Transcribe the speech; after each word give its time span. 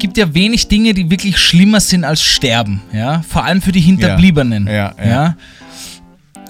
gibt 0.00 0.16
ja 0.16 0.34
wenig 0.34 0.66
Dinge, 0.66 0.92
die 0.94 1.08
wirklich 1.08 1.38
schlimmer 1.38 1.78
sind 1.78 2.02
als 2.04 2.20
Sterben, 2.22 2.82
ja. 2.92 3.22
Vor 3.28 3.44
allem 3.44 3.62
für 3.62 3.70
die 3.70 3.80
Hinterbliebenen. 3.80 4.66
Ja, 4.66 4.94
ja. 5.04 5.36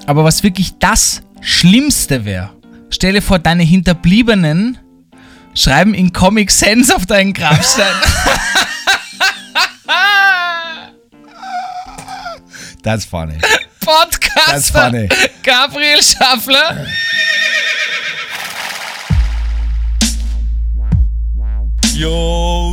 Aber 0.06 0.24
was 0.24 0.42
wirklich 0.42 0.78
das 0.78 1.20
Schlimmste 1.42 2.24
wäre, 2.24 2.50
stelle 2.88 3.20
vor, 3.20 3.38
deine 3.38 3.62
Hinterbliebenen 3.62 4.78
schreiben 5.54 5.92
in 5.94 6.12
Comic 6.12 6.50
Sans 6.50 6.90
auf 6.90 7.04
deinen 7.06 7.32
Grabstein. 7.34 7.92
That's 12.82 13.04
funny. 13.04 13.34
Podcaster 13.80 14.52
That's 14.52 14.70
funny. 14.70 15.08
Gabriel 15.42 16.02
Schaffler. 16.02 16.86
Yo, 21.94 22.72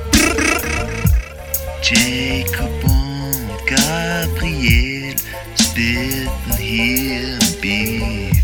Jacob 1.81 2.83
und 2.83 3.67
Gabriel 3.67 5.15
splitten 5.59 6.57
hier 6.57 7.33
im 7.33 7.61
Beat. 7.61 8.35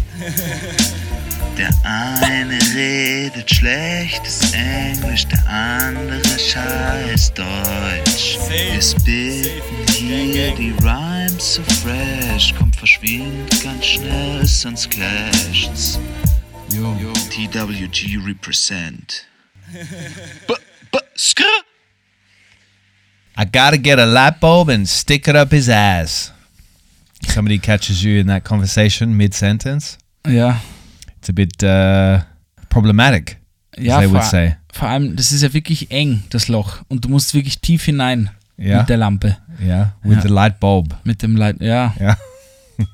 Der 1.57 1.69
eine 1.83 2.59
redet 2.75 3.49
schlechtes 3.49 4.53
Englisch, 4.53 5.25
der 5.27 5.47
andere 5.47 6.39
scheiß 6.39 7.33
Deutsch. 7.33 8.38
Wir 8.49 8.81
spitten 8.81 9.88
hier 9.88 10.51
die 10.55 10.73
Rhymes 10.83 11.55
so 11.55 11.63
fresh, 11.63 12.53
kommt 12.55 12.75
verschwindet 12.75 13.63
ganz 13.63 13.85
schnell, 13.85 14.45
sonst 14.45 14.89
clasht's. 14.91 15.99
Yo. 16.69 16.95
TWG 17.29 18.17
represent. 18.25 19.25
B 20.47 20.53
b 20.91 20.97
skr. 21.16 21.66
I 23.39 23.45
gotta 23.45 23.77
get 23.77 23.99
a 23.99 24.05
light 24.05 24.39
bulb 24.39 24.69
and 24.69 24.88
stick 24.88 25.27
it 25.27 25.35
up 25.35 25.52
his 25.52 25.69
ass. 25.69 26.31
Somebody 27.27 27.59
catches 27.59 28.03
you 28.03 28.19
in 28.19 28.27
that 28.27 28.44
conversation 28.44 29.16
mid 29.16 29.33
sentence. 29.33 29.97
Ja. 30.27 30.59
It's 31.19 31.29
a 31.29 31.33
bit 31.33 31.61
uh, 31.63 32.21
problematic, 32.69 33.38
Ja, 33.77 33.95
as 33.97 34.02
they 34.02 34.07
vor, 34.09 34.19
would 34.19 34.23
say. 34.29 34.55
vor 34.71 34.88
allem, 34.89 35.16
das 35.16 35.31
ist 35.31 35.41
ja 35.44 35.53
wirklich 35.53 35.91
eng, 35.91 36.23
das 36.29 36.47
Loch. 36.47 36.77
Und 36.88 37.05
du 37.05 37.09
musst 37.09 37.33
wirklich 37.33 37.59
tief 37.59 37.83
hinein 37.85 38.29
Ja. 38.57 38.79
mit 38.79 38.89
der 38.89 38.97
Lampe. 38.97 39.38
Yeah, 39.63 39.94
with 40.03 40.17
Ja. 40.17 40.22
the 40.22 40.27
light 40.29 40.59
bulb. 40.59 40.95
Mit 41.03 41.22
dem 41.23 41.35
Leit. 41.35 41.59
Ja. 41.61 41.94
Ja. 41.99 42.17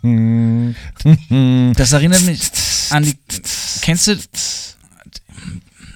Das 1.75 1.91
erinnert 1.91 2.21
mich 2.21 2.39
an 2.91 3.03
die. 3.03 3.15
Kennst 3.81 4.07
du. 4.07 4.15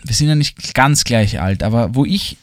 Wir 0.03 0.13
sind 0.15 0.27
ja 0.27 0.35
nicht 0.35 0.73
ganz 0.73 1.03
gleich 1.05 1.39
alt, 1.39 1.63
aber 1.63 1.95
wo 1.95 2.03
ich, 2.05 2.37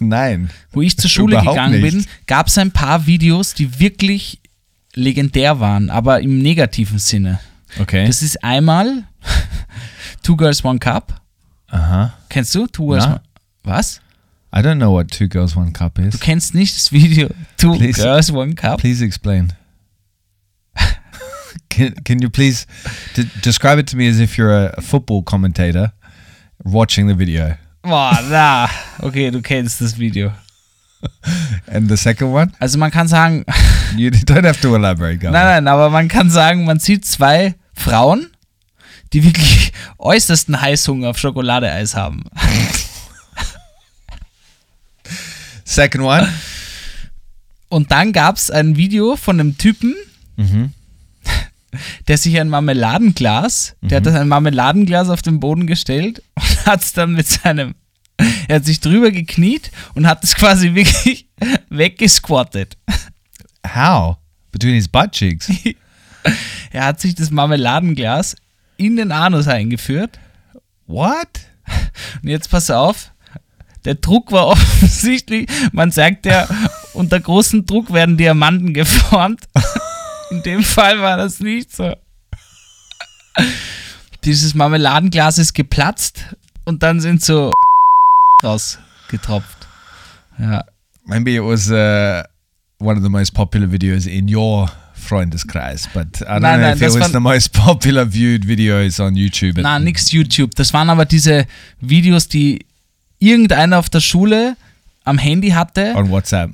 Nein. 0.00 0.50
wo 0.72 0.82
ich 0.82 0.96
zur 0.96 1.10
Schule 1.10 1.38
gegangen 1.38 1.80
bin, 1.80 1.96
nicht. 1.98 2.26
gab 2.26 2.48
es 2.48 2.58
ein 2.58 2.70
paar 2.70 3.06
Videos, 3.06 3.54
die 3.54 3.78
wirklich 3.78 4.40
legendär 4.94 5.60
waren, 5.60 5.90
aber 5.90 6.20
im 6.20 6.38
negativen 6.38 6.98
Sinne. 6.98 7.40
Okay. 7.78 8.06
Das 8.06 8.22
ist 8.22 8.42
einmal 8.42 9.04
Two 10.22 10.36
Girls 10.36 10.64
One 10.64 10.78
Cup. 10.78 11.20
Aha. 11.68 12.14
Kennst 12.28 12.54
du? 12.54 12.66
Two 12.66 12.86
Girls 12.88 13.04
Na? 13.04 13.12
One 13.12 13.20
Was? 13.64 14.00
I 14.56 14.62
don't 14.62 14.78
know 14.78 14.90
what 14.90 15.10
two 15.10 15.28
girls 15.28 15.54
one 15.54 15.72
cup 15.72 15.98
is. 15.98 16.12
Du 16.12 16.18
kennst 16.18 16.54
nicht 16.54 16.74
das 16.74 16.90
Video 16.90 17.28
Two 17.58 17.74
Please. 17.76 18.00
Girls 18.00 18.32
One 18.32 18.54
Cup? 18.54 18.80
Please 18.80 19.04
explain. 19.04 19.52
can, 21.68 21.94
can 22.04 22.22
you 22.22 22.30
please 22.30 22.66
describe 23.42 23.78
it 23.78 23.86
to 23.88 23.96
me 23.96 24.08
as 24.08 24.18
if 24.18 24.38
you're 24.38 24.50
a 24.50 24.80
football 24.80 25.22
commentator 25.22 25.92
watching 26.64 27.06
the 27.06 27.14
video? 27.14 27.56
Boah, 27.86 28.20
na. 28.28 28.68
Okay, 28.98 29.30
du 29.30 29.40
kennst 29.40 29.80
das 29.80 29.96
Video. 29.96 30.32
And 31.68 31.88
the 31.88 31.96
second 31.96 32.32
one? 32.32 32.52
Also 32.58 32.78
man 32.78 32.90
kann 32.90 33.06
sagen, 33.06 33.44
You 33.96 34.10
don't 34.10 34.44
have 34.44 34.60
to 34.60 34.74
elaborate, 34.74 35.22
nein, 35.22 35.32
nein, 35.32 35.68
aber 35.68 35.88
man 35.88 36.08
kann 36.08 36.28
sagen, 36.28 36.64
man 36.64 36.80
sieht 36.80 37.04
zwei 37.04 37.54
Frauen, 37.74 38.32
die 39.12 39.22
wirklich 39.22 39.72
äußersten 39.98 40.60
Heißhunger 40.60 41.10
auf 41.10 41.18
Schokoladeeis 41.18 41.94
haben. 41.94 42.24
Second 45.64 46.04
one? 46.04 46.28
Und 47.68 47.92
dann 47.92 48.12
gab 48.12 48.36
es 48.36 48.50
ein 48.50 48.76
Video 48.76 49.14
von 49.16 49.38
einem 49.38 49.58
Typen, 49.58 49.94
der 52.08 52.18
sich 52.18 52.38
ein 52.40 52.48
Marmeladenglas, 52.48 53.76
der 53.82 53.98
hat 53.98 54.06
das 54.06 54.14
ein 54.14 54.28
Marmeladenglas 54.28 55.08
auf 55.08 55.22
den 55.22 55.40
Boden 55.40 55.66
gestellt 55.66 56.22
und 56.34 56.66
hat 56.66 56.82
es 56.82 56.92
dann 56.92 57.12
mit 57.12 57.26
seinem, 57.26 57.74
er 58.48 58.56
hat 58.56 58.64
sich 58.64 58.80
drüber 58.80 59.10
gekniet 59.10 59.70
und 59.94 60.06
hat 60.06 60.24
es 60.24 60.34
quasi 60.34 60.74
wirklich 60.74 61.28
weggesquattet. 61.68 62.76
How? 63.74 64.16
Between 64.52 64.74
his 64.74 64.88
butt 64.88 65.12
cheeks? 65.12 65.50
Er 66.72 66.84
hat 66.86 67.00
sich 67.00 67.14
das 67.14 67.30
Marmeladenglas 67.30 68.34
in 68.76 68.96
den 68.96 69.12
Anus 69.12 69.46
eingeführt 69.46 70.18
what? 70.86 71.28
und 72.22 72.28
jetzt 72.28 72.50
pass 72.50 72.70
auf, 72.70 73.12
der 73.84 73.94
Druck 73.94 74.32
war 74.32 74.48
offensichtlich, 74.48 75.48
man 75.72 75.90
sagt 75.90 76.26
ja, 76.26 76.48
unter 76.94 77.20
großem 77.20 77.66
Druck 77.66 77.92
werden 77.92 78.16
Diamanten 78.16 78.74
geformt. 78.74 79.42
In 80.30 80.42
dem 80.42 80.62
Fall 80.62 81.00
war 81.00 81.16
das 81.16 81.40
nicht 81.40 81.74
so. 81.74 81.94
Dieses 84.24 84.54
Marmeladenglas 84.54 85.38
ist 85.38 85.54
geplatzt 85.54 86.24
und 86.64 86.82
dann 86.82 87.00
sind 87.00 87.22
so 87.22 87.52
rausgetropft. 88.42 89.66
Ja. 90.38 90.64
Maybe 91.04 91.36
it 91.36 91.42
was 91.42 91.70
uh, 91.70 92.22
one 92.78 92.96
of 92.96 93.02
the 93.04 93.08
most 93.08 93.34
popular 93.34 93.70
videos 93.70 94.06
in 94.06 94.34
your 94.34 94.68
Freundeskreis, 94.94 95.88
but 95.94 96.20
I 96.22 96.24
don't 96.24 96.40
Nein, 96.40 96.40
know 96.40 96.66
nein, 96.68 96.76
if 96.76 96.82
it 96.82 97.00
was 97.00 97.12
the 97.12 97.20
most 97.20 97.52
popular 97.52 98.04
viewed 98.04 98.44
videos 98.44 98.98
on 98.98 99.14
YouTube. 99.14 99.60
Na, 99.60 99.78
nix 99.78 100.10
YouTube. 100.10 100.54
Das 100.56 100.72
waren 100.72 100.90
aber 100.90 101.04
diese 101.04 101.46
Videos, 101.80 102.26
die 102.26 102.66
irgendeiner 103.20 103.78
auf 103.78 103.88
der 103.88 104.00
Schule 104.00 104.56
am 105.04 105.18
Handy 105.18 105.50
hatte. 105.50 105.94
on 105.94 106.10
WhatsApp. 106.10 106.50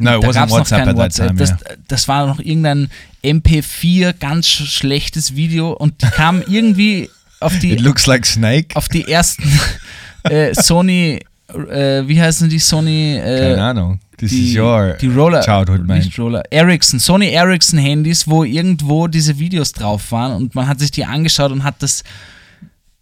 No, 0.00 0.18
it 0.18 0.22
da 0.24 0.28
wasn't 0.28 0.40
noch 0.46 0.50
WhatsApp 0.50 0.78
kein 0.78 0.88
at 0.88 0.96
that 0.96 1.04
WhatsApp. 1.04 1.26
time. 1.28 1.38
Das, 1.38 1.54
das 1.88 2.08
war 2.08 2.26
noch 2.26 2.40
irgendein 2.40 2.90
MP4 3.24 4.12
ganz 4.18 4.46
sch 4.48 4.62
schlechtes 4.70 5.34
Video 5.36 5.72
und 5.72 6.02
die 6.02 6.06
kam 6.06 6.42
irgendwie 6.48 7.10
auf 7.40 7.54
It 7.56 7.62
die, 7.62 7.74
looks 7.76 8.06
like 8.06 8.26
Snake. 8.26 8.68
auf 8.74 8.88
die 8.88 9.10
ersten 9.10 9.44
äh, 10.24 10.54
Sony, 10.54 11.20
äh, 11.48 12.02
wie 12.06 12.20
heißen 12.20 12.48
die 12.48 12.58
Sony? 12.58 13.16
Äh, 13.16 13.50
Keine 13.54 13.62
Ahnung. 13.62 14.00
This 14.18 14.30
die, 14.30 14.50
is 14.50 14.56
your 14.58 14.94
die 15.00 15.06
Roller, 15.06 15.40
childhood, 15.42 15.86
man. 15.86 15.98
nicht 15.98 16.18
Roller, 16.18 16.42
Ericsson, 16.50 16.98
Sony 16.98 17.28
Ericsson 17.28 17.78
Handys, 17.78 18.26
wo 18.26 18.42
irgendwo 18.42 19.06
diese 19.06 19.38
Videos 19.38 19.72
drauf 19.72 20.10
waren 20.10 20.32
und 20.34 20.54
man 20.56 20.66
hat 20.66 20.80
sich 20.80 20.90
die 20.90 21.04
angeschaut 21.04 21.52
und 21.52 21.62
hat 21.62 21.76
das, 21.80 22.02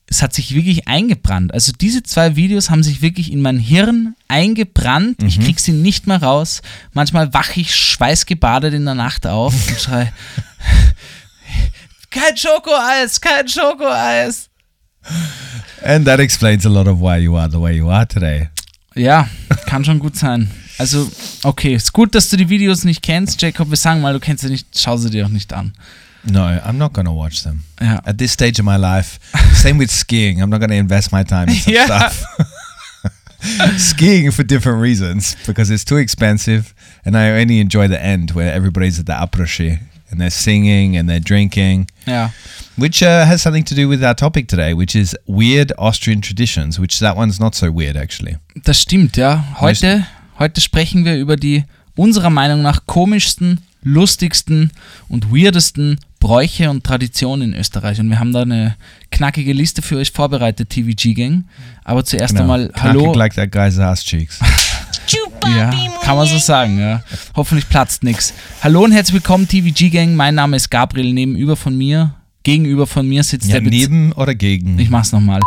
es 0.09 0.23
hat 0.23 0.33
sich 0.33 0.55
wirklich 0.55 0.87
eingebrannt. 0.87 1.53
Also 1.53 1.73
diese 1.73 2.03
zwei 2.03 2.37
Videos 2.37 2.71
haben 2.71 2.83
sich 2.83 3.03
wirklich 3.03 3.33
in 3.33 3.43
mein 3.43 3.59
Hirn 3.59 4.15
eingebrannt. 4.29 5.21
Mhm. 5.21 5.29
Ich 5.29 5.41
krieg 5.41 5.59
sie 5.59 5.73
nicht 5.73 6.07
mehr 6.07 6.23
raus. 6.23 6.63
Manchmal 6.93 7.35
wache 7.35 7.61
ich 7.61 7.75
schweißgebadet 7.75 8.73
in 8.73 8.85
der 8.85 8.95
Nacht 8.95 9.27
auf 9.27 9.53
und 9.69 9.81
schrei, 9.81 10.13
kein 12.11 12.37
Schokoeis, 12.37 13.21
kein 13.21 13.49
Schokoeis. 13.49 14.49
And 15.83 16.07
that 16.07 16.21
explains 16.21 16.65
a 16.67 16.69
lot 16.69 16.87
of 16.87 17.01
why 17.01 17.19
you 17.19 17.37
are 17.37 17.51
the 17.51 17.61
way 17.61 17.77
you 17.77 17.89
are 17.91 18.07
today. 18.07 18.49
Ja, 18.95 19.29
kann 19.67 19.85
schon 19.85 19.99
gut 19.99 20.17
sein. 20.17 20.51
Also, 20.79 21.11
okay, 21.43 21.75
ist 21.75 21.93
gut, 21.93 22.15
dass 22.15 22.29
du 22.29 22.37
die 22.37 22.49
Videos 22.49 22.85
nicht 22.85 23.03
kennst, 23.03 23.41
Jacob. 23.41 23.71
Wir 23.71 23.77
sagen 23.77 24.01
mal, 24.01 24.13
du 24.13 24.21
kennst 24.21 24.43
sie 24.43 24.51
nicht, 24.51 24.67
schau 24.77 24.97
sie 24.97 25.11
dir 25.11 25.27
auch 25.27 25.31
nicht 25.31 25.53
an. 25.53 25.73
No, 26.31 26.43
I'm 26.45 26.77
not 26.79 26.93
going 26.93 27.07
to 27.07 27.13
watch 27.13 27.43
them. 27.45 27.63
Ja. 27.81 28.01
At 28.05 28.19
this 28.19 28.33
stage 28.33 28.59
of 28.59 28.65
my 28.65 28.77
life, 28.77 29.19
same 29.55 29.79
with 29.79 29.91
skiing. 29.91 30.41
I'm 30.43 30.51
not 30.51 30.59
going 30.61 30.71
to 30.71 30.77
invest 30.77 31.13
my 31.13 31.23
time 31.25 31.49
in 31.49 31.57
Yeah. 31.67 31.87
stuff. 31.87 32.25
skiing 33.79 34.31
for 34.33 34.43
different 34.43 34.81
reasons 34.83 35.37
because 35.47 35.71
it's 35.71 35.85
too 35.85 35.97
expensive 35.99 36.75
and 37.05 37.17
I 37.17 37.31
only 37.41 37.61
enjoy 37.61 37.87
the 37.87 38.03
end 38.03 38.33
where 38.33 38.53
everybody's 38.53 38.99
at 38.99 39.07
the 39.07 39.21
approche 39.23 39.61
and 40.11 40.21
they're 40.21 40.31
singing 40.31 40.97
and 40.97 41.09
they're 41.09 41.21
drinking, 41.21 41.89
Ja. 42.07 42.31
which 42.77 43.03
uh, 43.03 43.25
has 43.27 43.43
something 43.43 43.65
to 43.65 43.75
do 43.75 43.89
with 43.89 44.03
our 44.03 44.15
topic 44.15 44.49
today, 44.49 44.73
which 44.75 44.97
is 44.97 45.15
weird 45.27 45.73
Austrian 45.79 46.21
traditions, 46.21 46.79
which 46.81 46.99
that 47.01 47.17
one's 47.17 47.39
not 47.39 47.55
so 47.55 47.71
weird 47.71 47.97
actually. 47.97 48.37
Das 48.65 48.81
stimmt, 48.81 49.17
ja. 49.17 49.45
Heute, 49.61 50.07
heute 50.39 50.61
sprechen 50.61 51.05
wir 51.05 51.17
über 51.17 51.37
die 51.37 51.65
unserer 51.97 52.31
Meinung 52.31 52.63
nach 52.63 52.87
komischsten, 52.87 53.61
lustigsten 53.83 54.73
und 55.09 55.31
weirdesten 55.33 55.99
Bräuche 56.21 56.71
und 56.71 56.85
Traditionen 56.85 57.53
in 57.53 57.59
Österreich. 57.59 58.01
Und 58.01 58.09
wir 58.09 58.19
haben 58.19 58.33
da 58.33 58.43
eine 58.43 58.77
knackige 59.11 59.53
Liste 59.53 59.83
für 59.83 59.97
euch 59.99 60.11
vorbereitet, 60.11 60.71
TVG-Gang. 60.71 61.45
Aber 61.85 62.05
zuerst 62.05 62.31
Genau. 62.35 62.43
einmal, 62.43 62.69
Knackig 62.69 62.83
hallo. 62.83 63.15
like 63.15 63.35
that 63.35 63.53
guy's 63.53 63.79
ass 63.79 64.05
cheeks. 64.05 64.41
Ja, 65.47 65.71
kann 66.03 66.17
man 66.17 66.27
so 66.27 66.39
sagen, 66.39 66.81
ja. 66.81 67.01
Hoffentlich 67.37 67.69
platzt 67.69 68.03
nix. 68.03 68.35
Hallo 68.63 68.83
und 68.83 68.91
herzlich 68.91 69.15
willkommen, 69.15 69.47
TVG-Gang. 69.47 70.17
Mein 70.17 70.35
Name 70.35 70.57
ist 70.57 70.69
Gabriel. 70.71 71.13
Nebenüber 71.13 71.55
von 71.55 71.79
mir, 71.79 72.17
gegenüber 72.43 72.89
von 72.89 73.09
mir 73.09 73.23
sitzt 73.23 73.47
ja, 73.47 73.61
der 73.61 73.71
Bez 73.71 73.73
neben 73.73 74.13
oder 74.13 74.35
gegen? 74.35 74.77
Ich 74.81 74.91
mach's 74.91 75.13
nochmal. 75.13 75.41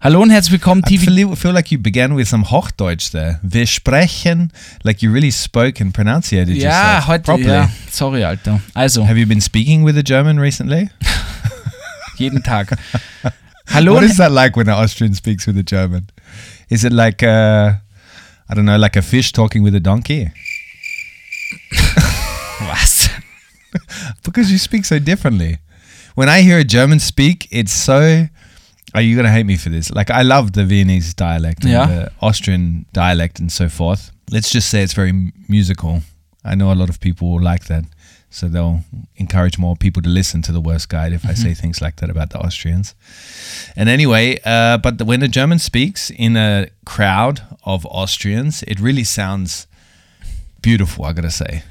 Hallo 0.00 0.22
und 0.22 0.30
herzlich 0.30 0.52
willkommen, 0.52 0.82
I 0.86 0.96
TV. 0.96 1.10
feel, 1.12 1.36
feel 1.36 1.50
like 1.52 1.72
you 1.72 1.78
began 1.78 2.14
with 2.16 2.28
some 2.28 2.44
Hochdeutsch 2.50 3.10
there. 3.10 3.40
Wir 3.42 3.66
sprechen, 3.66 4.52
like 4.84 5.02
you 5.02 5.10
really 5.12 5.32
spoke 5.32 5.80
and 5.80 5.92
pronunciated 5.92 6.56
Ja, 6.56 6.68
yourself 6.98 7.06
heute, 7.08 7.22
properly. 7.24 7.48
ja. 7.48 7.68
Sorry, 7.90 8.24
Alter. 8.24 8.60
Also, 8.74 9.04
Have 9.04 9.18
you 9.18 9.26
been 9.26 9.40
speaking 9.40 9.82
with 9.84 9.98
a 9.98 10.02
German 10.04 10.38
recently? 10.38 10.88
jeden 12.16 12.42
Tag. 12.44 12.78
Hallo 13.70 13.94
What 13.94 14.04
is 14.04 14.16
that 14.18 14.30
like 14.30 14.56
when 14.56 14.68
an 14.68 14.74
Austrian 14.74 15.14
speaks 15.14 15.46
with 15.46 15.58
a 15.58 15.64
German? 15.64 16.06
Is 16.70 16.84
it 16.84 16.92
like 16.92 17.22
uh, 17.24 17.72
I 18.48 18.54
don't 18.54 18.64
know, 18.66 18.78
like 18.78 18.96
a 18.96 19.02
fish 19.02 19.32
talking 19.32 19.64
with 19.64 19.74
a 19.74 19.80
donkey? 19.80 20.30
was? 22.60 23.08
Because 24.22 24.50
you 24.52 24.58
speak 24.58 24.84
so 24.84 24.98
differently. 25.00 25.58
When 26.14 26.28
I 26.28 26.40
hear 26.42 26.58
a 26.58 26.64
German 26.64 27.00
speak, 27.00 27.48
it's 27.50 27.72
so. 27.72 28.28
Are 28.94 29.02
you 29.02 29.16
gonna 29.16 29.30
hate 29.32 29.46
me 29.46 29.56
for 29.56 29.68
this? 29.70 29.90
Like 29.90 30.10
I 30.10 30.22
love 30.22 30.52
the 30.52 30.64
Viennese 30.64 31.14
dialect 31.14 31.64
and 31.64 31.72
Yeah. 31.72 31.86
the 31.86 32.12
Austrian 32.20 32.86
dialect 32.92 33.38
and 33.40 33.52
so 33.52 33.68
forth. 33.68 34.10
Let's 34.30 34.50
just 34.50 34.68
say 34.70 34.82
it's 34.82 34.94
very 34.94 35.32
musical. 35.48 36.02
I 36.44 36.54
know 36.54 36.72
a 36.72 36.74
lot 36.74 36.88
of 36.88 36.98
people 37.00 37.30
will 37.30 37.42
like 37.42 37.64
that, 37.66 37.84
so 38.30 38.48
they'll 38.48 38.80
encourage 39.16 39.58
more 39.58 39.76
people 39.76 40.02
to 40.02 40.08
listen 40.08 40.40
to 40.42 40.52
the 40.52 40.60
worst 40.60 40.88
guide 40.88 41.12
if 41.12 41.24
I 41.26 41.34
say 41.34 41.54
things 41.54 41.80
like 41.82 41.96
that 41.96 42.10
about 42.10 42.30
the 42.30 42.38
Austrians. 42.38 42.94
And 43.76 43.88
anyway, 43.88 44.38
uh, 44.44 44.78
but 44.78 44.96
the, 44.98 45.04
when 45.04 45.22
a 45.22 45.28
German 45.28 45.58
speaks 45.58 46.10
in 46.10 46.36
a 46.36 46.68
crowd 46.84 47.42
of 47.64 47.84
Austrians, 47.86 48.62
it 48.62 48.80
really 48.80 49.04
sounds 49.04 49.66
beautiful. 50.62 51.04
I 51.04 51.12
gotta 51.12 51.30
say, 51.30 51.62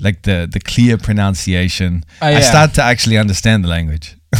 like 0.00 0.22
the 0.22 0.46
the 0.50 0.60
clear 0.60 0.96
pronunciation. 0.98 2.04
Ah, 2.20 2.26
I 2.26 2.40
start 2.42 2.74
to 2.74 2.82
actually 2.82 3.18
understand 3.18 3.64
the 3.64 3.68
language. 3.68 4.16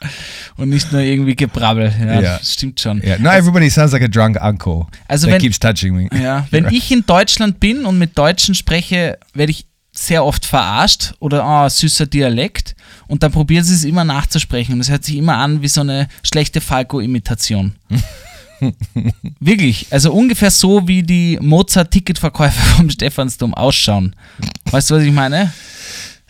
Und 0.58 0.68
nicht 0.70 0.92
nur 0.92 1.00
irgendwie 1.00 1.34
Gebrabbel. 1.36 1.90
Ja, 1.98 2.20
Ja. 2.20 2.40
stimmt 2.42 2.80
schon. 2.80 3.00
Yeah, 3.02 3.16
not 3.18 3.32
everybody 3.34 3.70
sounds 3.70 3.92
like 3.92 4.02
a 4.02 4.08
drunk 4.08 4.36
uncle 4.42 4.86
Also 5.06 5.26
that 5.26 5.34
wenn- 5.36 5.40
keeps 5.42 5.58
touching 5.58 5.94
me. 5.94 6.08
Ja, 6.20 6.46
wenn 6.50 6.66
ich 6.70 6.90
in 6.92 7.06
Deutschland 7.06 7.58
bin 7.60 7.86
und 7.86 7.96
mit 7.98 8.18
Deutschen 8.18 8.54
spreche, 8.54 9.18
werde 9.34 9.52
ich 9.52 9.64
sehr 9.92 10.24
oft 10.24 10.44
verarscht 10.44 11.14
oder 11.18 11.42
ah, 11.44 11.68
süßer 11.70 12.06
Dialekt 12.06 12.76
und 13.08 13.22
dann 13.22 13.32
probieren 13.32 13.64
sie 13.64 13.74
es 13.74 13.84
immer 13.84 14.04
nachzusprechen 14.04 14.74
und 14.74 14.80
es 14.80 14.90
hört 14.90 15.04
sich 15.04 15.16
immer 15.16 15.36
an 15.38 15.62
wie 15.62 15.68
so 15.68 15.80
eine 15.80 16.06
schlechte 16.22 16.60
Falco-Imitation. 16.60 17.72
Wirklich, 19.40 19.86
also 19.90 20.12
ungefähr 20.12 20.50
so 20.50 20.86
wie 20.88 21.02
die 21.02 21.38
Mozart-Ticketverkäufer 21.40 22.60
vom 22.76 22.90
Stephansdom 22.90 23.54
ausschauen. 23.54 24.14
Weißt 24.70 24.90
du, 24.90 24.96
was 24.96 25.02
ich 25.04 25.12
meine? 25.12 25.52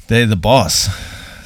They're 0.08 0.28
the 0.28 0.36
boss. 0.36 0.90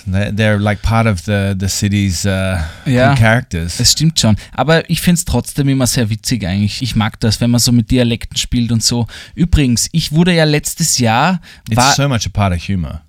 They're, 0.07 0.59
like 0.59 0.83
part 0.83 1.07
of 1.07 1.21
the 1.25 1.55
the 1.59 1.69
city's 1.69 2.25
uh, 2.25 2.59
cool 2.87 3.15
characters. 3.17 3.77
Das 3.77 3.93
stimmt 3.93 4.19
schon. 4.19 4.37
Aber 4.53 4.89
ich 4.91 5.01
finde 5.01 5.19
es 5.19 5.25
trotzdem 5.25 5.69
immer 5.69 5.87
sehr 5.87 6.11
witzig 6.11 6.45
eigentlich. 6.47 6.83
Ich 6.83 6.97
mag 6.97 7.21
das, 7.21 7.41
wenn 7.41 7.51
man 7.51 7.61
so 7.61 7.73
mit 7.73 7.91
Dialekten 7.91 8.37
spielt 8.37 8.73
und 8.73 8.83
so. 8.83 9.07
Übrigens, 9.35 9.89
ich 9.93 10.13
wurde 10.13 10.35
ja 10.35 10.45
letztes 10.45 10.99
Jahr, 10.99 11.41
It's 11.69 11.97
so 11.97 12.09
much 12.09 12.27
a 12.27 12.31
part 12.33 12.55
of 12.55 12.63
humor, 12.67 13.03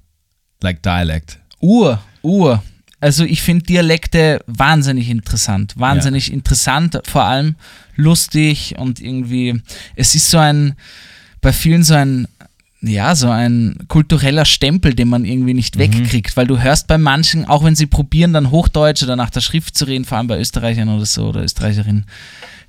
like 0.62 0.81
dialect. 0.84 1.40
Ur, 1.62 2.00
Ur. 2.22 2.63
Also 3.00 3.25
ich 3.25 3.42
finde 3.42 3.66
Dialekte 3.66 4.39
wahnsinnig 4.48 5.10
interessant. 5.10 5.74
Wahnsinnig 5.75 6.31
interessant, 6.31 7.01
vor 7.06 7.24
allem 7.25 7.56
lustig 7.98 8.75
und 8.78 9.01
irgendwie, 9.01 9.62
es 9.98 10.16
ist 10.16 10.30
so 10.30 10.38
ein, 10.38 10.75
bei 11.42 11.51
vielen 11.51 11.84
so 11.84 11.96
ein, 11.96 12.30
ja, 12.86 13.16
so 13.16 13.30
ein 13.30 13.78
kultureller 13.88 14.44
Stempel, 14.46 14.94
den 14.94 15.08
man 15.08 15.24
irgendwie 15.24 15.54
nicht 15.54 15.78
wegkriegt, 15.78 16.36
weil 16.36 16.48
du 16.48 16.62
hörst 16.62 16.88
bei 16.88 16.98
manchen, 16.98 17.46
auch 17.46 17.64
wenn 17.64 17.76
sie 17.76 17.86
probieren, 17.86 18.34
dann 18.34 18.52
Hochdeutsch 18.52 19.04
oder 19.04 19.16
nach 19.16 19.30
der 19.30 19.40
Schrift 19.42 19.78
zu 19.78 19.86
reden, 19.86 20.04
vor 20.04 20.18
allem 20.18 20.28
bei 20.28 20.38
Österreichern 20.38 20.90
oder 20.90 21.06
so 21.06 21.28
oder 21.30 21.44
Österreicherinnen, 21.44 22.06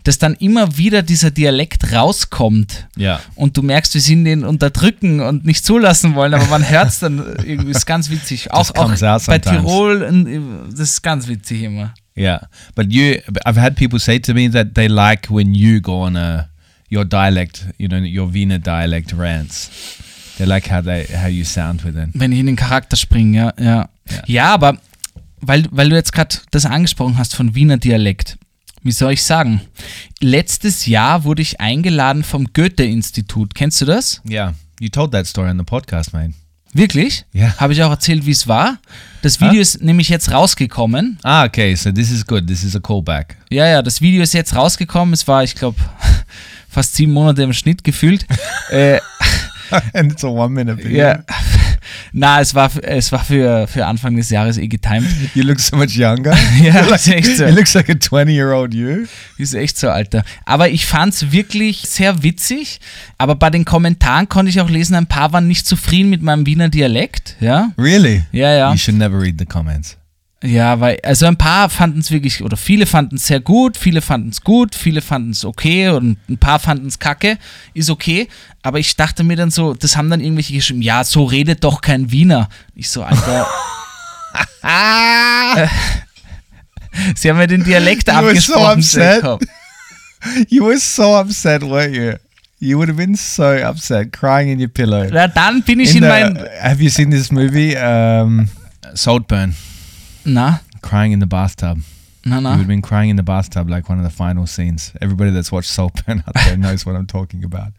dass 0.05 0.19
dann 0.19 0.35
immer 0.35 0.77
wieder 0.77 1.03
dieser 1.03 1.31
Dialekt 1.33 1.93
rauskommt 1.93 2.87
Yeah. 2.97 3.21
und 3.35 3.57
du 3.57 3.63
merkst, 3.63 3.95
wie 3.95 4.01
sie 4.01 4.13
ihn 4.13 4.25
den 4.25 4.45
unterdrücken 4.45 5.21
und 5.21 5.45
nicht 5.45 5.65
zulassen 5.65 6.15
wollen, 6.15 6.33
aber 6.35 6.47
man 6.47 6.69
hört 6.69 6.89
es 6.91 7.01
dann 7.01 7.19
irgendwie, 7.45 7.73
ist 7.73 7.87
ganz 7.87 8.09
witzig. 8.09 8.53
Auch, 8.53 8.71
auch 8.77 8.91
bei 8.91 9.19
sometimes. 9.19 9.43
Tirol, 9.43 10.67
das 10.71 10.81
ist 10.91 11.03
ganz 11.03 11.27
witzig 11.27 11.63
immer. 11.63 11.93
Yeah, 12.17 12.47
but 12.77 12.93
you, 12.93 13.17
I've 13.45 13.61
had 13.61 13.75
people 13.75 13.99
say 13.99 14.21
to 14.21 14.33
me 14.33 14.49
that 14.49 14.75
they 14.75 14.87
like 14.87 15.29
when 15.29 15.55
you 15.55 15.81
go 15.81 16.05
on 16.05 16.17
a 16.17 16.49
your 16.95 17.05
dialect, 17.05 17.67
you 17.79 17.89
know, 17.89 17.99
your 17.99 18.33
Wiener 18.33 18.59
dialect 18.59 19.13
rants. 19.17 19.71
They 20.39 20.47
like 20.47 20.71
how 20.71 20.83
they 20.83 21.07
how 21.17 21.29
you 21.29 21.45
sound 21.45 21.85
with 21.85 21.97
it. 21.97 22.11
Wenn 22.15 22.33
ich 22.33 22.39
in 22.41 22.47
den 22.47 22.57
Charakter 22.57 22.97
springe, 22.97 23.39
ja. 23.39 23.53
Ja, 23.59 23.89
Ja. 24.11 24.23
ja 24.27 24.55
aber 24.55 24.79
weil, 25.41 25.67
weil 25.71 25.89
du 25.91 25.97
jetzt 25.97 26.13
gerade 26.13 26.37
das 26.51 26.65
angesprochen 26.67 27.19
hast 27.19 27.35
von 27.37 27.55
Wiener 27.55 27.77
Dialekt. 27.77 28.39
Wie 28.83 28.93
soll 28.93 29.13
ich 29.13 29.23
sagen? 29.23 29.63
Letztes 30.21 30.87
Jahr 30.87 31.25
wurde 31.25 31.43
ich 31.43 31.61
eingeladen 31.61 32.23
vom 32.23 32.47
Goethe-Institut. 32.53 33.55
Kennst 33.55 33.81
du 33.81 33.87
das? 33.87 34.21
Yeah, 34.29 34.55
you 34.81 34.89
told 34.89 35.13
that 35.13 35.27
story 35.27 35.51
on 35.51 35.59
the 35.59 35.65
podcast, 35.65 36.13
mate. 36.13 36.35
Wirklich? 36.75 37.25
Ja. 37.33 37.55
Habe 37.59 37.73
ich 37.73 37.83
auch 37.83 37.91
erzählt, 37.91 38.27
wie 38.27 38.33
es 38.33 38.49
war. 38.49 38.79
Das 39.23 39.41
Video 39.41 39.61
ist 39.61 39.81
nämlich 39.81 40.09
jetzt 40.09 40.33
rausgekommen. 40.33 41.19
Ah, 41.23 41.45
okay, 41.45 41.75
so 41.77 41.93
this 41.93 42.11
is 42.11 42.27
good. 42.27 42.47
This 42.49 42.65
is 42.65 42.75
a 42.75 42.81
callback. 42.81 43.37
Ja, 43.49 43.67
ja, 43.69 43.81
das 43.81 44.01
Video 44.01 44.23
ist 44.23 44.35
jetzt 44.35 44.57
rausgekommen. 44.57 45.15
Es 45.15 45.27
war, 45.29 45.45
ich 45.45 45.55
glaube, 45.55 45.77
fast 46.75 46.95
sieben 46.95 47.13
Monate 47.13 47.43
im 47.43 47.53
Schnitt 47.53 47.85
gefühlt. 47.85 48.27
äh, 48.71 48.99
and 49.95 50.13
it's 50.13 50.25
a 50.25 50.29
one 50.29 50.53
minute 50.53 50.79
video. 50.85 50.99
ja. 50.99 51.25
Na, 52.17 52.41
es 52.41 52.55
war, 52.55 52.71
es 52.83 53.11
war 53.13 53.23
für, 53.25 53.67
für 53.67 53.87
Anfang 53.87 54.17
des 54.17 54.31
Jahres 54.31 54.57
eh 54.57 54.69
getimed. 54.69 55.09
You 55.35 55.43
look 55.43 55.59
so 55.61 55.77
much 55.77 55.97
younger. 55.97 56.35
Ja, 56.63 56.81
ist 56.95 57.09
echt 57.09 57.37
so. 57.37 57.45
It 57.45 57.55
looks 57.57 57.75
like 57.75 57.91
a 57.91 57.99
20 57.99 58.33
year 58.35 58.53
old 58.55 58.73
you. 58.73 59.07
Ist 59.37 59.55
echt 59.55 59.77
so, 59.77 59.91
Alter. 59.91 60.25
Aber 60.47 60.69
ich 60.71 60.87
fand's 60.87 61.33
wirklich 61.33 61.83
sehr 61.83 62.23
witzig. 62.23 62.81
Aber 63.19 63.35
bei 63.35 63.51
den 63.51 63.65
Kommentaren 63.65 64.29
konnte 64.29 64.51
ich 64.51 64.61
auch 64.61 64.71
lesen, 64.71 64.95
ein 64.95 65.07
paar 65.09 65.33
waren 65.33 65.47
nicht 65.49 65.67
zufrieden 65.67 66.09
mit 66.09 66.23
meinem 66.23 66.47
Wiener 66.47 66.69
Dialekt. 66.69 67.37
Ja, 67.41 67.73
Really? 67.77 68.23
ja, 68.33 68.53
ja. 68.53 68.71
You 68.73 68.79
should 68.79 68.97
never 68.99 69.21
read 69.21 69.35
the 69.39 69.45
comments. 69.47 69.97
Ja, 70.47 70.79
weil, 70.79 70.99
also 71.03 71.25
ein 71.27 71.39
paar 71.39 71.71
fanden 71.71 72.01
es 72.01 72.11
wirklich, 72.11 72.43
oder 72.43 72.59
viele 72.59 72.85
fanden 72.85 73.17
es 73.17 73.27
sehr 73.29 73.41
gut, 73.41 73.79
viele 73.79 74.03
fanden 74.03 74.29
es 74.29 74.43
gut, 74.43 74.75
viele 74.75 75.01
fanden 75.01 75.31
es 75.31 75.43
okay 75.45 75.89
und 75.89 76.19
ein 76.29 76.37
paar 76.37 76.59
fanden 76.59 76.87
es 76.87 76.99
kacke, 76.99 77.39
ist 77.73 77.89
okay. 77.89 78.29
Aber 78.63 78.79
ich 78.79 78.95
dachte 78.95 79.25
mir 79.25 79.37
dann 79.37 79.51
so, 79.51 79.73
das 79.73 79.97
haben 79.97 80.11
dann 80.11 80.21
irgendwelche 80.21 80.53
geschrieben, 80.53 80.83
ja, 80.83 81.03
so 81.03 81.25
redet 81.25 81.65
doch 81.65 81.81
kein 81.81 82.11
Wiener. 82.13 82.51
Ich 82.75 82.91
so, 82.91 83.03
Alter. 83.03 83.47
Sie 87.17 87.29
haben 87.31 87.39
mir 87.39 87.47
den 87.47 87.65
Dialekt 87.65 88.09
You 88.09 88.15
were 88.15 88.41
so 88.41 88.55
abgesprochen. 88.55 88.79
upset. 88.79 89.23
Jacob. 89.23 89.43
You 90.49 90.65
were 90.67 90.79
so 90.79 91.19
upset, 91.19 91.63
weren't 91.63 91.95
you? 91.95 92.15
You 92.59 92.79
would 92.79 92.89
have 92.89 92.97
been 92.97 93.15
so 93.15 93.45
upset, 93.45 94.11
crying 94.13 94.49
in 94.49 94.59
your 94.61 94.69
pillow. 94.69 95.07
Na, 95.11 95.29
dann 95.29 95.63
bin 95.63 95.81
ich 95.81 95.91
In 95.91 95.97
in, 95.97 96.03
the- 96.03 96.09
mein. 96.09 96.39
have 96.63 96.83
you 96.83 96.89
seen 96.89 97.11
this 97.11 97.31
movie? 97.31 97.77
Um, 97.77 98.49
Saltburn. 98.95 99.55
Na, 100.25 100.61
Crying 100.83 101.13
in 101.13 101.21
the 101.21 101.27
bathtub. 101.27 101.79
na, 102.25 102.37
You 102.39 102.43
would 102.43 102.43
na. 102.43 102.51
have 102.57 102.67
been 102.67 102.83
crying 102.83 103.11
in 103.11 103.17
the 103.17 103.23
bathtub 103.23 103.69
like 103.69 103.89
one 103.89 103.99
of 104.03 104.11
the 104.11 104.15
final 104.15 104.47
scenes. 104.47 104.93
Everybody 105.01 105.31
that's 105.33 105.51
watched 105.53 105.71
Saltburn 105.71 106.23
out 106.27 106.35
there 106.35 106.57
knows 106.57 106.85
what 106.87 106.95
I'm 106.97 107.07
talking 107.07 107.45
about. 107.45 107.73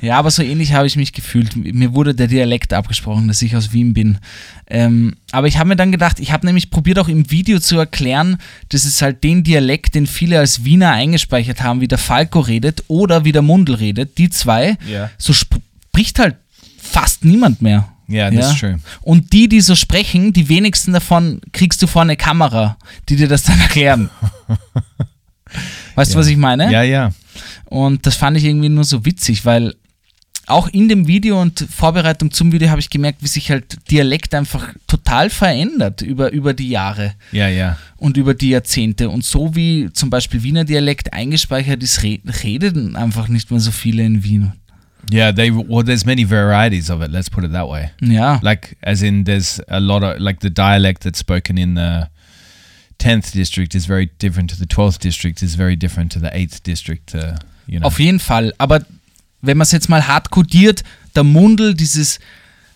Ja, 0.00 0.18
aber 0.18 0.30
so 0.30 0.42
ähnlich 0.42 0.72
habe 0.74 0.86
ich 0.86 0.96
mich 0.96 1.12
gefühlt. 1.14 1.56
Mir 1.56 1.94
wurde 1.94 2.14
der 2.14 2.26
Dialekt 2.26 2.72
abgesprochen, 2.74 3.28
dass 3.28 3.40
ich 3.42 3.56
aus 3.56 3.72
Wien 3.72 3.94
bin. 3.94 4.18
Ähm, 4.66 5.16
aber 5.32 5.46
ich 5.46 5.56
habe 5.58 5.68
mir 5.70 5.76
dann 5.76 5.92
gedacht, 5.92 6.20
ich 6.20 6.32
habe 6.32 6.44
nämlich 6.46 6.70
probiert 6.70 6.98
auch 6.98 7.08
im 7.08 7.30
Video 7.30 7.58
zu 7.58 7.78
erklären, 7.78 8.36
dass 8.70 8.84
es 8.84 9.00
halt 9.00 9.24
den 9.24 9.42
Dialekt, 9.44 9.94
den 9.94 10.06
viele 10.06 10.38
als 10.38 10.64
Wiener 10.64 10.90
eingespeichert 10.90 11.62
haben, 11.62 11.80
wie 11.80 11.88
der 11.88 11.98
Falco 11.98 12.40
redet 12.40 12.84
oder 12.88 13.24
wie 13.24 13.32
der 13.32 13.42
Mundel 13.42 13.76
redet, 13.76 14.18
die 14.18 14.28
zwei, 14.30 14.76
Yeah. 14.86 15.10
so 15.18 15.32
sp 15.32 15.56
spricht 15.90 16.18
halt 16.18 16.36
fast 16.78 17.24
niemand 17.24 17.62
mehr. 17.62 17.88
Yeah, 18.08 18.30
that's 18.30 18.58
true. 18.58 18.78
Und 19.02 19.32
die, 19.32 19.48
die 19.48 19.60
so 19.60 19.74
sprechen, 19.74 20.32
die 20.32 20.48
wenigsten 20.48 20.92
davon 20.92 21.40
kriegst 21.52 21.80
du 21.82 21.86
vor 21.86 22.02
eine 22.02 22.16
Kamera, 22.16 22.76
die 23.08 23.16
dir 23.16 23.28
das 23.28 23.44
dann 23.44 23.58
erklären. 23.60 24.10
Weißt 25.94 26.10
du, 26.12 26.16
Ja. 26.16 26.20
was 26.20 26.26
ich 26.28 26.36
meine? 26.36 26.70
Yeah, 26.70 26.82
yeah. 26.82 27.12
Und 27.66 28.06
das 28.06 28.16
fand 28.16 28.36
ich 28.36 28.44
irgendwie 28.44 28.68
nur 28.68 28.84
so 28.84 29.04
witzig, 29.04 29.44
weil 29.44 29.74
auch 30.46 30.68
in 30.68 30.88
dem 30.88 31.06
Video 31.06 31.40
und 31.40 31.66
Vorbereitung 31.74 32.30
zum 32.30 32.52
Video 32.52 32.68
habe 32.68 32.80
ich 32.80 32.90
gemerkt, 32.90 33.22
wie 33.22 33.28
sich 33.28 33.50
halt 33.50 33.78
Dialekt 33.90 34.34
einfach 34.34 34.68
total 34.86 35.30
verändert 35.30 36.02
über, 36.02 36.32
über 36.32 36.52
die 36.52 36.68
Jahre 36.68 37.14
Yeah, 37.32 37.48
yeah. 37.48 37.78
und 37.96 38.16
über 38.18 38.34
die 38.34 38.50
Jahrzehnte. 38.50 39.08
Und 39.08 39.24
so 39.24 39.54
wie 39.56 39.88
zum 39.94 40.10
Beispiel 40.10 40.42
Wiener 40.42 40.64
Dialekt 40.64 41.12
eingespeichert 41.14 41.82
ist, 41.82 42.02
re 42.02 42.18
reden 42.42 42.94
einfach 42.96 43.28
nicht 43.28 43.50
mehr 43.50 43.60
so 43.60 43.70
viele 43.70 44.04
in 44.04 44.22
Wien. 44.22 44.52
Yeah, 45.10 45.32
they 45.32 45.50
well 45.50 45.82
there's 45.82 46.04
many 46.06 46.24
varieties 46.24 46.90
of 46.90 47.02
it, 47.02 47.10
let's 47.10 47.28
put 47.28 47.44
it 47.44 47.52
that 47.52 47.68
way. 47.68 47.90
Yeah, 48.00 48.40
Like 48.42 48.76
as 48.82 49.02
in 49.02 49.24
there's 49.24 49.60
a 49.68 49.80
lot 49.80 50.02
of 50.02 50.20
like 50.20 50.40
the 50.40 50.50
dialect 50.50 51.02
that's 51.02 51.18
spoken 51.18 51.58
in 51.58 51.74
the 51.74 52.08
10th 52.98 53.32
district 53.32 53.74
is 53.74 53.86
very 53.86 54.06
different 54.18 54.50
to 54.50 54.56
the 54.56 54.66
12th 54.66 54.98
district 54.98 55.42
is 55.42 55.56
very 55.56 55.76
different 55.76 56.12
to 56.12 56.18
the 56.18 56.30
8th 56.30 56.62
district, 56.62 57.14
uh, 57.14 57.36
you 57.66 57.78
know. 57.78 57.86
Auf 57.86 57.98
jeden 57.98 58.18
Fall. 58.20 58.52
Aber 58.58 58.80
wenn 59.42 59.56
man 59.56 59.64
es 59.64 59.72
jetzt 59.72 59.88
mal 59.88 60.06
hart 60.06 60.30
kodiert, 60.30 60.82
der 61.14 61.24
Mundel, 61.24 61.74
dieses 61.74 62.18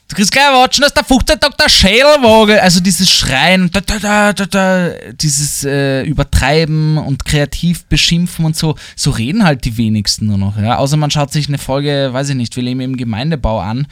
Du 0.09 0.17
kriegst 0.17 0.33
gleich 0.33 0.45
watschen, 0.55 0.83
dass 0.83 0.95
der 0.95 1.05
15 1.05 1.39
Tag 1.39 1.59
der 1.59 2.63
also 2.63 2.81
dieses 2.81 3.11
Schreien, 3.11 3.71
da, 3.71 3.81
da, 3.81 4.33
da, 4.33 4.89
dieses 5.13 5.65
äh, 5.65 6.03
Übertreiben 6.03 6.97
und 6.97 7.27
kreativ 7.27 7.85
beschimpfen 7.85 8.47
und 8.47 8.57
so, 8.57 8.75
so 8.97 9.11
reden 9.11 9.45
halt 9.45 9.67
die 9.67 9.77
wenigsten 9.77 10.27
nur 10.27 10.39
noch. 10.39 10.57
Ja? 10.57 10.79
Außer 10.79 10.97
man 10.97 11.11
schaut 11.11 11.31
sich 11.31 11.49
eine 11.49 11.59
Folge, 11.59 12.09
weiß 12.11 12.31
ich 12.31 12.37
nicht, 12.37 12.57
wir 12.57 12.63
leben 12.63 12.81
im 12.81 12.97
Gemeindebau 12.97 13.61
an. 13.61 13.87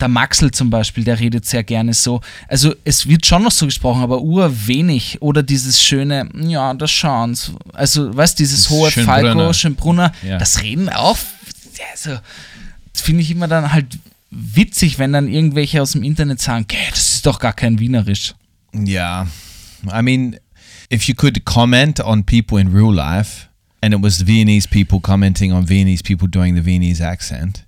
Der 0.00 0.08
Maxel 0.08 0.50
zum 0.52 0.70
Beispiel, 0.70 1.04
der 1.04 1.20
redet 1.20 1.44
sehr 1.44 1.62
gerne 1.62 1.92
so. 1.92 2.22
Also 2.48 2.74
es 2.84 3.06
wird 3.06 3.26
schon 3.26 3.42
noch 3.42 3.52
so 3.52 3.66
gesprochen, 3.66 4.02
aber 4.02 4.22
urwenig. 4.22 5.18
Oder 5.20 5.42
dieses 5.42 5.82
schöne, 5.82 6.30
ja, 6.34 6.72
das 6.72 6.90
schauen 6.90 7.36
Also, 7.74 8.16
weißt 8.16 8.38
du, 8.38 8.42
dieses 8.42 8.64
Das 8.64 8.70
hohe 8.70 8.90
Schönbrunner. 8.90 9.34
Falco, 9.34 9.52
Schönbrunner, 9.52 10.12
Ja. 10.26 10.38
das 10.38 10.62
Reden 10.62 10.88
auch. 10.88 11.18
Also, 11.92 12.18
das 12.94 13.02
finde 13.02 13.20
ich 13.20 13.30
immer 13.30 13.46
dann 13.48 13.70
halt 13.70 13.86
witzig, 14.32 14.98
wenn 14.98 15.12
dann 15.12 15.28
irgendwelche 15.28 15.82
aus 15.82 15.92
dem 15.92 16.02
Internet 16.02 16.40
sagen, 16.40 16.64
"Geh, 16.66 16.90
das 16.90 17.14
ist 17.14 17.26
doch 17.26 17.38
gar 17.38 17.52
kein 17.52 17.78
Wienerisch. 17.78 18.34
Yeah. 18.74 19.28
I 19.92 20.02
mean, 20.02 20.38
if 20.90 21.08
you 21.08 21.14
could 21.14 21.44
comment 21.44 22.00
on 22.00 22.24
people 22.24 22.58
in 22.58 22.72
real 22.72 22.92
life 22.92 23.48
and 23.82 23.92
it 23.92 24.02
was 24.02 24.22
Viennese 24.22 24.66
people 24.66 25.00
commenting 25.00 25.52
on 25.52 25.66
Viennese 25.66 26.02
people 26.02 26.28
doing 26.28 26.54
the 26.54 26.62
Viennese 26.62 27.00
accent, 27.00 27.66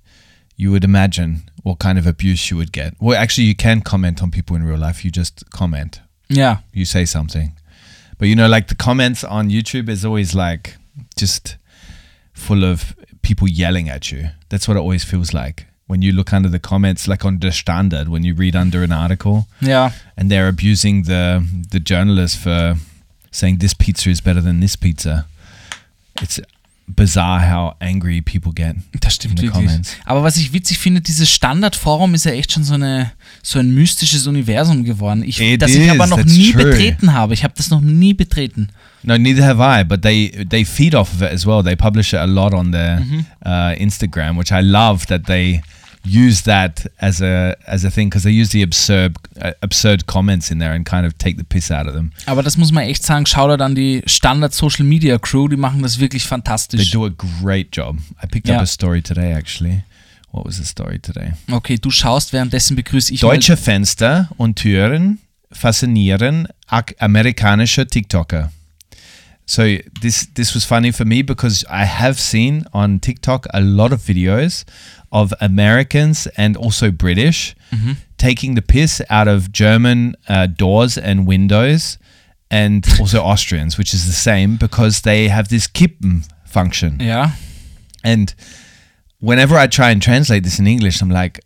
you 0.56 0.70
would 0.70 0.84
imagine 0.84 1.42
what 1.62 1.78
kind 1.78 1.98
of 1.98 2.06
abuse 2.06 2.50
you 2.50 2.56
would 2.56 2.72
get. 2.72 2.94
Well, 3.00 3.18
actually, 3.18 3.46
you 3.46 3.54
can 3.54 3.82
comment 3.82 4.22
on 4.22 4.30
people 4.30 4.56
in 4.56 4.62
real 4.62 4.78
life. 4.78 5.04
You 5.04 5.10
just 5.10 5.50
comment, 5.50 6.00
Ja, 6.28 6.58
you 6.72 6.84
say 6.84 7.04
something. 7.04 7.52
But 8.18 8.28
you 8.28 8.36
know, 8.36 8.48
like 8.48 8.68
the 8.68 8.76
comments 8.76 9.24
on 9.24 9.50
YouTube 9.50 9.88
is 9.88 10.04
always 10.04 10.34
like 10.34 10.76
just 11.16 11.56
full 12.32 12.64
of 12.64 12.94
people 13.22 13.48
yelling 13.48 13.88
at 13.88 14.10
you. 14.10 14.30
That's 14.48 14.68
what 14.68 14.76
it 14.76 14.80
always 14.80 15.04
feels 15.04 15.34
like. 15.34 15.66
When 15.86 16.00
you 16.02 16.12
look 16.12 16.32
under 16.32 16.48
the 16.48 16.58
comments, 16.58 17.06
like 17.06 17.24
on 17.26 17.38
the 17.40 17.52
standard, 17.52 18.08
when 18.08 18.24
you 18.24 18.34
read 18.34 18.56
under 18.56 18.82
an 18.82 18.92
article, 18.92 19.46
Yeah. 19.60 19.90
and 20.16 20.30
they're 20.30 20.48
abusing 20.48 21.02
the 21.04 21.44
the 21.70 21.80
journalist 21.80 22.38
for 22.38 22.76
saying 23.30 23.58
this 23.58 23.74
pizza 23.74 24.10
is 24.10 24.20
better 24.22 24.40
than 24.42 24.60
this 24.60 24.76
pizza. 24.76 25.26
It's 26.22 26.40
bizarre 26.86 27.50
how 27.50 27.74
angry 27.80 28.20
people 28.20 28.52
get. 28.52 28.76
Das 29.00 29.14
stimmt 29.14 29.40
in 29.40 29.46
wirklich. 29.46 29.66
comments. 29.66 29.96
Aber 30.04 30.22
was 30.22 30.36
ich 30.36 30.52
witzig 30.52 30.78
finde, 30.78 31.00
dieses 31.00 31.30
Standardforum 31.30 32.14
ist 32.14 32.24
ja 32.24 32.32
echt 32.32 32.52
schon 32.52 32.64
so, 32.64 32.74
eine, 32.74 33.12
so 33.42 33.58
ein 33.58 33.74
mystisches 33.74 34.26
Universum 34.26 34.84
geworden, 34.84 35.22
ich, 35.22 35.40
It 35.40 35.62
das 35.62 35.70
ich 35.70 35.90
aber 35.90 36.04
is, 36.04 36.10
noch 36.10 36.24
nie 36.24 36.52
true. 36.52 36.64
betreten 36.64 37.12
habe. 37.12 37.34
Ich 37.34 37.44
habe 37.44 37.54
das 37.56 37.70
noch 37.70 37.80
nie 37.80 38.14
betreten. 38.14 38.68
No, 39.02 39.18
neither 39.18 39.44
have 39.44 39.62
I. 39.62 39.84
But 39.84 40.02
they 40.02 40.46
they 40.48 40.64
feed 40.64 40.94
off 40.94 41.12
of 41.12 41.20
it 41.22 41.30
as 41.30 41.44
well. 41.46 41.62
They 41.62 41.76
publish 41.76 42.12
it 42.14 42.20
a 42.20 42.24
lot 42.26 42.54
on 42.54 42.72
their 42.72 43.02
uh, 43.44 43.74
Instagram, 43.78 44.38
which 44.38 44.50
I 44.50 44.60
love 44.62 45.06
that 45.08 45.24
they 45.26 45.60
use 46.04 46.42
that 46.44 46.90
as 46.98 47.20
a 47.22 47.56
as 47.66 47.84
a 47.84 47.90
thing 47.90 48.08
because 48.10 48.24
they 48.24 48.32
use 48.32 48.50
the 48.50 48.62
absurd 48.62 49.14
uh, 49.40 49.52
absurd 49.62 50.06
comments 50.06 50.50
in 50.50 50.58
there 50.58 50.72
and 50.74 50.84
kind 50.84 51.06
of 51.06 51.14
take 51.18 51.36
the 51.38 51.44
piss 51.44 51.70
out 51.70 51.86
of 51.86 51.94
them. 51.94 52.12
Aber 52.26 52.42
das 52.42 52.56
muss 52.56 52.72
man 52.72 52.84
echt 52.84 53.02
sagen, 53.04 53.26
Shoutout 53.26 53.62
an 53.62 53.74
die 53.74 54.02
Standard-Social-Media-Crew, 54.06 55.48
die 55.48 55.56
machen 55.56 55.82
das 55.82 55.98
wirklich 55.98 56.22
They 56.24 56.28
fantastisch. 56.28 56.90
do 56.90 57.06
a 57.06 57.10
great 57.42 57.74
job. 57.74 57.96
I 58.22 58.26
picked 58.26 58.48
Yeah. 58.48 58.56
up 58.56 58.62
a 58.62 58.66
story 58.66 59.02
today 59.02 59.32
actually. 59.32 59.82
What 60.30 60.44
was 60.46 60.56
the 60.56 60.64
story 60.64 60.98
today? 60.98 61.32
Okay, 61.50 61.78
du 61.78 61.90
schaust, 61.90 62.32
währenddessen 62.32 62.76
begrüße 62.76 63.14
ich 63.14 63.20
Deutsche 63.20 63.56
Fenster 63.56 64.28
und 64.36 64.56
Türen 64.56 65.18
faszinieren 65.52 66.48
amerikanische 66.98 67.86
TikToker. 67.86 68.50
So 69.46 69.62
this 70.00 70.28
this 70.34 70.54
was 70.54 70.64
funny 70.64 70.90
for 70.92 71.04
me 71.04 71.22
because 71.22 71.64
I 71.70 71.84
have 71.86 72.18
seen 72.18 72.64
on 72.72 73.00
TikTok 73.00 73.46
a 73.52 73.60
lot 73.60 73.92
of 73.92 74.08
videos 74.08 74.64
of 75.14 75.32
Americans 75.40 76.26
and 76.36 76.56
also 76.56 76.90
British 76.90 77.54
taking 78.18 78.54
the 78.54 78.62
piss 78.62 79.00
out 79.08 79.28
of 79.28 79.50
German 79.52 80.14
uh, 80.28 80.46
doors 80.46 80.98
and 80.98 81.26
windows 81.26 81.98
and 82.50 82.84
also 83.00 83.20
Austrians, 83.22 83.78
which 83.78 83.94
is 83.94 84.06
the 84.06 84.12
same 84.12 84.56
because 84.56 85.00
they 85.02 85.28
have 85.28 85.48
this 85.48 85.66
Kippen 85.66 86.22
function. 86.46 86.98
Ja, 87.00 87.30
And 88.04 88.34
whenever 89.20 89.56
I 89.56 89.66
try 89.66 89.90
and 89.90 90.02
translate 90.02 90.42
this 90.44 90.58
in 90.58 90.66
English, 90.66 91.00
I'm 91.02 91.10
like, 91.10 91.40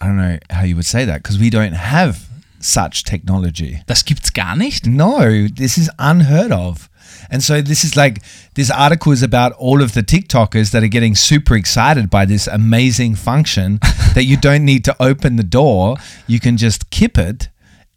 I 0.00 0.06
don't 0.06 0.16
know 0.16 0.38
how 0.50 0.64
you 0.64 0.76
would 0.76 0.86
say 0.86 1.04
that 1.06 1.22
because 1.22 1.38
we 1.38 1.50
don't 1.50 1.74
have 1.74 2.18
such 2.60 3.02
technology. 3.04 3.82
das 3.86 4.02
gibt's 4.04 4.30
gar 4.32 4.56
nicht. 4.56 4.86
No, 4.86 5.48
this 5.48 5.78
is 5.78 5.90
unheard 5.98 6.52
of. 6.52 6.87
And 7.30 7.42
so 7.42 7.60
this 7.60 7.84
is 7.84 7.96
like 7.96 8.22
this 8.54 8.70
article 8.70 9.12
is 9.12 9.22
about 9.22 9.52
all 9.52 9.82
of 9.82 9.92
the 9.94 10.02
TikTokers 10.02 10.70
that 10.72 10.82
are 10.82 10.88
getting 10.88 11.14
super 11.14 11.54
excited 11.54 12.10
by 12.10 12.24
this 12.24 12.46
amazing 12.46 13.14
function 13.16 13.78
that 14.14 14.24
you 14.24 14.36
don't 14.36 14.64
need 14.64 14.84
to 14.84 14.96
open 15.00 15.36
the 15.36 15.42
door. 15.42 15.96
You 16.26 16.40
can 16.40 16.56
just 16.56 16.90
kip 16.90 17.18
it 17.18 17.48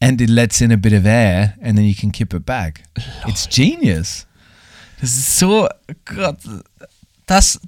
and 0.01 0.19
it 0.19 0.29
lets 0.29 0.61
in 0.61 0.71
a 0.71 0.77
bit 0.77 0.93
of 0.93 1.05
air 1.05 1.55
and 1.61 1.77
then 1.77 1.85
you 1.85 1.95
can 1.95 2.11
kip 2.11 2.33
it 2.33 2.45
back. 2.45 2.83
It's 3.27 3.47
genius. 3.47 4.25
Das 4.99 5.17
ist 5.17 5.37
so, 5.37 5.67
Gott, 6.05 6.37
das, 7.25 7.59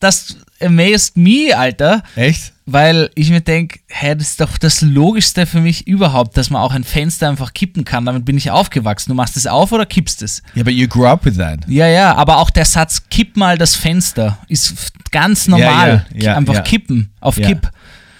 das 0.00 0.36
amazed 0.60 1.16
me, 1.16 1.56
Alter. 1.56 2.02
Echt? 2.16 2.52
Weil 2.66 3.10
ich 3.14 3.30
mir 3.30 3.40
denke, 3.40 3.80
hä, 3.88 4.14
das 4.14 4.30
ist 4.30 4.40
doch 4.40 4.58
das 4.58 4.82
Logischste 4.82 5.46
für 5.46 5.60
mich 5.60 5.86
überhaupt, 5.86 6.36
dass 6.36 6.50
man 6.50 6.60
auch 6.60 6.72
ein 6.72 6.84
Fenster 6.84 7.28
einfach 7.28 7.54
kippen 7.54 7.84
kann. 7.84 8.04
Damit 8.04 8.24
bin 8.26 8.36
ich 8.36 8.50
aufgewachsen. 8.50 9.10
Du 9.10 9.14
machst 9.14 9.36
es 9.38 9.46
auf 9.46 9.72
oder 9.72 9.86
kippst 9.86 10.22
es? 10.22 10.42
Yeah, 10.54 10.64
but 10.64 10.74
you 10.74 10.86
grew 10.86 11.06
up 11.06 11.24
with 11.24 11.38
that. 11.38 11.60
Ja, 11.66 11.86
ja, 11.86 12.14
aber 12.14 12.36
auch 12.38 12.50
der 12.50 12.66
Satz, 12.66 13.08
kipp 13.08 13.36
mal 13.36 13.56
das 13.56 13.74
Fenster, 13.74 14.38
ist 14.48 14.92
ganz 15.10 15.48
normal. 15.48 16.06
ja, 16.12 16.22
ja, 16.22 16.36
einfach 16.36 16.54
ja. 16.54 16.60
kippen, 16.60 17.10
auf 17.20 17.38
Ja. 17.38 17.48
Kipp. 17.48 17.70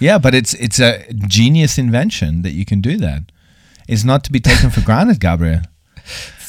Yeah, 0.01 0.19
but 0.19 0.33
it's 0.33 0.55
it's 0.55 0.81
a 0.81 0.95
genius 1.11 1.77
invention 1.77 2.43
that 2.43 2.53
you 2.53 2.65
can 2.65 2.81
do 2.81 2.97
that. 2.99 3.25
It's 3.87 4.05
not 4.05 4.23
to 4.25 4.33
be 4.33 4.41
taken 4.41 4.71
for 4.71 4.83
granted, 4.83 5.21
Gabriel. 5.21 5.63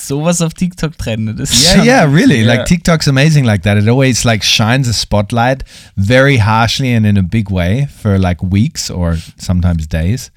Sowas 0.09 0.41
auf 0.41 0.55
TikTok 0.55 0.97
trendet. 0.97 1.39
Yeah, 1.51 1.83
yeah, 1.83 2.03
really. 2.03 2.41
Ja. 2.41 2.47
Like 2.47 2.65
TikTok's 2.65 3.07
amazing 3.07 3.45
like 3.45 3.61
that. 3.61 3.77
It 3.77 3.87
always 3.87 4.23
like 4.25 4.43
shines 4.43 4.87
a 4.87 4.93
spotlight 4.93 5.63
very 5.95 6.37
harshly 6.37 6.95
and 6.95 7.05
in 7.05 7.15
a 7.15 7.21
big 7.21 7.51
way 7.51 7.87
for 8.01 8.17
like 8.17 8.41
weeks 8.41 8.89
or 8.89 9.19
sometimes 9.37 9.85
days. 9.85 10.31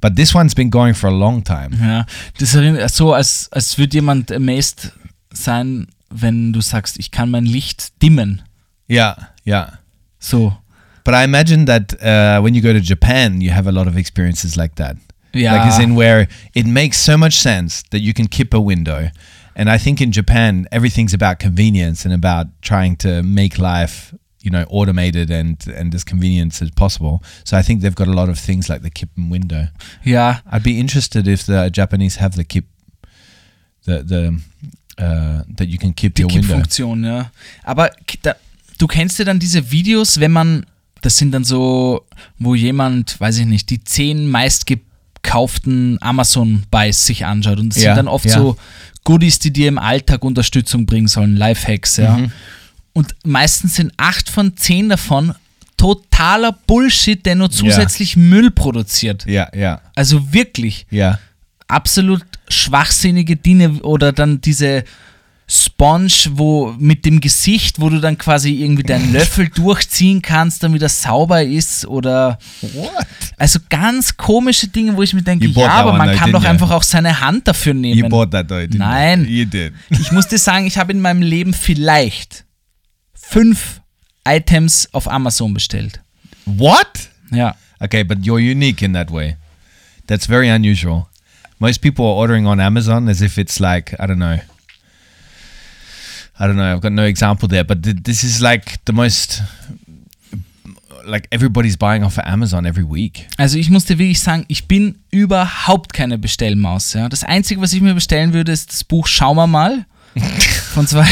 But 0.00 0.14
this 0.14 0.32
one's 0.32 0.54
been 0.54 0.70
going 0.70 0.94
for 0.94 1.08
a 1.08 1.12
long 1.12 1.42
time. 1.42 1.76
Ja, 1.80 2.06
das 2.38 2.54
erinnert 2.54 2.88
so, 2.90 3.14
als, 3.14 3.48
als 3.50 3.76
würde 3.78 3.94
jemand 3.94 4.30
amazed 4.30 4.92
sein, 5.32 5.88
wenn 6.08 6.52
du 6.52 6.60
sagst, 6.60 6.96
ich 7.00 7.10
kann 7.10 7.28
mein 7.28 7.46
Licht 7.46 8.00
dimmen. 8.00 8.42
Yeah, 8.88 9.16
yeah. 9.44 9.80
So. 10.20 10.56
But 11.02 11.14
I 11.14 11.24
imagine 11.24 11.66
that 11.66 11.94
uh, 12.00 12.40
when 12.40 12.54
you 12.54 12.62
go 12.62 12.72
to 12.72 12.80
Japan, 12.80 13.40
you 13.40 13.50
have 13.50 13.66
a 13.66 13.72
lot 13.72 13.88
of 13.88 13.96
experiences 13.96 14.56
like 14.56 14.76
that. 14.76 14.96
Ja. 15.36 15.56
Like 15.56 15.66
as 15.66 15.78
in 15.78 15.94
where 15.96 16.28
it 16.54 16.66
makes 16.66 16.98
so 16.98 17.16
much 17.16 17.34
sense 17.34 17.82
that 17.90 18.00
you 18.00 18.12
can 18.12 18.28
kip 18.28 18.54
a 18.54 18.60
window. 18.60 19.10
And 19.54 19.70
I 19.70 19.78
think 19.78 20.00
in 20.00 20.12
Japan, 20.12 20.66
everything's 20.70 21.14
about 21.14 21.38
convenience 21.38 22.04
and 22.04 22.12
about 22.12 22.48
trying 22.60 22.96
to 22.96 23.22
make 23.22 23.58
life, 23.58 24.14
you 24.42 24.50
know, 24.50 24.64
automated 24.68 25.30
and, 25.30 25.56
and 25.66 25.94
as 25.94 26.04
convenient 26.04 26.60
as 26.60 26.70
possible. 26.72 27.22
So 27.44 27.56
I 27.56 27.62
think 27.62 27.80
they've 27.80 27.94
got 27.94 28.06
a 28.06 28.12
lot 28.12 28.28
of 28.28 28.38
things 28.38 28.68
like 28.68 28.82
the 28.82 28.90
kip 28.90 29.08
and 29.16 29.30
window. 29.30 29.68
Yeah. 30.04 30.40
I'd 30.52 30.62
be 30.62 30.78
interested 30.78 31.26
if 31.26 31.46
the 31.46 31.70
Japanese 31.70 32.16
have 32.16 32.36
the 32.36 32.44
kip, 32.44 32.66
the, 33.86 34.02
the, 34.02 34.40
uh, 34.98 35.44
that 35.56 35.68
you 35.68 35.78
can 35.78 35.94
kip 35.94 36.14
die 36.14 36.24
your 36.24 36.28
window. 36.28 36.56
Kippfunktion, 36.56 37.04
ja. 37.04 37.30
Aber 37.64 37.90
da, 38.22 38.34
du 38.76 38.86
kennst 38.86 39.18
ja 39.18 39.24
dann 39.24 39.38
diese 39.38 39.70
Videos, 39.70 40.20
wenn 40.20 40.32
man, 40.32 40.66
das 41.00 41.16
sind 41.16 41.32
dann 41.32 41.44
so, 41.44 42.04
wo 42.38 42.54
jemand, 42.54 43.18
weiß 43.18 43.38
ich 43.38 43.46
nicht, 43.46 43.70
die 43.70 43.82
zehn 43.82 44.28
meistgekauften 45.26 45.98
Amazon-Buys 46.00 47.06
sich 47.06 47.24
anschaut. 47.24 47.58
Und 47.58 47.74
das 47.74 47.82
Ja, 47.82 47.90
sind 47.90 47.96
dann 47.96 48.08
oft 48.08 48.26
ja. 48.26 48.32
so 48.32 48.56
Goodies, 49.04 49.38
die 49.38 49.52
dir 49.52 49.68
im 49.68 49.78
Alltag 49.78 50.24
Unterstützung 50.24 50.86
bringen 50.86 51.08
sollen, 51.08 51.36
Lifehacks, 51.36 51.96
ja. 51.96 52.16
Mhm. 52.16 52.32
Und 52.92 53.14
meistens 53.24 53.74
sind 53.74 53.92
acht 53.98 54.30
von 54.30 54.56
zehn 54.56 54.88
davon 54.88 55.34
totaler 55.76 56.52
Bullshit, 56.66 57.24
der 57.26 57.34
nur 57.34 57.50
zusätzlich 57.50 58.16
Müll 58.16 58.50
produziert. 58.50 59.26
Yeah, 59.26 59.50
yeah, 59.54 59.82
Also 59.94 60.32
wirklich 60.32 60.86
yeah. 60.90 61.18
absolut 61.68 62.22
schwachsinnige 62.48 63.36
Dinge 63.36 63.82
oder 63.82 64.12
dann 64.12 64.40
diese 64.40 64.84
Sponge, 65.48 66.10
wo 66.32 66.74
mit 66.78 67.04
dem 67.04 67.20
Gesicht, 67.20 67.80
wo 67.80 67.88
du 67.88 68.00
dann 68.00 68.18
quasi 68.18 68.52
irgendwie 68.54 68.82
deinen 68.82 69.12
Löffel 69.14 69.48
durchziehen 69.48 70.20
kannst, 70.20 70.62
damit 70.62 70.82
er 70.82 70.88
sauber 70.88 71.42
ist 71.44 71.86
oder 71.86 72.38
What? 72.62 73.06
also 73.36 73.60
ganz 73.68 74.16
komische 74.16 74.66
Dinge, 74.68 74.96
wo 74.96 75.02
ich 75.02 75.14
mir 75.14 75.22
denke, 75.22 75.46
You 75.46 75.52
ja, 75.60 75.68
aber 75.70 75.92
man 75.92 76.16
kann 76.16 76.32
doch 76.32 76.42
you? 76.42 76.48
einfach 76.48 76.70
auch 76.72 76.82
seine 76.82 77.20
Hand 77.20 77.46
dafür 77.46 77.74
You 77.74 77.80
nehmen. 77.80 78.08
bought 78.08 78.32
that 78.32 78.50
didn't 78.50 78.76
Nein. 78.78 79.24
you? 79.24 79.42
You 79.42 79.44
did. 79.44 79.72
Ich 79.90 80.10
muss 80.10 80.26
dir 80.26 80.38
sagen, 80.38 80.66
ich 80.66 80.78
habe 80.78 80.90
in 80.92 81.00
meinem 81.00 81.22
Leben 81.22 81.54
vielleicht 81.54 82.44
fünf 83.14 83.80
Items 84.26 84.88
auf 84.92 85.08
Amazon 85.08 85.54
bestellt. 85.54 86.00
What? 86.44 87.10
Ja. 87.30 87.54
Okay, 87.78 88.02
but 88.02 88.18
you're 88.20 88.40
unique 88.40 88.82
in 88.82 88.94
that 88.94 89.12
way. 89.12 89.36
That's 90.08 90.26
very 90.26 90.50
unusual. 90.50 91.06
Most 91.58 91.80
people 91.82 92.04
are 92.04 92.14
ordering 92.14 92.46
on 92.46 92.58
Amazon 92.60 93.08
as 93.08 93.20
if 93.20 93.38
it's 93.38 93.60
like, 93.60 93.92
I 94.00 94.06
don't 94.06 94.16
know. 94.18 94.38
I 96.38 96.46
don't 96.46 96.56
know. 96.56 96.74
I've 96.74 96.82
got 96.82 96.92
no 96.92 97.04
example 97.04 97.48
there, 97.48 97.64
but 97.64 97.82
th- 97.82 98.02
this 98.02 98.22
is 98.22 98.40
like 98.40 98.78
the 98.84 98.92
most 98.92 99.42
like 101.06 101.28
everybody's 101.30 101.76
buying 101.76 102.02
off 102.04 102.18
of 102.18 102.24
Amazon 102.26 102.66
every 102.66 102.84
week. 102.84 103.26
Also 103.38 103.58
ich 103.58 103.70
muss 103.70 103.84
dir 103.84 103.98
wirklich 103.98 104.20
sagen, 104.20 104.44
ich 104.48 104.66
bin 104.66 104.98
überhaupt 105.10 105.92
keine 105.92 106.18
Bestellmaus. 106.18 106.92
Ja. 106.94 107.08
Das 107.08 107.24
Einzige, 107.24 107.60
was 107.60 107.72
ich 107.72 107.80
mir 107.80 107.94
bestellen 107.94 108.32
würde, 108.32 108.52
ist 108.52 108.72
das 108.72 108.84
Buch 108.84 109.06
Schauen 109.06 109.36
wir 109.36 109.46
mal 109.46 109.86
von 110.74 110.86
zwei 110.86 111.06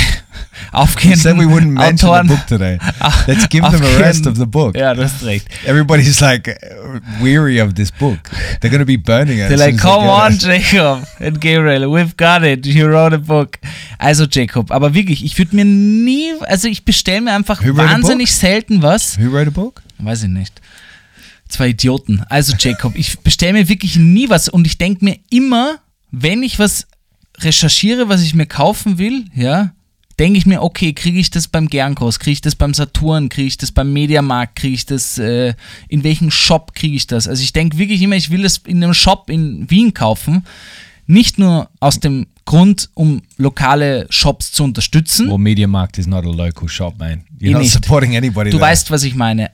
aufgehenden 0.73 1.21
said 1.21 1.37
we 1.37 1.45
wouldn't 1.47 1.73
mention 1.73 2.09
Autoren. 2.09 2.29
the 2.29 2.35
book 2.35 2.47
today. 2.47 2.79
Let's 3.27 3.49
give 3.49 3.63
them 3.63 3.83
a 3.83 3.99
rest 3.99 4.27
of 4.27 4.37
the 4.37 4.47
book. 4.47 4.77
Ja, 4.77 4.95
du 4.95 5.03
hast 5.03 5.23
recht. 5.25 5.47
Everybody's 5.67 6.21
like 6.21 6.59
weary 7.21 7.61
of 7.61 7.75
this 7.75 7.91
book. 7.93 8.19
They're 8.61 8.71
going 8.71 8.81
to 8.81 8.87
be 8.87 8.97
burning 8.97 9.39
it. 9.39 9.49
They're 9.49 9.57
like, 9.57 9.79
come 9.79 10.03
they 10.03 10.09
on, 10.09 10.33
it." 10.33 10.43
Jacob 10.43 11.07
and 11.21 11.41
Gabriel, 11.41 11.91
we've 11.91 12.17
got 12.17 12.43
it. 12.43 12.67
You 12.67 12.87
wrote 12.87 13.15
a 13.15 13.19
book. 13.19 13.59
Also, 13.99 14.27
Jacob, 14.27 14.71
aber 14.71 14.95
wirklich, 14.95 15.25
ich 15.25 15.39
würde 15.39 15.55
mir 15.57 15.65
nie, 15.65 16.33
also 16.43 16.69
ich 16.69 16.85
bestelle 16.85 17.23
mir 17.23 17.33
einfach 17.35 17.63
wahnsinnig 17.63 18.33
selten 18.33 18.83
was. 18.83 19.19
Who 19.19 19.31
wrote 19.31 19.49
a 19.49 19.51
book? 19.51 19.83
Weiß 19.99 20.23
ich 20.25 20.29
nicht. 20.29 20.61
Zwei 21.49 21.69
Idioten. 21.69 22.25
Also, 22.29 22.55
Jacob, 22.59 22.97
ich 22.97 23.19
bestelle 23.21 23.53
mir 23.53 23.69
wirklich 23.69 23.97
nie 23.97 24.29
was 24.29 24.49
und 24.49 24.67
ich 24.67 24.79
denke 24.79 25.05
mir 25.05 25.19
immer, 25.31 25.79
wenn 26.11 26.43
ich 26.43 26.59
was 26.59 26.87
recherchiere, 27.39 28.09
was 28.09 28.23
ich 28.23 28.35
mir 28.35 28.47
kaufen 28.47 28.99
will, 28.99 29.25
ja, 29.35 29.73
denke 30.19 30.39
ich 30.39 30.47
mir, 30.47 30.63
okay, 30.63 30.93
kriege 30.93 31.19
ich 31.19 31.31
das 31.31 31.49
beim 31.49 31.69
Gernkos, 31.69 32.19
kriege 32.19 32.35
ich 32.35 32.41
das 32.41 32.55
beim 32.55 32.75
Saturn, 32.75 33.29
kriege 33.29 33.49
ich 33.49 33.57
das 33.57 33.73
beim 33.73 33.93
Mediamarkt, 33.93 34.57
kriege 34.57 34.75
ich 34.75 34.87
das, 34.87 35.19
äh, 35.19 35.55
in 35.89 36.05
welchem 36.05 36.31
Shop 36.31 36.75
kriege 36.75 36.95
ich 36.97 37.07
das? 37.07 37.27
Also 37.27 37.43
ich 37.43 37.53
denke 37.53 37.79
wirklich 37.79 38.01
immer, 38.03 38.17
ich 38.17 38.31
will 38.31 38.43
das 38.43 38.59
in 38.59 38.83
einem 38.83 38.95
Shop 38.95 39.29
in 39.31 39.69
Wien 39.71 39.93
kaufen, 39.95 40.45
nicht 41.07 41.39
nur 41.39 41.69
aus 41.81 42.01
dem 42.01 42.27
Grund, 42.45 42.91
um 42.95 43.23
lokale 43.37 44.07
Shops 44.11 44.53
zu 44.53 44.65
unterstützen. 44.65 45.29
Well, 45.29 45.39
Media 45.39 45.67
Markt 45.67 45.99
is 45.99 46.07
not 46.07 46.25
a 46.25 46.31
local 46.31 46.69
shop, 46.69 46.99
man. 46.99 47.25
You're 47.41 47.51
Eh 47.51 47.63
not 47.63 47.67
supporting 47.67 48.17
anybody. 48.17 48.51
Du 48.51 48.59
there. 48.59 48.71
weißt, 48.71 48.91
was 48.91 49.03
ich 49.03 49.15
meine. 49.15 49.51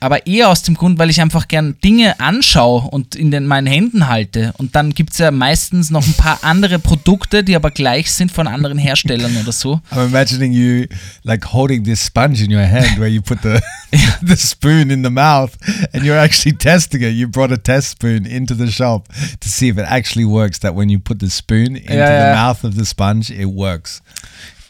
Aber 0.00 0.26
eher 0.26 0.48
aus 0.48 0.62
dem 0.62 0.74
Grund, 0.74 0.98
weil 0.98 1.10
ich 1.10 1.20
einfach 1.20 1.48
gern 1.48 1.76
Dinge 1.82 2.18
anschaue 2.20 2.82
und 2.88 3.14
in 3.14 3.30
den, 3.30 3.46
meinen 3.46 3.66
Händen 3.66 4.08
halte. 4.08 4.52
Und 4.58 4.76
dann 4.76 4.94
gibt 4.94 5.12
es 5.12 5.18
ja 5.18 5.30
meistens 5.30 5.90
noch 5.90 6.06
ein 6.06 6.14
paar 6.14 6.38
andere 6.42 6.78
Produkte, 6.78 7.42
die 7.42 7.56
aber 7.56 7.70
gleich 7.70 8.10
sind 8.12 8.30
von 8.30 8.46
anderen 8.46 8.78
Herstellern 8.78 9.36
oder 9.36 9.52
so. 9.52 9.80
I'm 9.92 10.06
imagining 10.06 10.52
you 10.52 10.86
like 11.24 11.52
holding 11.52 11.84
this 11.84 12.04
sponge 12.06 12.40
in 12.42 12.52
your 12.52 12.66
hand 12.66 12.98
where 12.98 13.08
you 13.08 13.20
put 13.22 13.38
the 13.42 13.60
the 14.22 14.36
spoon 14.36 14.90
in 14.90 15.02
the 15.02 15.10
mouth 15.10 15.52
and 15.92 16.04
you're 16.04 16.18
actually 16.18 16.56
testing 16.56 17.02
it. 17.02 17.14
You 17.14 17.26
brought 17.28 17.52
a 17.52 17.56
test 17.56 17.90
spoon 17.92 18.24
into 18.26 18.54
the 18.54 18.70
shop 18.70 19.08
to 19.40 19.48
see 19.48 19.68
if 19.68 19.78
it 19.78 19.86
actually 19.88 20.24
works. 20.26 20.58
That 20.60 20.74
when 20.74 20.88
you 20.90 20.98
put 20.98 21.18
the 21.20 21.30
spoon 21.30 21.76
into 21.76 21.94
Yeah, 21.94 22.06
the 22.06 22.12
yeah. 22.28 22.34
mouth 22.34 22.64
of 22.64 22.76
the 22.76 22.84
sponge, 22.84 23.30
it 23.30 23.46
works. 23.46 24.00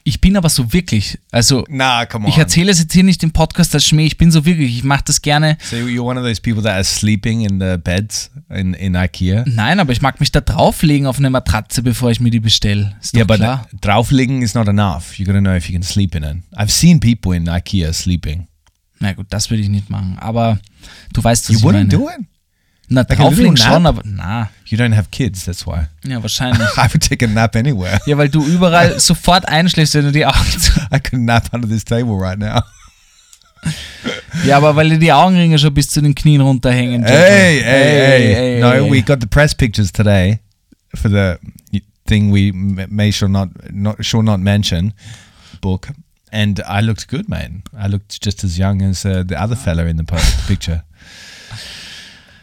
Ich 0.05 0.21
bin 0.21 0.37
aber 0.37 0.49
so 0.49 0.73
wirklich, 0.73 1.19
also 1.31 1.65
Nah, 1.69 2.07
come 2.07 2.27
on. 2.27 2.31
ich 2.33 2.39
erzähle 2.39 2.71
es 2.71 2.79
jetzt 2.79 2.93
hier 2.93 3.05
nicht 3.05 3.23
im 3.23 3.31
Podcast 3.31 3.75
als 3.75 3.85
Schmäh, 3.87 4.07
ich 4.07 4.17
bin 4.17 4.31
so 4.31 4.45
wirklich, 4.47 4.77
ich 4.79 4.85
mache 4.85 5.03
das 5.07 5.21
gerne. 5.21 5.59
So 5.71 5.77
you're 5.77 6.01
one 6.01 6.19
of 6.19 6.25
those 6.27 6.41
people 6.41 6.63
that 6.63 6.73
are 6.73 6.85
sleeping 6.85 7.43
in 7.43 7.61
the 7.61 7.77
beds 7.77 8.31
in, 8.49 8.75
in 8.75 8.95
IKEA. 8.95 9.45
Nein, 9.47 9.81
aber 9.81 9.93
ich 9.93 10.01
mag 10.01 10.19
mich 10.21 10.33
da 10.33 10.41
drauflegen 10.41 11.07
auf 11.07 11.19
eine 11.19 11.29
Matratze, 11.31 11.83
bevor 11.83 12.11
ich 12.11 12.21
mir 12.21 12.31
die 12.31 12.41
bestelle. 12.41 12.97
Doch 13.03 13.15
Yeah, 13.15 13.25
but 13.25 13.37
klar. 13.37 13.67
draufliegen 13.81 14.41
is 14.43 14.55
not 14.55 14.69
enough. 14.69 15.15
You're 15.19 15.27
gonna 15.27 15.41
know 15.41 15.55
if 15.55 15.69
you 15.69 15.75
can 15.75 15.83
sleep 15.83 16.15
in 16.15 16.23
it. 16.23 16.37
I've 16.57 16.71
seen 16.71 17.01
people 17.01 17.37
in 17.37 17.47
IKEA 17.49 17.93
sleeping. 17.93 18.47
Na 19.01 19.13
gut, 19.13 19.27
das 19.31 19.51
würde 19.51 19.63
ich 19.63 19.69
nicht 19.69 19.91
machen. 19.91 20.17
Aber 20.19 20.59
du 21.13 21.23
weißt, 21.23 21.49
was 21.49 21.53
You 21.55 21.59
ich 21.59 21.65
wouldn't 21.65 21.73
meine. 21.73 21.89
do 21.89 22.09
it. 22.09 22.27
Na, 22.91 23.03
Like 23.09 23.19
little 23.19 23.57
schon, 23.57 23.85
aber 23.87 24.03
na, 24.05 24.49
You 24.67 24.79
don't 24.79 24.95
have 24.95 25.11
kids, 25.11 25.45
that's 25.45 25.67
why. 25.67 25.89
ja, 26.07 26.23
wahrscheinlich. 26.23 26.67
I 26.77 26.89
would 26.93 27.03
take 27.03 27.25
a 27.25 27.29
nap 27.29 27.55
anywhere. 27.55 28.01
Ja, 28.07 28.17
weil 28.17 28.29
du 28.31 28.45
überall 28.47 28.99
sofort 29.01 29.47
einschläfst, 29.47 29.95
wenn 29.95 30.07
du 30.07 30.13
die 30.13 30.25
Augen 30.25 30.59
zu. 30.59 30.73
I 30.93 30.99
could 30.99 31.23
nap 31.23 31.53
under 31.53 31.69
this 31.69 31.85
table 31.85 32.15
right 32.15 32.39
now. 32.39 32.63
Ja, 34.47 34.57
aber 34.59 34.77
weil 34.77 34.89
dir 34.91 34.99
die 34.99 35.13
Augenringe 35.13 35.59
schon 35.59 35.75
bis 35.75 35.89
zu 35.91 36.01
den 36.01 36.15
Knien 36.15 36.41
runterhängen. 36.41 37.03
Jacob. 37.03 37.17
Hey, 37.17 37.61
hey, 37.61 38.35
hey! 38.35 38.61
no, 38.61 38.71
hey. 38.71 38.91
we 38.91 39.03
got 39.03 39.21
the 39.21 39.27
press 39.27 39.53
pictures 39.53 39.91
today 39.91 40.39
for 40.95 41.11
the 41.11 41.39
thing 42.07 42.31
we 42.31 42.53
may 42.53 43.11
shall 43.11 43.29
not, 43.29 43.49
not 43.73 44.03
shall 44.05 44.23
not 44.23 44.39
mention 44.39 44.95
book, 45.61 45.89
and 46.31 46.61
I 46.67 46.81
looked 46.81 47.09
good, 47.09 47.29
man. 47.29 47.63
I 47.77 47.89
looked 47.89 48.23
just 48.23 48.45
as 48.45 48.59
young 48.59 48.81
as 48.81 49.05
uh, 49.05 49.25
the 49.27 49.35
other 49.41 49.57
fella 49.57 49.87
in 49.87 49.97
the 49.97 50.05
picture. 50.47 50.85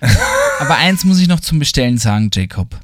Aber 0.60 0.76
eins 0.76 1.04
muss 1.04 1.20
ich 1.20 1.28
noch 1.28 1.40
zum 1.40 1.60
Bestellen 1.60 1.98
sagen, 1.98 2.30
Jacob. 2.34 2.80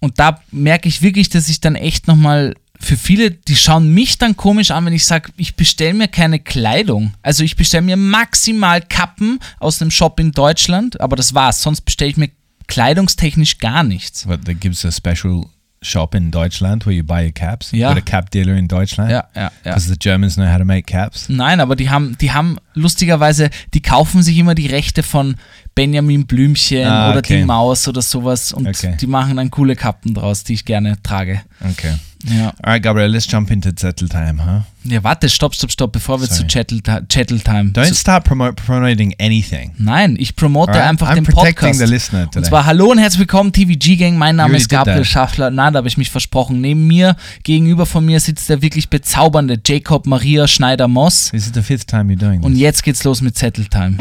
Und 0.00 0.18
da 0.18 0.40
merke 0.50 0.88
ich 0.88 1.02
wirklich, 1.02 1.28
dass 1.28 1.48
ich 1.48 1.60
dann 1.60 1.74
echt 1.74 2.06
nochmal 2.06 2.54
für 2.78 2.96
viele, 2.96 3.30
die 3.30 3.56
schauen 3.56 3.92
mich 3.94 4.18
dann 4.18 4.36
komisch 4.36 4.70
an, 4.70 4.84
wenn 4.84 4.92
ich 4.92 5.06
sage, 5.06 5.32
ich 5.36 5.56
bestelle 5.56 5.94
mir 5.94 6.08
keine 6.08 6.38
Kleidung. 6.38 7.14
Also 7.22 7.42
ich 7.42 7.56
bestelle 7.56 7.82
mir 7.82 7.96
maximal 7.96 8.82
Kappen 8.82 9.40
aus 9.58 9.80
einem 9.80 9.90
Shop 9.90 10.20
in 10.20 10.32
Deutschland, 10.32 11.00
aber 11.00 11.16
das 11.16 11.34
war's. 11.34 11.62
Sonst 11.62 11.80
bestelle 11.82 12.10
ich 12.10 12.16
mir 12.16 12.30
kleidungstechnisch 12.66 13.58
gar 13.58 13.82
nichts. 13.82 14.26
But 14.26 14.44
that 14.44 14.60
gives 14.60 14.84
a 14.84 14.92
special 14.92 15.46
shop 15.82 16.14
in 16.14 16.30
Deutschland 16.30 16.84
where 16.86 16.94
you 16.94 17.04
buy 17.04 17.24
your 17.24 17.32
caps. 17.32 17.72
Yeah. 17.72 17.94
Got 17.94 17.98
a 17.98 18.04
cap 18.04 18.30
dealer 18.30 18.56
in 18.56 18.68
Deutschland. 18.68 19.10
Ja, 19.10 19.28
ja, 19.34 19.42
ja. 19.42 19.50
Because 19.64 19.88
the 19.88 19.98
Germans 19.98 20.34
know 20.34 20.46
how 20.46 20.58
to 20.58 20.64
make 20.64 20.82
caps. 20.82 21.28
Nein, 21.28 21.60
aber 21.60 21.76
die 21.76 21.90
haben, 21.90 22.16
die 22.18 22.32
haben 22.32 22.58
lustigerweise, 22.74 23.50
die 23.74 23.82
kaufen 23.82 24.22
sich 24.22 24.36
immer 24.38 24.54
die 24.54 24.66
Rechte 24.66 25.02
von 25.02 25.36
Benjamin 25.80 26.26
Blümchen 26.26 26.86
Ah, 26.88 27.10
oder 27.10 27.18
okay. 27.18 27.38
die 27.40 27.44
Maus 27.44 27.86
oder 27.86 28.00
sowas 28.02 28.52
und 28.52 28.66
Okay. 28.66 28.96
die 29.00 29.06
machen 29.06 29.36
dann 29.36 29.50
coole 29.50 29.76
Kappen 29.76 30.14
draus, 30.14 30.42
die 30.42 30.54
ich 30.54 30.64
gerne 30.64 30.96
trage. 31.02 31.42
Okay. 31.60 31.92
Ja. 32.24 32.46
All 32.62 32.72
right, 32.72 32.82
Gabriel, 32.82 33.08
let's 33.10 33.30
jump 33.30 33.50
into 33.50 33.70
Zettel 33.72 34.08
time, 34.08 34.42
huh? 34.44 34.62
Ja, 34.90 35.04
warte, 35.04 35.28
stopp, 35.28 35.54
stopp, 35.54 35.70
stopp, 35.70 35.92
bevor 35.92 36.18
wir 36.20 36.26
Sorry. 36.26 36.40
zu 36.40 36.46
Chattel, 36.46 36.80
Chattel 37.08 37.40
Time. 37.40 37.70
Don't 37.72 37.88
Zu, 37.88 37.94
start 37.94 38.26
promo- 38.26 38.52
promoting 38.52 39.14
anything. 39.20 39.72
nein, 39.76 40.16
ich 40.18 40.34
promote 40.34 40.72
Alright? 40.72 40.88
einfach 40.88 41.10
I'm 41.10 41.16
den 41.16 41.24
protecting 41.24 41.54
Podcast. 41.68 41.78
the 41.78 41.84
listener 41.84 42.22
Und 42.22 42.32
today. 42.32 42.48
zwar 42.48 42.64
hallo 42.64 42.90
und 42.90 42.98
herzlich 42.98 43.20
willkommen, 43.20 43.52
TVG 43.52 43.96
Gang. 43.96 44.16
Mein 44.16 44.36
Name 44.36 44.54
You 44.54 44.56
ist 44.56 44.68
Gabriel. 44.70 45.04
Schaffler. 45.04 45.50
Nein, 45.50 45.74
da 45.74 45.78
habe 45.78 45.88
ich 45.88 45.98
mich 45.98 46.10
versprochen. 46.10 46.60
Neben 46.62 46.86
mir, 46.86 47.16
gegenüber 47.44 47.84
von 47.84 48.04
mir 48.04 48.18
sitzt 48.18 48.48
der 48.48 48.62
wirklich 48.62 48.88
bezaubernde 48.88 49.60
Jacob 49.64 50.06
Maria 50.06 50.48
Schneider-Moss. 50.48 51.30
This 51.32 51.46
is 51.48 51.52
the 51.54 51.62
fifth 51.62 51.86
time 51.86 52.12
you're 52.12 52.18
doing 52.18 52.40
Und 52.42 52.52
this. 52.52 52.60
jetzt 52.62 52.82
geht's 52.82 53.04
los 53.04 53.20
mit 53.20 53.36
Zettel 53.36 53.66
Time. 53.66 53.98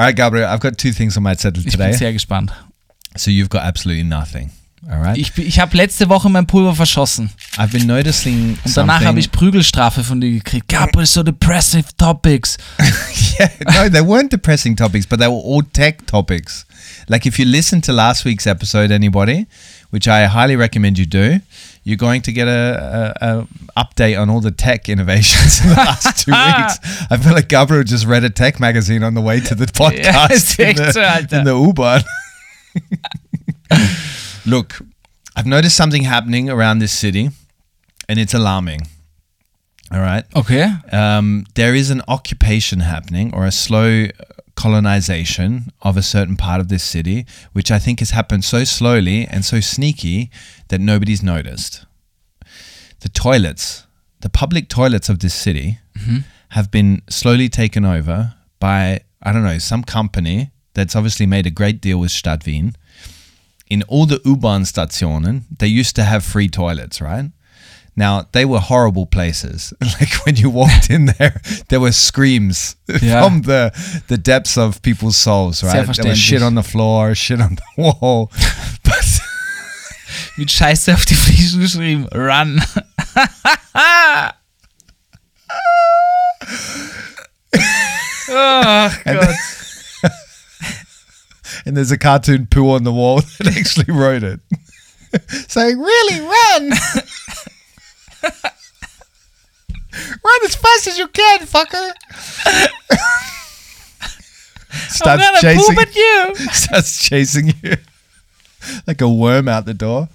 All 0.00 0.06
right, 0.06 0.16
Gabriel, 0.16 0.48
I've 0.48 0.60
got 0.60 0.78
two 0.78 0.92
things 0.94 1.18
on 1.18 1.22
my 1.24 1.34
Zettel 1.34 1.58
Ich 1.58 1.64
bin 1.64 1.72
today. 1.72 1.92
sehr 1.92 2.14
gespannt. 2.14 2.50
So 3.16 3.30
you've 3.30 3.50
got 3.50 3.64
absolutely 3.64 4.02
nothing. 4.02 4.50
All 4.90 4.98
right. 4.98 5.18
Ich, 5.18 5.36
ich 5.36 5.60
habe 5.60 5.76
letzte 5.76 6.08
Woche 6.08 6.30
mein 6.30 6.46
Pulver 6.46 6.74
verschossen. 6.74 7.28
I've 7.58 7.70
been 7.70 7.86
noticing 7.86 8.58
Und 8.64 8.74
danach 8.78 9.04
habe 9.04 9.20
ich 9.20 9.30
Prügelstrafe 9.30 10.02
von 10.02 10.22
dir 10.22 10.30
gekriegt. 10.30 10.68
Gabriel, 10.68 11.04
so 11.04 11.22
depressive 11.22 11.84
topics. 11.98 12.56
yeah, 13.38 13.50
no, 13.66 13.90
they 13.90 14.00
weren't 14.00 14.32
depressing 14.32 14.74
topics, 14.74 15.06
but 15.06 15.18
they 15.20 15.28
were 15.28 15.34
all 15.44 15.62
tech 15.62 16.06
topics. 16.06 16.64
Like 17.08 17.26
if 17.26 17.38
you 17.38 17.44
listen 17.44 17.82
to 17.82 17.92
last 17.92 18.24
week's 18.24 18.46
episode, 18.46 18.90
anybody, 18.90 19.46
which 19.90 20.08
I 20.08 20.24
highly 20.24 20.56
recommend 20.56 20.96
you 20.96 21.04
do, 21.04 21.40
you're 21.82 21.96
going 21.96 22.22
to 22.22 22.32
get 22.32 22.46
a, 22.46 23.14
a, 23.20 23.38
a 23.40 23.84
update 23.84 24.20
on 24.20 24.28
all 24.30 24.40
the 24.40 24.50
tech 24.50 24.88
innovations 24.88 25.60
in 25.62 25.70
the 25.70 25.74
last 25.76 26.24
two 26.24 26.30
weeks. 26.32 27.06
I 27.10 27.16
feel 27.16 27.32
like 27.32 27.48
Gabriel 27.48 27.82
just 27.84 28.04
read 28.06 28.22
a 28.24 28.30
tech 28.30 28.60
magazine 28.60 29.02
on 29.02 29.14
the 29.14 29.20
way 29.22 29.40
to 29.40 29.54
the 29.54 29.64
podcast 29.82 30.58
in, 30.60 30.76
the, 30.76 31.38
in 31.38 31.44
the 31.44 31.56
U-Bahn. 31.58 32.02
Look, 34.46 34.78
I've 35.36 35.46
noticed 35.46 35.76
something 35.76 36.02
happening 36.02 36.50
around 36.50 36.78
this 36.80 36.92
city, 36.92 37.30
and 38.08 38.18
it's 38.18 38.34
alarming. 38.34 38.80
All 39.92 39.98
right 40.00 40.24
Okay. 40.36 40.72
um, 40.92 41.46
there 41.56 41.74
is 41.74 41.90
an 41.90 42.00
occupation 42.06 42.78
happening 42.78 43.34
or 43.34 43.44
a 43.44 43.50
slow 43.50 44.06
colonization 44.60 45.72
of 45.80 45.96
a 45.96 46.02
certain 46.02 46.36
part 46.36 46.60
of 46.60 46.68
this 46.68 46.82
city, 46.82 47.24
which 47.54 47.70
I 47.70 47.78
think 47.78 48.00
has 48.00 48.10
happened 48.10 48.44
so 48.44 48.64
slowly 48.64 49.26
and 49.26 49.42
so 49.42 49.58
sneaky 49.60 50.30
that 50.68 50.82
nobody's 50.82 51.22
noticed. 51.22 51.86
The 53.00 53.08
toilets, 53.08 53.86
the 54.20 54.28
public 54.28 54.68
toilets 54.68 55.08
of 55.08 55.20
this 55.20 55.32
city, 55.32 55.78
mm-hmm. 55.98 56.18
have 56.50 56.70
been 56.70 57.00
slowly 57.08 57.48
taken 57.48 57.86
over 57.86 58.34
by, 58.58 59.00
I 59.22 59.32
don't 59.32 59.44
know, 59.44 59.56
some 59.58 59.82
company 59.82 60.50
that's 60.74 60.94
obviously 60.94 61.24
made 61.24 61.46
a 61.46 61.50
great 61.50 61.80
deal 61.80 61.98
with 61.98 62.10
Stadt 62.10 62.44
Wien. 62.44 62.76
In 63.70 63.82
all 63.84 64.04
the 64.04 64.20
U-Bahn 64.26 64.64
stationen, 64.64 65.44
they 65.58 65.68
used 65.68 65.96
to 65.96 66.04
have 66.04 66.22
free 66.22 66.48
toilets, 66.48 67.00
right? 67.00 67.30
Now 68.00 68.24
they 68.32 68.44
were 68.46 68.60
horrible 68.60 69.04
places. 69.06 69.72
Like 70.00 70.24
when 70.24 70.36
you 70.36 70.48
walked 70.50 70.88
in 70.90 71.06
there, 71.18 71.40
there 71.68 71.80
were 71.80 71.92
screams 71.92 72.76
Yeah. 73.02 73.22
from 73.22 73.42
the 73.42 73.70
the 74.08 74.16
depths 74.16 74.56
of 74.56 74.80
people's 74.80 75.16
souls, 75.18 75.62
right? 75.62 75.86
There 75.96 76.08
was 76.10 76.18
shit 76.18 76.42
on 76.42 76.54
the 76.54 76.62
floor, 76.62 77.14
shit 77.24 77.40
on 77.40 77.56
the 77.56 77.62
wall. 77.76 78.30
But 78.84 79.20
Mit 80.38 80.48
Scheiße 80.50 80.94
auf 80.94 81.04
die 81.04 81.14
Fliesen 81.14 81.60
geschrieben. 81.60 82.06
Run. 82.14 82.60
Ach 88.32 89.04
Gott. 89.04 89.34
and 91.66 91.76
there's 91.76 91.90
a 91.90 91.98
cartoon 91.98 92.46
poo 92.46 92.70
on 92.70 92.84
the 92.84 92.92
wall 92.92 93.20
that 93.38 93.56
actually 93.56 93.92
wrote 93.92 94.22
it, 94.22 94.40
saying, 95.48 95.78
"Really 95.78 96.20
run, 96.20 96.70
run 100.24 100.40
as 100.44 100.54
fast 100.54 100.86
as 100.86 100.98
you 100.98 101.08
can, 101.08 101.40
fucker." 101.40 101.92
I'm 104.72 104.78
starts 104.88 105.22
gonna 105.22 105.40
chasing, 105.40 105.74
poop 105.74 105.86
at 105.86 105.94
you. 105.96 106.34
starts 106.52 107.08
chasing 107.08 107.52
you 107.62 107.76
like 108.86 109.00
a 109.00 109.08
worm 109.08 109.48
out 109.48 109.64
the 109.64 109.74
door. 109.74 110.08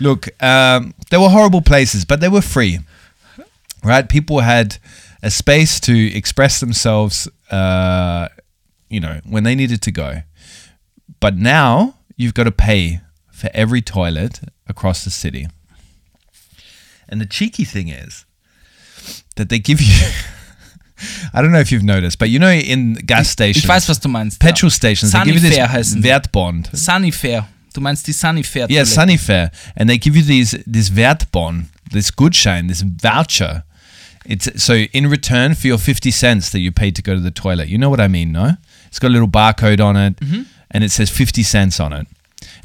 Look, 0.00 0.28
um, 0.42 0.94
they 1.10 1.16
were 1.16 1.28
horrible 1.28 1.62
places, 1.62 2.04
but 2.04 2.20
they 2.20 2.28
were 2.28 2.42
free, 2.42 2.80
right? 3.82 4.08
People 4.08 4.40
had 4.40 4.78
a 5.22 5.30
space 5.30 5.80
to 5.80 6.14
express 6.14 6.60
themselves, 6.60 7.28
uh, 7.50 8.28
you 8.88 9.00
know, 9.00 9.20
when 9.24 9.44
they 9.44 9.54
needed 9.54 9.82
to 9.82 9.90
go. 9.90 10.22
But 11.20 11.36
now 11.36 11.94
you've 12.16 12.34
got 12.34 12.44
to 12.44 12.52
pay 12.52 13.00
for 13.32 13.50
every 13.54 13.82
toilet 13.82 14.40
across 14.66 15.04
the 15.04 15.10
city. 15.10 15.48
And 17.08 17.20
the 17.20 17.26
cheeky 17.26 17.64
thing 17.64 17.88
is 17.88 18.24
that 19.36 19.48
they 19.48 19.58
give 19.58 19.80
you. 19.80 19.94
I 21.34 21.42
don't 21.42 21.52
know 21.52 21.60
if 21.60 21.70
you've 21.70 21.84
noticed, 21.84 22.18
but 22.18 22.30
you 22.30 22.38
know, 22.38 22.50
in 22.50 22.94
gas 22.94 23.28
stations, 23.28 23.64
Ich 23.64 23.70
weiß, 23.70 23.88
was 23.88 23.98
du 23.98 24.08
meinst. 24.08 24.40
petrol 24.40 24.70
stations, 24.70 25.12
they 25.12 25.22
give 25.24 25.34
you 25.34 25.40
this 25.40 25.54
Sunnyfair 25.54 25.72
heißen 25.72 26.02
die. 26.02 26.08
Wertbond. 26.08 26.70
Sunnyfair. 26.72 27.46
Du 27.74 27.82
meinst 27.82 28.06
die 28.06 28.12
Sunnyfair. 28.12 28.70
Yeah. 28.70 28.84
Sunnyfair, 28.84 29.50
and 29.76 29.90
they 29.90 29.98
give 29.98 30.16
you 30.16 30.22
these 30.22 30.52
this 30.66 30.90
Wertbond, 30.90 31.66
this 31.90 32.10
Gutschein, 32.10 32.68
this 32.68 32.82
voucher. 32.82 33.64
It's 34.24 34.48
so 34.62 34.74
in 34.74 35.10
return 35.10 35.54
for 35.54 35.66
your 35.66 35.78
fifty 35.78 36.10
cents 36.10 36.50
that 36.50 36.60
you 36.60 36.72
paid 36.72 36.96
to 36.96 37.02
go 37.02 37.14
to 37.14 37.20
the 37.20 37.30
toilet. 37.30 37.68
You 37.68 37.76
know 37.76 37.90
what 37.90 38.00
I 38.00 38.08
mean, 38.08 38.32
no? 38.32 38.56
It's 38.88 38.98
got 38.98 39.08
a 39.08 39.12
little 39.12 39.28
barcode 39.28 39.80
on 39.80 39.96
it, 39.96 40.16
mm-hmm. 40.16 40.42
and 40.70 40.82
it 40.82 40.90
says 40.90 41.10
fifty 41.10 41.42
cents 41.42 41.78
on 41.78 41.92
it. 41.92 42.06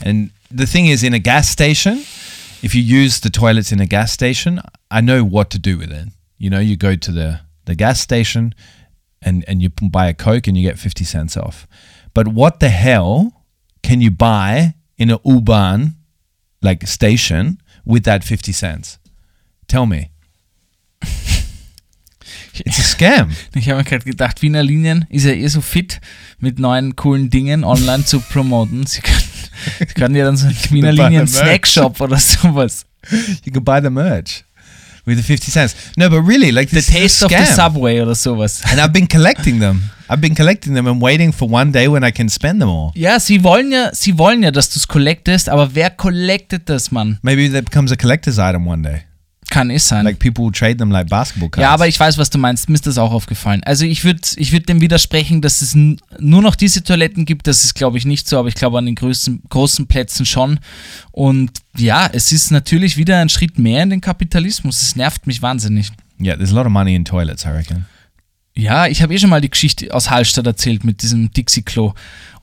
And 0.01 0.31
the 0.49 0.65
thing 0.65 0.87
is, 0.87 1.03
in 1.03 1.13
a 1.13 1.19
gas 1.19 1.49
station, 1.49 2.03
if 2.61 2.75
you 2.75 2.81
use 2.81 3.19
the 3.19 3.29
toilets 3.29 3.71
in 3.71 3.79
a 3.79 3.85
gas 3.85 4.11
station, 4.11 4.61
I 4.89 5.01
know 5.01 5.23
what 5.23 5.49
to 5.51 5.59
do 5.59 5.77
with 5.77 5.91
it. 5.91 6.09
You 6.37 6.49
know, 6.49 6.59
you 6.59 6.77
go 6.77 6.95
to 6.95 7.11
the 7.11 7.41
the 7.65 7.75
gas 7.75 7.99
station, 7.99 8.53
and 9.21 9.43
and 9.47 9.61
you 9.61 9.69
buy 9.69 10.07
a 10.07 10.13
coke 10.13 10.47
and 10.47 10.57
you 10.57 10.67
get 10.67 10.79
fifty 10.79 11.03
cents 11.03 11.37
off. 11.37 11.67
But 12.13 12.27
what 12.27 12.59
the 12.59 12.69
hell 12.69 13.45
can 13.83 14.01
you 14.01 14.11
buy 14.11 14.75
in 14.97 15.09
a 15.09 15.19
U-Bahn 15.25 15.95
like 16.61 16.85
station 16.87 17.61
with 17.85 18.03
that 18.03 18.23
50 18.23 18.51
cents? 18.51 18.99
Tell 19.67 19.85
me. 19.85 20.11
It's 22.53 22.79
a 22.79 22.83
scam. 22.83 23.31
Ich 23.55 23.69
habe 23.69 23.77
mir 23.77 23.83
gerade 23.83 24.05
gedacht, 24.05 24.41
Wiener 24.41 24.61
Linien 24.61 25.05
ist 25.09 25.25
ja 25.25 25.31
eh 25.31 25.47
so 25.47 25.61
fit, 25.61 26.01
mit 26.39 26.59
neuen 26.59 26.95
coolen 26.95 27.29
Dingen 27.29 27.63
online 27.63 28.05
zu 28.05 28.19
promoten. 28.19 28.85
Sie 28.85 29.01
können, 29.01 29.23
sie 29.79 29.85
können 29.85 30.15
ja 30.15 30.25
dann 30.25 30.37
so 30.37 30.47
einen 30.47 30.55
Linien 30.95 31.11
Merch. 31.11 31.29
Snackshop 31.29 31.99
oder 32.01 32.17
sowas. 32.17 32.85
You 33.43 33.51
can 33.51 33.63
buy 33.63 33.81
the 33.81 33.89
merch 33.89 34.43
with 35.05 35.17
the 35.17 35.23
50 35.23 35.51
cents. 35.51 35.75
No, 35.97 36.09
but 36.09 36.21
really, 36.21 36.51
like 36.51 36.69
The 36.69 36.81
Taste 36.81 37.23
of 37.23 37.31
the. 37.31 37.45
Subway 37.45 38.01
oder 38.01 38.15
sowas. 38.15 38.61
and 38.65 38.79
I've 38.79 38.93
been 38.93 39.07
collecting 39.07 39.59
them. 39.59 39.89
I've 40.09 40.21
been 40.21 40.35
collecting 40.35 40.73
them 40.73 40.87
and 40.87 41.01
waiting 41.01 41.31
for 41.31 41.47
one 41.49 41.71
day 41.71 41.87
when 41.87 42.03
I 42.03 42.11
can 42.11 42.27
spend 42.29 42.61
them 42.61 42.69
all. 42.69 42.91
Ja, 42.95 43.19
sie 43.19 43.43
wollen 43.43 43.71
ja, 43.71 43.91
sie 43.93 44.17
wollen 44.17 44.43
ja, 44.43 44.51
dass 44.51 44.69
du 44.69 44.77
es 44.77 44.87
collectest, 44.87 45.47
aber 45.49 45.73
wer 45.73 45.89
collectet 45.89 46.69
das, 46.69 46.91
Mann? 46.91 47.17
Maybe 47.21 47.49
that 47.51 47.65
becomes 47.65 47.91
a 47.91 47.95
collector's 47.95 48.37
item 48.37 48.67
one 48.67 48.83
day. 48.83 49.03
Kann 49.51 49.69
es 49.69 49.85
sein. 49.89 50.05
Like 50.05 50.17
people 50.17 50.45
will 50.45 50.51
trade 50.53 50.77
them 50.77 50.91
like 50.91 51.09
basketball 51.09 51.49
cards. 51.49 51.61
ja, 51.61 51.71
aber 51.71 51.85
ich 51.85 51.99
weiß, 51.99 52.17
was 52.17 52.29
du 52.29 52.37
meinst. 52.37 52.69
Mir 52.69 52.75
ist 52.75 52.87
das 52.87 52.97
auch 52.97 53.11
aufgefallen. 53.11 53.61
Also 53.65 53.83
ich 53.83 54.05
würde 54.05 54.21
ich 54.37 54.53
würd 54.53 54.69
dem 54.69 54.79
widersprechen, 54.79 55.41
dass 55.41 55.61
es 55.61 55.75
nur 55.75 56.41
noch 56.41 56.55
diese 56.55 56.83
Toiletten 56.83 57.25
gibt. 57.25 57.47
Das 57.47 57.65
ist, 57.65 57.75
glaube 57.75 57.97
ich, 57.97 58.05
nicht 58.05 58.29
so, 58.29 58.39
aber 58.39 58.47
ich 58.47 58.55
glaube 58.55 58.77
an 58.77 58.85
den 58.85 58.95
größten, 58.95 59.43
großen 59.49 59.87
Plätzen 59.87 60.25
schon. 60.25 60.59
Und 61.11 61.51
ja, 61.75 62.09
es 62.13 62.31
ist 62.31 62.49
natürlich 62.51 62.95
wieder 62.95 63.19
ein 63.19 63.27
Schritt 63.27 63.59
mehr 63.59 63.83
in 63.83 63.89
den 63.89 63.99
Kapitalismus. 63.99 64.81
Es 64.81 64.95
nervt 64.95 65.27
mich 65.27 65.41
wahnsinnig. 65.41 65.91
yeah, 66.23 66.35
there's 66.37 66.51
a 66.51 66.55
lot 66.55 66.65
of 66.65 66.71
money 66.71 66.95
in 66.95 67.03
toilets, 67.03 67.43
I 67.43 67.49
reckon. 67.49 67.85
Ja, 68.53 68.87
ich 68.87 69.01
habe 69.01 69.13
eh 69.13 69.17
schon 69.17 69.29
mal 69.29 69.39
die 69.41 69.49
Geschichte 69.49 69.93
aus 69.93 70.09
Hallstatt 70.09 70.45
erzählt 70.45 70.83
mit 70.83 71.01
diesem 71.01 71.31
Dixie-Klo. 71.31 71.93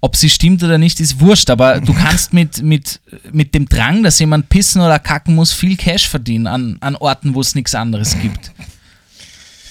Ob 0.01 0.17
sie 0.17 0.31
stimmt 0.31 0.63
oder 0.63 0.79
nicht, 0.79 1.01
ist 1.01 1.21
wurscht, 1.21 1.51
aber 1.51 1.81
du 1.81 1.93
kannst 1.95 2.33
mit, 2.33 2.63
mit, 2.63 3.01
mit 3.33 3.55
dem 3.55 3.69
Drang, 3.69 4.03
dass 4.03 4.19
jemand 4.19 4.49
pissen 4.49 4.81
oder 4.81 4.99
kacken 4.99 5.35
muss, 5.35 5.53
viel 5.53 5.77
Cash 5.77 6.09
verdienen 6.09 6.47
an, 6.47 6.79
an 6.81 6.97
Orten, 6.97 7.35
wo 7.35 7.41
es 7.41 7.55
nichts 7.55 7.75
anderes 7.75 8.19
gibt. 8.21 8.53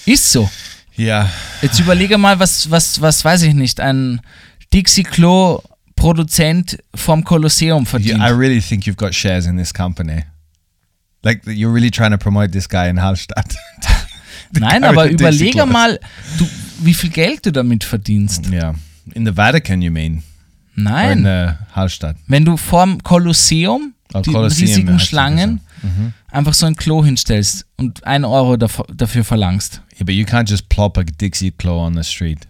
Ist 0.06 0.30
so. 0.30 0.48
Yeah. 0.96 1.28
Jetzt 1.62 1.80
überlege 1.80 2.18
mal, 2.18 2.38
was, 2.38 2.70
was, 2.70 3.00
was 3.00 3.24
weiß 3.24 3.42
ich 3.42 3.54
nicht, 3.54 3.80
ein 3.80 4.20
Dixie-Klo-Produzent 4.72 6.78
vom 6.94 7.24
Kolosseum 7.24 7.86
verdient. 7.86 8.20
I 8.20 8.30
really 8.30 8.60
think 8.60 8.86
you've 8.86 8.96
got 8.96 9.14
shares 9.14 9.46
in 9.46 9.56
this 9.56 9.72
company. 9.72 10.24
Like 11.22 11.44
you're 11.46 11.72
really 11.72 11.90
trying 11.90 12.12
to 12.12 12.18
promote 12.18 12.52
this 12.52 12.68
guy 12.68 12.88
in 12.88 13.00
Hallstatt. 13.00 13.56
Nein, 14.58 14.84
aber 14.84 15.10
überlege 15.10 15.66
mal, 15.66 15.98
du, 16.38 16.46
wie 16.82 16.94
viel 16.94 17.10
Geld 17.10 17.46
du 17.46 17.52
damit 17.52 17.84
verdienst. 17.84 18.50
Yeah. 18.50 18.74
In 19.14 19.24
the 19.26 19.36
Vatican, 19.36 19.82
you 19.82 19.90
mean? 19.90 20.22
Or 20.76 20.78
in 20.78 20.84
Nein. 20.84 21.24
the 21.24 21.74
Hallstatt? 21.74 22.16
Wenn 22.26 22.44
du 22.44 22.56
vorm 22.56 23.02
Kolosseum, 23.02 23.94
Oh, 24.14 24.20
die 24.22 24.32
Kolosseum 24.32 24.68
riesigen 24.68 24.98
Schlangen, 25.00 25.60
einfach 26.30 26.54
so 26.54 26.64
ein 26.64 26.76
Klo 26.76 27.04
hinstellst 27.04 27.66
und 27.76 28.04
ein 28.04 28.24
Euro 28.24 28.56
dafür, 28.56 29.22
verlangst. 29.24 29.82
Yeah, 29.98 30.04
but 30.04 30.14
you 30.14 30.24
can't 30.24 30.48
just 30.48 30.68
plop 30.70 30.96
a 30.96 31.02
Dixie 31.02 31.50
claw 31.50 31.86
on 31.86 31.94
the 31.94 32.02
street. 32.02 32.48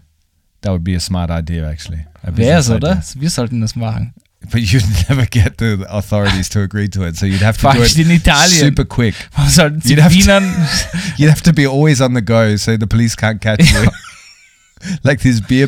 That 0.61 0.71
would 0.71 0.83
be 0.83 0.95
a 0.95 0.99
smart 0.99 1.29
idea, 1.31 1.69
actually. 1.69 2.05
Wär's, 2.23 2.67
business 2.67 3.15
oder? 3.15 3.21
Wir 3.21 3.29
sollten 3.29 3.61
das 3.61 3.75
machen. 3.75 4.13
But 4.51 4.61
you'd 4.61 4.85
never 5.09 5.25
get 5.25 5.57
the 5.57 5.85
authorities 5.89 6.47
to 6.49 6.61
agree 6.61 6.87
to 6.89 7.03
it, 7.03 7.17
so 7.17 7.25
you'd 7.25 7.41
have 7.43 7.57
to 7.57 7.61
Vor 7.63 7.73
do 7.73 7.83
it 7.83 7.97
in 7.97 8.09
Italien. 8.09 8.59
super 8.67 8.85
quick. 8.85 9.13
Warum 9.35 9.49
sollten 9.49 9.81
sie 9.81 9.89
You'd 9.93 10.01
have 10.01 10.13
to- 10.13 10.17
Wienern... 10.17 10.67
You'd 11.17 11.29
have 11.29 11.41
to 11.43 11.53
be 11.53 11.67
always 11.67 11.99
on 12.01 12.13
the 12.15 12.21
go, 12.21 12.55
so 12.55 12.77
the 12.77 12.87
police 12.87 13.15
can't 13.17 13.41
catch 13.41 13.69
you. 13.71 13.89
like 15.03 15.19
these 15.19 15.41
beer, 15.41 15.67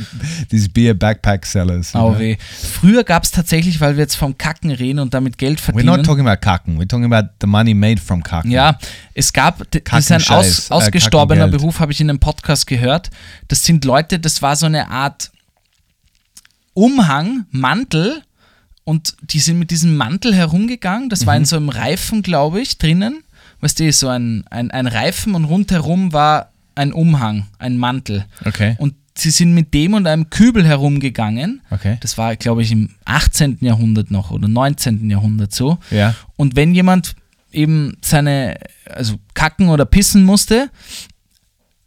these 0.49 0.69
beer 0.69 0.93
backpack 0.95 1.45
sellers. 1.45 1.93
you 1.93 1.99
Au 1.99 2.11
know? 2.11 2.19
weh. 2.19 2.37
Früher 2.39 3.03
gab 3.03 3.23
es 3.25 3.31
tatsächlich, 3.31 3.81
weil 3.81 3.97
wir 3.97 4.03
jetzt 4.03 4.15
vom 4.15 4.37
Kacken 4.37 4.71
reden 4.71 4.99
und 4.99 5.13
damit 5.13 5.37
Geld 5.37 5.59
We're 5.59 5.63
verdienen. 5.73 5.97
not 5.97 6.05
talking 6.05 6.25
about 6.25 6.39
kacken. 6.39 6.79
We're 6.79 6.87
talking 6.87 7.11
about 7.11 7.27
the 7.41 7.47
money 7.47 7.73
made 7.73 7.99
from 8.01 8.23
kacken. 8.23 8.51
Ja, 8.51 8.77
es 9.13 9.33
gab, 9.33 9.69
d- 9.69 9.81
das 9.83 9.99
ist 10.05 10.11
ein 10.13 10.19
Kackenscheiß, 10.21 10.71
aus, 10.71 10.71
äh, 10.71 10.73
ausgestorbener 10.85 11.41
Kackengeld. 11.41 11.61
Beruf, 11.61 11.79
habe 11.81 11.91
ich 11.91 11.99
in 11.99 12.09
einem 12.09 12.19
Podcast 12.19 12.67
gehört. 12.67 13.09
Das 13.49 13.65
sind 13.65 13.83
Leute, 13.83 14.17
das 14.17 14.41
war 14.41 14.55
so 14.55 14.65
eine 14.65 14.89
Art 14.89 15.29
Umhang, 16.73 17.45
Mantel 17.51 18.23
und 18.83 19.15
die 19.21 19.39
sind 19.39 19.59
mit 19.59 19.71
diesem 19.71 19.95
Mantel 19.95 20.33
herumgegangen. 20.33 21.09
Das 21.09 21.21
Mhm. 21.21 21.25
war 21.27 21.37
in 21.37 21.45
so 21.45 21.55
einem 21.55 21.69
Reifen, 21.69 22.21
glaube 22.23 22.61
ich, 22.61 22.77
drinnen. 22.77 23.23
Weißt 23.59 23.79
du, 23.79 23.91
so 23.93 24.07
ein, 24.07 24.43
ein, 24.49 24.71
ein 24.71 24.87
Reifen 24.87 25.35
und 25.35 25.45
rundherum 25.45 26.13
war 26.13 26.51
ein 26.75 26.93
Umhang, 26.93 27.47
ein 27.59 27.77
Mantel. 27.77 28.25
Okay. 28.45 28.75
Und 28.79 28.95
sie 29.15 29.29
sind 29.29 29.53
mit 29.53 29.73
dem 29.73 29.93
und 29.93 30.07
einem 30.07 30.29
Kübel 30.31 30.65
herumgegangen. 30.65 31.61
Okay. 31.69 31.97
Das 32.01 32.17
war, 32.17 32.35
glaube 32.37 32.63
ich, 32.63 32.71
im 32.71 32.89
18. 33.05 33.57
Jahrhundert 33.61 34.09
noch 34.09 34.31
oder 34.31 34.47
19. 34.47 35.09
Jahrhundert 35.09 35.53
so. 35.53 35.77
Ja. 35.91 36.15
Und 36.37 36.55
wenn 36.55 36.73
jemand 36.73 37.15
eben 37.51 37.97
seine, 38.01 38.57
also 38.89 39.19
kacken 39.35 39.69
oder 39.69 39.85
pissen 39.85 40.23
musste, 40.23 40.69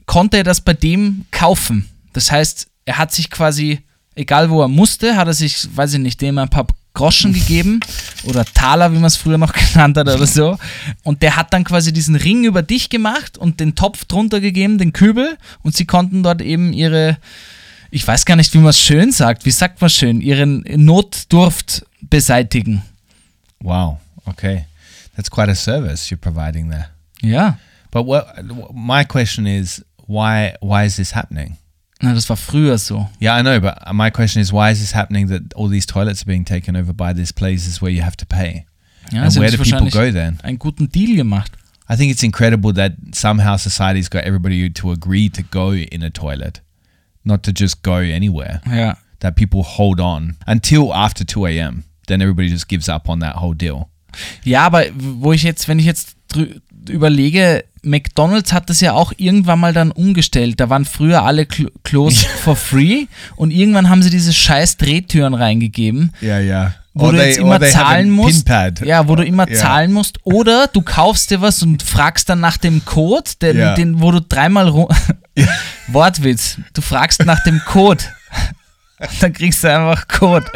konnte 0.06 0.36
er 0.36 0.44
das 0.44 0.60
bei 0.60 0.74
dem 0.74 1.24
kaufen. 1.30 1.88
Das 2.12 2.30
heißt, 2.30 2.68
er 2.84 2.98
hat 2.98 3.12
sich 3.12 3.30
quasi, 3.30 3.80
egal 4.14 4.50
wo 4.50 4.60
er 4.62 4.68
musste, 4.68 5.16
hat 5.16 5.26
er 5.26 5.34
sich, 5.34 5.66
weiß 5.74 5.94
ich 5.94 6.00
nicht, 6.00 6.20
dem 6.20 6.38
ein 6.38 6.50
paar 6.50 6.66
Groschen 6.94 7.32
gegeben 7.32 7.80
oder 8.22 8.44
Taler, 8.44 8.92
wie 8.92 8.96
man 8.96 9.04
es 9.04 9.16
früher 9.16 9.36
noch 9.36 9.52
genannt 9.72 9.96
hat 9.96 10.08
oder 10.08 10.26
so. 10.26 10.56
Und 11.02 11.22
der 11.22 11.36
hat 11.36 11.52
dann 11.52 11.64
quasi 11.64 11.92
diesen 11.92 12.14
Ring 12.14 12.44
über 12.44 12.62
dich 12.62 12.88
gemacht 12.88 13.36
und 13.36 13.60
den 13.60 13.74
Topf 13.74 14.04
drunter 14.04 14.40
gegeben, 14.40 14.78
den 14.78 14.92
Kübel. 14.92 15.36
Und 15.62 15.76
sie 15.76 15.86
konnten 15.86 16.22
dort 16.22 16.40
eben 16.40 16.72
ihre, 16.72 17.18
ich 17.90 18.06
weiß 18.06 18.24
gar 18.24 18.36
nicht, 18.36 18.54
wie 18.54 18.58
man 18.58 18.70
es 18.70 18.80
schön 18.80 19.10
sagt, 19.10 19.44
wie 19.44 19.50
sagt 19.50 19.80
man 19.80 19.90
schön, 19.90 20.20
ihren 20.20 20.64
Notdurft 20.76 21.84
beseitigen. 22.00 22.82
Wow. 23.60 23.98
Okay. 24.24 24.66
That's 25.16 25.30
quite 25.30 25.50
a 25.50 25.54
service 25.54 26.10
you're 26.10 26.16
providing 26.16 26.70
there. 26.70 26.88
Ja. 27.20 27.58
But 27.90 28.06
what 28.06 28.26
my 28.72 29.04
question 29.04 29.46
is, 29.46 29.84
why 30.06 30.54
why 30.60 30.84
is 30.84 30.96
this 30.96 31.14
happening? 31.14 31.56
Na, 32.04 32.12
das 32.12 32.28
war 32.28 32.36
früher 32.36 32.76
so. 32.78 33.08
Yeah, 33.18 33.34
I 33.34 33.42
know, 33.42 33.60
but 33.60 33.78
my 33.92 34.10
question 34.10 34.42
is 34.42 34.52
why 34.52 34.70
is 34.70 34.80
this 34.80 34.92
happening 34.92 35.28
that 35.28 35.54
all 35.54 35.68
these 35.68 35.86
toilets 35.86 36.22
are 36.22 36.26
being 36.26 36.44
taken 36.44 36.76
over 36.76 36.92
by 36.92 37.14
these 37.14 37.32
places 37.32 37.80
where 37.80 37.90
you 37.90 38.02
have 38.02 38.16
to 38.18 38.26
pay? 38.26 38.66
Ja, 39.10 39.22
and 39.22 39.34
where 39.36 39.50
do 39.50 39.56
people 39.56 39.88
go 39.90 40.10
then? 40.10 40.38
einen 40.44 40.58
guten 40.58 40.88
Deal 40.88 41.16
gemacht. 41.16 41.52
I 41.88 41.96
think 41.96 42.10
it's 42.10 42.22
incredible 42.22 42.72
that 42.74 42.92
somehow 43.12 43.56
society's 43.56 44.08
got 44.08 44.24
everybody 44.24 44.70
to 44.70 44.90
agree 44.90 45.28
to 45.30 45.42
go 45.42 45.72
in 45.72 46.02
a 46.02 46.10
toilet, 46.10 46.60
not 47.24 47.42
to 47.44 47.52
just 47.52 47.82
go 47.82 47.96
anywhere. 47.96 48.60
Ja. 48.66 48.94
That 49.20 49.36
people 49.36 49.62
hold 49.62 50.00
on 50.00 50.36
until 50.46 50.92
after 50.92 51.24
2 51.24 51.46
a.m. 51.46 51.84
Then 52.06 52.20
everybody 52.20 52.48
just 52.48 52.68
gives 52.68 52.88
up 52.88 53.08
on 53.08 53.20
that 53.20 53.36
whole 53.36 53.54
deal. 53.54 53.88
Ja, 54.44 54.66
aber 54.66 54.84
wo 54.94 55.32
ich 55.32 55.42
jetzt, 55.42 55.68
wenn 55.68 55.78
ich 55.78 55.86
jetzt 55.86 56.16
überlege, 56.88 57.64
McDonalds 57.84 58.52
hat 58.52 58.70
das 58.70 58.80
ja 58.80 58.92
auch 58.92 59.12
irgendwann 59.16 59.60
mal 59.60 59.72
dann 59.72 59.90
umgestellt. 59.90 60.60
Da 60.60 60.70
waren 60.70 60.84
früher 60.84 61.22
alle 61.22 61.46
Kl 61.46 61.70
Klos 61.82 62.24
for 62.42 62.56
free 62.56 63.06
und 63.36 63.50
irgendwann 63.50 63.88
haben 63.90 64.02
sie 64.02 64.10
diese 64.10 64.32
scheiß 64.32 64.76
Drehtüren 64.76 65.34
reingegeben, 65.34 66.12
Yeah, 66.22 66.40
yeah. 66.40 66.74
wo 66.94 67.10
du 67.10 67.24
jetzt 67.24 67.38
immer 67.38 67.60
zahlen 67.60 68.10
musst. 68.10 68.48
Ja, 68.84 69.08
wo 69.08 69.16
du 69.16 69.24
immer 69.24 69.48
Ja. 69.48 69.56
zahlen 69.58 69.92
musst. 69.92 70.18
Oder 70.24 70.66
du 70.68 70.82
kaufst 70.82 71.30
dir 71.30 71.40
was 71.40 71.62
und 71.62 71.82
fragst 71.82 72.28
dann 72.28 72.40
nach 72.40 72.56
dem 72.56 72.84
Code, 72.84 73.30
den, 73.40 73.58
Ja. 73.58 73.74
den 73.74 74.00
wo 74.00 74.10
du 74.10 74.20
dreimal 74.20 74.72
Wortwitz. 75.88 76.58
Du 76.72 76.80
fragst 76.80 77.24
nach 77.24 77.42
dem 77.44 77.60
Code. 77.64 78.04
Dann 79.20 79.32
kriegst 79.32 79.62
du 79.64 79.68
einfach 79.74 80.06
Code. 80.08 80.46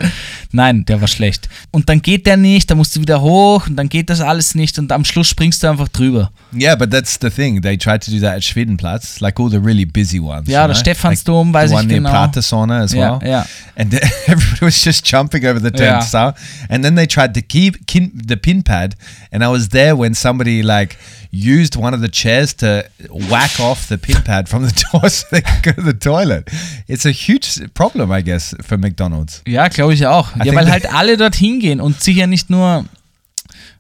Nein, 0.51 0.85
der 0.87 1.01
war 1.01 1.09
schlecht. 1.09 1.49
Und 1.71 1.89
dann 1.89 2.01
geht 2.01 2.27
der 2.27 2.37
nicht, 2.37 2.71
dann 2.71 2.79
musst 2.79 2.97
du 2.97 3.01
wieder 3.01 3.21
hoch 3.21 3.67
und 3.67 3.77
dann 3.77 3.89
geht 3.89 4.09
das 4.09 4.21
alles 4.21 4.55
nicht 4.55 4.79
und 4.79 4.91
am 4.93 5.05
Schluss 5.05 5.29
springst 5.29 5.63
du 5.63 5.69
einfach 5.69 5.89
drüber. 5.89 6.31
Yeah, 6.55 6.75
but 6.75 6.91
that's 6.91 7.19
the 7.21 7.29
thing. 7.29 7.61
They 7.61 7.77
tried 7.77 8.03
to 8.05 8.11
do 8.11 8.19
that 8.21 8.37
at 8.37 8.45
Schwedenplatz, 8.45 9.21
like 9.21 9.39
all 9.39 9.51
the 9.51 9.59
really 9.59 9.85
busy 9.85 10.19
ones. 10.19 10.49
Ja, 10.49 10.63
you 10.63 10.69
der 10.69 10.75
know? 10.75 10.81
Stephansdom, 10.81 11.53
like 11.53 11.65
weiß 11.65 11.71
the 11.71 11.75
ich 11.75 11.79
one 11.81 11.87
near 11.89 11.97
genau. 11.99 12.11
Pratersauna 12.11 12.79
as 12.81 12.93
Ja, 12.93 13.21
well. 13.21 13.29
ja. 13.29 13.47
And 13.77 13.93
everybody 14.27 14.65
was 14.65 14.83
just 14.85 15.07
jumping 15.07 15.45
over 15.45 15.61
the 15.61 15.71
turnstile. 15.71 16.35
And 16.71 16.83
then 16.83 16.95
they 16.97 17.07
tried 17.07 17.35
to 17.35 17.43
keep 17.43 17.87
kin- 17.87 18.13
the 18.27 18.37
pin 18.37 18.63
pad. 18.63 18.95
And 19.31 19.45
I 19.45 19.49
was 19.49 19.69
there 19.69 19.95
when 19.97 20.15
somebody 20.15 20.63
like 20.63 20.97
used 21.31 21.77
one 21.77 21.93
of 21.95 22.01
the 22.01 22.09
chairs 22.09 22.55
to 22.57 22.85
whack 23.31 23.61
off 23.61 23.87
the 23.89 23.99
pin 23.99 24.23
pad 24.23 24.49
from 24.49 24.67
the 24.67 24.73
door 24.93 25.11
so 25.11 25.27
they 25.31 25.43
could 25.43 25.63
go 25.63 25.73
to 25.73 25.83
the 25.83 25.93
toilet. 25.93 26.49
It's 26.89 27.05
a 27.05 27.11
huge 27.11 27.61
problem, 27.75 28.11
I 28.11 28.23
guess, 28.23 28.55
for 28.67 28.79
McDonald's. 28.79 29.43
Ja, 29.47 29.69
glaube 29.69 29.93
ich 29.93 30.07
auch. 30.07 30.35
Ja, 30.45 30.55
weil 30.55 30.71
halt 30.71 30.93
alle 30.93 31.17
dorthin 31.17 31.61
gehen 31.61 31.81
und 31.81 32.03
sicher 32.03 32.27
nicht 32.27 32.51
nur 32.51 32.85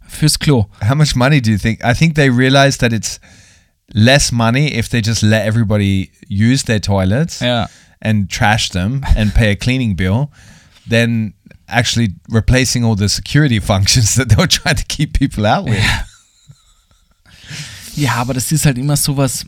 fürs 0.09 0.39
Klo. 0.39 0.69
How 0.87 0.95
much 0.95 1.15
money 1.15 1.41
do 1.43 1.51
you 1.51 1.59
think? 1.59 1.81
I 1.85 1.95
think 1.95 2.15
they 2.15 2.29
realized 2.31 2.81
that 2.81 2.93
it's 2.93 3.21
less 3.93 4.33
money 4.33 4.69
if 4.69 4.89
they 4.89 5.01
just 5.03 5.23
let 5.23 5.47
everybody 5.47 6.11
use 6.29 6.65
their 6.65 6.81
toilets 6.81 7.41
Ja. 7.41 7.69
and 8.01 8.31
trash 8.31 8.71
them 8.71 9.03
and 9.17 9.33
pay 9.35 9.51
a 9.53 9.57
cleaning 9.57 9.97
bill 9.97 10.31
than 10.89 11.35
actually 11.69 12.15
replacing 12.31 12.85
all 12.85 12.97
the 12.97 13.09
security 13.09 13.61
functions 13.65 14.15
that 14.15 14.29
they 14.29 14.37
were 14.37 14.49
trying 14.49 14.77
to 14.77 14.85
keep 14.89 15.13
people 15.19 15.47
out 15.47 15.67
with. 15.69 15.83
Ja, 17.97 18.15
aber 18.17 18.35
das 18.35 18.53
ist 18.53 18.65
halt 18.65 18.79
immer 18.79 18.97
sowas. 18.97 19.45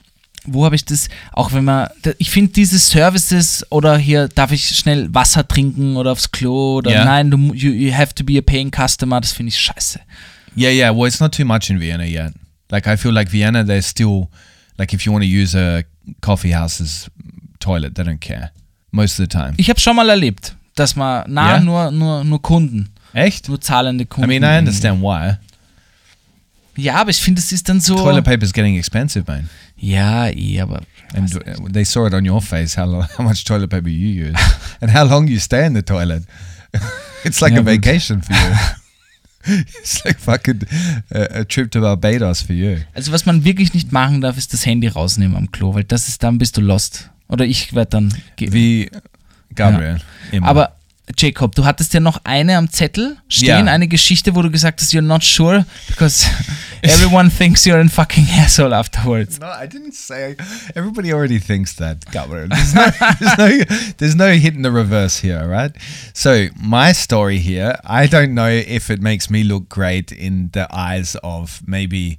Wo 0.47 0.65
habe 0.65 0.75
ich 0.75 0.85
das? 0.85 1.09
Auch 1.33 1.53
wenn 1.53 1.65
man, 1.65 1.89
ich 2.19 2.31
finde 2.31 2.53
diese 2.53 2.79
Services 2.79 3.65
oder 3.71 3.99
hier 3.99 4.29
darf 4.29 4.53
ich 4.53 4.67
schnell 4.69 5.13
Wasser 5.15 5.47
trinken 5.47 5.97
oder 5.97 6.13
aufs 6.13 6.31
Klo 6.31 6.77
oder 6.79 6.91
Ja. 6.91 7.05
nein, 7.05 7.31
du, 7.31 7.37
you, 7.55 7.71
you 7.73 7.93
have 7.95 8.15
to 8.15 8.25
be 8.25 8.39
a 8.39 8.41
paying 8.41 8.71
customer, 8.71 9.21
das 9.21 9.33
finde 9.33 9.51
ich 9.51 9.59
scheiße. 9.59 10.01
Yeah, 10.57 10.71
yeah. 10.73 10.91
Well, 10.97 11.07
it's 11.07 11.21
not 11.21 11.33
too 11.35 11.45
much 11.45 11.69
in 11.71 11.79
Vienna 11.79 12.05
yet. 12.05 12.33
Like 12.71 12.87
I 12.87 12.97
feel 12.97 13.13
like 13.13 13.31
Vienna, 13.31 13.63
they're 13.63 13.83
still 13.83 14.29
like 14.79 14.93
if 14.95 15.05
you 15.05 15.13
want 15.13 15.23
to 15.25 15.29
use 15.29 15.55
a 15.57 15.83
coffee 16.23 16.53
house's 16.55 17.09
toilet, 17.61 17.95
they 17.95 18.03
don't 18.05 18.19
care 18.21 18.51
most 18.93 19.13
of 19.21 19.25
the 19.25 19.29
time. 19.29 19.53
Ich 19.59 19.69
habe 19.69 19.79
schon 19.79 19.95
mal 19.95 20.09
erlebt, 20.09 20.57
dass 20.75 20.97
man, 20.97 21.25
na, 21.29 21.57
Ja? 21.57 21.61
nur, 21.61 21.91
nur, 21.91 22.25
nur 22.25 22.41
Kunden, 22.43 22.89
Echt? 23.13 23.49
nur 23.49 23.61
zahlende 23.61 24.05
I 24.05 24.07
Kunden. 24.07 24.29
mean, 24.29 24.43
I 24.43 24.59
understand 24.59 25.03
why. 25.03 25.35
Ja, 26.77 26.95
aber 26.97 27.11
ich 27.11 27.21
finde, 27.21 27.41
es 27.41 27.53
ist 27.53 27.69
dann 27.69 27.81
so. 27.81 27.95
Toilet 27.97 28.25
paper's 28.25 28.53
getting 28.53 28.77
expensive, 28.79 29.25
man. 29.27 29.51
Ja, 29.83 30.29
eh, 30.29 30.61
aber. 30.61 30.83
And 31.15 31.35
uh, 31.35 31.69
they 31.73 31.85
saw 31.85 32.07
it 32.07 32.13
on 32.15 32.29
your 32.29 32.41
face 32.43 32.77
how 32.77 32.87
lo- 32.87 33.07
how 33.19 33.25
much 33.25 33.45
toilet 33.45 33.71
paper 33.71 33.89
you 33.89 34.27
use 34.29 34.39
and 34.81 34.93
how 34.95 35.05
long 35.05 35.27
you 35.27 35.39
stay 35.41 35.65
in 35.67 35.75
the 35.75 35.83
toilet. 35.83 36.23
it's 37.25 37.41
like 37.41 37.53
Yeah, 37.53 37.61
a 37.61 37.65
but- 37.65 37.73
vacation 37.85 38.23
for 38.23 38.35
you. 38.35 38.55
it's 39.81 40.05
like 40.05 40.19
fucking 40.19 40.63
uh, 41.15 41.27
a 41.41 41.45
trip 41.45 41.71
to 41.73 41.81
Barbados 41.81 42.43
for 42.43 42.53
you. 42.53 42.79
Also, 42.95 43.11
was 43.11 43.25
man 43.25 43.43
wirklich 43.45 43.73
nicht 43.73 43.91
machen 43.91 44.21
darf, 44.21 44.37
ist 44.37 44.53
das 44.53 44.67
Handy 44.67 44.87
rausnehmen 44.89 45.37
am 45.37 45.51
Klo, 45.51 45.75
weil 45.75 45.85
das 45.85 46.09
ist 46.09 46.23
dann 46.23 46.37
bist 46.39 46.57
du 46.59 46.61
lost. 46.61 47.09
Oder 47.29 47.47
ich 47.47 47.75
werde 47.75 47.91
dann. 47.91 48.15
Wie 48.37 48.91
Gabriel. 49.55 50.01
immer. 50.31 50.47
Aber 50.47 50.77
Jacob, 51.17 51.55
du 51.55 51.65
hattest 51.65 51.93
ja 51.95 52.01
noch 52.01 52.21
eine 52.25 52.57
am 52.57 52.71
Zettel 52.71 53.17
stehen, 53.29 53.67
Ja. 53.67 53.73
eine 53.73 53.89
Geschichte, 53.89 54.35
wo 54.35 54.43
du 54.43 54.51
gesagt 54.51 54.81
hast, 54.81 54.93
you're 54.93 55.03
not 55.07 55.23
sure, 55.25 55.65
because 55.89 56.27
everyone 56.83 57.31
thinks 57.31 57.65
you're 57.65 57.81
a 57.81 57.89
fucking 57.89 58.27
asshole 58.39 58.75
afterwards. 58.75 59.39
No, 59.39 59.47
I 59.47 59.67
didn't 59.67 59.95
say. 59.95 60.37
Everybody 60.75 61.13
already 61.13 61.39
thinks 61.41 61.75
that, 61.77 62.05
Gabriel. 62.13 62.49
There's 62.49 62.75
no, 62.75 62.91
there's 63.21 63.39
no, 63.39 63.65
there's 63.99 64.15
no 64.17 64.33
hitting 64.33 64.63
the 64.63 64.71
reverse 64.73 65.19
here, 65.21 65.47
right? 65.49 65.73
So 66.15 66.49
my 66.57 66.93
story 66.93 67.39
here, 67.39 67.79
I 67.85 68.07
don't 68.07 68.35
know 68.35 68.49
if 68.49 68.91
it 68.91 69.01
makes 69.03 69.29
me 69.31 69.43
look 69.45 69.69
great 69.69 70.13
in 70.13 70.51
the 70.53 70.67
eyes 70.75 71.17
of 71.23 71.61
maybe 71.67 72.19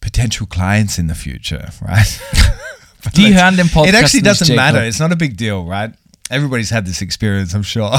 potential 0.00 0.46
clients 0.46 0.98
in 0.98 1.06
the 1.08 1.14
future, 1.14 1.70
right? 1.80 2.20
Die 3.14 3.34
hören 3.34 3.56
den 3.56 3.68
Podcast 3.68 3.88
It 3.88 3.94
actually 4.02 4.22
doesn't 4.22 4.56
matter. 4.56 4.82
It's 4.82 4.98
not 4.98 5.12
a 5.12 5.16
big 5.16 5.36
deal, 5.36 5.64
right? 5.66 5.92
Everybody's 6.30 6.70
had 6.70 6.86
this 6.86 7.02
experience, 7.02 7.54
I'm 7.54 7.62
sure. 7.62 7.90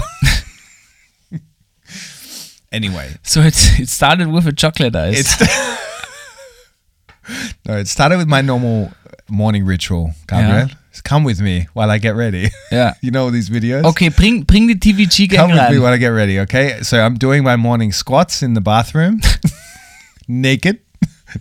anyway, 2.72 3.12
So 3.24 3.42
it, 3.42 3.56
it 3.80 3.90
started 3.90 4.28
with 4.30 4.48
a 4.48 4.52
chocolate 4.52 4.96
ice. 4.96 5.20
it's 5.20 5.40
no. 7.66 7.78
It 7.78 7.88
started 7.88 8.18
with 8.18 8.28
my 8.28 8.42
normal 8.42 8.92
morning 9.30 9.66
ritual, 9.66 10.14
Gabriel. 10.28 10.70
Come 11.04 11.24
with 11.24 11.40
me 11.42 11.68
while 11.74 11.92
I 11.92 12.00
get 12.00 12.16
ready. 12.16 12.50
Yeah. 12.72 12.94
you 13.02 13.12
know 13.12 13.30
these 13.30 13.50
videos. 13.50 13.84
Okay, 13.84 14.10
bring, 14.10 14.44
bring 14.44 14.68
die 14.68 14.74
TVG-Gang 14.74 15.38
Come 15.38 15.52
with 15.52 15.72
me 15.72 15.80
while 15.80 15.94
I 15.94 15.98
get 15.98 16.08
ready. 16.08 16.40
Okay. 16.40 16.80
So 16.82 17.00
I'm 17.00 17.16
doing 17.16 17.44
my 17.44 17.58
morning 17.58 17.92
squats 17.92 18.42
in 18.42 18.54
the 18.54 18.62
bathroom, 18.62 19.22
naked. 20.28 20.80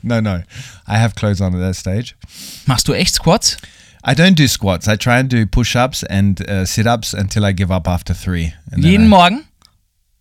No, 0.02 0.20
no, 0.20 0.42
I 0.88 0.98
have 0.98 1.14
clothes 1.14 1.40
on 1.40 1.54
at 1.54 1.60
that 1.60 1.76
stage. 1.76 2.16
Machst 2.66 2.88
du 2.88 2.94
echt 2.94 3.14
Squats? 3.14 3.56
I 4.06 4.14
don't 4.14 4.36
do 4.36 4.46
squats. 4.48 4.86
I 4.86 4.96
try 4.96 5.18
and 5.18 5.30
do 5.30 5.46
push-ups 5.46 6.02
and 6.04 6.40
uh, 6.48 6.66
sit-ups 6.66 7.14
until 7.14 7.44
I 7.44 7.52
give 7.52 7.70
up 7.70 7.88
after 7.88 8.12
three. 8.14 8.52
And 8.70 8.82
then 8.82 8.90
Jeden 8.92 9.06
I- 9.06 9.08
Morgen? 9.08 9.44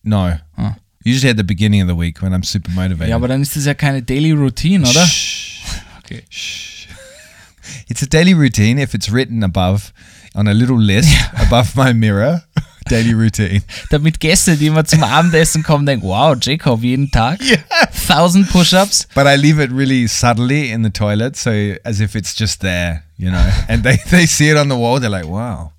No. 0.04 0.38
Ah. 0.58 0.76
Usually 1.06 1.30
at 1.30 1.36
the 1.38 1.43
beginning 1.43 1.82
of 1.82 1.88
the 1.89 1.96
week 1.96 2.22
when 2.22 2.34
I'm 2.34 2.43
super 2.43 2.72
motivated. 2.72 3.10
Ja, 3.10 3.17
aber 3.17 3.28
dann 3.28 3.41
ist 3.41 3.56
das 3.58 3.65
ja 3.65 3.74
keine 3.74 4.02
Daily 4.02 4.32
Routine, 4.32 4.88
oder? 4.88 5.06
Shh. 5.06 5.41
Okay. 6.06 6.24
Shh. 6.30 6.88
It's 7.89 8.02
a 8.04 8.06
daily 8.08 8.34
routine 8.34 8.78
if 8.78 8.93
it's 8.93 9.10
written 9.12 9.41
above 9.43 9.93
on 10.36 10.48
a 10.48 10.54
little 10.54 10.78
list 10.80 11.10
above 11.38 11.76
my 11.78 11.93
mirror. 11.93 12.43
daily 12.89 13.13
routine. 13.13 13.63
Damit 13.89 14.19
Gäste, 14.19 14.58
die 14.58 14.67
immer 14.67 14.84
zum 14.84 15.04
Abendessen 15.04 15.63
kommen, 15.63 15.86
denken, 15.86 16.06
wow, 16.06 16.36
Jacob, 16.39 16.84
jeden 16.84 17.10
Tag? 17.12 17.39
Yeah. 17.41 17.60
1000 18.08 18.50
Push-Ups? 18.50 19.08
But 19.15 19.26
I 19.28 19.36
leave 19.38 19.60
it 19.63 19.72
really 19.72 20.08
subtly 20.08 20.69
in 20.72 20.84
the 20.84 20.89
toilet, 20.89 21.38
so 21.38 21.52
as 21.86 22.02
if 22.02 22.15
it's 22.15 22.36
just 22.38 22.60
there, 22.60 23.03
you 23.24 23.32
know. 23.32 23.50
And 23.70 23.84
they, 23.84 23.98
they 24.12 24.26
see 24.26 24.50
it 24.50 24.58
on 24.58 24.68
the 24.68 24.78
wall, 24.78 25.00
they're 25.00 25.10
like, 25.10 25.28
wow, 25.28 25.72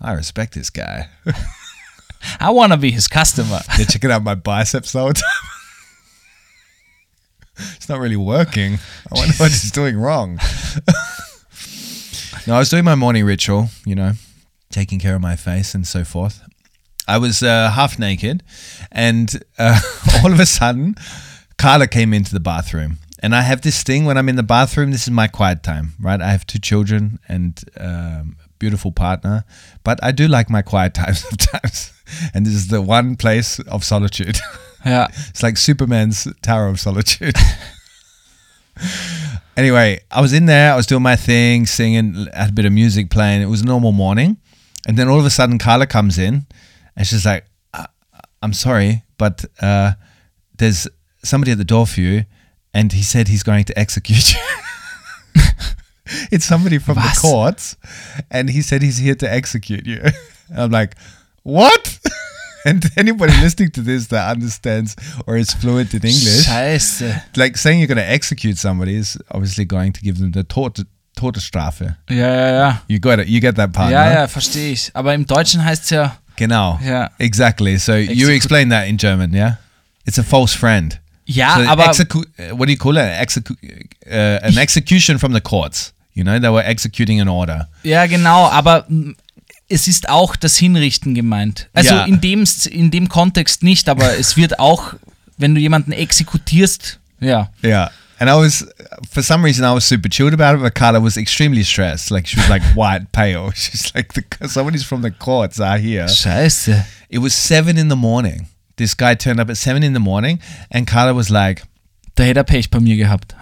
I 0.00 0.12
respect 0.12 0.54
this 0.54 0.70
guy. 0.70 1.08
I 2.40 2.50
wanna 2.50 2.76
be 2.76 2.92
his 2.92 3.08
customer. 3.08 3.60
They're 3.76 3.86
checking 3.86 4.12
out 4.12 4.22
my 4.22 4.36
biceps 4.36 4.92
the 4.92 5.00
whole 5.00 5.12
time. 5.12 5.24
it's 7.74 7.88
not 7.88 7.98
really 7.98 8.16
working. 8.16 8.78
I 9.10 9.18
wonder 9.18 9.34
what 9.34 9.50
he's 9.50 9.72
doing 9.72 9.98
wrong. 9.98 10.38
no, 12.46 12.54
I 12.54 12.58
was 12.60 12.70
doing 12.70 12.84
my 12.84 12.94
morning 12.94 13.24
ritual, 13.24 13.68
you 13.84 13.96
know, 13.96 14.12
taking 14.70 15.00
care 15.00 15.16
of 15.16 15.20
my 15.20 15.36
face 15.36 15.74
and 15.74 15.86
so 15.86 16.04
forth. 16.04 16.40
I 17.08 17.18
was 17.18 17.42
uh, 17.42 17.70
half 17.70 17.98
naked, 17.98 18.42
and 18.90 19.44
uh, 19.58 19.78
all 20.22 20.32
of 20.32 20.40
a 20.40 20.46
sudden, 20.46 20.96
Carla 21.58 21.86
came 21.86 22.12
into 22.12 22.32
the 22.32 22.40
bathroom. 22.40 22.98
And 23.22 23.34
I 23.34 23.42
have 23.42 23.62
this 23.62 23.82
thing 23.82 24.04
when 24.04 24.18
I'm 24.18 24.28
in 24.28 24.36
the 24.36 24.42
bathroom, 24.42 24.90
this 24.90 25.02
is 25.04 25.10
my 25.10 25.26
quiet 25.26 25.62
time, 25.62 25.92
right? 26.00 26.20
I 26.20 26.30
have 26.30 26.46
two 26.46 26.58
children 26.58 27.18
and 27.28 27.58
um, 27.80 28.36
a 28.44 28.48
beautiful 28.58 28.92
partner, 28.92 29.44
but 29.84 29.98
I 30.02 30.12
do 30.12 30.28
like 30.28 30.50
my 30.50 30.62
quiet 30.62 30.92
time 30.94 31.14
sometimes. 31.26 31.92
And 32.34 32.44
this 32.44 32.52
is 32.54 32.68
the 32.68 32.82
one 32.82 33.16
place 33.16 33.58
of 33.60 33.84
solitude. 33.84 34.38
Yeah, 34.84 35.08
It's 35.30 35.42
like 35.42 35.56
Superman's 35.56 36.28
Tower 36.42 36.68
of 36.68 36.78
Solitude. 36.78 37.34
anyway, 39.56 40.00
I 40.12 40.20
was 40.20 40.32
in 40.32 40.46
there, 40.46 40.72
I 40.72 40.76
was 40.76 40.86
doing 40.86 41.02
my 41.02 41.16
thing, 41.16 41.66
singing, 41.66 42.28
had 42.32 42.50
a 42.50 42.52
bit 42.52 42.66
of 42.66 42.72
music 42.72 43.10
playing. 43.10 43.42
It 43.42 43.46
was 43.46 43.62
a 43.62 43.64
normal 43.64 43.90
morning. 43.92 44.36
And 44.86 44.96
then 44.96 45.08
all 45.08 45.18
of 45.18 45.26
a 45.26 45.30
sudden, 45.30 45.58
Carla 45.58 45.86
comes 45.88 46.18
in 46.18 46.46
and 46.94 47.04
she's 47.06 47.26
like, 47.26 47.46
"I- 47.74 47.88
I'm 48.42 48.52
sorry, 48.52 49.02
but 49.18 49.44
uh, 49.60 49.92
there's 50.58 50.86
somebody 51.24 51.50
at 51.52 51.58
the 51.58 51.64
door 51.64 51.86
for 51.86 52.00
you. 52.00 52.24
And 52.76 52.92
he 52.92 53.02
said 53.02 53.28
he's 53.28 53.42
going 53.42 53.64
to 53.64 53.78
execute 53.78 54.34
you. 54.34 55.42
it's 56.30 56.44
somebody 56.44 56.78
from 56.78 56.96
Was? 56.96 57.14
the 57.14 57.20
courts, 57.20 57.76
and 58.30 58.50
he 58.50 58.60
said 58.60 58.82
he's 58.82 58.98
here 58.98 59.14
to 59.14 59.32
execute 59.32 59.86
you. 59.86 60.02
And 60.48 60.60
I'm 60.60 60.70
like, 60.70 60.94
what? 61.42 61.98
and 62.64 62.84
anybody 62.96 63.32
listening 63.40 63.72
to 63.72 63.80
this 63.80 64.06
that 64.08 64.30
understands 64.30 64.94
or 65.26 65.36
is 65.36 65.52
fluent 65.52 65.92
in 65.92 66.04
English, 66.04 66.46
Scheiße. 66.46 67.36
like 67.36 67.56
saying 67.56 67.80
you're 67.80 67.88
going 67.88 68.06
to 68.06 68.10
execute 68.18 68.56
somebody 68.56 68.94
is 68.94 69.18
obviously 69.32 69.64
going 69.64 69.92
to 69.92 70.00
give 70.02 70.20
them 70.20 70.30
the 70.30 70.44
Tod 70.44 70.86
Todesstrafe. 71.16 71.96
Ja, 72.08 72.16
ja, 72.16 72.48
ja. 72.50 72.78
You 72.86 73.00
got 73.00 73.18
it. 73.18 73.26
You 73.26 73.40
get 73.40 73.56
that 73.56 73.72
part. 73.72 73.90
Ja, 73.90 74.04
no? 74.04 74.10
ja, 74.20 74.26
verstehe 74.28 74.72
ich. 74.72 74.90
Aber 74.94 75.14
im 75.14 75.26
Deutschen 75.26 75.64
heißt 75.64 75.84
es 75.84 75.90
ja, 75.90 76.16
Genau. 76.36 76.78
Ja. 76.84 77.10
Exactly. 77.18 77.78
So 77.78 77.96
you 77.96 78.28
explain 78.28 78.68
that 78.68 78.86
in 78.86 78.98
German, 78.98 79.32
yeah? 79.32 79.56
It's 80.04 80.18
a 80.18 80.22
false 80.22 80.54
friend. 80.54 81.00
Ja, 81.26 81.56
so 81.56 81.68
aber 81.68 81.84
what 82.56 82.66
do 82.68 82.72
you 82.72 82.76
call 82.78 82.96
it? 82.96 83.02
Execu- 83.02 83.56
uh, 84.06 84.44
an 84.44 84.56
execution 84.58 85.18
from 85.18 85.32
the 85.34 85.40
courts. 85.40 85.92
You 86.14 86.24
know, 86.24 86.38
they 86.38 86.48
were 86.50 86.64
executing 86.64 87.20
an 87.20 87.28
order. 87.28 87.68
Ja, 87.82 88.06
genau, 88.06 88.48
aber 88.48 88.86
es 89.68 89.86
ist 89.88 90.08
auch 90.08 90.34
das 90.36 90.56
Hinrichten 90.56 91.14
gemeint. 91.14 91.68
Also 91.74 91.94
Ja. 91.94 92.04
in, 92.04 92.20
dem, 92.20 92.44
in 92.70 92.90
dem 92.90 93.08
Kontext 93.08 93.62
nicht, 93.62 93.88
aber 93.88 94.16
es 94.18 94.36
wird 94.36 94.58
auch, 94.58 94.94
wenn 95.36 95.54
du 95.54 95.60
jemanden 95.60 95.92
exekutierst, 95.92 96.98
ja. 97.20 97.50
Yeah. 97.62 97.90
And 98.18 98.30
I 98.30 98.34
was, 98.34 98.66
for 99.10 99.22
some 99.22 99.44
reason, 99.44 99.62
I 99.62 99.74
was 99.74 99.86
super 99.86 100.08
chilled 100.08 100.32
about 100.32 100.56
it, 100.56 100.62
but 100.62 100.74
Carla 100.74 101.02
was 101.02 101.18
extremely 101.18 101.62
stressed. 101.62 102.10
Like, 102.10 102.26
she 102.26 102.38
was 102.38 102.48
like 102.48 102.62
white, 102.74 103.12
pale. 103.12 103.52
She's 103.54 103.92
like, 103.94 104.14
the, 104.14 104.48
somebody's 104.48 104.84
from 104.84 105.02
the 105.02 105.10
courts 105.10 105.60
are 105.60 105.76
here. 105.78 106.06
Scheiße. 106.06 106.82
It 107.10 107.18
was 107.18 107.34
seven 107.34 107.76
in 107.76 107.88
the 107.90 107.96
morning. 107.96 108.46
This 108.76 108.94
guy 108.94 109.14
turned 109.14 109.40
up 109.40 109.48
at 109.50 109.56
seven 109.56 109.82
in 109.82 109.92
the 109.92 110.00
morning, 110.00 110.40
and 110.70 110.86
Carla 110.86 111.14
was 111.14 111.30
like, 111.30 111.62
Da 112.14 112.24
hätte 112.24 112.38
er 112.38 112.44
Pech 112.44 112.70
bei 112.70 112.80
mir 112.80 112.96
gehabt. 112.96 113.34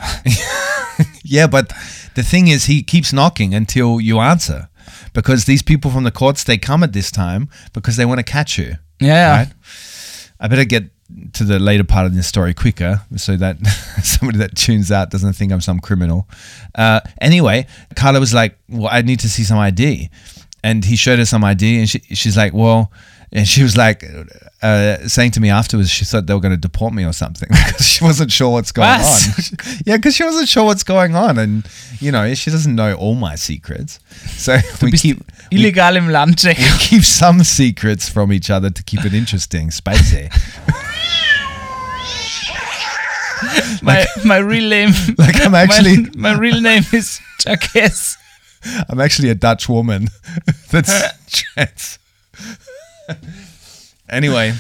Yeah, 1.24 1.46
but 1.46 1.72
the 2.14 2.22
thing 2.22 2.48
is, 2.48 2.66
he 2.66 2.82
keeps 2.82 3.12
knocking 3.12 3.54
until 3.54 4.00
you 4.00 4.20
answer, 4.20 4.68
because 5.12 5.46
these 5.46 5.62
people 5.62 5.90
from 5.90 6.04
the 6.04 6.10
courts 6.10 6.44
they 6.44 6.58
come 6.58 6.82
at 6.82 6.92
this 6.92 7.10
time 7.10 7.48
because 7.72 7.96
they 7.96 8.04
want 8.04 8.18
to 8.18 8.24
catch 8.24 8.58
you. 8.58 8.76
Ja. 9.00 9.36
Right? 9.36 9.48
I 10.38 10.48
better 10.48 10.64
get 10.64 10.84
to 11.34 11.44
the 11.44 11.58
later 11.58 11.84
part 11.84 12.06
of 12.06 12.14
this 12.14 12.26
story 12.26 12.54
quicker, 12.54 13.00
so 13.16 13.36
that 13.36 13.56
somebody 14.02 14.38
that 14.38 14.54
tunes 14.54 14.92
out 14.92 15.10
doesn't 15.10 15.32
think 15.32 15.52
I'm 15.52 15.60
some 15.60 15.80
criminal. 15.80 16.28
Uh, 16.74 17.00
anyway, 17.20 17.66
Carla 17.96 18.20
was 18.20 18.34
like, 18.34 18.58
"Well, 18.68 18.88
I 18.90 19.02
need 19.02 19.20
to 19.20 19.28
see 19.28 19.44
some 19.44 19.58
ID," 19.58 20.10
and 20.62 20.84
he 20.84 20.96
showed 20.96 21.18
her 21.18 21.24
some 21.24 21.42
ID, 21.42 21.78
and 21.78 21.88
she, 21.88 22.00
she's 22.14 22.36
like, 22.36 22.52
"Well." 22.52 22.92
And 23.34 23.48
she 23.48 23.64
was 23.64 23.76
like, 23.76 24.04
uh, 24.62 25.08
saying 25.08 25.32
to 25.32 25.40
me 25.40 25.50
afterwards, 25.50 25.90
she 25.90 26.04
thought 26.04 26.26
they 26.26 26.34
were 26.34 26.40
going 26.40 26.54
to 26.54 26.56
deport 26.56 26.94
me 26.94 27.04
or 27.04 27.12
something 27.12 27.48
because 27.66 27.86
she 27.86 28.04
wasn't 28.04 28.30
sure 28.30 28.50
what's 28.50 28.70
going 28.70 28.88
Was? 28.88 29.52
on. 29.52 29.76
yeah, 29.86 29.96
because 29.96 30.14
she 30.14 30.22
wasn't 30.22 30.48
sure 30.48 30.64
what's 30.64 30.84
going 30.84 31.16
on, 31.16 31.36
and 31.38 31.68
you 31.98 32.12
know 32.12 32.32
she 32.34 32.50
doesn't 32.50 32.76
know 32.76 32.94
all 32.94 33.16
my 33.16 33.34
secrets. 33.34 33.98
So 34.28 34.56
we 34.82 34.92
keep 34.92 35.18
we, 35.50 35.58
illegal 35.58 35.96
im 35.96 36.08
Land 36.10 36.42
we 36.44 36.54
keep 36.78 37.02
some 37.02 37.42
secrets 37.42 38.08
from 38.08 38.32
each 38.32 38.50
other 38.50 38.70
to 38.70 38.82
keep 38.84 39.04
it 39.04 39.12
interesting, 39.12 39.72
spicy. 39.72 40.30
My, 43.82 44.06
my 44.24 44.38
real 44.38 44.70
name. 44.70 44.92
Like 45.18 45.40
I'm 45.44 45.54
actually- 45.54 46.04
My, 46.16 46.32
my 46.32 46.38
real 46.38 46.60
name 46.60 46.84
is 46.92 47.20
Jacques. 47.40 47.74
I'm 48.88 48.98
actually 49.00 49.28
a 49.28 49.34
Dutch 49.34 49.68
woman 49.68 50.08
that's 50.70 50.90
trans. 51.28 51.98
anyway, 54.08 54.54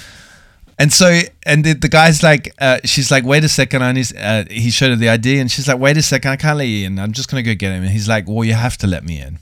and 0.78 0.92
so 0.92 1.20
and 1.46 1.64
the, 1.64 1.74
the 1.74 1.88
guy's 1.88 2.22
like, 2.22 2.52
uh, 2.60 2.78
she's 2.84 3.10
like, 3.10 3.24
wait 3.24 3.44
a 3.44 3.48
second, 3.48 3.82
and 3.82 3.96
he's, 3.96 4.14
uh, 4.14 4.44
he 4.50 4.70
showed 4.70 4.90
her 4.90 4.96
the 4.96 5.08
ID, 5.08 5.38
and 5.38 5.50
she's 5.50 5.68
like, 5.68 5.78
wait 5.78 5.96
a 5.96 6.02
second, 6.02 6.30
I 6.30 6.36
can't 6.36 6.58
let 6.58 6.64
you 6.64 6.86
in. 6.86 6.98
I'm 6.98 7.12
just 7.12 7.30
gonna 7.30 7.42
go 7.42 7.54
get 7.54 7.72
him, 7.72 7.82
and 7.82 7.92
he's 7.92 8.08
like, 8.08 8.28
well, 8.28 8.44
you 8.44 8.54
have 8.54 8.76
to 8.78 8.86
let 8.86 9.04
me 9.04 9.20
in, 9.20 9.38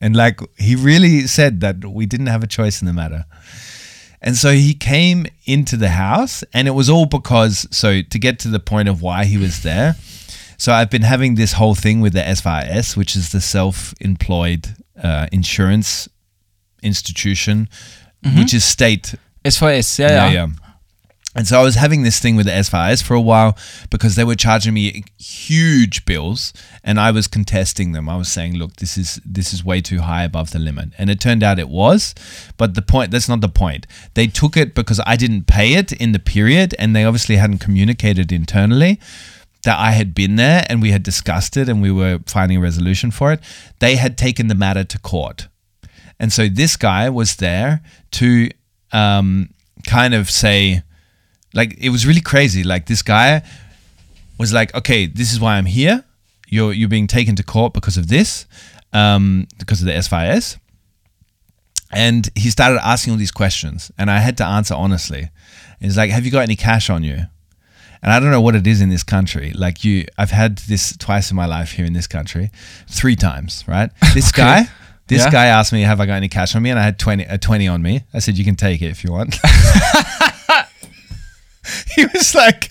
and 0.00 0.14
like 0.16 0.40
he 0.58 0.76
really 0.76 1.26
said 1.26 1.60
that 1.60 1.84
we 1.84 2.06
didn't 2.06 2.28
have 2.28 2.42
a 2.42 2.46
choice 2.46 2.80
in 2.80 2.86
the 2.86 2.92
matter. 2.92 3.24
And 4.22 4.36
so 4.36 4.52
he 4.52 4.74
came 4.74 5.26
into 5.44 5.76
the 5.76 5.90
house, 5.90 6.42
and 6.52 6.66
it 6.66 6.72
was 6.72 6.88
all 6.88 7.06
because, 7.06 7.68
so 7.70 8.02
to 8.02 8.18
get 8.18 8.38
to 8.40 8.48
the 8.48 8.58
point 8.58 8.88
of 8.88 9.02
why 9.02 9.24
he 9.24 9.36
was 9.36 9.62
there. 9.62 9.94
So 10.58 10.72
I've 10.72 10.90
been 10.90 11.02
having 11.02 11.34
this 11.34 11.52
whole 11.52 11.74
thing 11.74 12.00
with 12.00 12.14
the 12.14 12.20
SVS, 12.20 12.96
which 12.96 13.14
is 13.14 13.30
the 13.30 13.40
self 13.40 13.94
employed 14.00 14.74
uh, 15.00 15.28
insurance 15.30 16.08
institution, 16.82 17.68
Mm-hmm. 18.24 18.38
which 18.38 18.54
is 18.54 18.64
state 18.64 19.14
SVS, 19.44 19.98
ja. 19.98 20.08
yeah, 20.08 20.30
yeah. 20.30 20.48
And 21.36 21.46
so 21.46 21.60
I 21.60 21.62
was 21.62 21.74
having 21.74 22.02
this 22.02 22.18
thing 22.18 22.34
with 22.34 22.46
the 22.46 22.52
SVS 22.52 23.02
for 23.02 23.12
a 23.12 23.20
while 23.20 23.58
because 23.90 24.16
they 24.16 24.24
were 24.24 24.34
charging 24.34 24.72
me 24.72 25.04
huge 25.18 26.06
bills, 26.06 26.54
and 26.82 26.98
I 26.98 27.10
was 27.10 27.28
contesting 27.28 27.92
them. 27.92 28.08
I 28.08 28.16
was 28.16 28.32
saying, 28.32 28.56
"Look, 28.56 28.76
this 28.76 28.96
is 28.96 29.20
this 29.22 29.52
is 29.52 29.62
way 29.62 29.82
too 29.82 30.00
high 30.00 30.24
above 30.24 30.52
the 30.52 30.58
limit," 30.58 30.92
and 30.96 31.10
it 31.10 31.20
turned 31.20 31.42
out 31.42 31.58
it 31.58 31.68
was. 31.68 32.14
But 32.56 32.74
the 32.74 32.80
point 32.80 33.10
that's 33.10 33.28
not 33.28 33.42
the 33.42 33.50
point. 33.50 33.86
They 34.14 34.28
took 34.28 34.56
it 34.56 34.74
because 34.74 34.98
I 35.06 35.16
didn't 35.16 35.46
pay 35.46 35.74
it 35.74 35.92
in 35.92 36.12
the 36.12 36.18
period, 36.18 36.74
and 36.78 36.96
they 36.96 37.04
obviously 37.04 37.36
hadn't 37.36 37.58
communicated 37.58 38.32
internally 38.32 38.98
that 39.64 39.78
I 39.78 39.90
had 39.90 40.14
been 40.14 40.36
there 40.36 40.64
and 40.68 40.80
we 40.80 40.92
had 40.92 41.02
discussed 41.02 41.56
it 41.56 41.68
and 41.68 41.82
we 41.82 41.90
were 41.90 42.20
finding 42.26 42.58
a 42.58 42.60
resolution 42.60 43.10
for 43.10 43.32
it. 43.32 43.40
They 43.80 43.96
had 43.96 44.16
taken 44.16 44.46
the 44.46 44.54
matter 44.54 44.84
to 44.84 44.98
court. 45.00 45.48
And 46.18 46.32
so 46.32 46.48
this 46.48 46.76
guy 46.76 47.10
was 47.10 47.36
there 47.36 47.82
to 48.12 48.48
um, 48.92 49.50
kind 49.86 50.14
of 50.14 50.30
say, 50.30 50.82
like, 51.54 51.76
it 51.78 51.90
was 51.90 52.06
really 52.06 52.20
crazy. 52.20 52.64
Like, 52.64 52.86
this 52.86 53.02
guy 53.02 53.42
was 54.38 54.52
like, 54.52 54.74
okay, 54.74 55.06
this 55.06 55.32
is 55.32 55.40
why 55.40 55.56
I'm 55.56 55.66
here. 55.66 56.04
You're, 56.48 56.72
you're 56.72 56.88
being 56.88 57.06
taken 57.06 57.36
to 57.36 57.42
court 57.42 57.72
because 57.74 57.96
of 57.96 58.08
this, 58.08 58.46
um, 58.92 59.46
because 59.58 59.80
of 59.80 59.86
the 59.86 59.92
SVS. 59.92 60.58
And 61.92 62.28
he 62.34 62.50
started 62.50 62.80
asking 62.86 63.12
all 63.12 63.18
these 63.18 63.30
questions, 63.30 63.90
and 63.96 64.10
I 64.10 64.18
had 64.18 64.36
to 64.38 64.44
answer 64.44 64.74
honestly. 64.74 65.30
He's 65.80 65.96
like, 65.96 66.10
Have 66.10 66.24
you 66.24 66.32
got 66.32 66.40
any 66.40 66.56
cash 66.56 66.90
on 66.90 67.04
you? 67.04 67.18
And 68.02 68.12
I 68.12 68.20
don't 68.20 68.30
know 68.30 68.40
what 68.40 68.54
it 68.54 68.66
is 68.66 68.80
in 68.80 68.88
this 68.88 69.02
country. 69.02 69.52
Like 69.52 69.84
you, 69.84 70.04
I've 70.18 70.30
had 70.30 70.58
this 70.58 70.96
twice 70.96 71.30
in 71.30 71.36
my 71.36 71.46
life 71.46 71.72
here 71.72 71.86
in 71.86 71.92
this 71.92 72.06
country, 72.06 72.50
three 72.88 73.16
times, 73.16 73.64
right? 73.66 73.90
This 74.14 74.28
Okay. 74.30 74.42
guy, 74.42 74.68
this 75.08 75.22
Yeah. 75.24 75.30
guy 75.30 75.46
asked 75.46 75.72
me, 75.72 75.82
"Have 75.82 76.00
I 76.00 76.06
got 76.06 76.14
any 76.14 76.28
cash 76.28 76.54
on 76.56 76.62
me?" 76.62 76.70
And 76.70 76.78
I 76.78 76.82
had 76.82 76.98
twenty, 76.98 77.24
a 77.24 77.38
twenty 77.38 77.68
on 77.68 77.82
me. 77.82 78.02
I 78.14 78.18
said, 78.20 78.36
"You 78.38 78.44
can 78.44 78.56
take 78.56 78.82
it 78.82 78.90
if 78.90 79.04
you 79.04 79.12
want." 79.12 79.34
he 81.96 82.04
was 82.06 82.34
like, 82.34 82.70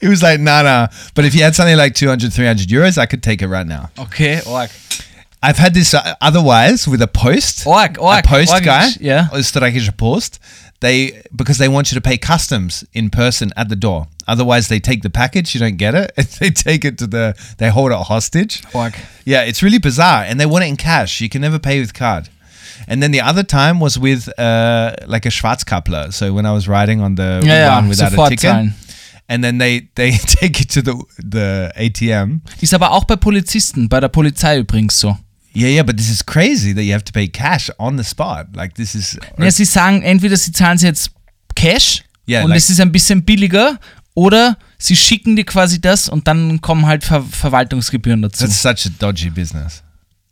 he 0.00 0.08
was 0.08 0.22
like, 0.22 0.40
"Nah, 0.40 0.62
nah." 0.62 0.88
But 1.14 1.24
if 1.24 1.34
you 1.34 1.42
had 1.42 1.54
something 1.54 1.76
like 1.76 1.94
200, 1.94 2.32
300 2.32 2.68
euros, 2.68 2.98
I 2.98 3.06
could 3.06 3.22
take 3.22 3.42
it 3.42 3.48
right 3.48 3.66
now. 3.66 3.90
Okay, 3.98 4.40
like. 4.42 4.70
I've 5.42 5.58
had 5.58 5.74
this 5.74 5.94
uh, 5.94 6.14
otherwise 6.20 6.88
with 6.88 7.02
a 7.02 7.06
post. 7.06 7.66
Org, 7.66 7.98
org. 8.00 8.24
a 8.24 8.28
post 8.28 8.52
org, 8.52 8.64
guy, 8.64 8.88
Ja. 9.00 9.28
Österreichische 9.32 9.96
Post. 9.96 10.40
They 10.80 11.22
because 11.34 11.58
they 11.58 11.68
want 11.68 11.90
you 11.90 11.96
to 11.96 12.00
pay 12.00 12.18
customs 12.18 12.84
in 12.92 13.10
person 13.10 13.52
at 13.56 13.68
the 13.68 13.76
door. 13.76 14.08
Otherwise, 14.28 14.68
they 14.68 14.80
take 14.80 15.02
the 15.02 15.10
package, 15.10 15.54
you 15.54 15.60
don't 15.60 15.76
get 15.76 15.94
it, 15.94 16.12
and 16.16 16.26
they 16.26 16.50
take 16.50 16.84
it 16.84 16.98
to 16.98 17.06
the. 17.06 17.34
They 17.58 17.70
hold 17.70 17.92
it 17.92 17.98
hostage. 17.98 18.62
Org. 18.74 18.94
Yeah, 19.24 19.42
it's 19.42 19.62
really 19.62 19.78
bizarre, 19.78 20.22
and 20.24 20.38
they 20.38 20.46
want 20.46 20.64
it 20.64 20.68
in 20.68 20.76
cash. 20.76 21.20
You 21.20 21.28
can 21.28 21.40
never 21.40 21.58
pay 21.58 21.80
with 21.80 21.94
card. 21.94 22.28
And 22.88 23.02
then 23.02 23.10
the 23.10 23.20
other 23.20 23.42
time 23.42 23.80
was 23.80 23.98
with 23.98 24.28
uh, 24.38 24.94
like 25.06 25.26
a 25.26 25.30
Schwarzkappler. 25.30 26.12
So 26.12 26.32
when 26.32 26.46
I 26.46 26.52
was 26.52 26.68
riding 26.68 27.00
on 27.00 27.14
the 27.14 27.42
ja, 27.44 27.74
one 27.74 27.88
without 27.88 28.12
a 28.12 28.28
ticket, 28.28 28.50
zahlen. 28.50 28.72
and 29.28 29.42
then 29.42 29.58
they 29.58 29.88
they 29.94 30.10
take 30.40 30.60
it 30.60 30.70
to 30.70 30.82
the 30.82 30.94
the 31.18 31.72
ATM. 31.76 32.42
Ist 32.60 32.74
aber 32.74 32.92
auch 32.92 33.04
bei 33.04 33.16
Polizisten, 33.16 33.88
bei 33.88 34.00
der 34.00 34.08
Polizei 34.08 34.58
übrigens 34.58 35.00
so. 35.00 35.16
Yeah, 35.56 35.68
yeah, 35.70 35.82
but 35.82 35.96
this 35.96 36.10
is 36.10 36.22
crazy 36.24 36.74
that 36.74 36.82
you 36.82 36.92
have 36.92 37.04
to 37.04 37.12
pay 37.12 37.28
cash 37.28 37.70
on 37.78 37.96
the 37.96 38.04
spot. 38.04 38.48
Like 38.54 38.74
this 38.74 38.94
is 38.94 39.18
Ja, 39.38 39.50
sie 39.50 39.64
sagen 39.64 40.02
entweder 40.02 40.36
sie 40.36 40.52
zahlen 40.52 40.76
sie 40.76 40.86
jetzt 40.86 41.10
Cash 41.54 42.02
Ja, 42.26 42.42
und 42.42 42.50
like- 42.50 42.58
es 42.58 42.68
ist 42.68 42.78
ein 42.78 42.92
bisschen 42.92 43.22
billiger 43.24 43.78
oder 44.12 44.58
sie 44.76 44.96
schicken 44.96 45.34
dir 45.34 45.44
quasi 45.44 45.80
das 45.80 46.10
und 46.10 46.28
dann 46.28 46.60
kommen 46.60 46.84
halt 46.86 47.04
Ver 47.04 47.22
Verwaltungsgebühren 47.22 48.20
dazu. 48.20 48.44
That's 48.44 48.60
such 48.60 48.86
a 48.86 48.94
dodgy 48.98 49.30
business. 49.30 49.82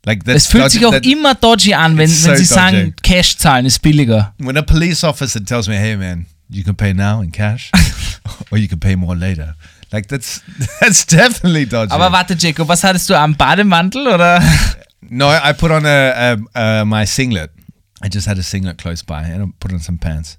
Like 0.04 0.24
that's 0.24 0.44
es 0.44 0.46
fühlt 0.48 0.64
dodgy, 0.64 0.78
sich 0.78 0.86
auch 0.86 0.92
immer 0.94 1.34
dodgy 1.34 1.72
an, 1.72 1.96
wenn, 1.96 2.10
It's 2.10 2.24
wenn 2.24 2.36
so 2.36 2.38
sie 2.38 2.44
sagen, 2.44 2.76
dodgy. 2.76 2.94
Cash 3.02 3.38
zahlen 3.38 3.64
ist 3.64 3.80
billiger. 3.80 4.34
when 4.38 4.58
a 4.58 4.62
police 4.62 5.02
officer 5.04 5.42
tells 5.42 5.66
me, 5.68 5.78
"Hey, 5.78 5.96
man, 5.96 6.26
you 6.50 6.62
can 6.62 6.76
pay 6.76 6.92
now 6.92 7.22
in 7.22 7.32
cash, 7.32 7.70
or 8.50 8.58
you 8.58 8.68
can 8.68 8.78
pay 8.78 8.94
more 8.94 9.16
later." 9.16 9.54
Like 9.90 10.08
that's 10.08 10.42
that's 10.80 11.06
definitely 11.06 11.64
dodgy. 11.64 11.92
Aber 11.92 12.12
warte, 12.12 12.36
Jacob, 12.36 12.68
was 12.68 12.84
hattest 12.84 13.08
du 13.08 13.18
am 13.18 13.34
Bademantel 13.36 14.06
oder? 14.06 14.42
no, 15.10 15.28
I 15.28 15.52
put 15.52 15.70
on 15.70 15.84
a, 15.86 16.36
a, 16.54 16.60
a 16.80 16.84
my 16.84 17.04
singlet. 17.06 17.50
I 18.02 18.08
just 18.08 18.26
had 18.26 18.38
a 18.38 18.42
singlet 18.42 18.76
close 18.78 19.02
by, 19.02 19.22
and 19.22 19.42
I 19.42 19.46
put 19.60 19.72
on 19.72 19.78
some 19.80 19.98
pants. 19.98 20.36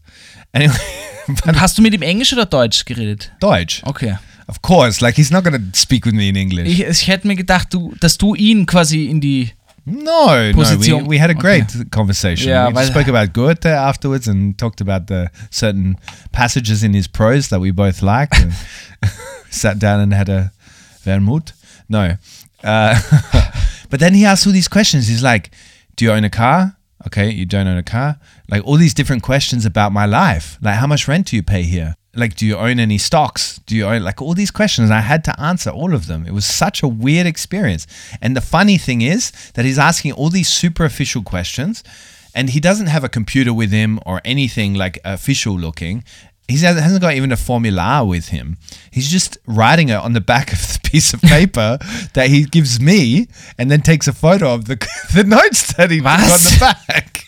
Anyway, 0.54 0.76
Hast 1.56 1.78
du 1.78 1.82
mit 1.82 1.94
ihm 1.94 2.02
Englisch 2.04 2.32
oder 2.34 2.46
Deutsch 2.46 2.86
geredet? 2.86 3.32
Deutsch, 3.40 3.82
Okay. 3.86 4.16
of 4.48 4.62
course. 4.62 5.02
Like 5.02 5.16
he's 5.16 5.32
not 5.32 5.44
gonna 5.44 5.60
speak 5.74 6.06
with 6.06 6.14
me 6.14 6.30
in 6.30 6.36
English. 6.36 6.68
Ich, 6.68 6.82
ich 6.84 7.08
hätte 7.08 7.28
mir 7.28 7.36
gedacht, 7.36 7.74
du, 7.74 7.94
dass 8.00 8.18
du 8.18 8.36
ihn 8.36 8.66
quasi 8.66 9.06
in 9.08 9.20
die. 9.22 9.52
No, 9.88 10.52
no, 10.52 10.80
we, 10.80 11.08
we 11.08 11.20
had 11.20 11.30
a 11.30 11.34
Okay. 11.34 11.62
great 11.62 11.92
conversation. 11.92 12.50
Yeah, 12.50 12.70
we 12.74 12.84
spoke 12.86 13.08
about 13.08 13.34
Goethe 13.34 13.68
afterwards 13.68 14.28
and 14.28 14.58
talked 14.58 14.82
about 14.82 15.08
the 15.08 15.30
certain 15.52 15.98
passages 16.32 16.82
in 16.84 16.94
his 16.94 17.08
prose 17.08 17.50
that 17.50 17.60
we 17.62 17.72
both 17.72 18.02
liked. 18.02 18.40
And 18.42 18.54
sat 19.52 19.78
down 19.80 20.00
and 20.00 20.12
had 20.14 20.28
a 20.30 20.52
vermouth. 21.04 21.52
No, 21.88 22.18
uh, 22.64 23.00
but 23.96 24.02
then 24.02 24.14
he 24.14 24.26
asks 24.26 24.46
all 24.46 24.52
these 24.52 24.68
questions. 24.68 25.08
He's 25.08 25.24
like, 25.24 25.52
Do 25.96 26.04
you 26.04 26.12
own 26.12 26.26
a 26.26 26.30
car? 26.30 26.76
Okay, 27.08 27.30
you 27.32 27.46
don't 27.46 27.66
own 27.66 27.78
a 27.78 27.82
car. 27.82 28.20
Like 28.50 28.62
all 28.66 28.76
these 28.76 28.94
different 28.94 29.24
questions 29.24 29.66
about 29.66 29.94
my 29.94 30.06
life. 30.06 30.58
Like, 30.62 30.76
how 30.76 30.86
much 30.86 31.08
rent 31.08 31.28
do 31.28 31.38
you 31.38 31.42
pay 31.42 31.64
here? 31.64 31.96
Like, 32.14 32.36
do 32.36 32.46
you 32.46 32.58
own 32.58 32.78
any 32.78 32.98
stocks? 32.98 33.62
Do 33.66 33.74
you 33.74 33.86
own 33.86 34.04
like 34.04 34.22
all 34.22 34.34
these 34.34 34.52
questions? 34.52 34.92
I 34.92 35.00
had 35.00 35.24
to 35.24 35.40
answer 35.40 35.70
all 35.70 35.94
of 35.94 36.08
them. 36.08 36.26
It 36.28 36.34
was 36.34 36.46
such 36.46 36.84
a 36.84 36.90
weird 36.90 37.26
experience. 37.26 37.88
And 38.22 38.36
the 38.36 38.42
funny 38.42 38.78
thing 38.78 39.02
is 39.02 39.32
that 39.54 39.64
he's 39.64 39.80
asking 39.80 40.12
all 40.12 40.30
these 40.30 40.50
superficial 40.50 41.24
questions 41.24 41.82
and 42.34 42.50
he 42.50 42.60
doesn't 42.60 42.88
have 42.88 43.06
a 43.06 43.08
computer 43.18 43.54
with 43.54 43.72
him 43.72 44.02
or 44.06 44.20
anything 44.26 44.74
like 44.74 45.00
official 45.06 45.58
looking. 45.58 46.04
He 46.50 46.58
hasn't 46.58 47.02
got 47.02 47.14
even 47.14 47.32
a 47.32 47.38
formula 47.38 48.04
with 48.04 48.28
him. 48.28 48.58
He's 48.92 49.10
just 49.10 49.38
writing 49.48 49.88
it 49.88 49.96
on 49.96 50.12
the 50.12 50.20
back 50.20 50.52
of 50.52 50.60
piece 50.96 51.14
of 51.14 51.22
paper 51.22 51.78
that 52.14 52.28
he 52.30 52.46
gives 52.46 52.80
me, 52.80 53.28
and 53.58 53.70
then 53.70 53.82
takes 53.82 54.08
a 54.08 54.14
photo 54.14 54.54
of 54.54 54.66
the 54.66 54.76
the 55.14 55.24
notes 55.24 55.74
that 55.74 55.92
he 55.92 56.00
put 56.00 56.20
on 56.36 56.40
the 56.50 56.58
back. 56.88 57.24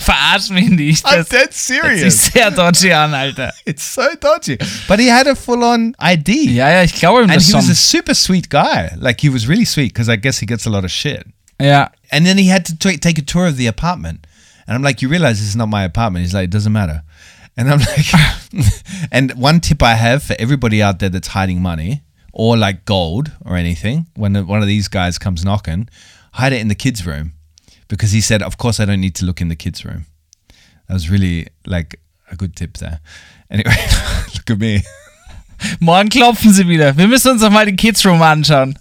Verarsch 0.00 0.50
mich 0.50 0.70
nicht. 0.70 1.04
I'm 1.04 1.18
Das 1.18 1.28
dead 1.28 1.52
serious. 1.52 2.32
sehr 2.32 2.50
dodgy 2.50 2.90
an, 2.90 3.12
Alter. 3.12 3.50
It's 3.66 3.82
so 3.82 4.06
dodgy. 4.18 4.56
But 4.88 4.98
he 4.98 5.08
had 5.08 5.26
a 5.26 5.34
full 5.34 5.62
on 5.62 5.94
ID. 5.98 6.28
Ja, 6.54 6.68
ja, 6.70 6.82
ich 6.82 6.94
glaube 6.94 7.18
ihm 7.22 7.30
And 7.30 7.34
das 7.34 7.48
he 7.48 7.54
was 7.54 7.68
a 7.68 7.74
super 7.74 8.14
sweet 8.14 8.48
guy. 8.48 8.90
Like 8.96 9.20
he 9.20 9.28
was 9.28 9.46
really 9.46 9.66
sweet 9.66 9.92
because 9.92 10.08
I 10.08 10.16
guess 10.16 10.40
he 10.40 10.46
gets 10.46 10.66
a 10.66 10.70
lot 10.70 10.84
of 10.84 10.90
shit. 10.90 11.26
Ja. 11.60 11.88
And 12.10 12.24
then 12.24 12.38
he 12.38 12.48
had 12.48 12.64
to 12.66 12.74
ta- 12.78 12.98
take 12.98 13.18
a 13.18 13.22
tour 13.22 13.46
of 13.46 13.56
the 13.58 13.66
apartment. 13.66 14.26
And 14.66 14.74
I'm 14.74 14.82
like, 14.82 15.02
you 15.02 15.10
realize 15.10 15.38
this 15.38 15.48
is 15.48 15.56
not 15.56 15.68
my 15.68 15.84
apartment? 15.84 16.24
He's 16.24 16.32
like, 16.32 16.44
it 16.44 16.50
doesn't 16.52 16.72
matter. 16.72 17.02
And 17.58 17.68
I'm 17.70 17.80
like, 17.80 18.06
and 19.12 19.32
one 19.34 19.60
tip 19.60 19.82
I 19.82 19.94
have 19.96 20.22
for 20.22 20.34
everybody 20.38 20.80
out 20.82 20.98
there 21.00 21.10
that's 21.10 21.28
hiding 21.28 21.60
money 21.60 22.02
or 22.32 22.56
like 22.56 22.84
gold 22.84 23.32
or 23.44 23.56
anything, 23.56 24.06
when 24.14 24.34
one 24.46 24.62
of 24.62 24.68
these 24.68 24.88
guys 24.88 25.18
comes 25.18 25.44
knocking, 25.44 25.88
hide 26.34 26.52
it 26.52 26.60
in 26.60 26.68
the 26.68 26.74
kids' 26.74 27.06
room. 27.06 27.32
Because 27.88 28.12
he 28.12 28.20
said, 28.20 28.42
of 28.42 28.56
course, 28.56 28.78
I 28.78 28.84
don't 28.84 29.00
need 29.00 29.16
to 29.16 29.24
look 29.24 29.40
in 29.40 29.48
the 29.48 29.56
kids' 29.56 29.84
room. 29.84 30.06
That 30.86 30.94
was 30.94 31.10
really 31.10 31.48
like 31.66 32.00
a 32.30 32.36
good 32.36 32.54
tip 32.54 32.76
there. 32.78 33.00
Anyway, 33.50 33.74
look 34.34 34.50
at 34.50 34.58
me. 34.58 34.82
Morgen 35.80 36.08
klopfen 36.08 36.52
sie 36.52 36.66
wieder. 36.68 36.96
Wir 36.96 37.08
müssen 37.08 37.32
uns 37.32 37.42
doch 37.42 37.50
mal 37.50 37.66
den 37.66 37.76
Kids 37.76 38.04
Room 38.04 38.22
anschauen. 38.22 38.78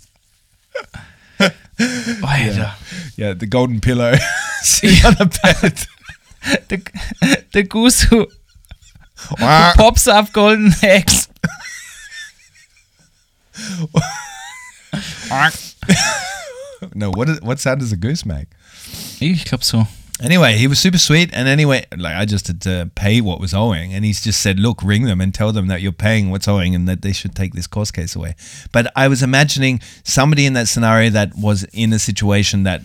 Alter. 1.80 2.18
Yeah, 2.28 2.76
yeah, 3.16 3.34
the 3.34 3.48
golden 3.48 3.80
pillow 3.80 4.16
See 4.62 5.02
on 5.06 5.16
the 5.16 5.26
bed. 5.26 5.88
The 6.68 6.82
der 7.54 7.64
Gusu 7.64 8.28
Wah. 9.40 9.74
pops 9.76 10.08
up 10.08 10.32
Golden 10.34 10.74
Eggs. 10.82 11.29
No, 16.96 17.12
what 17.12 17.30
is 17.30 17.42
what 17.42 17.60
sound 17.60 17.80
does 17.82 17.92
a 17.92 17.98
goose 17.98 18.26
make? 18.26 18.48
Ich 19.22 19.46
glaube 19.46 19.64
so. 19.64 19.88
Anyway, 20.22 20.58
he 20.58 20.68
was 20.68 20.80
super 20.80 20.98
sweet, 20.98 21.30
and 21.32 21.48
anyway, 21.48 21.86
like 21.96 22.16
I 22.16 22.26
just 22.26 22.48
had 22.48 22.60
to 22.62 22.92
pay 22.96 23.22
what 23.22 23.40
was 23.40 23.54
owing, 23.54 23.94
and 23.94 24.04
he's 24.04 24.22
just 24.22 24.42
said, 24.42 24.60
"Look, 24.60 24.84
ring 24.84 25.04
them 25.04 25.22
and 25.22 25.34
tell 25.34 25.54
them 25.54 25.68
that 25.68 25.82
you're 25.82 25.94
paying 25.94 26.30
what's 26.30 26.48
owing, 26.48 26.76
and 26.76 26.90
that 26.90 27.02
they 27.02 27.14
should 27.14 27.36
take 27.36 27.54
this 27.54 27.68
course 27.68 27.90
case 27.90 28.18
away." 28.18 28.36
But 28.74 28.92
I 28.98 29.08
was 29.08 29.24
imagining 29.24 29.80
somebody 30.04 30.46
in 30.46 30.54
that 30.54 30.68
scenario 30.68 31.10
that 31.12 31.36
was 31.38 31.64
in 31.72 31.94
a 31.94 32.00
situation 32.00 32.64
that 32.64 32.82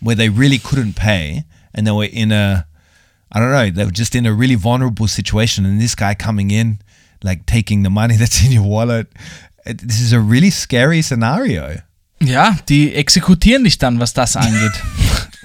where 0.00 0.14
they 0.14 0.28
really 0.28 0.58
couldn't 0.58 0.94
pay, 0.94 1.44
and 1.74 1.86
they 1.86 1.90
were 1.90 2.04
in 2.04 2.30
a, 2.30 2.66
I 3.32 3.40
don't 3.40 3.50
know, 3.50 3.70
they 3.70 3.84
were 3.84 3.90
just 3.90 4.14
in 4.14 4.24
a 4.24 4.32
really 4.32 4.54
vulnerable 4.54 5.08
situation, 5.08 5.66
and 5.66 5.80
this 5.80 5.96
guy 5.96 6.14
coming 6.14 6.52
in, 6.52 6.78
like 7.20 7.46
taking 7.46 7.82
the 7.82 7.90
money 7.90 8.14
that's 8.18 8.44
in 8.44 8.52
your 8.52 8.62
wallet. 8.62 9.08
This 9.66 10.00
is 10.00 10.12
a 10.12 10.20
really 10.20 10.50
scary 10.50 11.02
scenario. 11.02 11.80
Ja, 12.22 12.56
die 12.68 12.94
exekutieren 12.94 13.64
dich 13.64 13.78
dann, 13.78 14.00
was 14.00 14.14
das 14.14 14.36
angeht. 14.36 14.72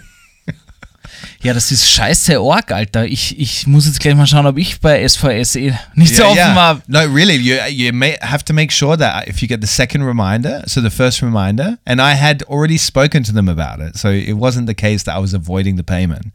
ja, 1.42 1.54
das 1.54 1.72
ist 1.72 1.90
scheiße 1.90 2.42
Org, 2.42 2.72
Alter. 2.72 3.06
Ich, 3.06 3.38
ich 3.38 3.68
muss 3.68 3.86
jetzt 3.86 4.00
gleich 4.00 4.16
mal 4.16 4.28
schauen, 4.28 4.46
ob 4.46 4.58
ich 4.58 4.80
bei 4.80 5.08
SVS 5.08 5.56
eh 5.56 5.74
nicht 5.96 6.16
so 6.16 6.26
offen 6.26 6.56
war. 6.56 6.82
No, 6.88 7.00
really, 7.00 7.36
you 7.36 7.56
you 7.70 7.92
may 7.92 8.18
have 8.22 8.46
to 8.46 8.54
make 8.54 8.72
sure 8.72 8.98
that 8.98 9.28
if 9.28 9.42
you 9.42 9.48
get 9.48 9.62
the 9.62 9.68
second 9.68 10.04
reminder, 10.04 10.64
so 10.66 10.82
the 10.82 10.90
first 10.90 11.22
reminder, 11.22 11.78
and 11.86 12.00
I 12.00 12.16
had 12.16 12.44
already 12.44 12.78
spoken 12.78 13.24
to 13.24 13.34
them 13.34 13.50
about 13.50 13.82
it, 13.82 13.98
so 13.98 14.10
it 14.10 14.38
wasn't 14.38 14.68
the 14.68 14.76
case 14.76 15.04
that 15.04 15.16
I 15.16 15.20
was 15.20 15.34
avoiding 15.34 15.76
the 15.76 15.84
payment. 15.84 16.28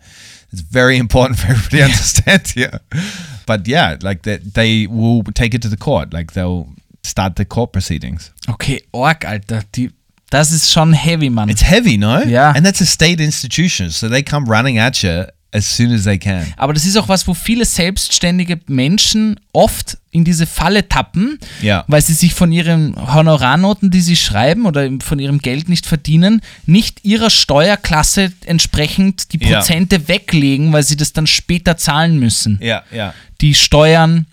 It's 0.52 0.62
very 0.62 0.98
important 0.98 1.38
for 1.38 1.48
everybody 1.48 1.78
to 1.78 1.84
understand 1.84 2.48
here. 2.48 2.80
But 3.46 3.66
yeah, 3.66 3.96
like 4.02 4.22
that, 4.22 4.54
they 4.54 4.86
will 4.86 5.22
take 5.34 5.54
it 5.54 5.62
to 5.62 5.68
the 5.68 5.76
court. 5.76 6.12
Like 6.12 6.32
they'll 6.32 6.68
start 7.06 7.34
the 7.38 7.44
court 7.44 7.72
proceedings. 7.72 8.32
Okay, 8.48 8.82
Org, 8.92 9.24
Alter. 9.24 9.62
Die, 9.74 9.90
das 10.30 10.50
ist 10.52 10.72
schon 10.72 10.92
heavy, 10.92 11.30
Mann. 11.30 11.48
It's 11.48 11.64
heavy, 11.64 11.96
no? 11.96 12.20
Yeah. 12.24 12.50
And 12.52 12.64
that's 12.66 12.80
a 12.82 12.86
state 12.86 13.22
institution, 13.22 13.90
so 13.90 14.08
they 14.08 14.22
come 14.22 14.46
running 14.48 14.78
at 14.78 15.02
you 15.02 15.24
as 15.52 15.64
soon 15.76 15.92
as 15.92 16.02
they 16.04 16.18
can. 16.18 16.52
Aber 16.56 16.74
das 16.74 16.84
ist 16.84 16.96
auch 16.96 17.08
was, 17.08 17.26
wo 17.26 17.32
viele 17.32 17.64
selbstständige 17.64 18.60
Menschen 18.66 19.38
oft 19.52 19.96
in 20.10 20.24
diese 20.24 20.44
Falle 20.46 20.88
tappen, 20.88 21.38
Ja. 21.62 21.84
weil 21.86 22.02
sie 22.02 22.12
sich 22.12 22.34
von 22.34 22.50
ihren 22.52 22.94
Honorarnoten, 23.14 23.90
die 23.90 24.00
sie 24.00 24.16
schreiben 24.16 24.66
oder 24.66 24.90
von 25.02 25.18
ihrem 25.18 25.38
Geld 25.38 25.68
nicht 25.68 25.86
verdienen, 25.86 26.42
nicht 26.66 27.04
ihrer 27.04 27.30
Steuerklasse 27.30 28.32
entsprechend 28.44 29.32
die 29.32 29.38
Ja. 29.42 29.58
Prozente 29.60 30.08
weglegen, 30.08 30.72
weil 30.72 30.82
sie 30.82 30.96
das 30.96 31.12
dann 31.12 31.26
später 31.26 31.76
zahlen 31.76 32.18
müssen. 32.18 32.58
Yeah, 32.60 32.82
yeah. 32.92 33.14
Die 33.40 33.54
Steuern 33.54 34.26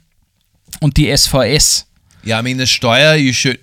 und 0.81 0.97
die 0.97 1.15
SVS. 1.15 1.85
Yeah, 2.25 2.39
I 2.39 2.41
mean 2.41 2.57
the 2.57 2.65
Steuer 2.65 3.15
you 3.19 3.33
should 3.33 3.59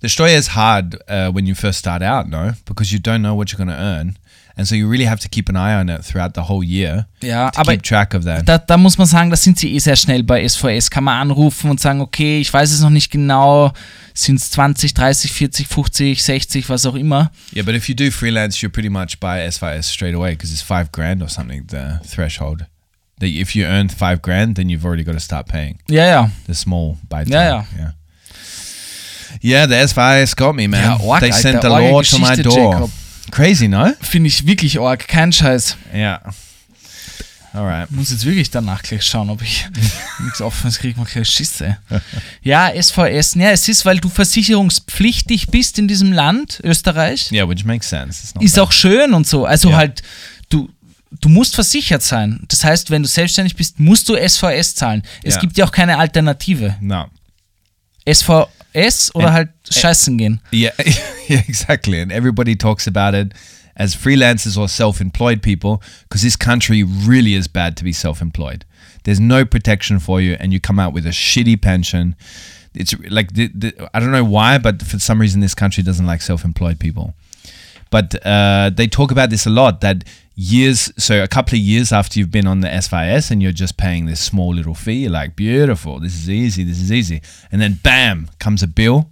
the 0.00 0.08
Steuer 0.08 0.36
is 0.36 0.48
hard 0.48 0.96
uh, 1.08 1.30
when 1.32 1.46
you 1.46 1.54
first 1.54 1.78
start 1.78 2.02
out, 2.02 2.28
no, 2.28 2.52
because 2.66 2.92
you 2.92 2.98
don't 3.00 3.22
know 3.22 3.34
what 3.34 3.52
you're 3.52 3.64
going 3.64 3.68
to 3.76 3.80
earn, 3.82 4.18
and 4.56 4.66
so 4.66 4.74
you 4.74 4.88
really 4.90 5.04
have 5.06 5.20
to 5.20 5.28
keep 5.28 5.48
an 5.48 5.56
eye 5.56 5.74
on 5.74 5.88
it 5.88 6.04
throughout 6.04 6.34
the 6.34 6.42
whole 6.42 6.64
year 6.64 7.06
Ja, 7.22 7.50
to 7.50 7.60
aber 7.60 7.72
keep 7.72 7.82
track 7.82 8.12
of 8.14 8.24
that. 8.24 8.44
da, 8.46 8.58
da 8.58 8.76
muss 8.76 8.98
man 8.98 9.06
sagen, 9.06 9.30
da 9.30 9.36
sind 9.36 9.58
sie 9.58 9.72
eh 9.74 9.78
sehr 9.78 9.94
schnell 9.96 10.24
bei 10.24 10.46
SVS. 10.46 10.90
Kann 10.90 11.04
man 11.04 11.20
anrufen 11.20 11.70
und 11.70 11.80
sagen, 11.80 12.00
okay, 12.00 12.40
ich 12.40 12.52
weiß 12.52 12.72
es 12.72 12.80
noch 12.80 12.90
nicht 12.90 13.10
genau, 13.12 13.72
sind 14.12 14.40
es 14.40 14.50
20, 14.50 14.92
30, 14.92 15.32
40, 15.32 15.66
50, 15.68 16.22
60, 16.22 16.68
was 16.68 16.84
auch 16.84 16.96
immer. 16.96 17.30
yeah, 17.54 17.62
but 17.64 17.74
if 17.76 17.88
you 17.88 17.94
do 17.94 18.10
freelance, 18.10 18.60
you're 18.60 18.72
pretty 18.72 18.90
much 18.90 19.20
by 19.20 19.38
SVS 19.48 19.84
straight 19.84 20.14
away 20.16 20.32
because 20.32 20.52
it's 20.52 20.62
five 20.62 20.90
grand 20.92 21.22
or 21.22 21.28
something 21.30 21.64
the 21.68 22.00
threshold. 22.04 22.66
That 23.20 23.28
if 23.30 23.54
you 23.54 23.66
earn 23.66 23.88
five 23.88 24.20
grand, 24.20 24.56
then 24.56 24.68
you've 24.68 24.84
already 24.84 25.04
got 25.04 25.12
to 25.12 25.20
start 25.20 25.46
paying 25.46 25.78
Ja, 25.88 26.04
ja. 26.06 26.28
the 26.48 26.54
small 26.54 26.98
by 27.08 27.22
Yeah, 27.24 27.62
time. 27.62 27.66
yeah. 27.78 27.90
Yeah, 29.42 29.66
the 29.68 29.74
SVS 29.88 30.34
got 30.36 30.54
me, 30.54 30.66
man. 30.68 30.82
Ja, 30.82 30.92
arg, 31.00 31.20
they 31.20 31.30
Alter, 31.30 31.32
sent 31.40 31.60
the 31.62 31.68
law 31.68 32.02
to 32.02 32.18
my 32.18 32.36
door. 32.42 32.72
Jacob. 32.72 32.90
Crazy, 33.30 33.68
no? 33.68 33.92
Finde 34.00 34.28
ich 34.28 34.46
wirklich 34.46 34.78
arg. 34.80 35.06
Kein 35.08 35.32
Scheiß. 35.32 35.76
Yeah. 35.94 36.20
All 37.54 37.66
right. 37.66 37.90
Muss 37.90 38.10
jetzt 38.10 38.24
wirklich 38.24 38.50
danach 38.50 38.82
gleich 38.82 39.04
schauen, 39.04 39.28
ob 39.28 39.42
ich 39.42 39.66
nichts 40.24 40.40
Offenes 40.40 40.78
kriege, 40.78 40.98
mal 40.98 41.04
gleich 41.04 41.28
Schisse. 41.28 41.76
Ja, 42.42 42.70
SVS. 42.74 43.34
Ja, 43.34 43.50
es 43.50 43.68
ist, 43.68 43.84
weil 43.84 43.98
du 43.98 44.08
versicherungspflichtig 44.08 45.48
bist 45.48 45.78
in 45.78 45.86
diesem 45.86 46.12
Land, 46.12 46.60
Österreich. 46.64 47.30
Yeah, 47.30 47.46
which 47.48 47.64
makes 47.64 47.88
sense. 47.90 48.22
Ist 48.40 48.54
bad. 48.56 48.58
auch 48.64 48.72
schön 48.72 49.12
und 49.12 49.26
so. 49.26 49.44
Also 49.44 49.68
Ja. 49.70 49.76
halt, 49.76 50.02
du, 50.48 50.70
du 51.20 51.28
musst 51.28 51.54
versichert 51.54 52.02
sein. 52.02 52.40
Das 52.48 52.64
heißt, 52.64 52.90
wenn 52.90 53.02
du 53.02 53.08
selbstständig 53.08 53.54
bist, 53.54 53.78
musst 53.78 54.08
du 54.08 54.16
SVS 54.16 54.74
zahlen. 54.74 55.02
Es 55.22 55.34
Ja. 55.34 55.40
gibt 55.42 55.58
ja 55.58 55.66
auch 55.66 55.72
keine 55.72 55.98
Alternative. 55.98 56.76
no. 56.80 57.06
SVS 58.74 59.14
oder 59.14 59.28
Ä- 59.28 59.32
halt 59.32 59.48
scheißen 59.70 60.18
gehen. 60.18 60.40
Yeah, 60.52 60.72
yeah, 61.28 61.42
exactly. 61.48 62.00
And 62.00 62.12
everybody 62.12 62.56
talks 62.56 62.86
about 62.86 63.14
it 63.14 63.32
as 63.76 63.94
freelancers 63.94 64.56
or 64.58 64.68
self-employed 64.68 65.42
people 65.42 65.80
because 66.08 66.22
this 66.22 66.36
country 66.36 66.82
really 66.82 67.34
is 67.34 67.48
bad 67.48 67.76
to 67.76 67.84
be 67.84 67.92
self-employed. 67.92 68.64
There's 69.04 69.20
no 69.20 69.44
protection 69.44 69.98
for 69.98 70.20
you, 70.20 70.36
and 70.38 70.52
you 70.52 70.60
come 70.60 70.78
out 70.78 70.92
with 70.92 71.06
a 71.06 71.10
shitty 71.12 71.60
pension. 71.60 72.14
It's 72.74 72.94
like 73.10 73.34
the, 73.34 73.48
the, 73.48 73.90
I 73.92 74.00
don't 74.00 74.12
know 74.12 74.24
why, 74.24 74.58
but 74.58 74.82
for 74.82 74.98
some 74.98 75.20
reason 75.20 75.40
this 75.40 75.54
country 75.54 75.82
doesn't 75.82 76.06
like 76.06 76.22
self-employed 76.22 76.78
people. 76.78 77.14
But 77.92 78.16
uh, 78.26 78.70
they 78.74 78.88
talk 78.88 79.12
about 79.12 79.30
this 79.30 79.46
a 79.46 79.50
lot. 79.50 79.82
That 79.82 80.04
years, 80.34 80.90
so 80.96 81.22
a 81.22 81.28
couple 81.28 81.56
of 81.56 81.60
years 81.60 81.92
after 81.92 82.18
you've 82.18 82.30
been 82.30 82.46
on 82.46 82.60
the 82.60 82.68
SVS 82.68 83.30
and 83.30 83.42
you're 83.42 83.52
just 83.52 83.76
paying 83.76 84.06
this 84.06 84.18
small 84.20 84.54
little 84.54 84.74
fee, 84.74 85.02
you're 85.02 85.10
like, 85.10 85.36
beautiful, 85.36 86.00
this 86.00 86.14
is 86.14 86.30
easy, 86.30 86.64
this 86.64 86.80
is 86.80 86.90
easy, 86.90 87.20
and 87.52 87.60
then 87.60 87.78
bam 87.82 88.30
comes 88.38 88.62
a 88.62 88.66
bill 88.66 89.10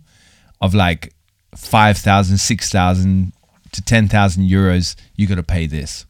of 0.62 0.74
like 0.74 1.12
5,000, 1.54 2.38
6,000 2.38 3.32
to 3.72 3.82
10,000 3.82 4.48
euros, 4.48 4.96
you 5.14 5.26
got 5.26 5.36
to 5.36 5.42
pay 5.42 5.66
this 5.66 6.06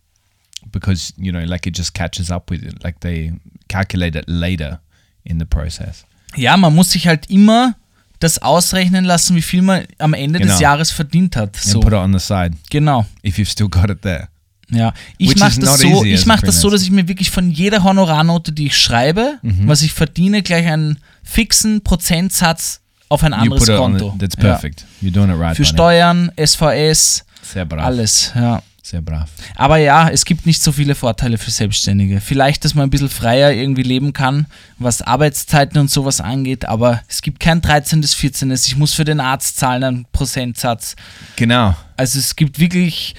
because, 0.71 1.12
you 1.16 1.33
know, 1.33 1.43
like 1.45 1.66
it 1.66 1.73
just 1.73 1.93
catches 1.93 2.31
up 2.31 2.51
with 2.51 2.64
it. 2.64 2.85
Like 2.85 3.01
they 3.01 3.33
calculate 3.68 4.14
it 4.14 4.27
later 4.29 4.81
in 5.25 5.39
the 5.39 5.47
process. 5.47 6.05
Ja, 6.37 6.57
man 6.57 6.75
muss 6.77 6.93
sich 6.93 7.09
halt 7.09 7.29
immer 7.29 7.75
das 8.21 8.41
ausrechnen 8.41 9.05
lassen, 9.05 9.35
wie 9.35 9.43
viel 9.43 9.62
man 9.62 9.85
am 9.99 10.14
Ende 10.14 10.39
des 10.39 10.49
Genau. 10.49 10.61
Jahres 10.61 10.91
verdient 10.93 11.35
hat. 11.37 11.57
And 11.57 11.64
So, 11.64 11.81
put 11.81 11.93
it 11.93 11.99
on 11.99 12.12
the 12.12 12.21
side 12.25 12.53
genau. 12.71 13.05
if 13.25 13.37
you've 13.39 13.51
still 13.51 13.68
got 13.68 13.91
it 13.91 14.03
there. 14.03 14.29
Ja, 14.73 14.93
ich 15.18 15.35
mache 15.37 15.59
das 15.59 15.81
so, 15.81 16.05
ich 16.05 16.23
a 16.23 16.27
mache 16.29 16.47
das 16.47 16.61
so, 16.61 16.71
dass 16.71 16.83
ich 16.83 16.93
mir 16.93 17.09
wirklich 17.09 17.31
von 17.33 17.51
jeder 17.51 17.83
Honorarnote, 17.83 18.53
die 18.53 18.66
ich 18.66 18.79
schreibe, 18.79 19.39
Mhm. 19.43 19.66
was 19.66 19.83
ich 19.83 19.93
verdiene, 19.93 20.43
gleich 20.43 20.66
einen 20.68 20.99
fixen 21.25 21.83
Prozentsatz 21.83 22.81
auf 23.09 23.25
ein 23.25 23.33
anderes 23.33 23.66
Konto. 23.66 24.12
the, 24.12 24.18
that's 24.18 24.37
Ja. 24.37 24.43
perfect. 24.53 24.85
You're 25.03 25.11
doing 25.11 25.31
it 25.31 25.37
right. 25.41 25.57
Für. 25.57 25.64
Steuern, 25.64 26.31
SVS 26.37 27.25
Sehr 27.43 27.64
brav. 27.64 27.85
alles, 27.85 28.31
ja. 28.37 28.62
Sehr 28.91 29.03
brav. 29.03 29.30
Aber 29.55 29.76
ja, 29.76 30.09
es 30.09 30.24
gibt 30.24 30.47
nicht 30.47 30.61
so 30.61 30.72
viele 30.72 30.97
Vorteile 30.97 31.38
für 31.38 31.53
Selbstständige. 31.53 32.20
Vielleicht, 32.20 32.64
dass 32.64 32.74
man 32.74 32.88
ein 32.88 32.91
bisschen 32.91 33.09
freier 33.09 33.53
irgendwie 33.53 33.84
leben 33.84 34.12
kann, 34.12 34.47
was 34.78 35.01
Arbeitszeiten 35.01 35.78
und 35.80 35.88
sowas 35.88 36.20
angeht, 36.20 36.64
aber 36.64 37.01
es 37.07 37.22
gibt 37.22 37.38
kein 37.38 37.61
13. 37.61 38.03
14. 38.03 38.51
Ich 38.51 38.76
muss 38.76 38.93
für 38.95 39.05
den 39.05 39.20
Arzt 39.20 39.59
zahlen 39.59 39.84
einen 39.84 40.07
Prozentsatz. 40.11 40.97
Genau. 41.36 41.76
Also 41.97 42.18
es 42.18 42.34
gibt 42.34 42.59
wirklich 42.59 43.14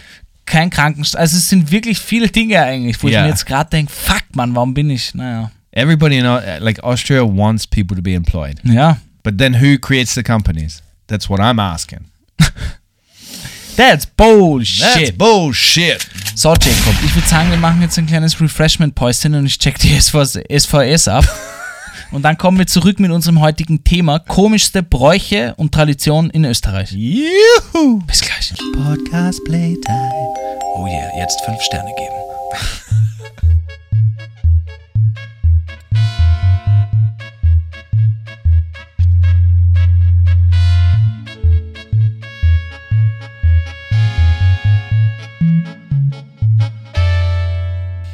kein 0.46 0.70
Krankenstand. 0.70 1.22
Also 1.22 1.38
es 1.38 1.48
sind 1.48 1.72
wirklich 1.72 2.00
viele 2.00 2.28
Dinge 2.28 2.62
eigentlich, 2.62 3.02
wo 3.02 3.08
Ja. 3.08 3.20
ich 3.20 3.24
mir 3.24 3.30
jetzt 3.30 3.46
gerade 3.46 3.70
denke, 3.70 3.94
fuck 3.94 4.24
man, 4.34 4.54
warum 4.54 4.74
bin 4.74 4.90
ich? 4.90 5.14
Naja. 5.16 5.52
Everybody 5.72 6.18
in 6.18 6.26
Au- 6.26 6.42
like 6.60 6.84
Austria 6.84 7.22
wants 7.24 7.66
people 7.66 7.96
to 7.96 8.02
be 8.04 8.14
employed. 8.14 8.60
Ja. 8.66 8.98
But 9.24 9.38
then 9.38 9.62
who 9.62 9.78
creates 9.80 10.16
the 10.16 10.24
companies? 10.24 10.84
That's 11.08 11.30
what 11.30 11.40
I'm 11.40 11.62
asking. 11.62 12.00
That's 13.76 14.06
bullshit. 14.06 14.82
That's 14.82 15.12
bullshit. 15.12 16.06
So, 16.36 16.50
Jacob, 16.50 16.96
ich 17.04 17.16
würde 17.16 17.28
sagen, 17.28 17.50
wir 17.50 17.58
machen 17.58 17.82
jetzt 17.82 17.98
ein 17.98 18.06
kleines 18.06 18.40
Refreshment-Päuschen 18.40 19.36
und 19.36 19.46
ich 19.46 19.58
check 19.58 19.78
die 19.80 20.00
SVS, 20.00 20.40
SVS 20.50 21.08
ab. 21.08 21.26
Und 22.12 22.24
dann 22.24 22.38
kommen 22.38 22.58
wir 22.58 22.68
zurück 22.68 23.00
mit 23.00 23.10
unserem 23.10 23.40
heutigen 23.40 23.86
Thema: 23.86 24.20
komischste 24.20 24.84
Bräuche 24.84 25.54
und 25.56 25.74
Traditionen 25.74 26.30
in 26.32 26.44
Österreich. 26.44 26.92
Juhu. 26.92 28.00
Bis 28.06 28.20
gleich. 28.20 28.54
Podcast 28.74 29.42
Playtime. 29.46 30.34
Oh 30.76 30.88
yeah, 30.88 31.10
jetzt 31.20 31.40
fünf 31.46 31.62
Sterne 31.62 31.92
geben. 31.96 32.16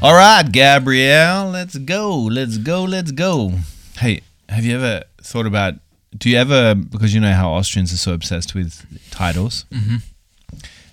All 0.07 0.13
right, 0.13 0.49
Gabrielle, 0.49 1.49
let's 1.49 1.77
go. 1.77 2.17
Let's 2.17 2.57
go. 2.57 2.85
Let's 2.85 3.11
go. 3.11 3.51
Hey, 3.97 4.21
have 4.47 4.63
you 4.63 4.73
ever 4.73 5.03
thought 5.21 5.45
about? 5.45 5.73
Do 6.17 6.29
you 6.29 6.37
ever, 6.37 6.75
because 6.75 7.13
you 7.13 7.19
know 7.19 7.33
how 7.33 7.49
Austrians 7.49 7.91
are 7.91 7.97
so 7.97 8.13
obsessed 8.13 8.55
with 8.55 8.85
titles, 9.11 9.65
mm-hmm. 9.69 9.97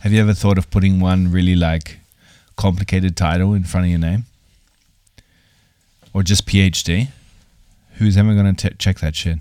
have 0.00 0.12
you 0.12 0.20
ever 0.20 0.34
thought 0.34 0.58
of 0.58 0.68
putting 0.68 0.98
one 0.98 1.30
really 1.30 1.54
like 1.54 2.00
complicated 2.56 3.16
title 3.16 3.54
in 3.54 3.62
front 3.62 3.86
of 3.86 3.90
your 3.90 4.00
name? 4.00 4.24
Or 6.12 6.24
just 6.24 6.44
PhD? 6.44 7.06
Who's 8.00 8.16
ever 8.16 8.34
going 8.34 8.52
to 8.52 8.70
check 8.70 8.98
that 8.98 9.14
shit? 9.14 9.38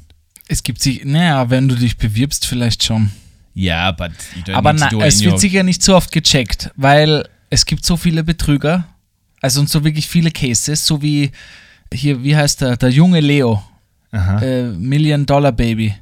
Es 0.50 0.62
gibt 0.62 0.84
sich, 0.84 1.04
naja, 1.04 1.50
wenn 1.50 1.68
du 1.68 1.74
dich 1.76 1.98
bewirbst, 1.98 2.46
vielleicht 2.46 2.84
schon. 2.84 3.10
Yeah, 3.56 3.92
but 3.92 4.12
you 4.36 4.44
don't 4.44 4.56
Aber 4.56 4.74
na, 4.74 4.92
es 5.00 5.24
wird 5.24 5.40
sicher 5.40 5.64
nicht 5.64 5.82
so 5.82 5.96
oft 5.96 6.12
gecheckt, 6.12 6.70
weil 6.76 7.28
es 7.50 7.66
gibt 7.66 7.84
so 7.84 7.98
viele 7.98 8.24
Betrüger, 8.24 8.86
also 9.44 9.60
und 9.60 9.70
so 9.70 9.84
wirklich 9.84 10.08
viele 10.08 10.32
Cases, 10.32 10.84
so 10.86 11.02
wie 11.02 11.32
hier, 11.94 12.24
wie 12.24 12.36
heißt 12.36 12.62
der, 12.62 12.78
der 12.78 12.90
junge 12.90 13.20
Leo, 13.20 13.62
äh, 14.12 14.64
Million 14.64 15.26
Dollar 15.26 15.52
Baby, 15.52 15.94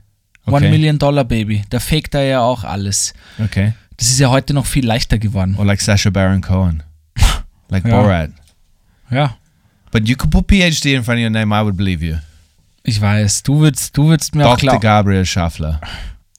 One 0.46 0.58
Okay. 0.58 0.70
Million 0.72 0.98
Dollar 0.98 1.24
Baby, 1.26 1.64
der 1.72 1.80
faked 1.82 2.14
da 2.14 2.22
ja 2.22 2.40
auch 2.42 2.64
alles. 2.64 3.14
Okay. 3.40 3.74
Das 3.98 4.10
ist 4.10 4.20
ja 4.20 4.30
heute 4.30 4.54
noch 4.54 4.66
viel 4.66 4.86
leichter 4.86 5.18
geworden. 5.18 5.56
Or 5.58 5.66
like 5.66 5.82
Sasha 5.82 6.10
Baron 6.10 6.42
Cohen. 6.42 6.84
Like 7.70 7.86
Yeah. 7.86 8.02
Borat. 8.02 8.32
Ja, 9.12 9.38
But 9.92 10.08
you 10.08 10.16
could 10.16 10.32
put 10.32 10.48
PhD 10.48 10.86
in 10.94 11.04
front 11.04 11.20
of 11.20 11.24
your 11.24 11.30
name, 11.30 11.54
I 11.54 11.62
would 11.64 11.76
believe 11.78 12.04
you. 12.06 12.16
ich 12.84 13.00
weiß, 13.02 13.44
du 13.44 13.60
würdest, 13.60 13.96
du 13.98 14.08
würdest 14.08 14.34
mir 14.36 14.46
auch 14.48 14.52
Dr. 14.56 14.60
glauben. 14.70 14.82
Gabriel 14.82 15.26
Schaffler. 15.26 15.80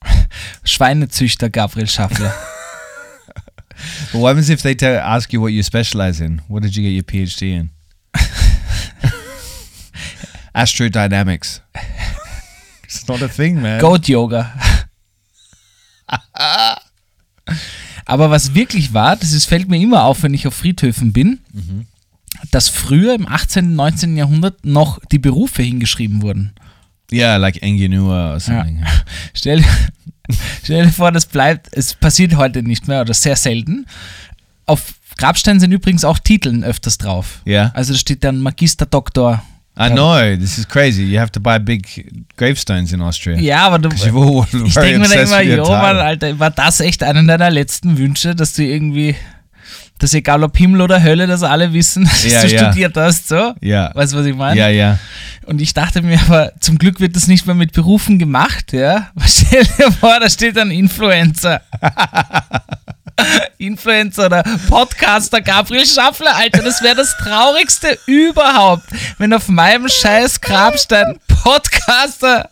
Schweinezüchter 0.65 1.51
Gabriel 1.51 1.87
Schaffler. 1.89 2.33
But 4.13 4.21
what 4.21 4.29
happens 4.29 4.51
if 4.51 4.63
they 4.63 4.75
tell, 4.75 4.99
ask 4.99 5.33
you 5.33 5.41
what 5.41 5.53
you 5.53 5.63
specialize 5.63 6.21
in? 6.21 6.41
What 6.49 6.63
did 6.63 6.77
you 6.77 6.83
get 6.83 6.93
your 6.93 7.05
PhD 7.05 7.43
in? 7.59 7.71
Astrodynamics. 10.55 11.61
it's 12.85 13.09
not 13.09 13.23
a 13.23 13.29
thing, 13.29 13.61
man. 13.61 13.81
Goat 13.81 14.09
Yoga. 14.09 14.53
Aber 18.05 18.31
was 18.31 18.55
wirklich 18.55 18.93
war, 18.93 19.17
das 19.17 19.33
ist, 19.33 19.47
fällt 19.47 19.69
mir 19.69 19.81
immer 19.81 20.05
auf, 20.05 20.23
wenn 20.23 20.35
ich 20.35 20.47
auf 20.47 20.55
Friedhöfen 20.55 21.13
bin, 21.13 21.41
dass 22.51 22.69
früher 22.69 23.15
im 23.15 23.27
18., 23.27 23.75
19. 23.75 24.17
Jahrhundert 24.17 24.65
noch 24.65 24.99
die 25.11 25.19
Berufe 25.19 25.63
hingeschrieben 25.63 26.23
wurden. 26.23 26.53
Yeah, 27.11 27.37
like 27.37 27.63
Enginua 27.63 28.35
or 28.35 28.41
something. 28.41 28.83
Stell, 29.35 29.63
stell 30.65 30.87
dir 30.87 30.93
vor, 30.93 31.13
das 31.13 31.27
bleibt, 31.27 31.69
es 31.73 31.95
passiert 31.95 32.37
heute 32.37 32.63
nicht 32.63 32.89
mehr 32.89 33.01
oder 33.01 33.15
sehr 33.15 33.37
selten. 33.37 33.87
Auf 34.67 34.95
Grabsteinen 35.17 35.61
sind 35.61 35.73
übrigens 35.73 36.05
auch 36.05 36.19
Titeln 36.19 36.65
öfters 36.65 36.99
drauf. 36.99 37.41
Yeah. 37.47 37.71
Also 37.75 37.93
da 37.93 37.99
steht 37.99 38.25
dann 38.25 38.39
Magister, 38.39 38.87
Doktor. 38.87 39.43
I 39.79 39.89
know, 39.89 40.37
this 40.37 40.59
is 40.59 40.69
crazy. 40.69 41.03
You 41.03 41.19
have 41.19 41.33
to 41.33 41.41
buy 41.41 41.59
big 41.59 42.27
gravestones 42.37 42.93
in 42.93 43.01
Austria. 43.01 43.39
Ja, 43.39 43.67
aber 43.67 43.79
du, 43.79 43.89
ich 43.95 44.03
denke 44.75 44.99
mir 44.99 45.09
dann 45.09 45.27
immer, 45.27 45.41
jo. 45.41 45.65
Mann, 45.65 45.97
Alter, 45.97 46.39
war 46.39 46.51
das 46.51 46.81
echt 46.81 47.03
einer 47.03 47.23
deiner 47.25 47.51
letzten 47.51 47.97
Wünsche, 47.97 48.35
dass 48.35 48.53
du 48.53 48.63
irgendwie, 48.63 49.17
dass 50.03 50.15
egal 50.15 50.43
ob 50.43 50.57
Himmel 50.57 50.81
oder 50.81 51.03
Hölle, 51.03 51.27
dass 51.27 51.43
alle 51.43 51.73
wissen, 51.73 52.05
dass 52.11 52.25
Ja, 52.25 52.43
du 52.43 52.49
ja. 52.49 52.59
studiert 52.67 52.97
hast, 52.97 53.29
so? 53.29 53.55
Yeah. 53.63 53.91
Weißt 53.95 54.13
du, 54.13 54.19
was 54.19 54.27
ich 54.27 54.35
meine? 54.35 54.59
Yeah, 54.61 54.71
yeah. 54.71 54.99
Und 55.47 55.61
ich 55.61 55.75
dachte 55.75 56.03
mir 56.03 56.21
aber, 56.21 56.53
zum 56.61 56.79
Glück 56.79 57.01
wird 57.01 57.17
das 57.17 57.27
nicht 57.27 57.47
mehr 57.47 57.55
mit 57.55 57.73
Berufen 57.73 58.19
gemacht, 58.19 58.73
ja? 58.73 59.11
Stell 59.27 59.65
dir 59.65 59.93
vor, 59.93 60.19
da 60.21 60.29
steht 60.29 60.57
dann 60.57 60.71
Influencer. 60.71 61.61
Influencer 63.59 64.27
oder 64.27 64.43
Podcaster 64.69 65.41
Gabriel 65.41 65.87
Schaffler, 65.87 66.35
Alter, 66.35 66.63
das 66.63 66.83
wäre 66.83 66.97
das 66.97 67.17
Traurigste 67.19 67.99
überhaupt, 68.07 68.85
wenn 69.19 69.33
auf 69.33 69.49
meinem 69.49 69.89
scheiß 69.89 70.41
Grabstein 70.41 71.19
Podcaster 71.29 72.49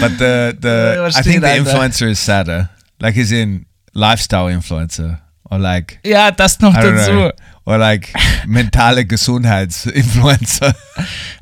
But 0.00 0.12
the 0.18 0.52
the 0.60 1.10
I 1.18 1.22
think 1.22 1.42
the 1.44 1.56
influencer 1.56 2.08
is 2.08 2.24
sadder. 2.24 2.70
Like 3.00 3.16
as 3.18 3.32
in 3.32 3.66
lifestyle 3.92 4.50
influencer. 4.52 5.20
Or 5.44 5.58
like 5.58 5.98
Ja, 6.04 6.30
das 6.30 6.60
noch 6.60 6.74
dazu. 6.74 7.10
know. 7.10 7.30
Or 7.64 7.78
like 7.78 8.12
mentale 8.46 9.04
Gesundheitsinfluencer. 9.04 10.74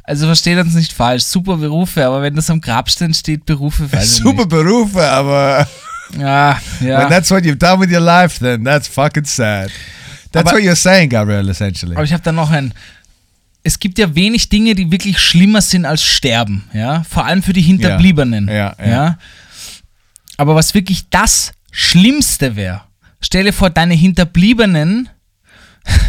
Also 0.04 0.26
versteht 0.26 0.58
uns 0.58 0.74
nicht 0.74 0.92
falsch, 0.92 1.24
super 1.24 1.56
Berufe, 1.56 2.06
aber 2.06 2.22
wenn 2.22 2.34
das 2.34 2.48
am 2.50 2.60
Grabstein 2.60 3.12
steht, 3.12 3.44
Berufe, 3.44 3.88
Super 4.02 4.46
Berufe, 4.46 5.06
aber 5.06 5.66
nicht. 6.10 6.20
Ja, 6.22 6.58
when 6.80 6.88
ja. 6.88 7.08
that's 7.08 7.30
what 7.30 7.42
you've 7.44 7.58
done 7.58 7.80
with 7.80 7.92
your 7.92 8.00
life, 8.00 8.38
then 8.38 8.64
that's 8.64 8.88
fucking 8.88 9.24
sad. 9.26 9.70
That's 10.32 10.48
Aber- 10.50 10.58
what 10.58 10.64
you're 10.64 10.74
saying, 10.76 11.10
Gabriel, 11.10 11.48
essentially. 11.48 11.94
Aber 11.94 12.04
ich 12.04 12.12
habe 12.12 12.22
da 12.22 12.32
noch 12.32 12.50
ein. 12.50 12.72
Es 13.62 13.78
gibt 13.78 13.98
ja 13.98 14.14
wenig 14.14 14.48
Dinge, 14.48 14.74
die 14.74 14.90
wirklich 14.90 15.18
schlimmer 15.18 15.60
sind 15.60 15.84
als 15.84 16.02
Sterben, 16.02 16.64
ja. 16.72 17.02
Vor 17.04 17.26
allem 17.26 17.42
für 17.42 17.52
die 17.52 17.60
Hinterbliebenen. 17.60 18.48
Ja, 18.48 18.74
ja, 18.78 18.86
ja. 18.88 19.18
Aber 20.38 20.54
was 20.54 20.72
wirklich 20.72 21.10
das 21.10 21.52
Schlimmste 21.80 22.56
wäre, 22.56 22.82
stell 23.20 23.44
dir 23.44 23.52
vor, 23.52 23.70
deine 23.70 23.94
Hinterbliebenen 23.94 25.08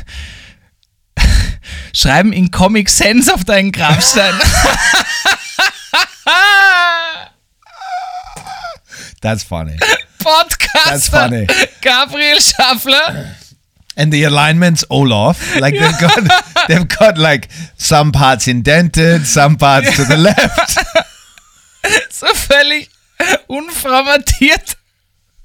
schreiben 1.93 2.34
in 2.34 2.49
Comic 2.49 2.89
Sans 2.89 3.30
auf 3.30 3.43
deinen 3.43 3.72
Grabstein. 3.72 4.34
That's 9.22 9.43
funny. 9.43 9.78
Podcaster 10.17 10.86
That's 10.86 11.09
funny. 11.09 11.45
Gabriel 11.82 12.41
Schaffler. 12.41 13.36
And 13.95 14.11
the 14.11 14.24
alignments 14.24 14.84
all 14.86 15.13
off. 15.13 15.55
Like 15.59 15.76
they've 15.78 15.99
got 15.99 16.20
they've 16.67 16.88
got 16.88 17.20
like 17.20 17.47
some 17.78 18.11
parts 18.11 18.47
indented, 18.47 19.28
some 19.28 19.57
parts 19.57 19.95
to 19.97 20.05
the 20.05 20.17
left. 20.17 20.80
So 22.09 22.26
völlig 22.34 22.89
unformatiert. 23.47 24.78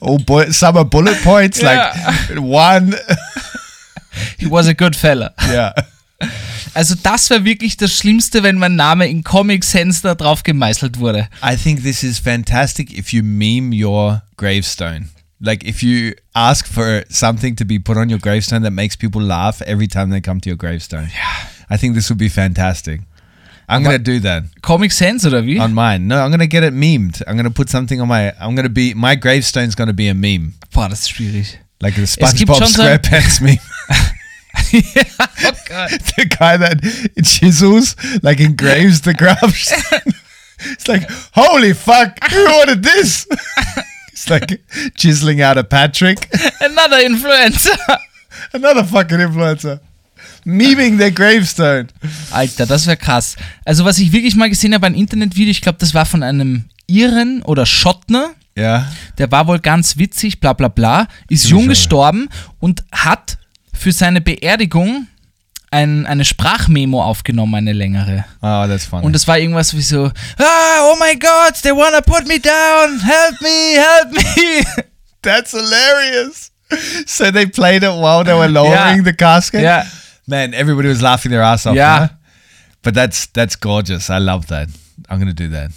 Oh, 0.00 0.18
bu- 0.18 0.52
some 0.52 0.76
are 0.76 0.84
bullet 0.84 1.20
points, 1.24 1.60
like 1.60 1.92
one. 2.36 2.94
He 4.38 4.46
was 4.46 4.68
a 4.68 4.74
good 4.74 4.94
fella. 4.94 5.34
Yeah. 5.48 5.72
Also 6.76 6.96
das 7.00 7.30
wäre 7.30 7.44
wirklich 7.44 7.76
das 7.76 7.96
Schlimmste, 7.96 8.42
wenn 8.42 8.58
mein 8.58 8.74
Name 8.74 9.06
in 9.06 9.22
Comic 9.22 9.62
Sans 9.62 10.02
da 10.02 10.16
drauf 10.16 10.42
gemeißelt 10.42 10.98
wurde. 10.98 11.28
I 11.40 11.54
think 11.56 11.84
this 11.84 12.02
is 12.02 12.18
fantastic 12.18 12.92
if 12.92 13.12
you 13.12 13.22
meme 13.22 13.72
your 13.72 14.22
gravestone. 14.36 15.10
Like 15.38 15.62
if 15.64 15.84
you 15.84 16.14
ask 16.34 16.66
for 16.66 17.04
something 17.08 17.54
to 17.56 17.64
be 17.64 17.78
put 17.78 17.96
on 17.96 18.10
your 18.10 18.18
gravestone 18.18 18.62
that 18.62 18.72
makes 18.72 18.96
people 18.96 19.22
laugh 19.22 19.62
every 19.62 19.86
time 19.86 20.10
they 20.10 20.20
come 20.20 20.40
to 20.40 20.48
your 20.48 20.56
gravestone. 20.58 21.10
Yeah. 21.14 21.46
I 21.70 21.76
think 21.76 21.94
this 21.94 22.08
would 22.08 22.18
be 22.18 22.28
fantastic. 22.28 23.02
I'm 23.68 23.82
gonna 23.82 23.98
do 23.98 24.20
that 24.20 24.44
Comic 24.62 24.92
Sans 24.92 25.24
oder 25.24 25.42
wie? 25.44 25.58
on 25.58 25.72
mine. 25.74 26.06
No, 26.06 26.20
I'm 26.22 26.30
gonna 26.30 26.46
get 26.46 26.62
it 26.64 26.74
memed. 26.74 27.22
I'm 27.26 27.36
gonna 27.36 27.50
put 27.50 27.68
something 27.70 28.00
on 28.00 28.08
my. 28.08 28.32
I'm 28.40 28.54
gonna 28.54 28.68
be 28.68 28.94
my 28.94 29.14
gravestone's 29.16 29.74
gonna 29.74 29.92
be 29.94 30.08
a 30.08 30.14
meme, 30.14 30.52
Boah, 30.72 30.88
das 30.88 31.00
ist 31.02 31.10
schwierig. 31.10 31.58
like 31.80 31.94
the 31.94 32.02
gibt 32.02 32.10
SpongeBob 32.50 32.58
schon 32.58 32.66
so- 32.68 32.82
SquarePants 32.82 33.40
meme. 33.40 33.58
oh 34.56 35.52
Gott. 35.68 35.90
the 36.16 36.26
guy 36.38 36.56
that 36.56 36.80
chisels, 37.24 37.96
like 38.22 38.40
engraves 38.40 39.00
the 39.02 39.14
gravestone. 39.14 40.12
It's 40.66 40.86
like, 40.88 41.10
holy 41.34 41.72
fuck, 41.74 42.16
who 42.30 42.58
ordered 42.60 42.82
this? 42.82 43.26
it's 44.12 44.30
like 44.30 44.62
chiseling 44.96 45.40
out 45.42 45.58
a 45.58 45.64
Patrick, 45.64 46.28
Another 46.60 46.98
Influencer. 46.98 47.76
another 48.52 48.84
fucking 48.84 49.18
influencer, 49.18 49.80
memeing 50.44 50.98
their 50.98 51.10
gravestone. 51.10 51.86
Alter, 52.30 52.66
das 52.66 52.86
wäre 52.86 52.96
krass. 52.96 53.36
Also, 53.64 53.84
was 53.84 53.98
ich 53.98 54.12
wirklich 54.12 54.36
mal 54.36 54.48
gesehen 54.48 54.74
habe, 54.74 54.86
ein 54.86 54.94
Internetvideo, 54.94 55.50
ich 55.50 55.60
glaube, 55.60 55.78
das 55.78 55.94
war 55.94 56.06
von 56.06 56.22
einem 56.22 56.64
Iren 56.86 57.42
oder 57.42 57.66
Schottner. 57.66 58.30
Yeah. 58.56 58.86
Der 59.18 59.30
war 59.32 59.46
wohl 59.48 59.58
ganz 59.58 59.96
witzig, 59.96 60.38
bla 60.38 60.52
bla 60.52 60.68
bla, 60.68 61.08
ist 61.28 61.48
jung 61.48 61.66
gestorben 61.66 62.28
und 62.60 62.84
hat 62.92 63.36
für 63.72 63.90
seine 63.90 64.20
Beerdigung 64.20 65.08
ein, 65.72 66.06
eine 66.06 66.24
Sprachmemo 66.24 67.02
aufgenommen, 67.02 67.56
eine 67.56 67.72
längere. 67.72 68.24
Oh, 68.42 68.64
that's 68.68 68.84
funny. 68.86 69.04
Und 69.04 69.16
es 69.16 69.26
war 69.26 69.38
irgendwas 69.40 69.74
wie 69.74 69.82
so, 69.82 70.04
ah, 70.38 70.82
oh 70.82 70.96
my 71.00 71.18
God, 71.18 71.60
they 71.62 71.72
wanna 71.72 72.00
put 72.00 72.28
me 72.28 72.38
down, 72.38 73.00
help 73.00 73.40
me, 73.40 73.74
help 73.76 74.12
me. 74.12 74.84
that's 75.22 75.50
hilarious. 75.50 76.52
So 77.06 77.32
they 77.32 77.46
played 77.46 77.82
it 77.82 77.90
while 77.90 78.22
they 78.24 78.34
were 78.34 78.46
lowering 78.48 78.98
Yeah. 78.98 79.02
the 79.04 79.12
casket. 79.12 79.62
ja, 79.62 79.84
Man, 80.26 80.54
everybody 80.54 80.88
was 80.88 81.02
laughing 81.02 81.30
their 81.32 81.42
ass 81.42 81.66
off. 81.66 81.76
Yeah. 81.76 81.98
huh? 81.98 82.08
But 82.82 82.94
that's 82.94 83.26
that's 83.26 83.56
gorgeous. 83.56 84.10
I 84.10 84.18
love 84.18 84.46
that. 84.46 84.68
I'm 85.08 85.18
gonna 85.18 85.32
do 85.32 85.48
that. 85.48 85.70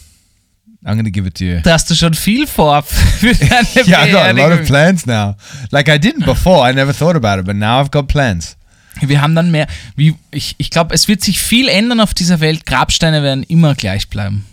I'm 0.86 0.96
gonna 0.96 1.10
give 1.10 1.26
it 1.26 1.36
to 1.36 1.46
you. 1.46 1.62
da 1.62 1.74
hast 1.74 1.90
du 1.90 1.96
schon 1.96 2.14
viel 2.14 2.48
vor 2.48 2.84
Yeah, 3.22 4.04
I 4.04 4.12
got 4.12 4.30
a 4.30 4.34
lot 4.34 4.52
of 4.52 4.66
plans 4.68 5.06
now. 5.06 5.36
Like 5.72 5.90
I 5.90 5.98
didn't 5.98 6.26
before. 6.26 6.70
I 6.70 6.74
never 6.74 6.94
thought 6.94 7.16
about 7.16 7.40
it, 7.40 7.46
but 7.46 7.56
now 7.56 7.80
I've 7.82 7.92
got 7.92 8.08
plans. 8.08 8.56
Wir 9.02 9.22
haben 9.22 9.36
dann 9.36 9.52
mehr, 9.52 9.68
wie, 9.96 10.16
ich, 10.32 10.56
ich 10.58 10.72
glaube, 10.72 10.94
es 10.96 11.08
wird 11.08 11.22
sich 11.22 11.40
viel 11.40 11.68
ändern 11.68 12.00
auf 12.00 12.14
dieser 12.14 12.40
Welt. 12.40 12.66
Grabsteine 12.66 13.22
werden 13.22 13.44
immer 13.44 13.76
gleich 13.76 14.10
bleiben. 14.10 14.46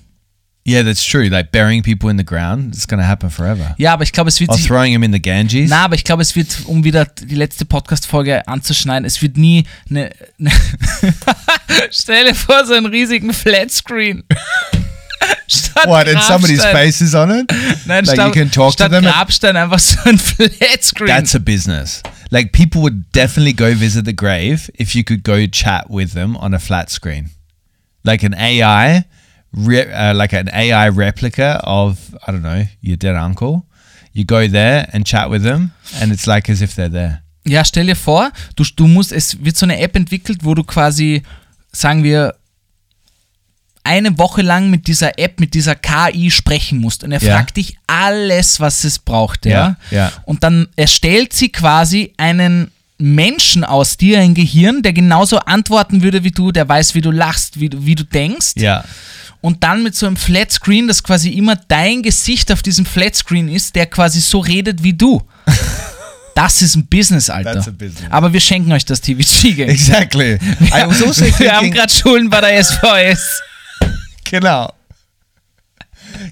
Yeah, 0.67 0.83
that's 0.83 1.05
true. 1.05 1.29
Like 1.29 1.53
burying 1.53 1.83
people 1.83 2.09
in 2.09 2.17
the 2.17 2.25
ground, 2.25 2.75
it's 2.75 2.87
gonna 2.87 3.07
happen 3.07 3.29
forever. 3.29 3.75
Ja, 3.77 3.93
aber 3.93 4.03
ich 4.03 4.12
glaube, 4.12 4.29
es 4.29 4.41
wird 4.41 4.51
Or 4.51 4.57
sich 4.57 4.67
throwing 4.67 4.95
them 4.95 5.03
in 5.03 5.12
the 5.12 5.21
Ganges. 5.21 5.69
Na, 5.69 5.85
aber 5.85 5.95
ich 5.95 6.05
glaube, 6.05 6.23
es 6.23 6.35
wird, 6.35 6.57
um 6.65 6.85
wieder 6.85 7.05
die 7.05 7.35
letzte 7.35 7.67
Podcast-Folge 7.67 8.49
anzuschneiden, 8.49 9.05
es 9.05 9.21
wird 9.21 9.37
nie 9.37 9.65
eine. 9.91 10.11
eine 10.39 10.51
Stell 11.91 12.27
dir 12.27 12.35
vor, 12.35 12.65
so 12.65 12.73
einen 12.73 12.87
riesigen 12.87 13.33
Flatscreen. 13.35 14.25
Statt 15.47 15.87
What? 15.87 16.09
And 16.09 16.23
somebody's 16.23 16.61
Grabstein. 16.61 16.73
face 16.73 17.01
is 17.03 17.15
on 17.15 17.31
it. 17.31 17.53
Nein, 17.87 18.05
like 18.05 18.17
statt, 18.17 18.27
you 18.29 18.33
can 18.33 18.51
talk 18.51 18.77
to 18.77 18.89
them. 18.89 19.05
Grabstein 19.05 19.57
einfach 19.57 19.79
so 19.79 19.99
ein 20.09 20.19
Flatscreen. 20.19 21.09
That's 21.09 21.35
a 21.35 21.39
business. 21.39 22.03
Like 22.31 22.53
people 22.53 22.81
would 22.83 23.12
definitely 23.12 23.53
go 23.53 23.75
visit 23.75 24.07
the 24.07 24.15
grave 24.15 24.71
if 24.79 24.95
you 24.95 25.05
could 25.05 25.23
go 25.23 25.47
chat 25.47 25.91
with 25.91 26.12
them 26.12 26.37
on 26.37 26.55
a 26.55 26.59
flat 26.59 26.91
screen, 26.91 27.31
like 28.03 28.23
an 28.25 28.35
AI, 28.35 29.05
re- 29.57 29.87
uh, 29.93 30.13
like 30.17 30.33
an 30.35 30.49
AI 30.49 30.89
replica 30.89 31.61
of 31.65 31.99
I 32.27 32.33
don't 32.33 32.43
know 32.43 32.67
your 32.83 32.97
dead 32.97 33.17
uncle. 33.17 33.63
You 34.13 34.25
go 34.25 34.47
there 34.49 34.89
and 34.93 35.05
chat 35.07 35.29
with 35.31 35.43
them, 35.43 35.73
and 36.01 36.13
it's 36.13 36.27
like 36.27 36.49
as 36.51 36.61
if 36.61 36.75
they're 36.77 36.91
there. 36.91 37.21
ja, 37.47 37.63
stell 37.65 37.85
dir 37.87 37.97
vor, 37.97 38.31
du, 38.57 38.65
du 38.77 38.87
musst, 38.87 39.13
es 39.13 39.45
wird 39.45 39.57
so 39.57 39.67
eine 39.67 39.79
App 39.81 39.95
entwickelt, 39.97 40.45
wo 40.45 40.55
du 40.55 40.65
quasi, 40.65 41.23
sagen 41.73 42.03
wir, 42.03 42.35
eine 43.83 44.19
Woche 44.19 44.41
lang 44.41 44.71
mit 44.71 44.87
dieser 44.87 45.19
App, 45.19 45.41
mit 45.41 45.53
dieser 45.53 45.75
KI 45.75 46.31
sprechen 46.31 46.79
musst. 46.79 47.05
Und 47.05 47.13
er 47.13 47.21
Ja. 47.21 47.35
fragt 47.37 47.59
dich 47.59 47.77
alles, 47.87 48.61
was 48.61 48.83
es 48.85 48.99
braucht. 48.99 49.45
Ja? 49.45 49.77
Ja, 49.91 49.97
ja. 49.99 50.13
Und 50.25 50.43
dann 50.43 50.69
erstellt 50.77 51.35
sie 51.35 51.51
quasi 51.51 52.15
einen 52.17 52.71
Menschen 52.97 53.63
aus 53.65 53.99
dir, 53.99 54.21
ein 54.21 54.33
Gehirn, 54.35 54.81
der 54.83 54.95
genauso 54.95 55.39
antworten 55.41 56.01
würde 56.03 56.25
wie 56.25 56.31
du, 56.31 56.51
der 56.51 56.67
weiß, 56.67 56.95
wie 56.95 57.03
du 57.03 57.11
lachst, 57.11 57.61
wie 57.61 57.69
du, 57.69 57.85
wie 57.85 57.95
du 57.95 58.05
denkst. 58.05 58.53
Yeah. 58.57 58.85
Und 59.45 59.62
dann 59.62 59.82
mit 59.82 59.95
so 59.95 60.07
einem 60.07 60.16
Flatscreen, 60.16 60.88
das 60.88 61.03
quasi 61.03 61.28
immer 61.28 61.55
dein 61.55 62.03
Gesicht 62.03 62.51
auf 62.51 62.62
diesem 62.62 62.86
Flatscreen 62.86 63.51
ist, 63.51 63.74
der 63.74 63.84
quasi 63.84 64.18
so 64.20 64.38
redet 64.38 64.82
wie 64.82 64.95
du. 64.95 65.20
Das 66.34 66.62
ist 66.62 66.74
ein 66.74 66.86
Business, 66.86 67.30
Alter. 67.30 67.53
That's 67.53 67.68
a 67.68 67.70
business. 67.70 68.11
Aber 68.11 68.32
wir 68.32 68.40
schenken 68.40 68.72
euch 68.72 68.84
das 68.84 69.01
TVG-Game. 69.01 69.68
Exactly. 69.70 70.34
I 70.34 70.84
was 70.84 71.01
also 71.01 71.26
wir 71.38 71.53
haben 71.53 71.70
gerade 71.70 71.92
Schulden 71.92 72.28
bei 72.28 72.40
der 72.40 72.64
SVS. 72.64 73.42
Genau. 74.24 74.72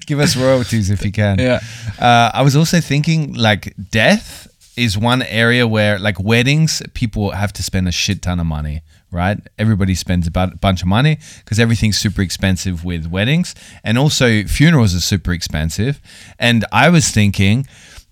Give 0.05 0.19
us 0.19 0.35
royalties 0.35 0.89
if 0.89 1.05
you 1.05 1.11
can. 1.11 1.39
Yeah. 1.39 1.61
Uh, 1.99 2.37
I 2.37 2.43
was 2.43 2.57
also 2.57 2.81
thinking 2.81 3.33
like 3.35 3.73
death 3.77 4.49
is 4.75 4.97
one 4.97 5.21
area 5.21 5.65
where 5.65 5.99
like 5.99 6.19
weddings 6.19 6.83
people 6.93 7.31
have 7.31 7.53
to 7.53 7.63
spend 7.63 7.87
a 7.87 7.93
shit 7.93 8.21
ton 8.23 8.41
of 8.41 8.45
money, 8.45 8.81
right? 9.13 9.39
Everybody 9.57 9.95
spends 9.95 10.27
a 10.27 10.31
bunch 10.31 10.81
of 10.81 10.87
money 10.87 11.19
because 11.39 11.59
everything's 11.59 11.97
super 11.97 12.21
expensive 12.21 12.83
with 12.83 13.07
weddings 13.07 13.55
and 13.83 13.97
also 13.97 14.43
funerals 14.43 14.95
are 14.95 14.99
super 14.99 15.31
expensive. 15.31 16.01
And 16.39 16.65
I 16.71 16.89
was 16.89 17.09
thinking 17.09 17.67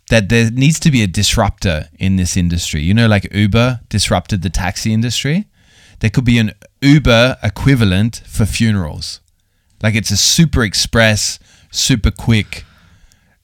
that 0.09 0.29
there 0.29 0.51
needs 0.51 0.79
to 0.81 0.91
be 0.91 1.01
a 1.01 1.07
disruptor 1.07 1.89
in 1.97 2.17
this 2.17 2.37
industry. 2.37 2.81
You 2.81 2.93
know 2.93 3.07
like 3.07 3.33
Uber 3.33 3.81
disrupted 3.89 4.41
the 4.41 4.49
taxi 4.49 4.93
industry? 4.93 5.45
There 5.99 6.09
could 6.09 6.25
be 6.25 6.37
an 6.37 6.53
Uber 6.81 7.37
equivalent 7.43 8.21
for 8.25 8.45
funerals. 8.45 9.21
Like 9.81 9.95
it's 9.95 10.11
a 10.11 10.17
super 10.17 10.63
express, 10.63 11.39
super 11.71 12.11
quick, 12.11 12.65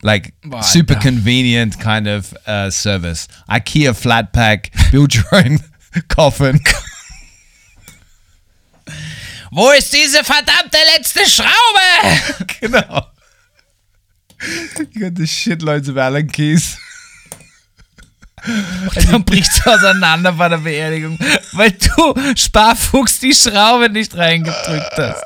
like 0.03 0.33
super 0.61 0.95
convenient 0.95 1.79
kind 1.79 2.07
of 2.07 2.33
uh, 2.45 2.69
service. 2.69 3.27
IKEA 3.49 3.95
flat 3.99 4.33
pack, 4.33 4.71
build 4.91 5.15
your 5.15 5.25
own 5.31 5.57
coffin. 6.09 6.59
Wo 9.51 9.71
ist 9.71 9.93
diese 9.93 10.23
verdammte 10.23 10.77
letzte 10.95 11.25
Schraube? 11.25 12.45
genau. 12.59 13.07
You 14.93 15.01
got 15.01 15.15
the 15.15 15.25
shitloads 15.25 15.89
of 15.89 15.97
Allen 15.97 16.31
keys. 16.31 16.77
Dann 19.09 19.23
bricht's 19.25 19.65
auseinander 19.65 20.31
bei 20.31 20.47
der 20.47 20.57
Beerdigung, 20.57 21.17
weil 21.53 21.71
du 21.71 22.13
Sparfuchs 22.35 23.19
die 23.19 23.33
Schraube 23.33 23.89
nicht 23.89 24.15
reingedrückt 24.15 24.93
hast. 24.97 25.23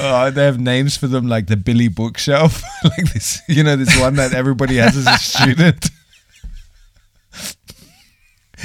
Oh, 0.00 0.30
they 0.30 0.46
have 0.46 0.58
names 0.58 0.96
for 0.96 1.08
them 1.08 1.26
like 1.26 1.46
the 1.48 1.56
Billy 1.56 1.88
bookshelf. 1.88 2.62
like 2.82 3.12
this, 3.12 3.42
you 3.48 3.62
know, 3.62 3.76
this 3.76 3.98
one 3.98 4.16
that 4.16 4.32
everybody 4.32 4.76
has 4.76 4.96
as 4.96 5.06
a 5.06 5.18
student. 5.18 5.90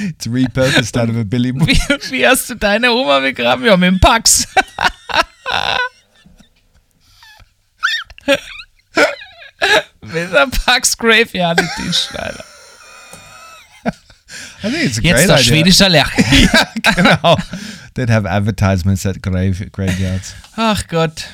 It's 0.01 0.27
repurposed 0.27 0.97
out 0.97 1.09
of 1.09 1.17
a 1.17 1.23
Billy 1.23 1.51
book. 1.51 1.67
Wie, 1.67 2.11
wie 2.11 2.27
hast 2.27 2.49
du 2.49 2.55
deine 2.55 2.91
Oma 2.91 3.19
begraben? 3.19 3.65
Ja, 3.65 3.75
mit 3.77 3.87
dem 3.87 3.99
Pax. 3.99 4.47
mit 10.01 10.31
der 10.31 10.47
Pax 10.47 10.97
Graveyard 10.97 11.59
Edition, 11.59 12.15
Alter. 12.17 12.43
I 14.61 14.69
think 14.69 14.83
it's 14.83 14.97
a 14.97 15.01
Jetzt 15.01 15.15
great 15.15 15.29
der 15.29 15.37
schwedische 15.37 15.87
Lerche. 15.87 16.21
genau. 16.95 17.37
They'd 17.93 18.09
have 18.09 18.25
advertisements 18.25 19.05
at 19.05 19.21
grave 19.21 19.69
graveyards. 19.71 20.33
Ach 20.55 20.87
Gott. 20.87 21.25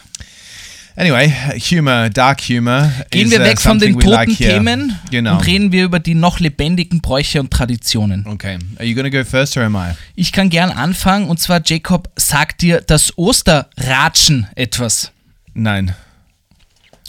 Anyway, 0.97 1.29
humor, 1.59 2.09
dark 2.09 2.39
humor. 2.41 2.89
Gehen 3.09 3.25
is, 3.27 3.31
wir 3.31 3.41
uh, 3.41 3.43
weg 3.43 3.59
von 3.59 3.79
den 3.79 3.93
toten 3.99 4.09
like. 4.09 4.37
Themen 4.37 4.97
Genau. 5.11 5.33
und 5.37 5.45
reden 5.45 5.71
wir 5.73 5.83
über 5.83 5.99
die 5.99 6.15
noch 6.15 6.39
lebendigen 6.39 7.01
Bräuche 7.01 7.41
und 7.41 7.51
Traditionen. 7.51 8.25
Okay. 8.25 8.57
Are 8.77 8.85
you 8.85 8.95
to 9.01 9.09
go 9.09 9.23
first 9.25 9.57
or 9.57 9.63
am 9.63 9.75
I? 9.75 9.91
Ich 10.15 10.31
kann 10.31 10.49
gern 10.49 10.71
anfangen 10.71 11.27
und 11.27 11.39
zwar, 11.39 11.61
Jacob, 11.65 12.09
sagt 12.15 12.61
dir 12.61 12.79
das 12.79 13.17
Osterratschen 13.17 14.47
etwas? 14.55 15.11
Nein. 15.53 15.93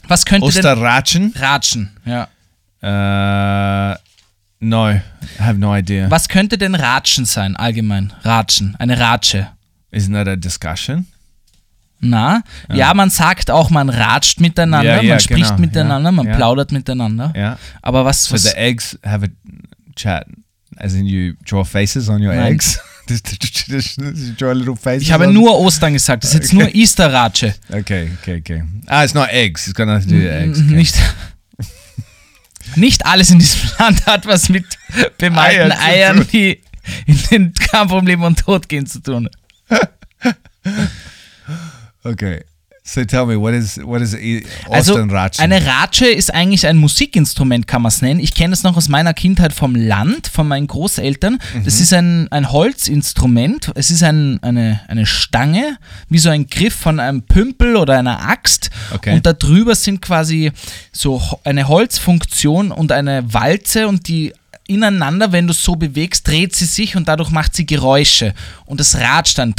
Was 0.08 0.24
könnte 0.24 0.46
Osterratschen? 0.46 1.32
denn 1.32 1.42
Ratschen? 1.42 1.96
Ja. 2.04 2.28
Uh, 2.82 3.96
no, 4.60 4.90
I 4.90 5.00
have 5.38 5.58
no 5.58 5.74
idea. 5.74 6.10
Was 6.10 6.28
könnte 6.28 6.58
denn 6.58 6.74
Ratschen 6.74 7.24
sein, 7.24 7.56
allgemein? 7.56 8.12
Ratschen, 8.22 8.74
eine 8.78 8.98
Ratsche. 8.98 9.48
Isn't 9.92 10.12
that 10.12 10.28
a 10.28 10.36
discussion? 10.36 11.06
Na, 12.00 12.42
ja. 12.72 12.92
man 12.94 13.10
sagt 13.10 13.50
auch, 13.50 13.70
man 13.70 13.88
ratscht 13.88 14.40
miteinander, 14.40 14.96
Ja, 14.96 15.02
ja, 15.02 15.10
man 15.14 15.20
spricht 15.20 15.48
genau, 15.48 15.58
miteinander, 15.60 16.08
ja, 16.10 16.12
man 16.12 16.26
ja. 16.26 16.36
plaudert 16.36 16.70
miteinander. 16.70 17.32
Yeah. 17.34 17.58
Aber 17.82 18.04
was, 18.04 18.24
So 18.24 18.34
was 18.34 18.42
the 18.42 18.56
eggs 18.56 18.98
have 19.04 19.24
a 19.24 19.28
chat, 19.94 20.26
as 20.76 20.94
in 20.94 21.06
you 21.06 21.34
draw 21.44 21.64
faces 21.64 22.08
on 22.08 22.22
your 22.22 22.34
Nein. 22.34 22.54
eggs. 22.54 22.78
Draw 23.06 24.52
little 24.52 24.74
faces. 24.74 25.02
ich 25.04 25.12
habe 25.12 25.28
nur 25.28 25.56
Ostern 25.60 25.92
gesagt, 25.92 26.24
das 26.24 26.34
ist 26.34 26.40
jetzt 26.40 26.52
nur 26.52 26.74
Easter-Ratsche. 26.74 27.54
Okay, 27.68 28.10
okay, 28.20 28.38
okay. 28.40 28.64
Ah, 28.86 29.04
it's 29.04 29.14
not 29.14 29.28
eggs. 29.28 29.68
It's 29.68 29.76
got 29.76 29.86
nothing 29.86 30.08
to 30.08 30.14
do 30.16 30.22
with 30.22 30.32
eggs. 30.32 30.58
Okay. 30.58 30.74
Nicht, 30.74 30.96
nicht 32.74 33.06
alles 33.06 33.30
in 33.30 33.38
diesem 33.38 33.60
Land 33.78 34.04
hat 34.06 34.26
was 34.26 34.48
mit 34.48 34.64
bemalten 35.18 35.70
Eier 35.70 36.10
Eiern, 36.10 36.26
die 36.32 36.60
in 37.06 37.18
den 37.30 37.54
Kampf 37.54 37.92
um 37.92 38.04
Leben 38.04 38.24
und 38.24 38.40
Tod 38.40 38.68
gehen 38.68 38.86
zu 38.86 38.98
tun. 39.00 39.28
Okay. 42.06 42.42
So 42.88 43.04
tell 43.04 43.26
me, 43.26 43.34
what 43.40 43.52
is 43.52 43.80
what 43.82 44.00
is 44.00 44.14
e- 44.14 44.46
Also 44.70 44.94
eine 45.40 45.66
Ratsche 45.66 46.06
ist 46.06 46.32
eigentlich 46.32 46.68
ein 46.68 46.76
Musikinstrument, 46.76 47.66
kann 47.66 47.82
man 47.82 47.88
es 47.88 48.00
nennen. 48.00 48.20
Ich 48.20 48.32
kenne 48.32 48.50
das 48.50 48.62
noch 48.62 48.76
aus 48.76 48.88
meiner 48.88 49.12
Kindheit 49.12 49.52
vom 49.52 49.74
Land, 49.74 50.28
von 50.28 50.46
meinen 50.46 50.68
Großeltern. 50.68 51.40
Mhm. 51.54 51.64
Das 51.64 51.80
ist 51.80 51.92
ein, 51.92 52.30
ein 52.30 52.52
Holzinstrument. 52.52 53.72
Es 53.74 53.90
ist 53.90 54.04
ein, 54.04 54.40
eine, 54.40 54.82
eine 54.86 55.04
Stange, 55.04 55.78
wie 56.08 56.18
so 56.18 56.28
ein 56.30 56.46
Griff 56.46 56.74
von 56.76 57.00
einem 57.00 57.22
Pümpel 57.22 57.74
oder 57.74 57.98
einer 57.98 58.28
Axt. 58.28 58.70
Okay. 58.94 59.14
Und 59.14 59.26
da 59.26 59.32
drüber 59.32 59.74
sind 59.74 60.00
quasi 60.00 60.52
so 60.92 61.20
eine 61.42 61.66
Holzfunktion 61.66 62.70
und 62.70 62.92
eine 62.92 63.34
Walze 63.34 63.88
und 63.88 64.06
die 64.06 64.32
ineinander, 64.66 65.32
wenn 65.32 65.46
du 65.46 65.52
es 65.52 65.62
so 65.62 65.76
bewegst, 65.76 66.26
dreht 66.26 66.54
sie 66.56 66.64
sich 66.66 66.96
und 66.96 67.06
dadurch 67.08 67.30
macht 67.30 67.54
sie 67.54 67.66
Geräusche. 67.66 68.34
Und 68.64 68.80
das 68.80 68.96
ratscht 68.96 69.38
dann. 69.38 69.54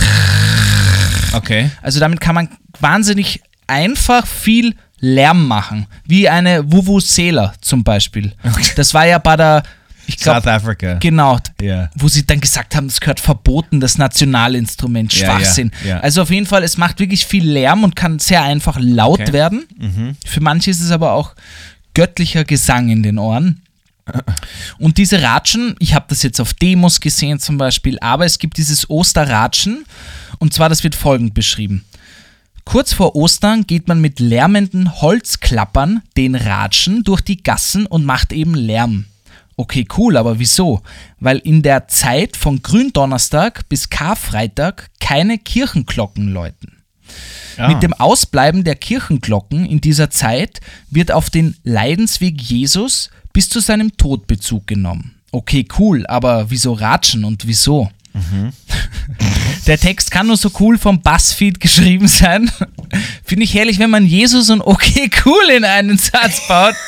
okay. 1.34 1.72
Also 1.82 1.99
damit 1.99 2.20
kann 2.20 2.36
man 2.36 2.49
wahnsinnig 2.80 3.41
einfach 3.68 4.26
viel 4.28 4.76
Lärm 4.99 5.47
machen. 5.47 5.86
Wie 6.05 6.28
eine 6.28 6.72
Vuvuzela 6.72 7.53
zum 7.62 7.84
Beispiel. 7.84 8.34
Das 8.76 8.93
war 8.93 9.05
ja 9.05 9.18
bei 9.20 9.36
der, 9.36 9.64
ich 10.08 10.16
South 10.16 10.41
glaube, 10.43 10.51
Africa. 10.53 10.93
genau, 10.95 11.38
Yeah. 11.62 11.89
wo 11.95 12.08
sie 12.08 12.26
dann 12.26 12.39
gesagt 12.39 12.76
haben, 12.76 12.88
das 12.88 12.99
gehört 12.99 13.20
verboten, 13.20 13.80
das 13.80 13.97
Nationalinstrument, 13.97 15.14
Schwachsinn. 15.14 15.72
ja. 15.86 15.99
Also 15.99 16.22
auf 16.24 16.32
jeden 16.32 16.45
Fall, 16.47 16.64
es 16.64 16.78
macht 16.78 16.99
wirklich 16.99 17.26
viel 17.26 17.47
Lärm 17.47 17.84
und 17.84 17.95
kann 17.95 18.18
sehr 18.20 18.41
einfach 18.43 18.78
laut 18.80 19.20
Okay. 19.20 19.30
Mhm. 19.30 19.34
werden. 19.34 20.18
Für 20.26 20.41
manche 20.41 20.72
ist 20.72 20.82
es 20.82 20.91
aber 20.91 21.12
auch 21.14 21.34
göttlicher 21.93 22.43
Gesang 22.43 22.89
in 22.89 23.03
den 23.03 23.18
Ohren. 23.20 23.62
Und 24.80 24.97
diese 24.97 25.22
Ratschen, 25.22 25.76
ich 25.80 25.93
habe 25.93 26.05
das 26.10 26.24
jetzt 26.24 26.39
auf 26.39 26.53
Demos 26.53 26.99
gesehen 26.99 27.39
zum 27.39 27.58
Beispiel, 27.58 27.97
aber 27.99 28.26
es 28.26 28.39
gibt 28.39 28.58
dieses 28.58 28.89
Osterratschen 28.89 29.86
und 30.39 30.53
zwar, 30.53 30.70
das 30.70 30.84
wird 30.84 30.95
folgend 30.95 31.34
beschrieben. 31.34 31.84
Kurz 32.66 32.93
vor 32.93 33.16
Ostern 33.16 33.66
geht 33.66 33.88
man 33.88 34.01
mit 34.01 34.20
lärmenden 34.20 35.01
Holzklappern, 35.01 36.01
den 36.18 36.36
Ratschen, 36.36 37.03
durch 37.03 37.22
die 37.22 37.41
Gassen 37.41 37.86
und 37.86 38.05
macht 38.05 38.34
eben 38.34 38.55
Lärm. 38.55 39.05
Okay, 39.55 39.88
cool, 39.97 40.18
aber 40.18 40.38
wieso? 40.38 40.82
Weil 41.20 41.38
in 41.39 41.64
der 41.64 41.88
Zeit 41.88 42.38
von 42.38 42.62
Gründonnerstag 42.62 43.68
bis 43.70 43.89
Karfreitag 43.89 44.89
keine 44.99 45.39
Kirchenglocken 45.39 46.28
läuten. 46.28 46.84
Ah. 47.58 47.70
Mit 47.70 47.82
dem 47.82 47.93
Ausbleiben 47.93 48.64
der 48.64 48.76
Kirchenglocken 48.76 49.66
in 49.66 49.82
dieser 49.82 50.10
Zeit 50.10 50.60
wird 50.91 51.12
auf 51.12 51.30
den 51.30 51.55
Leidensweg 51.64 52.39
Jesus 52.41 53.10
bis 53.38 53.50
zu 53.50 53.60
seinem 53.60 53.96
Tod 53.98 54.26
Bezug 54.26 54.66
genommen. 54.66 55.14
Okay, 55.32 55.68
cool, 55.78 56.08
aber 56.08 56.50
wieso 56.50 56.74
Ratschen 56.74 57.24
und 57.24 57.46
wieso? 57.46 57.92
Der 59.68 59.78
Text 59.78 60.10
kann 60.10 60.26
nur 60.26 60.38
so 60.38 60.50
cool 60.60 60.80
vom 60.80 61.04
Buzzfeed 61.04 61.60
geschrieben 61.60 62.08
sein. 62.08 62.50
Finde 63.24 63.44
ich 63.44 63.54
herrlich, 63.54 63.78
wenn 63.78 63.92
man 63.92 64.08
Jesus 64.08 64.50
und 64.50 64.62
okay, 64.62 65.12
cool 65.24 65.52
in 65.56 65.64
einen 65.66 66.00
Satz 66.00 66.48
baut. 66.48 66.74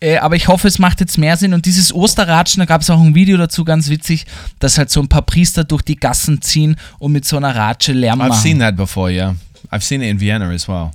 Äh, 0.00 0.18
aber 0.18 0.36
ich 0.36 0.46
hoffe, 0.46 0.68
es 0.68 0.78
macht 0.78 1.00
jetzt 1.00 1.18
mehr 1.18 1.36
Sinn. 1.36 1.52
Und 1.52 1.66
dieses 1.66 1.92
Osterratschen, 1.92 2.60
da 2.60 2.66
gab 2.66 2.82
es 2.82 2.88
auch 2.88 3.00
ein 3.00 3.16
Video 3.16 3.36
dazu, 3.36 3.64
ganz 3.64 3.88
witzig, 3.88 4.26
dass 4.60 4.78
halt 4.78 4.90
so 4.90 5.00
ein 5.00 5.08
paar 5.08 5.22
Priester 5.22 5.64
durch 5.64 5.82
die 5.82 5.96
Gassen 5.96 6.40
ziehen 6.40 6.76
und 7.00 7.10
mit 7.10 7.24
so 7.24 7.36
einer 7.36 7.56
Ratsche 7.56 7.92
Lärm 7.92 8.20
I've 8.20 8.28
machen. 8.28 8.40
seen 8.40 8.60
that 8.60 8.76
before, 8.76 9.10
yeah. 9.10 9.34
I've 9.72 9.82
seen 9.82 10.00
it 10.00 10.08
in 10.08 10.20
Vienna 10.20 10.50
as 10.52 10.68
well. 10.68 10.92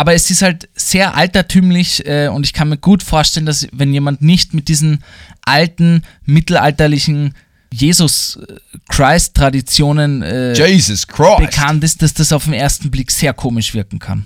Aber 0.00 0.14
es 0.14 0.30
ist 0.30 0.40
halt 0.40 0.70
sehr 0.74 1.14
altertümlich 1.14 2.06
äh, 2.06 2.28
und 2.28 2.46
ich 2.46 2.54
kann 2.54 2.70
mir 2.70 2.78
gut 2.78 3.02
vorstellen, 3.02 3.44
dass 3.44 3.68
wenn 3.70 3.92
jemand 3.92 4.22
nicht 4.22 4.54
mit 4.54 4.68
diesen 4.68 5.04
alten, 5.42 6.04
mittelalterlichen 6.24 7.34
Jesus-Christ-Traditionen 7.70 10.22
äh, 10.22 10.54
Jesus 10.54 11.06
Christ. 11.06 11.36
bekannt 11.36 11.84
ist, 11.84 12.00
dass 12.00 12.14
das 12.14 12.32
auf 12.32 12.44
den 12.44 12.54
ersten 12.54 12.90
Blick 12.90 13.10
sehr 13.10 13.34
komisch 13.34 13.74
wirken 13.74 13.98
kann. 13.98 14.24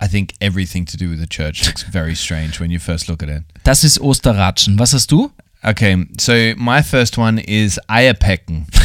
I 0.00 0.06
think 0.06 0.30
everything 0.38 0.86
to 0.86 0.96
do 0.96 1.10
with 1.10 1.18
the 1.18 1.26
church 1.26 1.66
looks 1.66 1.82
very 1.82 2.14
strange 2.14 2.60
when 2.60 2.70
you 2.70 2.78
first 2.78 3.08
look 3.08 3.20
at 3.20 3.28
it. 3.28 3.42
Das 3.64 3.82
ist 3.82 4.00
Osterratschen. 4.00 4.78
Was 4.78 4.92
hast 4.92 5.10
du? 5.10 5.32
Okay, 5.64 6.06
so 6.20 6.32
my 6.56 6.84
first 6.84 7.18
one 7.18 7.42
is 7.42 7.80
Eierpecken. 7.88 8.68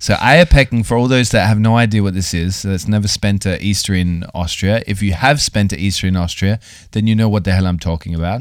so 0.00 0.14
Eierpecken, 0.14 0.84
for 0.84 0.96
all 0.96 1.08
those 1.08 1.28
that 1.30 1.46
have 1.46 1.60
no 1.60 1.76
idea 1.76 2.02
what 2.02 2.14
this 2.14 2.32
is, 2.32 2.62
that's 2.62 2.88
never 2.88 3.06
spent 3.06 3.44
a 3.44 3.62
Easter 3.62 3.92
in 3.92 4.24
Austria. 4.34 4.82
If 4.86 5.02
you 5.02 5.12
have 5.12 5.42
spent 5.42 5.74
a 5.74 5.78
Easter 5.78 6.06
in 6.06 6.16
Austria, 6.16 6.58
then 6.92 7.06
you 7.06 7.14
know 7.14 7.28
what 7.28 7.44
the 7.44 7.52
hell 7.52 7.66
I'm 7.66 7.78
talking 7.78 8.14
about. 8.14 8.40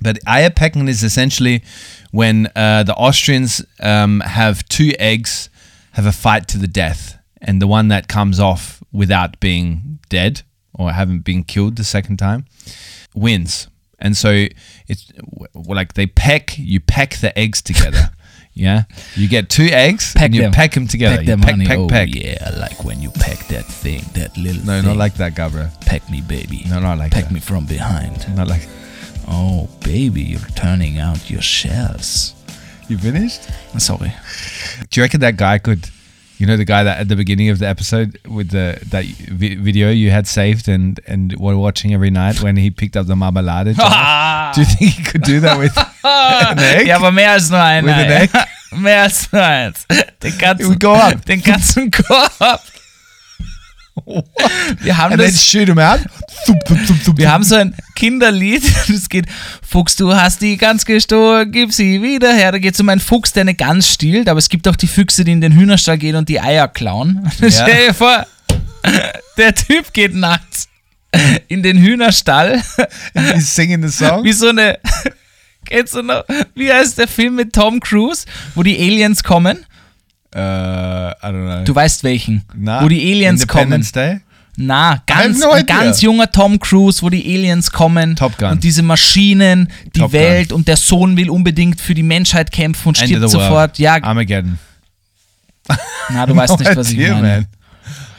But 0.00 0.18
Eierpecken 0.24 0.88
is 0.88 1.02
essentially 1.02 1.62
when 2.10 2.48
uh, 2.56 2.84
the 2.84 2.94
Austrians 2.94 3.62
um, 3.80 4.20
have 4.20 4.66
two 4.68 4.92
eggs, 4.98 5.50
have 5.92 6.06
a 6.06 6.12
fight 6.12 6.48
to 6.48 6.58
the 6.58 6.66
death, 6.66 7.18
and 7.42 7.60
the 7.60 7.66
one 7.66 7.88
that 7.88 8.08
comes 8.08 8.40
off 8.40 8.82
without 8.90 9.38
being 9.40 9.98
dead 10.08 10.40
or 10.72 10.92
haven't 10.92 11.20
been 11.20 11.44
killed 11.44 11.76
the 11.76 11.84
second 11.84 12.16
time 12.16 12.46
wins. 13.14 13.68
And 13.98 14.16
so 14.16 14.46
it's 14.88 15.12
like 15.54 15.94
they 15.94 16.06
peck, 16.06 16.56
you 16.58 16.80
peck 16.80 17.16
the 17.16 17.38
eggs 17.38 17.60
together. 17.60 18.10
yeah, 18.54 18.84
you 19.14 19.28
get 19.28 19.48
two 19.48 19.68
eggs 19.70 20.14
and 20.18 20.34
you 20.34 20.50
pack 20.50 20.72
them 20.72 20.86
together. 20.86 21.20
You 21.20 21.26
them, 21.26 21.40
peck, 21.40 21.50
honey. 21.52 21.66
peck, 21.66 21.78
oh, 21.78 21.88
peck. 21.88 22.08
yeah, 22.14 22.50
like 22.58 22.84
when 22.84 23.00
you 23.00 23.10
pack 23.10 23.46
that 23.48 23.64
thing, 23.64 24.02
that 24.14 24.36
little 24.36 24.64
No, 24.64 24.80
thing. 24.80 24.84
not 24.88 24.96
like 24.96 25.14
that, 25.14 25.34
Gabra. 25.34 25.70
Pack 25.86 26.08
me, 26.10 26.20
baby. 26.20 26.64
No, 26.68 26.78
not 26.80 26.98
like 26.98 27.12
Peck 27.12 27.24
that. 27.24 27.28
Pack 27.28 27.32
me 27.34 27.40
from 27.40 27.66
behind. 27.66 28.34
Not 28.36 28.48
like. 28.48 28.66
Oh, 29.28 29.68
baby, 29.84 30.20
you're 30.22 30.40
turning 30.56 30.98
out 30.98 31.30
your 31.30 31.40
shells. 31.40 32.34
You 32.88 32.98
finished? 32.98 33.48
I'm 33.72 33.78
sorry. 33.80 34.12
Do 34.90 35.00
you 35.00 35.04
reckon 35.04 35.20
that 35.20 35.36
guy 35.36 35.58
could? 35.58 35.88
You 36.42 36.48
know 36.48 36.56
the 36.56 36.64
guy 36.64 36.82
that 36.82 36.98
at 36.98 37.06
the 37.08 37.14
beginning 37.14 37.50
of 37.50 37.60
the 37.60 37.68
episode 37.68 38.18
with 38.26 38.50
the 38.50 38.76
that 38.90 39.04
vi- 39.04 39.54
video 39.54 39.90
you 39.90 40.10
had 40.10 40.26
saved 40.26 40.66
and 40.68 40.98
and 41.06 41.32
were 41.38 41.56
watching 41.56 41.94
every 41.94 42.10
night 42.10 42.42
when 42.42 42.56
he 42.56 42.68
picked 42.68 42.96
up 42.96 43.06
the 43.06 43.14
marmalade. 43.14 43.76
do 44.54 44.60
you 44.60 44.66
think 44.66 44.90
he 44.90 45.02
could 45.04 45.22
do 45.22 45.38
that 45.38 45.56
with 45.56 45.70
an 46.02 46.58
egg? 46.74 46.88
Ja, 46.88 46.96
aber 46.96 47.12
mehr 47.12 47.30
als 47.30 47.48
nur 47.48 47.60
ein 47.62 47.84
With 47.84 47.94
an 47.94 48.10
Ei. 48.10 48.22
egg? 48.24 48.30
mehr 48.72 49.02
als 49.02 49.30
nur 49.30 49.40
eins. 49.40 49.86
Den 50.20 50.36
ganzen, 50.36 50.62
It 50.64 50.66
would 50.68 50.80
go 50.80 50.94
up. 50.94 51.24
Den 51.26 51.42
ganzen 51.42 51.92
Korb. 51.92 52.60
Wir 54.80 54.96
haben 54.96 55.16
das 55.16 55.50
thump, 55.50 56.64
thump, 57.04 57.18
Wir 57.18 57.30
haben 57.30 57.44
so 57.44 57.54
ein 57.54 57.74
Kinderlied, 57.94 58.62
das 58.88 59.08
geht, 59.08 59.26
Fuchs, 59.66 59.96
du 59.96 60.14
hast 60.14 60.40
die 60.42 60.56
Gans 60.56 60.84
gestohlen, 60.84 61.50
gib 61.50 61.72
sie 61.72 62.02
wieder 62.02 62.32
her. 62.32 62.52
Da 62.52 62.58
geht 62.58 62.74
es 62.74 62.80
um 62.80 62.88
einen 62.88 63.00
Fuchs, 63.00 63.32
der 63.32 63.42
eine 63.42 63.54
Gans 63.54 63.88
stiehlt, 63.88 64.28
aber 64.28 64.38
es 64.38 64.48
gibt 64.48 64.66
auch 64.68 64.76
die 64.76 64.86
Füchse, 64.86 65.24
die 65.24 65.32
in 65.32 65.40
den 65.40 65.52
Hühnerstall 65.52 65.98
gehen 65.98 66.16
und 66.16 66.28
die 66.28 66.40
Eier 66.40 66.68
klauen. 66.68 67.30
Stell 67.36 67.86
dir 67.86 67.94
vor, 67.94 68.26
der 69.36 69.54
Typ 69.54 69.92
geht 69.92 70.14
nachts 70.14 70.68
in 71.48 71.62
den 71.62 71.78
Hühnerstall, 71.78 72.62
singing 73.38 73.86
the 73.86 73.92
song. 73.92 74.24
wie 74.24 74.32
so 74.32 74.48
eine, 74.48 74.78
kennst 75.66 75.94
du 75.94 76.02
noch, 76.02 76.24
wie 76.54 76.72
heißt 76.72 76.98
der 76.98 77.06
Film 77.06 77.36
mit 77.36 77.52
Tom 77.52 77.80
Cruise, 77.80 78.24
wo 78.54 78.62
die 78.62 78.78
Aliens 78.78 79.22
kommen? 79.22 79.66
Uh, 80.34 80.38
I 80.38 81.14
don't 81.24 81.44
know. 81.44 81.64
Du 81.64 81.74
weißt 81.74 82.04
welchen, 82.04 82.42
Na, 82.54 82.82
wo 82.82 82.88
die 82.88 83.00
Aliens 83.12 83.46
kommen. 83.46 83.86
Day. 83.94 84.20
Na, 84.56 85.02
ganz, 85.06 85.40
no 85.40 85.50
ein 85.50 85.64
ganz 85.66 86.00
junger 86.02 86.30
Tom 86.30 86.58
Cruise, 86.58 87.02
wo 87.02 87.08
die 87.10 87.22
Aliens 87.24 87.70
kommen 87.70 88.16
Top 88.16 88.36
Gun. 88.38 88.50
und 88.52 88.64
diese 88.64 88.82
Maschinen, 88.82 89.68
die 89.94 90.00
Top 90.00 90.10
Gun. 90.12 90.20
Welt 90.20 90.52
und 90.52 90.68
der 90.68 90.76
Sohn 90.76 91.16
will 91.16 91.30
unbedingt 91.30 91.80
für 91.80 91.94
die 91.94 92.02
Menschheit 92.02 92.50
kämpfen 92.52 92.88
und 92.88 92.98
End 93.00 93.08
stirbt 93.10 93.30
sofort. 93.30 93.78
Ja, 93.78 94.02
Armageddon. 94.02 94.58
na, 96.10 96.26
du 96.26 96.34
weißt 96.36 96.58
nicht, 96.58 96.76
was 96.76 96.88
ich 96.90 96.94
idea, 96.98 97.14
meine. 97.14 97.28
man. 97.28 97.46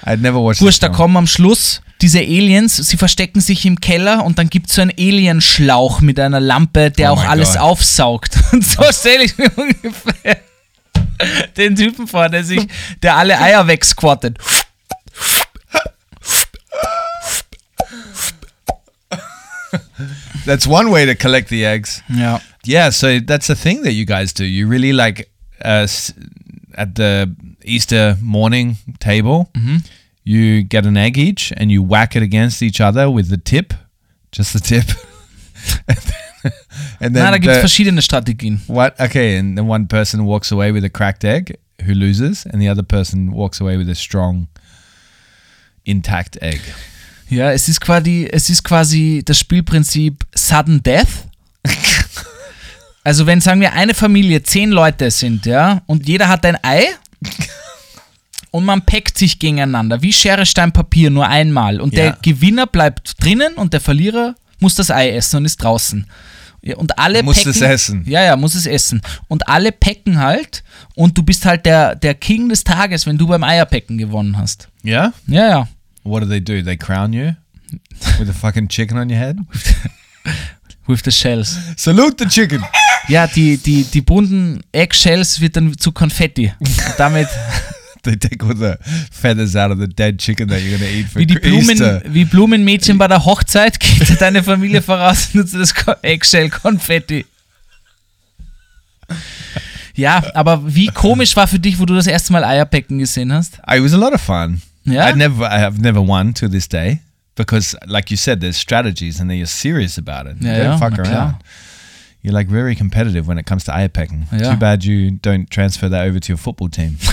I'd 0.06 0.22
never 0.22 0.42
watched 0.44 0.60
this 0.66 0.80
da 0.80 0.90
kommen 0.90 1.16
am 1.18 1.28
Schluss 1.28 1.82
diese 2.02 2.20
Aliens, 2.20 2.76
sie 2.76 2.98
verstecken 2.98 3.40
sich 3.40 3.66
im 3.66 3.80
Keller 3.80 4.26
und 4.26 4.38
dann 4.38 4.50
gibt 4.50 4.68
es 4.70 4.76
so 4.76 4.82
einen 4.82 4.92
Alienschlauch 4.92 6.02
mit 6.02 6.20
einer 6.20 6.42
Lampe, 6.42 6.92
der 6.92 7.12
Oh 7.12 7.16
auch 7.16 7.24
alles 7.26 7.54
God. 7.54 7.62
aufsaugt. 7.62 8.38
Und 8.52 8.66
so 8.66 8.84
stelle 8.92 9.24
ich 9.24 9.38
mir 9.38 9.50
ungefähr 9.56 10.38
den 11.58 11.76
Typen 11.76 12.08
vor, 12.08 12.30
der 12.30 12.44
sich, 12.44 12.68
der 13.02 13.16
alle 13.16 13.40
Eier 13.40 13.68
wegsquattet. 13.68 14.38
That's 20.46 20.68
one 20.68 20.92
way 20.92 21.06
to 21.06 21.16
collect 21.16 21.50
the 21.50 21.66
eggs. 21.66 22.04
Ja. 22.10 22.42
Yeah, 22.66 22.92
so 22.92 23.20
that's 23.20 23.48
the 23.48 23.56
thing 23.56 23.84
that 23.84 23.94
you 23.94 24.06
guys 24.06 24.34
do. 24.34 24.46
You 24.46 24.68
really 24.68 24.94
like 24.94 25.30
uh, 25.64 25.88
at 26.76 26.96
the 26.96 27.34
Easter 27.64 28.18
morning 28.22 28.78
table, 29.00 29.50
you 30.24 30.64
get 30.64 30.86
an 30.86 30.98
egg 30.98 31.18
each 31.18 31.54
and 31.58 31.72
you 31.72 31.82
whack 31.82 32.16
it 32.16 32.24
against 32.24 32.62
each 32.62 32.80
other 32.82 33.10
with 33.10 33.30
the 33.30 33.38
tip, 33.38 33.74
just 34.32 34.54
the 34.54 34.60
tip. 34.60 34.86
and 37.00 37.14
then 37.16 37.24
Na, 37.24 37.32
da 37.32 37.38
gibt 37.38 37.54
es 37.54 37.60
verschiedene 37.60 38.02
Strategien. 38.02 38.62
what? 38.68 39.00
Okay, 39.00 39.38
and 39.38 39.58
then 39.58 39.68
one 39.68 39.88
person 39.88 40.26
walks 40.26 40.52
away 40.52 40.74
with 40.74 40.84
a 40.84 40.90
cracked 40.90 41.24
egg 41.24 41.58
who 41.86 41.94
loses, 41.94 42.46
and 42.46 42.62
the 42.62 42.70
other 42.70 42.84
person 42.84 43.32
walks 43.34 43.60
away 43.62 43.78
with 43.78 43.90
a 43.90 43.96
strong, 43.96 44.48
intact 45.84 46.38
egg. 46.42 46.60
Ja, 47.30 47.52
es 47.52 47.68
ist 47.68 47.82
quasi, 47.82 48.28
es 48.32 48.50
ist 48.50 48.64
quasi 48.64 49.22
das 49.26 49.40
Spielprinzip 49.40 50.24
Sudden 50.36 50.82
Death. 50.84 51.28
Also 53.06 53.26
wenn, 53.26 53.42
sagen 53.42 53.60
wir, 53.60 53.74
eine 53.74 53.94
Familie, 53.94 54.44
zehn 54.44 54.70
Leute 54.72 55.12
sind, 55.12 55.46
ja, 55.46 55.82
und 55.88 56.08
jeder 56.08 56.30
hat 56.30 56.46
ein 56.46 56.58
Ei 56.64 56.86
und 58.52 58.64
man 58.64 58.82
packt 58.82 59.18
sich 59.18 59.40
gegeneinander, 59.40 60.02
wie 60.02 60.14
Schere, 60.14 60.46
Stein, 60.46 60.72
Papier, 60.72 61.10
nur 61.10 61.28
einmal. 61.28 61.82
Und 61.82 61.98
der 61.98 62.06
Ja. 62.06 62.18
Gewinner 62.22 62.66
bleibt 62.66 63.22
drinnen 63.22 63.56
und 63.56 63.74
der 63.74 63.82
Verlierer 63.82 64.36
muss 64.60 64.76
das 64.76 64.92
Ei 64.92 65.12
essen 65.12 65.38
und 65.38 65.46
ist 65.46 65.58
draußen. 65.58 66.08
Ja, 66.62 66.78
und 66.78 66.98
alle 66.98 67.24
Muss 67.24 67.38
packen, 67.38 67.50
es 67.50 67.62
essen. 67.62 68.04
Ja, 68.08 68.24
ja, 68.24 68.38
muss 68.38 68.56
es 68.56 68.66
essen. 68.66 69.02
Und 69.28 69.50
alle 69.50 69.74
packen 69.74 70.20
halt 70.20 70.64
und 70.96 71.18
du 71.18 71.24
bist 71.24 71.46
halt 71.46 71.66
der, 71.66 71.96
der 71.96 72.14
King 72.14 72.48
des 72.48 72.64
Tages, 72.64 73.06
wenn 73.06 73.18
du 73.18 73.28
beim 73.28 73.44
Eierpacken 73.44 73.98
gewonnen 73.98 74.38
hast. 74.38 74.70
Yeah? 74.86 75.14
Ja, 75.28 75.48
ja. 75.50 75.68
What 76.04 76.24
do 76.24 76.28
they 76.28 76.42
do? 76.42 76.62
They 76.62 76.78
crown 76.78 77.12
you 77.12 77.34
with 78.20 78.30
a 78.30 78.34
fucking 78.34 78.70
chicken 78.70 78.98
on 78.98 79.10
your 79.10 79.18
head? 79.18 79.38
With 80.86 81.02
the 81.06 81.12
shells. 81.12 81.58
Salute 81.78 82.16
the 82.20 82.28
chicken! 82.28 82.62
Ja, 83.08 83.26
die, 83.26 83.58
die, 83.58 83.86
die 83.86 84.02
bunten 84.02 84.62
Eggshells 84.74 85.40
wird 85.40 85.56
dann 85.56 85.78
zu 85.78 85.94
Konfetti. 85.94 86.52
Und 86.60 86.70
damit, 86.98 87.30
They 88.06 88.18
take 88.18 88.44
all 88.44 88.54
the 88.54 88.78
feathers 89.12 89.56
out 89.56 89.72
of 89.72 89.80
the 89.80 89.88
dead 89.88 90.20
chicken 90.20 90.50
that 90.50 90.62
you're 90.62 90.78
going 90.78 90.82
to 90.92 90.98
eat 90.98 91.08
for 91.08 91.20
wie 91.20 91.26
die 91.26 91.36
Blumen, 91.40 91.70
Easter. 91.70 92.02
wie 92.10 92.26
Blumenmädchen 92.26 92.98
bei 92.98 93.08
der 93.08 93.24
Hochzeit, 93.24 93.80
geht 93.80 94.20
deine 94.22 94.44
Familie 94.44 94.82
voraus 94.82 95.28
und 95.28 95.36
nutzt 95.36 95.56
das 95.56 95.74
Ko- 95.74 95.96
Eggshell-Konfetti. 96.02 97.26
Ja, 99.96 100.24
aber 100.34 100.74
wie 100.76 100.88
komisch 100.88 101.36
war 101.36 101.48
für 101.48 101.60
dich, 101.60 101.80
wo 101.80 101.86
du 101.86 101.94
das 101.96 102.08
erste 102.08 102.34
Mal 102.34 102.44
Eierbecken 102.44 102.98
gesehen 102.98 103.32
hast? 103.32 103.60
It 103.72 103.82
was 103.84 103.94
a 103.94 103.98
lot 103.98 104.14
of 104.14 104.22
fun. 104.22 104.62
Yeah? 104.86 105.10
I 105.10 105.14
never, 105.16 105.46
I 105.46 105.60
have 105.60 105.80
never 105.80 106.02
won 106.06 106.34
to 106.34 106.48
this 106.50 106.68
day 106.68 107.00
because, 107.36 107.78
like 107.86 108.10
you 108.12 108.18
said, 108.18 108.42
there's 108.42 108.58
strategies 108.58 109.20
and 109.22 109.30
then 109.30 109.38
you're 109.38 109.46
serious 109.48 109.98
about 109.98 110.26
it. 110.28 110.42
You 110.42 110.48
Yeah, 110.50 110.58
don't 110.58 110.66
yeah, 110.66 110.78
fuck 110.80 111.00
around. 111.00 111.36
You're 112.22 112.34
like 112.34 112.48
very 112.50 112.76
competitive 112.76 113.28
when 113.28 113.38
it 113.38 113.46
comes 113.46 113.64
to 113.66 113.72
eierpacking. 113.72 114.26
Yeah. 114.32 114.52
Too 114.54 114.58
bad 114.58 114.84
you 114.84 115.12
don't 115.12 115.50
transfer 115.50 115.88
that 115.90 116.08
over 116.08 116.20
to 116.20 116.28
your 116.28 116.38
football 116.38 116.70
team. 116.70 116.98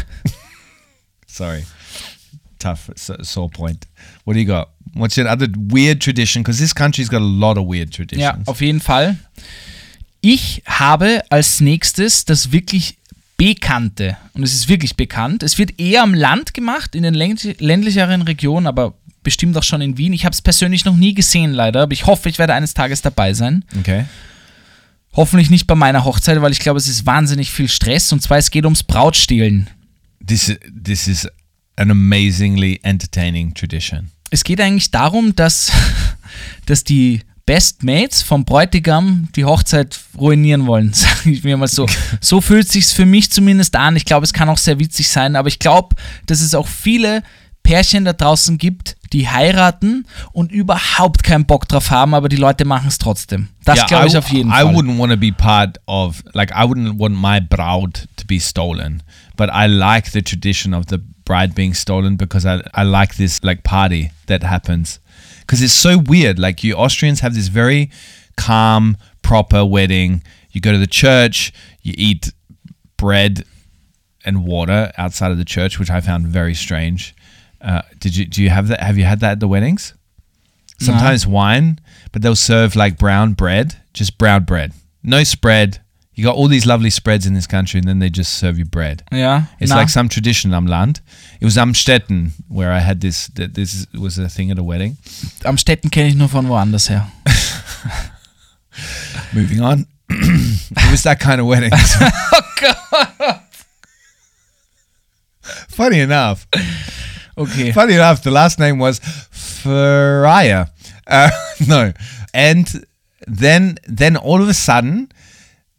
Sorry. 1.41 1.64
Tough, 2.59 2.91
sore 3.22 3.49
point. 3.49 3.86
What 4.26 4.34
do 4.34 4.41
you 4.41 4.47
got? 4.47 4.68
What's 4.93 5.16
your 5.16 5.26
other 5.26 5.49
weird 5.57 6.03
tradition? 6.03 6.43
Because 6.43 6.61
this 6.61 6.74
country's 6.74 7.09
got 7.09 7.22
a 7.22 7.24
lot 7.24 7.57
of 7.57 7.66
weird 7.66 7.88
Ja, 7.97 8.05
traditions. 8.05 8.47
auf 8.49 8.61
jeden 8.61 8.80
Fall. 8.82 9.16
Ich 10.20 10.62
habe 10.66 11.22
als 11.30 11.61
nächstes 11.61 12.26
das 12.26 12.53
wirklich 12.53 12.99
Bekannte, 13.38 14.18
und 14.34 14.43
es 14.43 14.53
ist 14.53 14.68
wirklich 14.68 14.97
bekannt. 14.97 15.43
Es 15.43 15.57
wird 15.57 15.80
eher 15.80 16.03
am 16.03 16.12
Land 16.12 16.53
gemacht, 16.53 16.95
in 16.95 17.05
den 17.05 17.14
ländlich- 17.14 17.59
ländlicheren 17.59 18.20
Regionen, 18.20 18.66
aber 18.66 18.93
bestimmt 19.22 19.57
auch 19.57 19.62
schon 19.62 19.80
in 19.80 19.97
Wien. 19.97 20.12
Ich 20.12 20.26
habe 20.26 20.34
es 20.34 20.43
persönlich 20.43 20.84
noch 20.84 20.95
nie 20.97 21.14
gesehen, 21.14 21.53
leider, 21.55 21.80
aber 21.84 21.93
ich 21.93 22.05
hoffe, 22.05 22.28
ich 22.28 22.38
werde 22.38 22.53
eines 22.53 22.74
Tages 22.74 23.01
dabei 23.01 23.32
sein. 23.32 23.64
Okay. 23.78 24.05
Hoffentlich 25.14 25.49
nicht 25.49 25.66
bei 25.66 25.74
meiner 25.74 26.05
Hochzeit, 26.05 26.38
weil 26.43 26.53
ich 26.53 26.59
glaube, 26.61 26.76
es 26.78 26.86
ist 26.86 27.07
wahnsinnig 27.07 27.51
viel 27.51 27.68
Stress. 27.68 28.12
Und 28.12 28.20
zwar, 28.22 28.36
es 28.36 28.51
geht 28.51 28.64
ums 28.64 28.82
Brautstehlen. 28.82 29.70
This, 30.31 30.57
this 30.72 31.09
is 31.09 31.26
an 31.74 31.91
amazingly 31.91 32.78
entertaining 32.85 33.53
tradition. 33.53 34.12
Es 34.31 34.45
geht 34.45 34.61
eigentlich 34.61 34.93
darum, 34.93 35.35
dass, 35.35 35.72
dass 36.66 36.85
die 36.85 37.22
Best 37.47 37.83
Mates 37.83 38.22
vom 38.22 38.45
Bräutigam 38.45 39.26
die 39.35 39.45
Hochzeit 39.45 39.99
ruinieren 40.16 40.68
wollen, 40.68 40.93
sage 40.95 41.33
ich 41.33 41.43
mir 41.43 41.57
mal 41.57 41.66
so. 41.66 41.89
So 42.20 42.41
fühlt 42.41 42.68
sich's 42.68 42.93
für 42.93 43.07
mich 43.07 43.33
zumindest 43.33 43.74
an. 43.74 43.97
Ich 43.97 44.05
glaube, 44.05 44.22
es 44.22 44.33
kann 44.33 44.49
auch 44.49 44.59
sehr 44.59 44.78
witzig 44.78 45.09
sein, 45.09 45.35
aber 45.35 45.49
ich 45.49 45.59
glaube, 45.59 45.97
dass 46.26 46.41
es 46.41 46.55
auch 46.55 46.68
viele 46.68 47.24
Pärchen 47.63 48.05
da 48.05 48.13
draußen 48.13 48.59
gibt, 48.59 48.97
die 49.13 49.29
heiraten 49.29 50.07
und 50.33 50.51
überhaupt 50.53 51.23
keinen 51.23 51.45
Bock 51.47 51.69
drauf 51.69 51.91
haben, 51.91 52.15
aber 52.15 52.29
die 52.29 52.37
Leute 52.37 52.65
machen 52.65 52.89
es 52.89 52.99
trotzdem. 52.99 53.49
Das 53.65 53.79
Yeah, 53.79 53.87
glaube 53.87 54.07
I 54.07 54.09
ich 54.09 54.17
auf 54.17 54.29
jeden 54.31 54.51
I 54.51 54.53
Fall. 54.63 54.75
wouldn't 54.75 54.99
want 54.99 55.13
to 55.13 55.19
be 55.19 55.33
part 55.33 55.79
of 55.87 56.23
like 56.33 56.51
I 56.53 56.65
wouldn't 56.65 56.99
want 56.99 57.15
my 57.17 57.41
bride 57.41 58.09
to 58.17 58.27
be 58.27 58.39
stolen, 58.41 59.03
but 59.37 59.51
I 59.53 59.67
like 59.67 60.13
the 60.13 60.23
tradition 60.23 60.75
of 60.75 60.87
the 60.89 60.99
bride 61.25 61.55
being 61.55 61.75
stolen 61.75 62.17
because 62.17 62.47
I 62.47 62.61
I 62.75 62.83
like 62.85 63.17
this 63.17 63.41
like 63.43 63.63
party 63.63 64.11
that 64.27 64.43
happens 64.43 65.01
because 65.41 65.63
it's 65.63 65.75
so 65.75 65.99
weird. 65.99 66.39
Like 66.39 66.63
you 66.67 66.77
Austrians 66.77 67.21
have 67.21 67.35
this 67.35 67.49
very 67.49 67.91
calm, 68.37 68.97
proper 69.23 69.65
wedding. 69.65 70.23
You 70.53 70.61
go 70.61 70.73
to 70.73 70.79
the 70.79 70.87
church, 70.89 71.53
you 71.83 71.95
eat 71.97 72.33
bread 72.97 73.45
and 74.25 74.45
water 74.45 74.93
outside 74.99 75.31
of 75.33 75.39
the 75.39 75.45
church, 75.45 75.79
which 75.79 75.91
I 75.91 76.01
found 76.01 76.27
very 76.27 76.55
strange. 76.55 77.15
Uh, 77.61 77.83
did 77.99 78.17
you 78.17 78.27
do 78.27 78.43
you 78.43 78.51
have 78.51 78.69
that? 78.69 78.81
Have 78.81 78.99
you 78.99 79.05
had 79.05 79.21
that 79.21 79.33
at 79.33 79.41
the 79.41 79.49
weddings? 79.49 79.95
Sometimes 80.79 81.27
wine, 81.27 81.79
but 82.11 82.23
they'll 82.23 82.35
serve 82.35 82.75
like 82.75 82.97
brown 82.97 83.35
bread, 83.35 83.77
just 83.93 84.17
brown 84.17 84.45
bread, 84.45 84.73
no 85.03 85.25
spread. 85.25 85.81
You 86.15 86.25
got 86.25 86.37
all 86.37 86.49
these 86.49 86.67
lovely 86.67 86.91
spreads 86.91 87.27
in 87.27 87.35
this 87.35 87.47
country, 87.47 87.79
and 87.79 87.87
then 87.89 87.99
they 87.99 88.09
just 88.11 88.35
serve 88.39 88.59
you 88.59 88.65
bread. 88.65 89.03
ja, 89.13 89.43
It's 89.59 89.71
na, 89.71 89.77
like 89.77 89.89
some 89.91 90.09
tradition 90.09 90.55
am 90.55 90.67
Land. 90.67 91.01
It 91.41 91.45
was 91.45 91.57
Amstetten 91.57 92.33
where 92.49 92.73
I 92.73 92.79
had 92.81 93.01
this. 93.01 93.27
This 93.29 93.87
was 93.93 94.19
a 94.19 94.29
thing 94.29 94.51
at 94.51 94.59
a 94.59 94.63
wedding. 94.63 94.97
am 95.45 95.59
Städten 95.59 95.91
kenne 95.91 96.09
ich 96.09 96.15
nur 96.15 96.29
von 96.29 96.49
woanders 96.49 96.89
her. 96.89 97.07
Moving 99.35 99.61
on. 99.61 99.87
it 100.11 100.91
was 100.91 101.03
that 101.03 101.21
kind 101.21 101.41
of 101.41 101.47
wedding. 101.47 101.71
Oh 102.33 102.43
Gott. 102.61 103.43
Funny 105.69 106.01
enough, 106.01 106.47
Okay. 107.41 107.72
funny 107.80 107.95
enough, 107.95 108.22
the 108.22 108.30
last 108.30 108.59
name 108.59 108.78
was 108.78 109.01
Faraya. 109.01 110.70
Uh, 111.07 111.30
no, 111.68 111.93
and 112.34 112.84
then 113.26 113.78
then 113.86 114.16
all 114.16 114.43
of 114.43 114.49
a 114.49 114.55
sudden, 114.55 115.11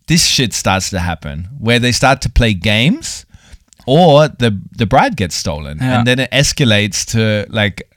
this 0.08 0.26
shit 0.26 0.54
starts 0.54 0.90
to 0.90 1.00
happen 1.00 1.48
where 1.60 1.80
they 1.80 1.92
start 1.92 2.22
to 2.22 2.30
play 2.30 2.54
games, 2.54 3.26
or 3.86 4.28
the 4.28 4.60
the 4.78 4.86
bride 4.86 5.16
gets 5.16 5.36
stolen, 5.36 5.78
Yeah. 5.78 6.00
and 6.00 6.08
then 6.08 6.20
it 6.20 6.32
escalates 6.32 7.06
to 7.12 7.46
like. 7.52 7.88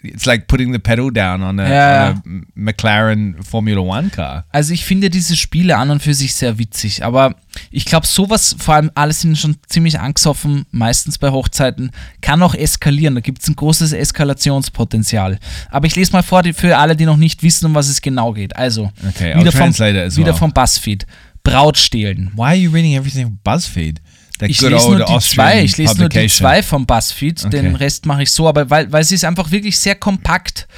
It's 0.00 0.26
like 0.26 0.46
putting 0.46 0.72
the 0.72 0.78
pedal 0.78 1.10
down 1.10 1.42
on 1.42 1.58
a, 1.58 1.68
Yeah. 1.68 2.10
on 2.24 2.44
a 2.56 2.60
McLaren 2.60 3.42
Formula 3.42 3.80
One 3.80 4.10
car. 4.10 4.44
Also 4.50 4.72
ich 4.72 4.84
finde 4.84 5.10
diese 5.10 5.34
Spiele 5.34 5.76
an 5.76 5.90
und 5.90 6.00
für 6.02 6.14
sich 6.14 6.34
sehr 6.36 6.56
witzig, 6.58 7.04
aber 7.04 7.34
ich 7.72 7.84
glaube 7.84 8.06
sowas, 8.06 8.54
vor 8.58 8.74
allem 8.76 8.92
alle 8.94 9.12
sind 9.12 9.36
schon 9.36 9.56
ziemlich 9.66 9.98
angesoffen, 9.98 10.66
meistens 10.70 11.18
bei 11.18 11.30
Hochzeiten, 11.30 11.90
kann 12.20 12.40
auch 12.42 12.54
eskalieren. 12.54 13.16
Da 13.16 13.20
gibt 13.20 13.42
es 13.42 13.48
ein 13.48 13.56
großes 13.56 13.92
Eskalationspotenzial. 13.92 15.38
Aber 15.70 15.86
ich 15.86 15.96
lese 15.96 16.12
mal 16.12 16.22
vor 16.22 16.42
für 16.54 16.76
alle, 16.78 16.94
die 16.94 17.04
noch 17.04 17.16
nicht 17.16 17.42
wissen, 17.42 17.66
um 17.66 17.74
was 17.74 17.88
es 17.88 18.00
genau 18.00 18.32
geht. 18.32 18.54
Also, 18.56 18.92
Okay, 19.08 19.34
wieder, 19.38 19.50
vom, 19.52 19.74
wieder 19.76 20.12
well. 20.16 20.34
vom 20.34 20.52
Buzzfeed. 20.52 21.06
Brautstehlen. 21.42 22.30
Why 22.36 22.42
are 22.42 22.54
you 22.54 22.70
reading 22.70 22.94
everything 22.94 23.24
from 23.26 23.38
BuzzFeed? 23.42 23.98
That 24.38 24.50
Ich 24.50 24.60
lese 24.60 24.88
nur 24.90 25.04
die 25.04 25.18
zwei, 25.18 25.62
ich 25.62 25.76
lese 25.76 25.98
nur 25.98 26.08
die 26.08 26.28
zwei 26.28 26.62
vom 26.62 26.86
Buzzfeed, 26.86 27.44
Okay. 27.44 27.50
den 27.62 27.74
Rest 27.74 28.06
mache 28.06 28.22
ich 28.22 28.30
so, 28.32 28.48
aber 28.48 28.70
weil, 28.70 28.90
weil 28.92 29.04
sie 29.04 29.14
es 29.16 29.24
einfach 29.24 29.50
wirklich 29.50 29.78
sehr 29.78 29.94
kompakt 29.94 30.68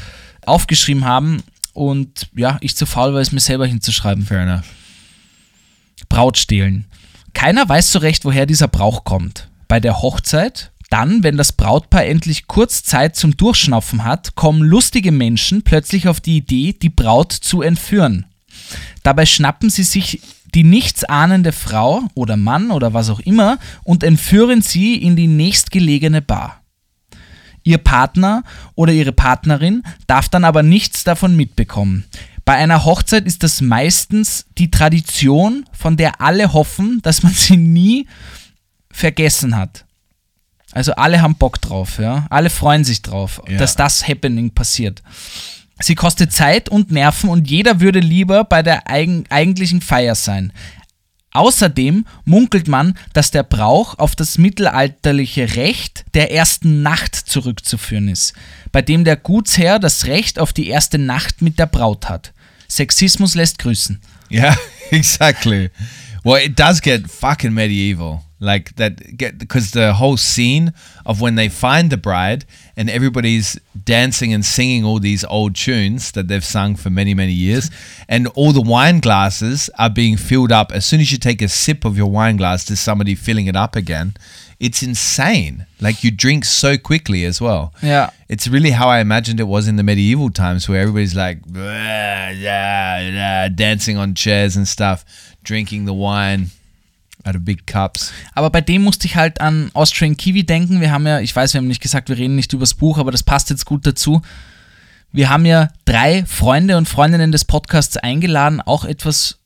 aufgeschrieben 0.47 1.05
haben 1.05 1.43
und 1.73 2.29
ja, 2.35 2.59
ich 2.61 2.77
zu 2.77 2.87
faul 2.87 3.13
war, 3.15 3.21
es 3.21 3.33
mir 3.33 3.41
selber 3.41 3.67
hinzuschreiben. 3.67 4.25
Fair 4.25 4.41
enough. 4.41 4.65
Brautstehlen. 6.09 6.87
Keiner 7.35 7.69
weiß 7.69 7.93
so 7.93 7.99
recht, 8.01 8.25
woher 8.25 8.47
dieser 8.47 8.69
Brauch 8.69 9.05
kommt. 9.05 9.49
Bei 9.69 9.79
der 9.79 10.03
Hochzeit, 10.03 10.73
dann, 10.91 11.23
wenn 11.23 11.37
das 11.37 11.53
Brautpaar 11.53 12.05
endlich 12.05 12.49
kurz 12.49 12.83
Zeit 12.83 13.15
zum 13.15 13.37
Durchschnaufen 13.37 14.05
hat, 14.05 14.35
kommen 14.35 14.63
lustige 14.63 15.13
Menschen 15.13 15.63
plötzlich 15.63 16.09
auf 16.09 16.21
die 16.21 16.39
Idee, 16.39 16.73
die 16.73 16.89
Braut 16.89 17.33
zu 17.33 17.63
entführen. 17.63 18.27
Dabei 19.05 19.27
schnappen 19.27 19.71
sie 19.71 19.85
sich 19.85 20.21
die 20.55 20.65
nichtsahnende 20.65 21.53
Frau 21.53 22.03
oder 22.15 22.37
Mann 22.37 22.71
oder 22.71 22.93
was 22.95 23.11
auch 23.11 23.21
immer 23.21 23.59
und 23.85 24.03
entführen 24.03 24.63
sie 24.63 24.95
in 24.97 25.17
die 25.17 25.27
nächstgelegene 25.27 26.23
Bar. 26.23 26.61
Ihr 27.63 27.79
Partner 27.79 28.43
oder 28.75 28.93
ihre 28.93 29.13
Partnerin 29.13 29.83
darf 30.07 30.29
dann 30.29 30.45
aber 30.45 30.63
nichts 30.63 31.05
davon 31.05 31.37
mitbekommen. 31.37 32.05
Bei 32.45 32.55
einer 32.55 32.85
Hochzeit 32.85 33.27
ist 33.27 33.43
das 33.43 33.61
meistens 33.61 34.47
die 34.59 34.71
Tradition, 34.71 35.67
von 35.73 35.97
der 35.97 36.21
alle 36.21 36.53
hoffen, 36.53 37.01
dass 37.03 37.23
man 37.23 37.33
sie 37.33 37.57
nie 37.57 38.09
vergessen 38.91 39.57
hat. 39.57 39.85
Also 40.73 40.93
alle 40.95 41.21
haben 41.21 41.35
Bock 41.35 41.61
drauf, 41.61 41.99
ja. 41.99 42.27
Alle 42.31 42.49
freuen 42.49 42.85
sich 42.85 43.03
drauf, 43.03 43.43
Ja. 43.49 43.59
dass 43.59 43.77
das 43.77 44.07
Happening 44.09 44.53
passiert. 44.53 45.03
Sie 45.83 45.95
kostet 45.95 46.33
Zeit 46.33 46.69
und 46.69 46.91
Nerven 46.91 47.31
und 47.31 47.51
jeder 47.51 47.81
würde 47.81 48.01
lieber 48.01 48.45
bei 48.45 48.63
der 48.63 48.89
eigen, 48.89 49.25
eigentlichen 49.31 49.81
Feier 49.81 50.15
sein. 50.15 50.53
Außerdem 51.33 52.07
munkelt 52.25 52.67
man, 52.67 52.99
dass 53.13 53.31
der 53.31 53.45
Brauch 53.45 53.99
auf 53.99 54.17
das 54.17 54.37
mittelalterliche 54.37 55.55
Recht 55.57 56.05
der 56.15 56.33
ersten 56.33 56.83
Nacht 56.83 57.15
zurückzuführen 57.15 58.09
ist, 58.09 58.35
bei 58.73 58.83
dem 58.83 59.05
der 59.05 59.17
Gutsherr 59.17 59.79
das 59.79 60.07
Recht 60.07 60.39
auf 60.41 60.53
die 60.53 60.69
erste 60.69 60.99
Nacht 60.99 61.41
mit 61.41 61.59
der 61.59 61.67
Braut 61.67 62.09
hat. 62.09 62.33
Sexismus 62.69 63.35
lässt 63.35 63.59
grüßen. 63.61 64.01
Yeah, 64.31 64.57
exactly. 64.91 65.71
Well, 66.25 66.45
it 66.45 66.59
does 66.59 66.83
get 66.83 67.11
fucking 67.11 67.53
medieval. 67.53 68.23
Like 68.43 68.75
that 68.77 68.97
because 69.39 69.71
the 69.73 69.99
whole 69.99 70.17
scene 70.17 70.73
of 71.05 71.21
when 71.21 71.37
they 71.37 71.51
find 71.51 71.91
the 71.91 71.99
bride 71.99 72.47
and 72.81 72.89
everybody's 72.89 73.61
dancing 73.85 74.33
and 74.33 74.43
singing 74.43 74.85
all 74.85 74.99
these 74.99 75.23
old 75.25 75.55
tunes 75.55 76.13
that 76.13 76.29
they've 76.29 76.45
sung 76.45 76.75
for 76.75 76.89
many 76.89 77.13
many 77.13 77.33
years 77.33 77.71
and 78.09 78.27
all 78.29 78.53
the 78.53 78.61
wine 78.75 79.01
glasses 79.01 79.69
are 79.79 79.91
being 79.91 80.17
filled 80.17 80.51
up 80.51 80.73
as 80.73 80.87
soon 80.87 81.01
as 81.01 81.13
you 81.13 81.19
take 81.19 81.43
a 81.43 81.49
sip 81.49 81.85
of 81.85 81.99
your 81.99 82.11
wine 82.11 82.39
glass 82.39 82.65
there's 82.65 82.81
somebody 82.81 83.15
filling 83.15 83.47
it 83.47 83.57
up 83.57 83.77
again 83.77 84.15
it's 84.61 84.83
insane. 84.83 85.67
Like 85.81 86.05
you 86.05 86.11
drink 86.11 86.45
so 86.45 86.77
quickly 86.77 87.25
as 87.25 87.41
well. 87.41 87.73
Yeah. 87.83 88.11
It's 88.29 88.47
really 88.47 88.73
how 88.73 88.89
I 88.89 89.01
imagined 89.01 89.41
it 89.41 89.45
was 89.45 89.67
in 89.67 89.77
the 89.77 89.83
medieval 89.83 90.29
times 90.29 90.69
where 90.69 90.83
everybody's 90.83 91.17
like 91.17 91.43
"Blah, 91.47 91.63
yeah, 91.65 93.01
yeah," 93.01 93.49
dancing 93.49 93.97
on 93.97 94.15
chairs 94.15 94.57
and 94.57 94.69
stuff, 94.69 95.35
drinking 95.43 95.87
the 95.87 95.95
wine 95.95 96.51
out 97.25 97.37
of 97.37 97.43
big 97.45 97.67
cups. 97.67 98.13
Aber 98.35 98.51
bei 98.51 98.61
dem 98.61 98.83
musste 98.83 99.07
ich 99.07 99.17
halt 99.17 99.41
an 99.41 99.71
Austrian 99.75 100.17
Kiwi 100.17 100.45
denken. 100.45 100.81
Wir 100.81 100.91
haben 100.91 101.07
ja, 101.07 101.21
ich 101.21 101.35
weiß, 101.35 101.55
wir 101.55 101.59
haben 101.59 101.69
nicht 101.69 101.83
gesagt, 101.83 102.09
wir 102.09 102.17
reden 102.17 102.37
nicht 102.37 102.53
übers 102.53 102.75
Buch, 102.75 102.99
aber 102.99 103.11
das 103.11 103.23
passt 103.23 103.51
jetzt 103.51 103.67
gut 103.67 103.87
dazu. 103.87 104.23
Wir 105.13 105.29
haben 105.29 105.45
ja 105.45 105.69
drei 105.85 106.25
Freunde 106.25 106.77
und 106.77 106.89
Freundinnen 106.89 107.33
des 107.33 107.45
Podcasts 107.45 107.97
eingeladen, 107.97 108.61
auch 108.61 108.85
etwas 108.85 109.39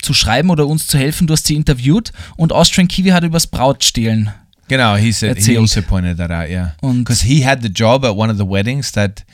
zu 0.00 0.14
schreiben 0.14 0.50
oder 0.50 0.66
uns 0.66 0.86
zu 0.86 0.98
helfen. 0.98 1.26
Du 1.26 1.32
hast 1.32 1.46
sie 1.46 1.56
interviewt 1.56 2.12
und 2.36 2.52
Austrian 2.52 2.88
Kiwi 2.88 3.10
hat 3.10 3.24
übers 3.24 3.46
Brautstehlen. 3.46 4.30
Genau, 4.68 4.94
he 4.96 5.10
said 5.10 5.36
he 5.36 5.40
Erzählt. 5.40 5.58
also 5.58 5.82
pointed 5.82 6.16
that 6.18 6.30
out, 6.30 6.48
yeah. 6.48 6.74
Because 6.80 7.26
he 7.26 7.44
had 7.44 7.60
the 7.62 7.68
job 7.68 8.04
at 8.04 8.16
one 8.16 8.30
of 8.30 8.38
the 8.38 8.46
weddings 8.48 8.92
that 8.92 9.24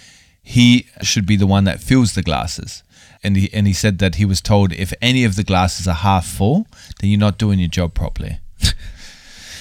he 0.43 0.87
should 1.03 1.27
be 1.27 1.37
the 1.37 1.45
one 1.45 1.71
that 1.71 1.79
fills 1.79 2.15
the 2.15 2.23
glasses. 2.23 2.83
And 3.27 3.37
he 3.37 3.51
and 3.53 3.67
he 3.67 3.73
said 3.73 3.99
that 3.99 4.15
he 4.15 4.25
was 4.25 4.41
told 4.41 4.73
if 4.73 4.93
any 5.03 5.25
of 5.25 5.35
the 5.35 5.43
glasses 5.43 5.89
are 5.89 5.95
half 5.95 6.25
full, 6.27 6.67
then 7.01 7.11
you're 7.11 7.19
not 7.19 7.39
doing 7.39 7.59
your 7.59 7.69
job 7.69 7.93
properly. 7.93 8.39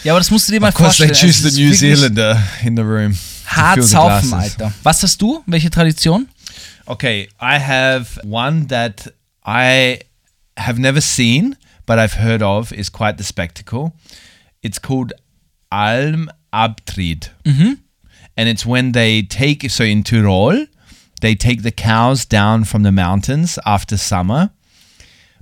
Ja, 0.04 0.14
aber 0.14 0.20
das 0.20 0.30
musst 0.30 0.48
du 0.48 0.52
dir 0.52 0.60
mal 0.60 0.70
Of 0.70 0.76
course, 0.76 0.98
they 1.00 1.12
choose 1.12 1.42
the 1.42 1.50
New 1.60 1.74
Zealander 1.74 2.38
in 2.64 2.76
the 2.76 2.84
room. 2.84 3.14
to 3.14 3.56
Hart 3.56 3.76
fill 3.76 3.84
the 3.84 3.90
saufen. 3.90 4.34
Alter. 4.34 4.74
Was 4.84 5.02
hast 5.02 5.20
du? 5.20 5.44
Welche 5.48 5.72
Tradition? 5.72 6.30
Okay, 6.86 7.28
I 7.42 7.58
have 7.58 8.20
one 8.24 8.68
that 8.68 9.12
I 9.44 10.02
have 10.58 10.78
never 10.80 11.02
seen, 11.02 11.56
but 11.88 11.98
I've 11.98 12.14
heard 12.14 12.44
of. 12.44 12.72
is 12.72 12.90
quite 12.92 13.18
the 13.18 13.24
spectacle. 13.24 13.94
It's 14.62 14.78
called 14.80 15.12
Alm 15.72 16.30
Abtried, 16.54 17.32
mhm. 17.44 17.80
and 18.38 18.48
it's 18.48 18.64
when 18.64 18.92
they 18.92 19.24
take 19.24 19.68
so 19.72 19.84
in 19.84 20.04
Tyrol, 20.04 20.68
they 21.22 21.36
take 21.36 21.64
the 21.64 21.72
cows 21.72 22.26
down 22.26 22.66
from 22.66 22.84
the 22.84 22.92
mountains 22.92 23.58
after 23.66 23.98
summer, 23.98 24.50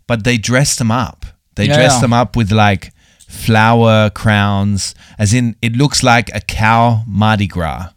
but 0.08 0.24
they 0.24 0.38
dress 0.38 0.76
them 0.76 0.92
up. 0.92 1.26
They 1.56 1.66
Yeah, 1.68 1.76
dress 1.76 2.00
them 2.00 2.14
up 2.14 2.36
with 2.36 2.52
like 2.52 2.92
flower 3.28 4.10
crowns, 4.10 4.94
as 5.18 5.34
in 5.34 5.56
it 5.62 5.76
looks 5.76 6.02
like 6.04 6.32
a 6.36 6.40
cow 6.42 7.04
Mardi 7.08 7.48
Gras. 7.48 7.90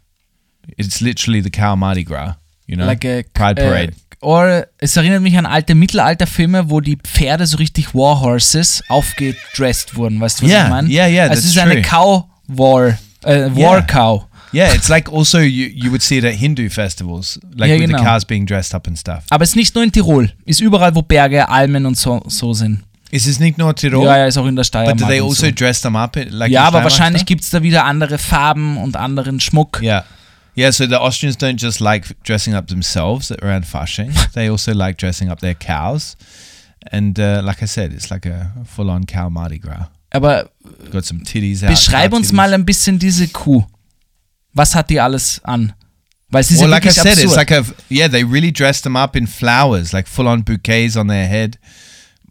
It's 0.77 1.01
literally 1.01 1.41
the 1.41 1.49
cow 1.49 1.75
Mardi 1.75 2.03
Gras, 2.03 2.35
you 2.67 2.75
know, 2.75 2.85
Like 2.85 3.05
a, 3.05 3.23
Pride 3.33 3.59
uh, 3.59 3.63
Parade. 3.63 3.93
Äh, 3.93 3.95
or, 4.19 4.67
es 4.79 4.97
erinnert 4.97 5.21
mich 5.21 5.37
an 5.37 5.45
alte 5.45 5.75
Mittelalterfilme, 5.75 6.69
wo 6.69 6.81
die 6.81 6.97
Pferde 6.97 7.45
so 7.45 7.57
richtig 7.57 7.93
Warhorses 7.93 8.83
aufgedresst 8.89 9.95
wurden. 9.95 10.19
Weißt 10.19 10.39
du, 10.41 10.45
was 10.45 10.51
Yeah, 10.51 10.63
ich 10.65 10.69
meine? 10.69 10.89
yeah, 10.89 11.07
yeah, 11.07 11.27
Also 11.29 11.39
es 11.39 11.45
ist 11.45 11.57
eine. 11.57 11.81
Cow 11.83 12.25
War, 12.47 12.97
äh, 13.23 13.49
War. 13.55 13.85
Cow. 13.85 14.26
Yeah, 14.53 14.73
it's 14.73 14.87
like 14.89 15.11
also 15.11 15.39
you, 15.39 15.67
you 15.67 15.91
would 15.91 16.01
see 16.01 16.17
it 16.17 16.23
at 16.23 16.33
Hindu 16.35 16.69
festivals, 16.69 17.39
like 17.55 17.69
Yeah, 17.69 17.79
with 17.79 17.89
genau. 17.89 17.97
the 17.99 18.03
cows 18.05 18.25
being 18.25 18.45
dressed 18.45 18.73
up 18.73 18.87
and 18.87 18.97
stuff. 18.97 19.23
Aber 19.29 19.43
es 19.43 19.49
ist 19.51 19.55
nicht 19.55 19.75
nur 19.75 19.83
in 19.83 19.91
Tirol, 19.91 20.31
ist 20.45 20.61
überall, 20.61 20.95
wo 20.95 21.01
Berge, 21.01 21.47
Almen 21.49 21.85
und 21.85 21.97
so, 21.97 22.21
so 22.27 22.53
sind. 22.53 22.83
Is 23.11 23.23
this 23.23 23.39
nicht 23.39 23.57
nur 23.57 23.73
Tirol? 23.75 24.05
Ja, 24.05 24.17
ja, 24.17 24.25
ist 24.25 24.37
auch 24.37 24.45
in 24.45 24.55
der 24.55 24.63
Steiermark. 24.63 24.97
But 24.97 25.05
do 25.07 25.09
they 25.09 25.21
also 25.21 25.45
so. 25.45 25.51
dress 25.51 25.81
them 25.81 25.95
up 25.95 26.15
in- 26.17 26.29
like 26.31 26.51
Ja, 26.51 26.65
aber 26.65 26.83
wahrscheinlich 26.83 27.25
gibt 27.25 27.41
es 27.43 27.49
da 27.49 27.61
wieder 27.63 27.85
andere 27.85 28.17
Farben 28.17 28.77
und 28.77 28.95
anderen 28.97 29.39
Schmuck. 29.39 29.79
Yeah. 29.81 30.03
Yeah, 30.57 30.71
so 30.71 30.85
the 30.87 30.95
Austrians 30.95 31.37
don't 31.37 31.61
just 31.61 31.79
like 31.79 32.15
dressing 32.23 32.53
up 32.55 32.67
themselves 32.67 33.31
around 33.31 33.65
Fasching. 33.65 34.11
they 34.33 34.49
also 34.49 34.71
like 34.73 34.97
dressing 34.97 35.29
up 35.29 35.39
their 35.39 35.53
cows. 35.55 36.17
And 36.91 37.17
uh, 37.19 37.41
like 37.43 37.61
I 37.61 37.67
said, 37.67 37.93
it's 37.93 38.09
like 38.09 38.25
a 38.25 38.51
full 38.65 38.89
on 38.89 39.05
cow 39.05 39.29
Mardi 39.29 39.59
Gras. 39.59 39.87
Aber 40.11 40.49
Got 40.91 41.05
some 41.05 41.21
titties 41.23 41.63
out. 41.63 41.69
beschreib 41.69 42.11
cow 42.11 42.17
uns 42.17 42.27
titties. 42.27 42.35
mal 42.35 42.53
ein 42.53 42.65
bisschen 42.65 42.97
diese 42.97 43.27
Kuh. 43.27 43.63
Was 44.57 44.73
hat 44.75 44.89
die 44.89 44.99
alles 44.99 45.39
an? 45.43 45.73
Weil 46.29 46.43
sie 46.43 46.55
ist 46.55 46.61
Well, 46.61 46.69
ja 46.69 46.75
like 46.77 46.85
I 46.85 46.91
said, 46.91 47.05
absurd. 47.13 47.23
it's 47.25 47.35
like 47.37 47.51
a 47.51 47.63
yeah. 47.89 48.07
They 48.09 48.23
really 48.23 48.51
dressed 48.51 48.83
them 48.83 48.95
up 48.97 49.15
in 49.15 49.27
flowers, 49.27 49.93
like 49.93 50.07
full 50.07 50.27
on 50.27 50.41
bouquets 50.43 50.97
on 50.97 51.07
their 51.07 51.27
head. 51.27 51.57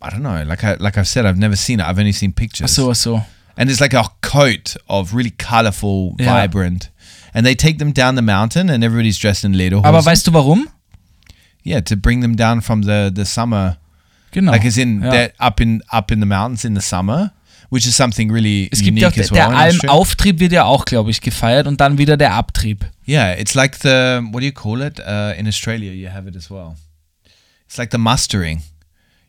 I 0.03 0.11
don't 0.11 0.23
know. 0.23 0.43
Like 0.45 0.63
I 0.65 0.75
like 0.75 0.99
I've 0.99 1.09
said, 1.09 1.25
I've 1.25 1.39
never 1.39 1.57
seen 1.57 1.81
it. 1.81 1.87
I've 1.87 1.99
only 1.99 2.13
seen 2.13 2.31
Ach 2.31 2.37
pictures. 2.37 2.71
so, 2.75 2.91
ach 2.91 2.97
so. 2.99 3.23
and 3.57 3.71
it's 3.71 3.81
like 3.81 3.95
a 3.95 4.05
coat 4.21 4.77
of 4.89 5.15
really 5.15 5.31
colorful, 5.31 6.15
Yeah. 6.19 6.27
vibrant. 6.27 6.91
And 7.33 7.45
they 7.47 7.55
take 7.55 7.79
them 7.79 7.93
down 7.93 8.15
the 8.17 8.23
mountain, 8.23 8.69
and 8.71 8.83
everybody's 8.85 9.19
dressed 9.19 9.45
in 9.45 9.55
lederhosen. 9.55 9.85
Aber 9.87 10.03
weißt 10.05 10.27
du 10.27 10.33
warum? 10.33 10.69
yeah, 11.65 11.81
to 11.81 11.97
bring 11.97 12.21
them 12.21 12.37
down 12.37 12.61
from 12.61 12.83
the 12.83 13.11
the 13.15 13.25
summer, 13.25 13.79
Genau. 14.33 14.53
like 14.53 14.65
as 14.67 14.77
in 14.77 15.03
ja. 15.03 15.11
they're 15.11 15.33
up 15.41 15.61
in 15.61 15.81
up 15.93 16.11
in 16.13 16.21
the 16.21 16.27
mountains 16.27 16.65
in 16.65 16.75
the 16.75 16.83
summer, 16.83 17.33
which 17.77 17.87
is 17.87 17.95
something 17.95 18.33
really 18.33 18.69
Es 18.73 18.81
gibt 18.81 18.99
ja 18.99 19.09
auch, 19.09 19.13
der, 19.13 19.31
well. 19.31 19.35
der. 19.35 19.57
Almauftrieb 19.57 20.41
wird 20.41 20.53
ja 20.53 20.65
auch, 20.65 20.87
glaube 20.87 21.11
ich, 21.11 21.21
gefeiert 21.21 21.67
und 21.67 21.79
dann 21.79 21.99
wieder 21.99 22.17
der 22.17 22.33
Abtrieb. 22.33 22.87
Yeah, 23.07 23.39
it's 23.39 23.53
like 23.53 23.77
the 23.77 24.21
what 24.33 24.41
do 24.41 24.47
you 24.47 24.53
call 24.53 24.81
it? 24.81 24.99
Uh, 24.99 25.39
in 25.39 25.47
Australia, 25.47 25.93
you 25.93 26.09
have 26.09 26.27
it 26.27 26.35
as 26.35 26.51
well. 26.51 26.77
It's 27.67 27.77
like 27.77 27.93
the 27.93 27.99
mustering. 27.99 28.63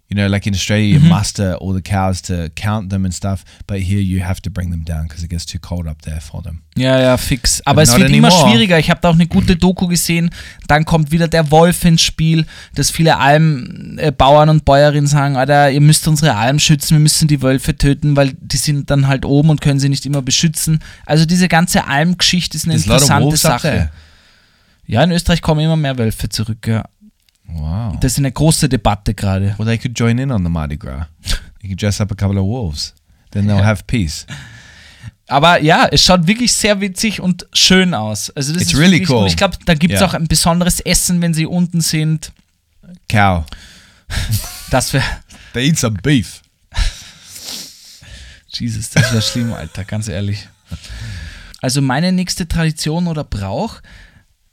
You 0.09 0.15
know, 0.15 0.27
like 0.27 0.47
in 0.47 0.53
Australia, 0.53 0.85
you 0.85 0.99
muster 1.01 1.57
all 1.59 1.73
the 1.73 1.81
cows 1.81 2.21
to 2.23 2.49
count 2.55 2.89
them 2.91 3.03
and 3.03 3.13
stuff, 3.13 3.43
but 3.67 3.79
here 3.79 3.99
you 3.99 4.23
have 4.23 4.39
to 4.43 4.49
bring 4.49 4.71
them 4.71 4.85
down 4.85 5.03
because 5.07 5.21
it 5.21 5.29
gets 5.29 5.45
too 5.45 5.59
cold 5.59 5.85
up 5.85 6.01
there 6.03 6.21
for 6.21 6.41
them. 6.41 6.61
Ja, 6.77 6.97
ja, 6.97 7.17
fix. 7.17 7.61
Aber 7.65 7.81
But 7.81 7.89
es 7.89 7.97
wird 7.97 8.11
immer 8.11 8.29
anymore. 8.29 8.49
schwieriger. 8.49 8.79
Ich 8.79 8.89
habe 8.89 9.01
da 9.01 9.09
auch 9.09 9.15
eine 9.15 9.27
gute 9.27 9.57
Doku 9.57 9.87
gesehen. 9.87 10.29
Dann 10.67 10.85
kommt 10.85 11.11
wieder 11.11 11.27
der 11.27 11.51
Wolf 11.51 11.83
ins 11.83 12.03
Spiel, 12.03 12.45
dass 12.73 12.89
viele 12.89 13.17
Almbauern 13.17 14.47
und 14.47 14.63
Bäuerinnen 14.63 15.07
sagen, 15.07 15.35
Alter, 15.35 15.71
ihr 15.71 15.81
müsst 15.81 16.07
unsere 16.07 16.35
Alm 16.35 16.59
schützen, 16.59 16.95
wir 16.95 17.01
müssen 17.01 17.27
die 17.27 17.41
Wölfe 17.41 17.77
töten, 17.77 18.15
weil 18.15 18.31
die 18.39 18.57
sind 18.57 18.89
dann 18.89 19.07
halt 19.07 19.25
oben 19.25 19.49
und 19.49 19.59
können 19.59 19.81
sie 19.81 19.89
nicht 19.89 20.05
immer 20.05 20.21
beschützen. 20.21 20.79
Also 21.05 21.25
diese 21.25 21.49
ganze 21.49 21.85
Almgeschichte 21.85 22.55
ist 22.55 22.63
eine 22.63 22.75
There's 22.75 22.85
interessante 22.85 23.35
Sache. 23.35 23.91
Ja, 24.85 25.03
in 25.03 25.11
Österreich 25.11 25.41
kommen 25.41 25.59
immer 25.59 25.75
mehr 25.75 25.97
Wölfe 25.97 26.29
zurück. 26.29 26.65
Ja. 26.65 26.85
Wow. 27.47 27.97
Das 27.99 28.13
ist 28.13 28.17
eine 28.19 28.31
große 28.31 28.67
Debatte 28.69 29.13
gerade. 29.13 29.55
Well, 29.57 29.65
they 29.65 29.77
could 29.77 29.97
join 29.97 30.17
in 30.17 30.31
on 30.31 30.43
the 30.43 30.49
Mardi 30.49 30.77
Gras. 30.77 31.07
You 31.61 31.69
could 31.69 31.81
dress 31.81 31.99
up 32.01 32.11
a 32.11 32.15
couple 32.15 32.37
of 32.39 32.45
wolves. 32.45 32.93
Then 33.31 33.47
they'll 33.47 33.63
have 33.63 33.83
peace. 33.87 34.25
Aber 35.27 35.61
ja, 35.61 35.87
es 35.91 36.03
schaut 36.03 36.25
wirklich 36.27 36.53
sehr 36.53 36.79
witzig 36.79 37.19
und 37.19 37.45
schön 37.53 37.93
aus. 37.93 38.29
Also 38.31 38.53
das 38.53 38.61
It's 38.63 38.73
ist 38.73 38.79
really 38.79 39.05
cool. 39.09 39.23
Und 39.23 39.27
ich 39.27 39.35
glaube, 39.37 39.57
da 39.65 39.73
gibt 39.73 39.93
es 39.93 39.99
Ja. 39.99 40.07
auch 40.07 40.13
ein 40.13 40.27
besonderes 40.27 40.79
Essen, 40.79 41.21
wenn 41.21 41.33
sie 41.33 41.45
unten 41.45 41.81
sind. 41.81 42.31
Cow. 43.09 43.43
Das 44.69 44.93
wäre, 44.93 45.03
They 45.53 45.67
eat 45.69 45.77
some 45.77 45.97
beef. 46.01 46.41
Jesus, 48.49 48.89
das 48.89 49.11
wäre 49.11 49.21
schlimm, 49.21 49.53
Alter, 49.53 49.83
ganz 49.83 50.07
ehrlich. 50.07 50.47
Also 51.61 51.81
meine 51.81 52.11
nächste 52.11 52.47
Tradition 52.47 53.07
oder 53.07 53.23
Brauch, 53.23 53.81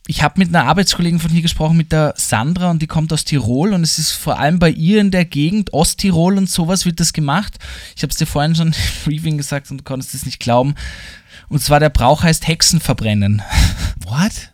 ich 0.06 0.22
habe 0.22 0.38
mit 0.38 0.48
einer 0.48 0.66
Arbeitskollegin 0.66 1.18
von 1.18 1.30
hier 1.30 1.42
gesprochen, 1.42 1.76
mit 1.76 1.90
der 1.90 2.12
Sandra, 2.16 2.70
und 2.70 2.82
die 2.82 2.86
kommt 2.86 3.12
aus 3.12 3.24
Tirol 3.24 3.72
und 3.72 3.82
es 3.82 3.98
ist 3.98 4.12
vor 4.12 4.38
allem 4.38 4.58
bei 4.58 4.70
ihr 4.70 5.00
in 5.00 5.10
der 5.10 5.24
Gegend, 5.24 5.72
Osttirol 5.72 6.36
und 6.36 6.50
sowas 6.50 6.84
wird 6.84 7.00
das 7.00 7.14
gemacht. 7.14 7.58
Ich 7.96 8.02
habe 8.02 8.10
es 8.10 8.16
dir 8.16 8.26
vorhin 8.26 8.54
schon 8.54 8.68
im 8.72 8.74
Briefing 9.04 9.38
gesagt 9.38 9.70
und 9.70 9.78
du 9.78 9.84
konntest 9.84 10.14
es 10.14 10.26
nicht 10.26 10.40
glauben. 10.40 10.74
Und 11.48 11.62
zwar 11.62 11.80
der 11.80 11.90
Brauch 11.90 12.22
heißt 12.22 12.46
Hexen 12.46 12.80
verbrennen. 12.80 13.42
What? 14.04 14.52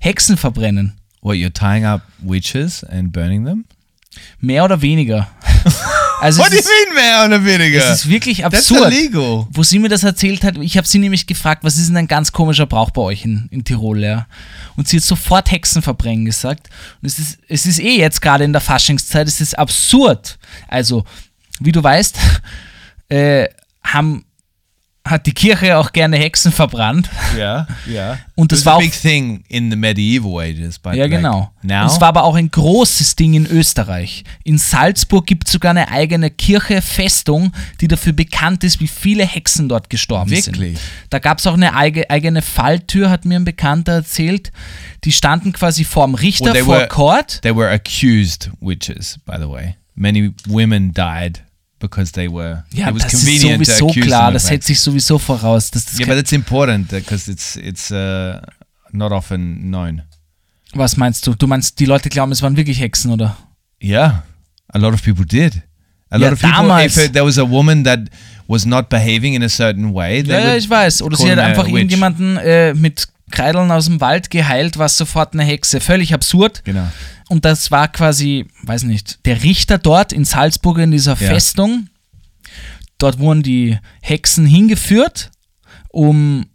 Hexen 0.00 0.36
verbrennen. 0.36 0.94
What, 1.20 1.36
you're 1.36 1.52
tying 1.52 1.84
up 1.84 2.02
witches 2.18 2.82
and 2.84 3.12
burning 3.12 3.44
them? 3.44 3.64
Mehr 4.40 4.64
oder 4.64 4.80
weniger. 4.80 5.28
Also 6.20 6.40
What 6.42 6.52
es 6.52 6.64
do 6.64 6.70
you 6.70 6.86
ist, 6.88 6.94
mean, 6.94 7.24
on 7.24 7.32
a 7.32 7.44
vinegar? 7.44 7.92
es 7.92 8.00
ist 8.04 8.08
wirklich 8.08 8.44
absurd. 8.44 8.92
illegal. 8.92 9.46
Wo 9.50 9.62
sie 9.62 9.78
mir 9.78 9.88
das 9.88 10.02
erzählt 10.02 10.44
hat, 10.44 10.56
ich 10.58 10.76
habe 10.76 10.86
sie 10.86 10.98
nämlich 10.98 11.26
gefragt, 11.26 11.62
was 11.62 11.76
ist 11.76 11.88
denn 11.88 11.96
ein 11.96 12.08
ganz 12.08 12.32
komischer 12.32 12.66
Brauch 12.66 12.90
bei 12.90 13.02
euch 13.02 13.24
in, 13.24 13.48
in 13.50 13.64
Tirol, 13.64 14.02
ja? 14.02 14.26
Und 14.76 14.88
sie 14.88 14.96
hat 14.96 15.04
sofort 15.04 15.50
Hexen 15.50 15.82
verbrennen 15.82 16.24
gesagt. 16.24 16.68
Und 17.02 17.06
es 17.08 17.18
ist, 17.18 17.38
es 17.48 17.66
ist 17.66 17.78
eh 17.80 17.98
jetzt 17.98 18.22
gerade 18.22 18.44
in 18.44 18.52
der 18.52 18.62
Faschingszeit, 18.62 19.28
es 19.28 19.40
ist 19.40 19.58
absurd. 19.58 20.38
Also, 20.68 21.04
wie 21.60 21.72
du 21.72 21.82
weißt, 21.82 22.16
äh, 23.10 23.48
haben, 23.84 24.24
hat 25.06 25.26
die 25.26 25.32
Kirche 25.32 25.78
auch 25.78 25.92
gerne 25.92 26.16
Hexen 26.18 26.52
verbrannt. 26.52 27.08
Yeah, 27.36 27.66
yeah. 27.88 28.18
Und 28.34 28.52
das 28.52 28.64
war 28.66 28.74
a 28.74 28.76
auch- 28.76 28.80
big 28.80 28.92
thing 28.92 29.44
in 29.48 29.70
the 29.70 29.76
medieval 29.76 30.40
ages, 30.42 30.78
but 30.78 30.94
Ja, 30.94 31.02
like 31.04 31.12
genau. 31.12 31.50
now 31.62 31.82
Und 31.82 31.86
es 31.92 32.00
war 32.00 32.08
aber 32.08 32.24
auch 32.24 32.34
ein 32.34 32.50
großes 32.50 33.16
Ding 33.16 33.34
in 33.34 33.46
Österreich. 33.46 34.24
In 34.44 34.58
Salzburg 34.58 35.26
gibt 35.26 35.46
es 35.46 35.52
sogar 35.52 35.70
eine 35.70 35.88
eigene 35.90 36.30
Kirche, 36.30 36.82
Festung, 36.82 37.52
die 37.80 37.88
dafür 37.88 38.12
bekannt 38.12 38.64
ist, 38.64 38.80
wie 38.80 38.88
viele 38.88 39.24
Hexen 39.24 39.68
dort 39.68 39.88
gestorben 39.90 40.30
Wirklich? 40.30 40.78
sind. 40.78 40.80
Da 41.10 41.18
gab 41.20 41.38
es 41.38 41.46
auch 41.46 41.54
eine 41.54 41.74
eige, 41.74 42.10
eigene 42.10 42.42
Falltür, 42.42 43.08
hat 43.08 43.24
mir 43.24 43.36
ein 43.38 43.44
Bekannter 43.44 43.92
erzählt. 43.92 44.50
Die 45.04 45.12
standen 45.12 45.52
quasi 45.52 45.84
vorm 45.84 46.14
Richter, 46.14 46.52
Well, 46.52 46.64
vor 46.64 46.76
were- 46.78 46.88
Court. 46.88 47.40
they 47.42 47.54
were 47.54 47.70
accused 47.70 48.50
witches, 48.60 49.18
by 49.24 49.36
the 49.38 49.48
way. 49.48 49.76
Many 49.94 50.32
women 50.46 50.92
died 50.92 51.42
because 51.78 52.12
they 52.12 52.28
were. 52.30 52.64
Ja, 52.72 52.88
it 52.88 52.94
was 52.94 53.02
das 53.04 53.14
ist 53.14 53.20
convenient 53.20 53.64
to 53.66 53.72
sowieso 53.72 54.00
klar, 54.00 54.32
das 54.32 54.46
setzt 54.46 54.66
sich 54.66 54.80
sowieso 54.80 55.18
voraus. 55.18 55.70
Dass 55.70 55.84
das 55.84 55.98
Yeah, 55.98 56.08
but 56.08 56.18
it's 56.18 56.32
important 56.32 56.88
because 56.88 57.30
it's 57.30 57.56
it's 57.56 57.90
uh, 57.90 58.40
not 58.92 59.12
often 59.12 59.62
known. 59.70 60.02
was 60.74 60.96
meinst 60.96 61.26
du? 61.26 61.34
Du 61.34 61.46
meinst, 61.46 61.78
die 61.80 61.86
Leute 61.86 62.08
glauben, 62.08 62.32
es 62.32 62.42
waren 62.42 62.56
wirklich 62.56 62.80
Hexen, 62.80 63.10
oder? 63.10 63.36
Yeah, 63.82 64.24
a 64.68 64.78
lot 64.78 64.92
of 64.94 65.02
people 65.02 65.24
did, 65.26 65.62
A 66.10 66.18
Ja, 66.18 66.26
lot 66.28 66.32
of 66.34 66.40
people, 66.40 66.56
damals. 66.56 66.96
if 66.96 67.12
there 67.12 67.24
was 67.24 67.38
a 67.38 67.48
woman 67.48 67.84
that 67.84 68.00
was 68.48 68.64
not 68.64 68.88
behaving 68.88 69.34
in 69.34 69.42
a 69.42 69.48
certain 69.48 69.92
way, 69.94 70.22
Ja, 70.22 70.38
ja, 70.38 70.56
ich 70.56 70.68
weiß. 70.68 71.02
Oder 71.02 71.16
sie 71.16 71.30
hat 71.30 71.38
einfach 71.38 71.66
irgendjemanden 71.66 72.36
äh, 72.36 72.74
mit 72.74 73.08
Kreideln 73.30 73.70
aus 73.72 73.86
dem 73.86 74.00
Wald 74.00 74.30
geheilt, 74.30 74.78
war 74.78 74.88
sofort 74.88 75.32
eine 75.34 75.42
Hexe. 75.44 75.80
Völlig 75.80 76.14
absurd. 76.14 76.62
Genau. 76.64 76.88
Und 77.28 77.44
das 77.44 77.70
war 77.70 77.88
quasi, 77.88 78.46
weiß 78.62 78.84
nicht, 78.84 79.24
der 79.26 79.42
Richter 79.42 79.78
dort 79.78 80.12
in 80.12 80.24
Salzburg 80.24 80.78
in 80.78 80.90
dieser 80.92 81.12
Ja. 81.12 81.28
Festung. 81.28 81.88
Dort 82.98 83.18
wurden 83.18 83.42
die 83.42 83.78
Hexen 84.00 84.46
hingeführt, 84.46 85.30
um 85.88 86.46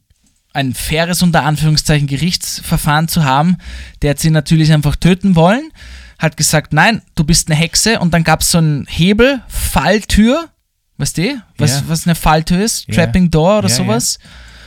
ein 0.53 0.74
faires, 0.74 1.22
unter 1.22 1.43
Anführungszeichen, 1.43 2.07
Gerichtsverfahren 2.07 3.07
zu 3.07 3.24
haben. 3.24 3.57
Der 4.01 4.11
hat 4.11 4.19
sie 4.19 4.32
natürlich 4.32 4.72
einfach 4.74 4.95
töten 4.95 5.36
wollen, 5.36 5.72
hat 6.19 6.36
gesagt, 6.38 6.74
nein, 6.74 7.01
du 7.15 7.24
bist 7.24 7.49
eine 7.49 7.57
Hexe. 7.59 7.99
Und 7.99 8.13
dann 8.13 8.24
gab 8.24 8.41
es 8.41 8.51
so 8.51 8.57
einen 8.57 8.86
Hebel, 8.88 9.41
Falltür, 9.47 10.49
weißt 10.97 11.17
du, 11.17 11.41
was, 11.57 11.72
Ja. 11.72 11.84
was 11.88 12.05
eine 12.07 12.15
Falltür 12.15 12.63
ist? 12.63 12.88
Ja. 12.88 12.95
Trapping 12.95 13.30
Door 13.32 13.59
oder 13.59 13.69
Ja, 13.69 13.76
sowas. 13.76 14.19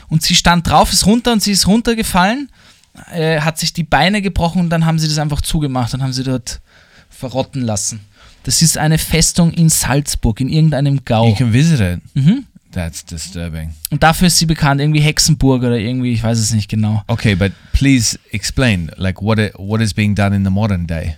Und 0.09 0.23
sie 0.23 0.35
stand 0.35 0.69
drauf, 0.69 0.93
ist 0.93 1.07
runter 1.07 1.33
und 1.33 1.43
sie 1.43 1.53
ist 1.53 1.67
runtergefallen, 1.67 2.51
äh, 3.13 3.41
hat 3.41 3.59
sich 3.59 3.73
die 3.73 3.83
Beine 3.85 4.23
gebrochen 4.23 4.61
und 4.61 4.71
dann 4.71 4.85
haben 4.87 4.99
sie 4.99 5.09
das 5.09 5.19
einfach 5.19 5.41
zugemacht 5.41 5.93
und 5.95 6.03
haben 6.03 6.13
sie 6.13 6.23
dort 6.25 6.61
verrotten 7.11 7.63
lassen. 7.63 8.01
Das 8.45 8.61
ist 8.63 8.77
eine 8.79 8.99
Festung 8.99 9.53
in 9.53 9.69
Salzburg, 9.71 10.41
in 10.41 10.49
irgendeinem 10.49 10.97
You 10.97 11.01
Gau. 11.05 11.35
can 11.35 11.53
visit 11.53 11.81
it. 11.81 12.01
Mhm. 12.15 12.47
That's 12.73 13.05
disturbing. 13.05 13.73
Und 13.91 14.03
dafür 14.03 14.27
ist 14.27 14.39
sie 14.39 14.47
bekannt, 14.47 14.81
irgendwie 14.81 15.01
Hexenburg 15.01 15.63
oder 15.63 15.79
irgendwie, 15.79 16.13
ich 16.13 16.23
weiß 16.25 16.39
es 16.39 16.53
nicht 16.53 16.69
genau. 16.69 17.03
Okay, 17.07 17.37
but 17.37 17.53
please 17.73 18.19
explain, 18.33 18.91
like 18.97 19.23
what 19.23 19.39
it, 19.39 19.53
what 19.57 19.81
is 19.81 19.95
being 19.95 20.15
done 20.17 20.35
in 20.35 20.45
the 20.45 20.51
modern 20.51 20.87
day? 20.87 21.15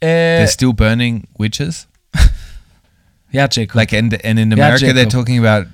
Äh, 0.00 0.44
They're 0.44 0.46
still 0.48 0.72
burning 0.72 1.24
witches, 1.36 1.88
ja, 3.32 3.48
Jacob. 3.50 3.74
like 3.74 3.92
and 3.92 4.14
and 4.24 4.38
in 4.38 4.52
America 4.52 4.86
they're 4.86 4.94
Jacob. 5.04 5.10
talking 5.10 5.44
about 5.44 5.68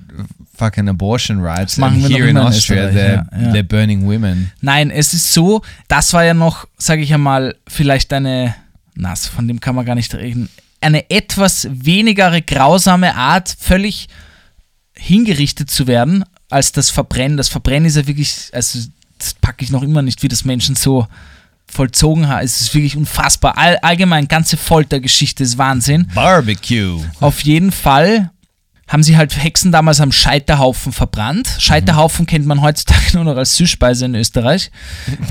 fucking 0.57 0.89
abortion 0.89 1.41
rights, 1.41 1.77
machen 1.77 2.01
wir 2.01 2.09
here 2.09 2.29
in 2.29 2.35
in 2.35 2.37
Austria 2.37 2.87
Österreich, 2.87 2.95
they're 2.95 3.39
ja, 3.39 3.47
ja. 3.47 3.53
they're 3.53 3.63
burning 3.63 4.07
women. 4.07 4.51
Nein, 4.61 4.91
es 4.91 5.13
ist 5.13 5.33
so, 5.33 5.61
das 5.87 6.13
war 6.13 6.25
ja 6.25 6.33
noch, 6.33 6.67
sage 6.77 7.01
ich 7.01 7.13
einmal, 7.13 7.55
vielleicht 7.67 8.11
eine, 8.13 8.55
na, 8.95 9.15
von 9.15 9.47
dem 9.47 9.59
kann 9.59 9.75
man 9.75 9.85
gar 9.85 9.95
nicht 9.95 10.13
reden, 10.15 10.49
eine 10.81 11.09
etwas 11.09 11.67
wenigere 11.71 12.41
grausame 12.41 13.15
Art, 13.15 13.55
völlig 13.59 14.07
hingerichtet 14.93 15.69
zu 15.69 15.87
werden, 15.87 16.23
als 16.49 16.71
das 16.71 16.89
Verbrennen. 16.89 17.37
Das 17.37 17.49
Verbrennen 17.49 17.85
ist 17.85 17.97
ja 17.97 18.07
wirklich, 18.07 18.49
also 18.53 18.79
das 19.17 19.33
packe 19.35 19.63
ich 19.63 19.71
noch 19.71 19.83
immer 19.83 20.01
nicht, 20.01 20.23
wie 20.23 20.27
das 20.27 20.45
Menschen 20.45 20.75
so 20.75 21.07
vollzogen 21.67 22.27
haben. 22.27 22.45
Es 22.45 22.61
ist 22.61 22.73
wirklich 22.73 22.95
unfassbar. 22.95 23.57
All, 23.57 23.77
allgemein, 23.77 24.27
ganze 24.27 24.57
Foltergeschichte 24.57 25.43
ist 25.43 25.57
Wahnsinn. 25.57 26.09
Barbecue. 26.13 27.03
Auf 27.19 27.41
jeden 27.41 27.71
Fall 27.71 28.31
haben 28.87 29.03
sie 29.03 29.17
halt 29.17 29.35
Hexen 29.41 29.71
damals 29.71 29.99
am 30.01 30.11
Scheiterhaufen 30.11 30.91
verbrannt. 30.93 31.49
Scheiterhaufen 31.59 32.25
kennt 32.25 32.45
man 32.45 32.61
heutzutage 32.61 33.01
nur 33.13 33.23
noch 33.25 33.35
als 33.37 33.55
Süßspeise 33.57 34.05
in 34.05 34.15
Österreich. 34.15 34.71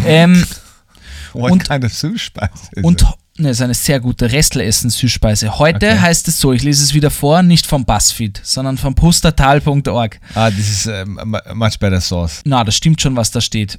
ähm, 0.07 0.45
What 1.33 1.51
Und- 1.71 1.91
soup 1.91 2.15
is 2.15 2.31
und 2.83 3.05
ne, 3.39 3.51
ist 3.51 3.61
eine 3.61 3.75
sehr 3.75 4.01
gute 4.01 4.31
Restleressen-Süßspeise. 4.33 5.59
Heute 5.59 5.89
Okay. 5.89 5.99
heißt 6.01 6.29
es 6.29 6.41
so, 6.41 6.53
ich 6.53 6.63
lese 6.63 6.83
es 6.83 6.95
wieder 6.95 7.11
vor, 7.11 7.43
nicht 7.43 7.67
vom 7.67 7.85
Buzzfeed, 7.85 8.41
sondern 8.43 8.79
vom 8.79 8.95
pustertal.org. 8.95 10.19
Ah, 10.35 10.51
this 10.51 10.69
is 10.71 10.89
a 10.89 11.05
mu- 11.05 11.39
much 11.55 11.79
better 11.79 12.01
sauce. 12.01 12.41
Na, 12.45 12.65
das 12.65 12.75
stimmt 12.77 13.01
schon, 13.03 13.17
was 13.17 13.31
da 13.31 13.41
steht. 13.43 13.79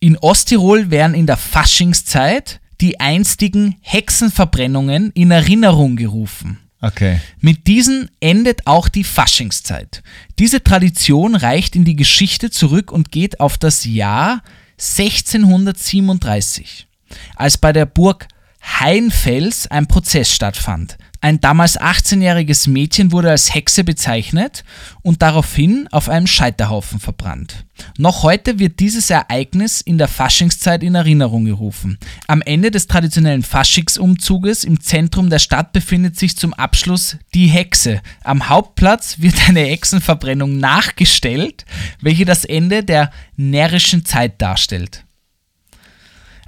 In 0.00 0.18
Osttirol 0.18 0.90
werden 0.90 1.14
in 1.14 1.26
der 1.26 1.38
Faschingszeit 1.38 2.60
die 2.82 3.00
einstigen 3.00 3.76
Hexenverbrennungen 3.80 5.10
in 5.12 5.30
Erinnerung 5.30 5.96
gerufen. 5.96 6.58
Okay. 6.86 7.20
Mit 7.40 7.66
diesen 7.66 8.08
endet 8.20 8.66
auch 8.66 8.88
die 8.88 9.02
Faschingszeit. 9.02 10.04
Diese 10.38 10.62
Tradition 10.62 11.34
reicht 11.34 11.74
in 11.74 11.84
die 11.84 11.96
Geschichte 11.96 12.50
zurück 12.50 12.92
und 12.92 13.10
geht 13.10 13.40
auf 13.40 13.58
das 13.58 13.84
Jahr 13.84 14.42
1637, 14.78 16.86
als 17.34 17.58
bei 17.58 17.72
der 17.72 17.86
Burg 17.86 18.28
Heinfels 18.62 19.68
ein 19.68 19.88
Prozess 19.88 20.32
stattfand. 20.32 20.96
Ein 21.26 21.40
damals 21.40 21.76
18-jähriges 21.80 22.70
Mädchen 22.70 23.10
wurde 23.10 23.32
als 23.32 23.52
Hexe 23.52 23.82
bezeichnet 23.82 24.62
und 25.02 25.22
daraufhin 25.22 25.88
auf 25.90 26.08
einem 26.08 26.28
Scheiterhaufen 26.28 27.00
verbrannt. 27.00 27.66
Noch 27.98 28.22
heute 28.22 28.60
wird 28.60 28.78
dieses 28.78 29.10
Ereignis 29.10 29.80
in 29.80 29.98
der 29.98 30.06
Faschingszeit 30.06 30.84
in 30.84 30.94
Erinnerung 30.94 31.44
gerufen. 31.44 31.98
Am 32.28 32.42
Ende 32.42 32.70
des 32.70 32.86
traditionellen 32.86 33.42
Faschingsumzuges 33.42 34.62
im 34.62 34.78
Zentrum 34.78 35.28
der 35.28 35.40
Stadt 35.40 35.72
befindet 35.72 36.16
sich 36.16 36.36
zum 36.36 36.54
Abschluss 36.54 37.16
die 37.34 37.48
Hexe. 37.48 38.02
Am 38.22 38.48
Hauptplatz 38.48 39.18
wird 39.18 39.48
eine 39.48 39.62
Hexenverbrennung 39.62 40.58
nachgestellt, 40.58 41.64
welche 42.00 42.24
das 42.24 42.44
Ende 42.44 42.84
der 42.84 43.10
närrischen 43.34 44.04
Zeit 44.04 44.40
darstellt. 44.40 45.04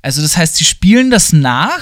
Also 0.02 0.22
das 0.22 0.36
heißt, 0.36 0.54
sie 0.54 0.64
spielen 0.64 1.10
das 1.10 1.32
nach, 1.32 1.80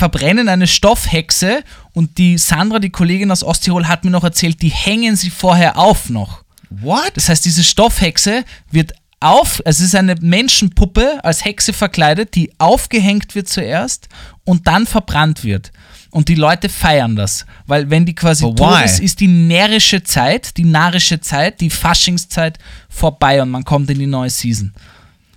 verbrennen 0.00 0.48
eine 0.48 0.66
Stoffhexe 0.66 1.62
und 1.92 2.16
die 2.16 2.38
Sandra, 2.38 2.78
die 2.78 2.88
Kollegin 2.88 3.30
aus 3.30 3.44
Osttirol, 3.44 3.86
hat 3.86 4.02
mir 4.02 4.10
noch 4.10 4.24
erzählt, 4.24 4.62
die 4.62 4.70
hängen 4.70 5.14
sie 5.14 5.28
vorher 5.28 5.76
auf 5.76 6.08
noch. 6.08 6.42
What? 6.70 7.12
Das 7.16 7.28
heißt, 7.28 7.44
diese 7.44 7.62
Stoffhexe 7.62 8.46
wird 8.70 8.94
auf, 9.20 9.60
es 9.66 9.78
ist 9.80 9.94
eine 9.94 10.14
Menschenpuppe 10.14 11.22
als 11.22 11.44
Hexe 11.44 11.74
verkleidet, 11.74 12.34
die 12.34 12.50
aufgehängt 12.56 13.34
wird 13.34 13.48
zuerst 13.48 14.08
und 14.44 14.66
dann 14.66 14.86
verbrannt 14.86 15.44
wird. 15.44 15.70
Und 16.10 16.30
die 16.30 16.34
Leute 16.34 16.70
feiern 16.70 17.14
das, 17.14 17.44
weil 17.66 17.90
wenn 17.90 18.06
die 18.06 18.14
quasi 18.14 18.44
But 18.44 18.56
tot 18.56 18.78
why? 18.78 18.84
ist, 18.86 19.00
ist 19.00 19.20
die 19.20 19.28
närrische 19.28 20.02
Zeit, 20.02 20.56
die 20.56 20.64
narische 20.64 21.20
Zeit, 21.20 21.60
die 21.60 21.68
Faschingszeit 21.68 22.58
vorbei 22.88 23.42
und 23.42 23.50
man 23.50 23.64
kommt 23.64 23.90
in 23.90 23.98
die 23.98 24.06
neue 24.06 24.30
Season. 24.30 24.72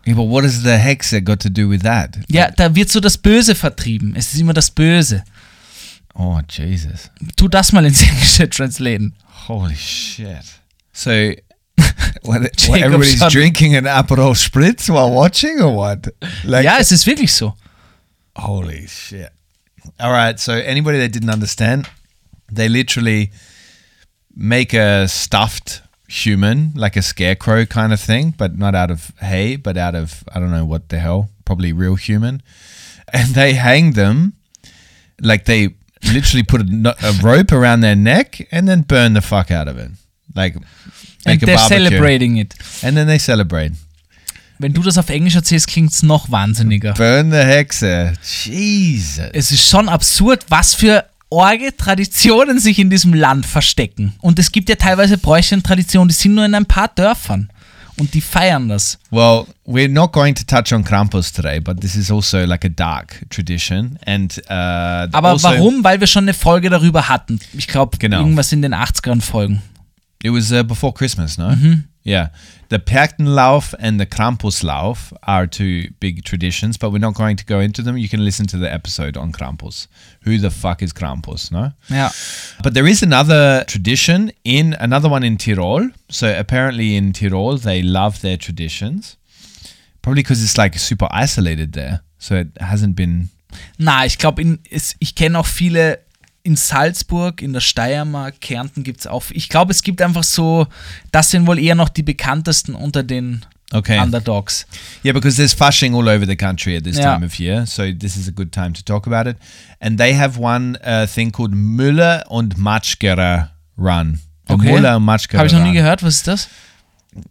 But 0.06 0.28
what 0.28 0.44
has 0.44 0.64
the 0.64 0.78
hexa 0.78 1.22
got 1.24 1.40
to 1.42 1.50
do 1.50 1.70
with 1.70 1.82
that? 1.84 2.18
Ja, 2.28 2.52
da 2.52 2.74
wird 2.76 2.90
so 2.90 3.00
das 3.00 3.18
Böse 3.18 3.56
vertrieben. 3.56 4.16
Es 4.16 4.34
ist 4.34 4.40
immer 4.42 4.54
das 4.54 4.70
Böse. 4.70 5.24
Oh 6.16 6.40
Jesus. 6.50 7.10
Tu 7.38 7.48
das 7.48 7.72
mal 7.72 7.86
ins 7.86 8.02
Englische 8.02 8.50
translaten. 8.50 9.14
Holy 9.48 9.76
shit. 9.76 10.44
So, 10.92 11.10
what 12.24 12.42
Jacob 12.58 12.84
everybody's 12.94 13.20
drinking 13.32 13.76
an 13.76 13.86
Aperol 13.88 14.36
Spritz 14.36 14.90
while 14.90 15.12
watching 15.12 15.60
or 15.62 15.74
what? 15.76 16.14
Like, 16.44 16.66
Ja, 16.66 16.78
es 16.80 16.92
ist 16.92 17.06
wirklich 17.08 17.34
so. 17.34 17.56
holy 18.36 18.88
shit. 18.88 19.30
All 20.00 20.12
right, 20.12 20.40
so 20.40 20.54
anybody 20.54 20.98
that 21.00 21.12
didn't 21.14 21.30
understand, 21.30 21.88
they 22.52 22.68
literally 22.68 23.32
make 24.36 24.74
a 24.74 25.08
stuffed 25.08 25.83
human, 26.08 26.72
like 26.76 26.96
a 26.96 27.02
scarecrow 27.02 27.66
kind 27.66 27.94
of 27.94 28.00
thing, 28.00 28.34
but 28.38 28.58
not 28.58 28.76
out 28.76 28.92
of 28.92 29.12
hay, 29.20 29.56
but 29.56 29.78
out 29.78 29.96
of, 29.96 30.24
I 30.34 30.40
don't 30.40 30.52
know 30.52 30.66
what 30.66 30.90
the 30.90 31.00
hell, 31.00 31.30
probably 31.46 31.74
real 31.74 31.96
human. 31.96 32.42
And 33.14 33.36
they 33.36 33.54
hang 33.54 33.94
them, 33.94 34.34
like 35.22 35.46
they 35.46 35.76
literally 36.12 36.42
put 36.44 36.62
a, 36.62 36.96
a 37.04 37.12
rope 37.22 37.52
around 37.52 37.82
their 37.82 37.96
neck 37.96 38.48
and 38.52 38.68
then 38.68 38.82
burn 38.82 39.14
the 39.14 39.22
fuck 39.22 39.52
out 39.52 39.68
of 39.68 39.78
it. 39.78 39.92
Like, 40.36 40.56
And 41.26 41.40
they're 41.40 41.56
barbecue. 41.58 41.78
celebrating 41.90 42.38
it. 42.38 42.56
And 42.82 42.98
then 42.98 43.06
they 43.08 43.20
celebrate. 43.20 43.74
Wenn 44.58 44.74
du 44.74 44.82
das 44.82 44.98
auf 44.98 45.10
Englisch 45.10 45.36
erzählst, 45.36 45.68
klingt 45.68 45.92
es 45.92 46.02
noch 46.02 46.32
wahnsinniger. 46.32 46.94
Burn 46.94 47.30
the 47.32 47.38
hexa. 47.38 48.14
Jesus. 48.24 49.30
Es 49.34 49.52
ist 49.52 49.68
schon 49.70 49.90
absurd, 49.90 50.46
was 50.50 50.74
für 50.74 51.06
orge 51.34 51.76
Traditionen 51.76 52.60
sich 52.60 52.80
in 52.80 52.90
diesem 52.90 53.14
Land 53.14 53.46
verstecken. 53.46 54.14
Und 54.22 54.40
es 54.40 54.52
gibt 54.52 54.70
ja 54.70 54.76
teilweise 54.76 55.18
Bräuche 55.18 55.56
und 55.56 55.66
Traditionen, 55.66 56.10
die 56.10 56.14
sind 56.14 56.36
nur 56.36 56.46
in 56.46 56.56
ein 56.56 56.66
paar 56.66 56.90
Dörfern. 56.90 57.50
Und 57.96 58.14
die 58.16 58.22
feiern 58.22 58.70
das. 58.70 58.98
Well, 59.12 59.46
we're 59.68 59.88
not 59.88 60.14
going 60.14 60.34
to 60.34 60.44
touch 60.44 60.74
on 60.74 60.84
Krampus 60.84 61.32
today, 61.32 61.60
but 61.60 61.80
this 61.80 61.96
is 61.96 62.10
also 62.10 62.40
like 62.44 62.66
a 62.66 62.70
dark 62.70 63.22
tradition. 63.30 64.00
And 64.06 64.36
uh, 64.50 64.54
Aber 65.12 65.30
also, 65.30 65.48
warum? 65.48 65.84
Weil 65.84 66.00
wir 66.00 66.08
schon 66.08 66.24
eine 66.24 66.34
Folge 66.34 66.72
darüber 66.72 67.08
hatten. 67.08 67.40
Ich 67.54 67.68
glaube, 67.68 67.98
Genau. 68.00 68.20
irgendwas 68.22 68.52
in 68.52 68.64
den 68.64 68.74
80ern 68.74 69.22
Folgen. 69.22 69.62
It 70.24 70.30
was 70.30 70.54
uh, 70.54 70.64
before 70.64 70.94
Christmas, 70.94 71.38
no? 71.38 71.50
Mm-hmm. 71.50 71.74
Yeah. 72.04 72.30
The 72.70 72.80
Perkenlauf 72.80 73.74
and 73.80 74.00
the 74.00 74.06
Krampuslauf 74.06 75.14
are 75.24 75.46
two 75.46 75.90
big 76.00 76.24
traditions, 76.24 76.78
but 76.78 76.92
we're 76.92 76.98
not 76.98 77.14
going 77.14 77.38
to 77.38 77.46
go 77.46 77.60
into 77.60 77.82
them. 77.82 77.98
You 77.98 78.10
can 78.10 78.24
listen 78.26 78.48
to 78.48 78.58
the 78.58 78.72
episode 78.72 79.16
on 79.16 79.32
Krampus. 79.32 79.88
Who 80.24 80.38
the 80.38 80.50
fuck 80.50 80.82
is 80.82 80.92
Krampus, 80.92 81.52
no? 81.52 81.72
Ja. 81.90 82.10
But 82.64 82.74
there 82.74 82.88
is 82.88 83.04
another 83.04 83.64
tradition 83.68 84.32
in 84.44 84.76
another 84.80 85.10
one 85.10 85.24
in 85.24 85.38
Tirol. 85.38 85.94
So 86.10 86.34
apparently 86.38 86.96
in 86.96 87.14
Tirol 87.14 87.62
they 87.62 87.82
love 87.82 88.22
their 88.22 88.38
traditions. 88.38 89.18
Probably 90.02 90.24
because 90.24 90.44
it's 90.44 90.58
like 90.58 90.78
super 90.78 91.08
isolated 91.12 91.74
there. 91.74 92.02
So 92.18 92.36
it 92.36 92.48
hasn't 92.60 92.96
been 92.96 93.30
Na, 93.78 94.06
ich 94.06 94.18
glaube, 94.18 94.42
ich 94.72 95.16
kenne 95.16 95.38
auch 95.38 95.46
viele 95.46 96.00
in 96.44 96.56
Salzburg, 96.58 97.42
in 97.42 97.54
der 97.54 97.62
Steiermark, 97.62 98.42
Kärnten 98.42 98.84
gibt 98.84 99.00
es 99.00 99.08
auch. 99.08 99.24
Ich 99.32 99.48
glaube, 99.50 99.72
es 99.72 99.82
gibt 99.82 100.02
einfach 100.02 100.24
so, 100.24 100.68
das 101.12 101.32
sind 101.32 101.48
wohl 101.48 101.58
eher 101.58 101.76
noch 101.76 101.90
die 101.90 102.04
bekanntesten 102.04 102.76
unter 102.76 103.02
den 103.04 103.46
Okay. 103.72 103.98
Underdogs. 104.00 104.68
Yeah, 105.04 105.14
because 105.14 105.36
there's 105.38 105.54
Fasching 105.54 105.96
all 105.96 106.08
over 106.08 106.28
the 106.28 106.36
country 106.36 106.78
at 106.78 106.84
this 106.84 106.96
Yeah. 106.98 107.14
time 107.16 107.26
of 107.26 107.40
year, 107.40 107.66
so 107.66 107.92
this 107.92 108.16
is 108.18 108.28
a 108.28 108.32
good 108.32 108.52
time 108.52 108.74
to 108.74 108.82
talk 108.84 109.08
about 109.08 109.28
it. 109.28 109.36
And 109.80 109.98
they 109.98 110.16
have 110.16 110.38
one 110.40 110.78
uh, 110.86 111.08
thing 111.08 111.32
called 111.32 111.54
Müller 111.56 112.24
und 112.30 112.56
Matschgerer 112.58 113.50
Run. 113.76 114.20
The 114.48 114.54
Okay. 114.54 114.74
Müller 114.74 114.98
und 114.98 115.06
Matschgerer 115.06 115.40
Habe 115.40 115.48
ich 115.48 115.54
noch 115.54 115.64
nie 115.64 115.74
gehört. 115.74 116.04
Was 116.04 116.18
ist 116.18 116.28
das? 116.28 116.50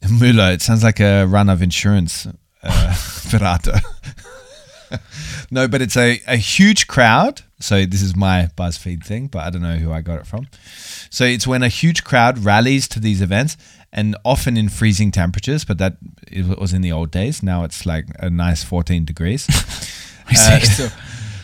Müller. 0.09 0.52
It 0.52 0.62
sounds 0.62 0.82
like 0.82 0.98
a 1.01 1.22
run 1.24 1.48
of 1.48 1.60
insurance 1.60 2.28
uh, 2.64 2.68
berater. 3.30 3.80
no, 5.51 5.69
but 5.69 5.82
it's 5.82 5.97
a, 5.97 6.20
a 6.27 6.36
huge 6.36 6.86
crowd. 6.86 7.43
So 7.60 7.86
this 7.86 8.02
is 8.02 8.16
my 8.16 8.48
BuzzFeed 8.56 9.05
thing, 9.05 9.28
but 9.28 9.40
I 9.40 9.51
don't 9.51 9.62
know 9.62 9.77
who 9.77 9.93
I 9.93 10.01
got 10.01 10.19
it 10.20 10.27
from. 10.27 10.48
So 11.10 11.24
it's 11.24 11.47
when 11.47 11.62
a 11.62 11.69
huge 11.69 12.02
crowd 12.05 12.39
rallies 12.39 12.89
to 12.89 13.01
these 13.01 13.20
events, 13.23 13.56
and 13.93 14.16
often 14.24 14.56
in 14.56 14.69
freezing 14.69 15.10
temperatures. 15.10 15.64
But 15.64 15.78
that 15.78 15.97
it 16.27 16.59
was 16.59 16.73
in 16.73 16.82
the 16.82 16.93
old 16.93 17.10
days. 17.10 17.43
Now 17.43 17.64
it's 17.64 17.86
like 17.86 18.06
a 18.19 18.31
nice 18.31 18.62
14 18.62 19.05
degrees. 19.05 19.47
Äh, 20.31 20.64
so. 20.64 20.89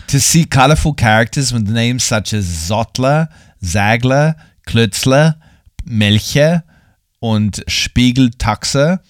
to 0.07 0.21
see 0.21 0.47
colorful 0.47 0.95
characters 0.95 1.53
with 1.53 1.69
names 1.69 2.05
such 2.05 2.33
as 2.33 2.47
Zottler, 2.47 3.29
Zagler, 3.61 4.37
Klötzler, 4.67 5.35
Melcher, 5.85 6.63
und 7.21 7.63
Spiegeltaxe. 7.67 9.01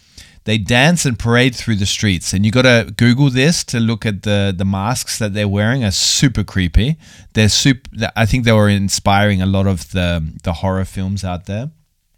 They 0.49 0.57
dance 0.57 1.05
and 1.05 1.19
parade 1.19 1.55
through 1.55 1.77
the 1.77 1.85
streets, 1.85 2.33
and 2.33 2.43
you 2.43 2.51
got 2.51 2.63
to 2.63 2.91
Google 2.97 3.29
this 3.29 3.63
to 3.65 3.79
look 3.79 4.07
at 4.07 4.23
the 4.23 4.55
the 4.57 4.65
masks 4.65 5.19
that 5.19 5.35
they're 5.35 5.47
wearing. 5.47 5.85
Are 5.85 5.91
super 5.91 6.43
creepy. 6.43 6.97
They're 7.35 7.51
super. 7.51 8.09
I 8.17 8.25
think 8.25 8.47
they 8.47 8.53
were 8.53 8.71
inspiring 8.71 9.43
a 9.43 9.47
lot 9.47 9.67
of 9.67 9.91
the 9.91 10.09
the 10.45 10.55
horror 10.55 10.87
films 10.87 11.23
out 11.23 11.45
there. 11.45 11.71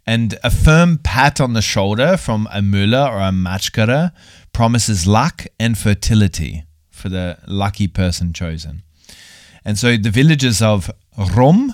And 0.07 0.39
a 0.45 0.49
firm 0.49 0.99
pat 1.03 1.41
on 1.41 1.51
the 1.51 1.61
shoulder 1.61 2.15
from 2.15 2.47
a 2.53 2.61
Müller 2.61 3.05
or 3.05 3.19
a 3.19 3.31
Matschkara 3.31 4.13
promises 4.53 5.05
luck 5.05 5.45
and 5.59 5.77
fertility 5.77 6.63
for 6.89 7.09
the 7.09 7.37
lucky 7.47 7.89
person 7.89 8.31
chosen. 8.31 8.83
And 9.65 9.77
so 9.77 9.97
the 9.97 10.09
villages 10.09 10.61
of 10.61 10.89
Rom, 11.35 11.73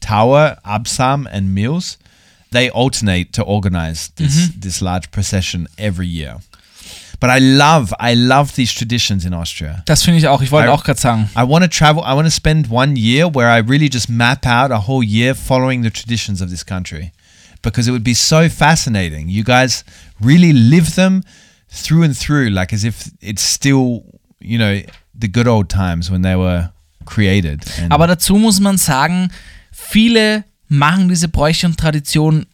Tower, 0.00 0.58
Absam, 0.66 1.26
and 1.32 1.54
Mills, 1.54 1.96
they 2.50 2.70
alternate 2.70 3.32
to 3.32 3.42
organize 3.42 4.10
this, 4.16 4.48
mm-hmm. 4.48 4.60
this 4.60 4.80
large 4.80 5.10
procession 5.10 5.66
every 5.76 6.06
year. 6.06 6.36
But 7.20 7.30
I 7.30 7.40
love, 7.40 7.92
I 7.98 8.14
love 8.14 8.54
these 8.54 8.72
traditions 8.72 9.24
in 9.24 9.34
Austria. 9.34 9.82
Das 9.86 10.04
finde 10.04 10.18
ich 10.18 10.28
auch. 10.28 10.40
Ich 10.40 10.52
wollte 10.52 10.68
I- 10.68 10.72
auch 10.72 10.84
gerade 10.84 11.00
sagen. 11.00 11.28
I 11.34 11.42
want 11.42 11.64
to 11.64 11.68
travel, 11.68 12.02
I 12.04 12.14
want 12.14 12.26
to 12.26 12.30
spend 12.30 12.70
one 12.70 12.96
year 12.96 13.26
where 13.26 13.48
I 13.48 13.58
really 13.58 13.88
just 13.88 14.08
map 14.08 14.46
out 14.46 14.70
a 14.70 14.86
whole 14.86 15.02
year 15.02 15.34
following 15.34 15.82
the 15.82 15.90
traditions 15.90 16.40
of 16.40 16.48
this 16.48 16.64
country 16.64 17.12
because 17.62 17.88
it 17.88 17.92
would 17.92 18.04
be 18.04 18.14
so 18.14 18.48
fascinating. 18.48 19.28
You 19.28 19.42
guys 19.42 19.84
really 20.20 20.52
live 20.52 20.94
them 20.94 21.24
through 21.68 22.04
and 22.04 22.16
through, 22.16 22.50
like 22.50 22.72
as 22.72 22.84
if 22.84 23.10
it's 23.20 23.42
still, 23.42 24.04
you 24.40 24.58
know, 24.58 24.80
the 25.12 25.28
good 25.28 25.48
old 25.48 25.68
times 25.68 26.10
when 26.10 26.22
they 26.22 26.36
were 26.36 26.70
created. 27.04 27.64
Aber 27.90 28.06
dazu 28.06 28.38
muss 28.38 28.60
man 28.60 28.78
sagen, 28.78 29.30
viele 29.72 30.44
machen 30.68 31.08
diese 31.08 31.28
Bräuche 31.28 31.66
und 31.66 31.78
Traditionen 31.78 32.46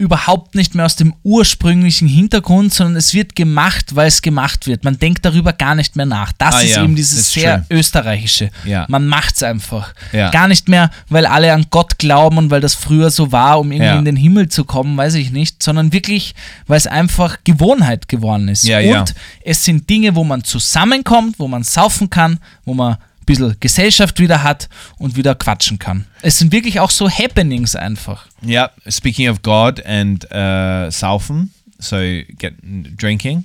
überhaupt 0.00 0.54
nicht 0.54 0.76
mehr 0.76 0.84
aus 0.86 0.94
dem 0.94 1.12
ursprünglichen 1.24 2.06
Hintergrund, 2.06 2.72
sondern 2.72 2.94
es 2.94 3.14
wird 3.14 3.34
gemacht, 3.34 3.96
weil 3.96 4.06
es 4.06 4.22
gemacht 4.22 4.68
wird. 4.68 4.84
Man 4.84 4.96
denkt 5.00 5.24
darüber 5.24 5.52
gar 5.52 5.74
nicht 5.74 5.96
mehr 5.96 6.06
nach. 6.06 6.30
Das 6.38 6.54
Ah, 6.54 6.60
ist 6.60 6.76
ja, 6.76 6.84
eben 6.84 6.94
dieses 6.94 7.32
sehr 7.32 7.66
true. 7.66 7.78
österreichische. 7.78 8.50
Ja. 8.64 8.86
Man 8.88 9.08
macht 9.08 9.34
es 9.34 9.42
einfach. 9.42 9.92
Ja. 10.12 10.30
Gar 10.30 10.46
nicht 10.46 10.68
mehr, 10.68 10.90
weil 11.08 11.26
alle 11.26 11.52
an 11.52 11.66
Gott 11.70 11.98
glauben 11.98 12.38
und 12.38 12.50
weil 12.52 12.60
das 12.60 12.74
früher 12.76 13.10
so 13.10 13.32
war, 13.32 13.58
um 13.58 13.72
irgendwie 13.72 13.98
in 13.98 14.04
den 14.04 14.14
Himmel 14.16 14.48
zu 14.48 14.64
kommen, 14.64 14.96
weiß 14.96 15.14
ich 15.14 15.32
nicht, 15.32 15.64
sondern 15.64 15.92
wirklich, 15.92 16.36
weil 16.68 16.76
es 16.76 16.86
einfach 16.86 17.38
Gewohnheit 17.42 18.08
geworden 18.08 18.46
ist. 18.46 18.70
Und 18.70 19.14
es 19.42 19.64
sind 19.64 19.90
Dinge, 19.90 20.14
wo 20.14 20.22
man 20.22 20.44
zusammenkommt, 20.44 21.40
wo 21.40 21.48
man 21.48 21.64
saufen 21.64 22.08
kann, 22.08 22.38
wo 22.64 22.72
man 22.72 22.98
bisschen 23.28 23.56
Gesellschaft 23.60 24.18
wieder 24.18 24.42
hat 24.42 24.68
und 24.98 25.16
wieder 25.16 25.34
quatschen 25.34 25.78
kann. 25.78 26.06
Es 26.22 26.38
sind 26.38 26.52
wirklich 26.52 26.80
auch 26.80 26.90
so 26.90 27.08
Happenings 27.08 27.76
einfach. 27.76 28.26
Yeah, 28.44 28.70
speaking 28.88 29.28
of 29.28 29.42
God 29.42 29.84
and 29.84 30.24
uh, 30.32 30.90
saufen, 30.90 31.52
so 31.78 31.96
get 32.38 32.54
drinking, 32.62 33.44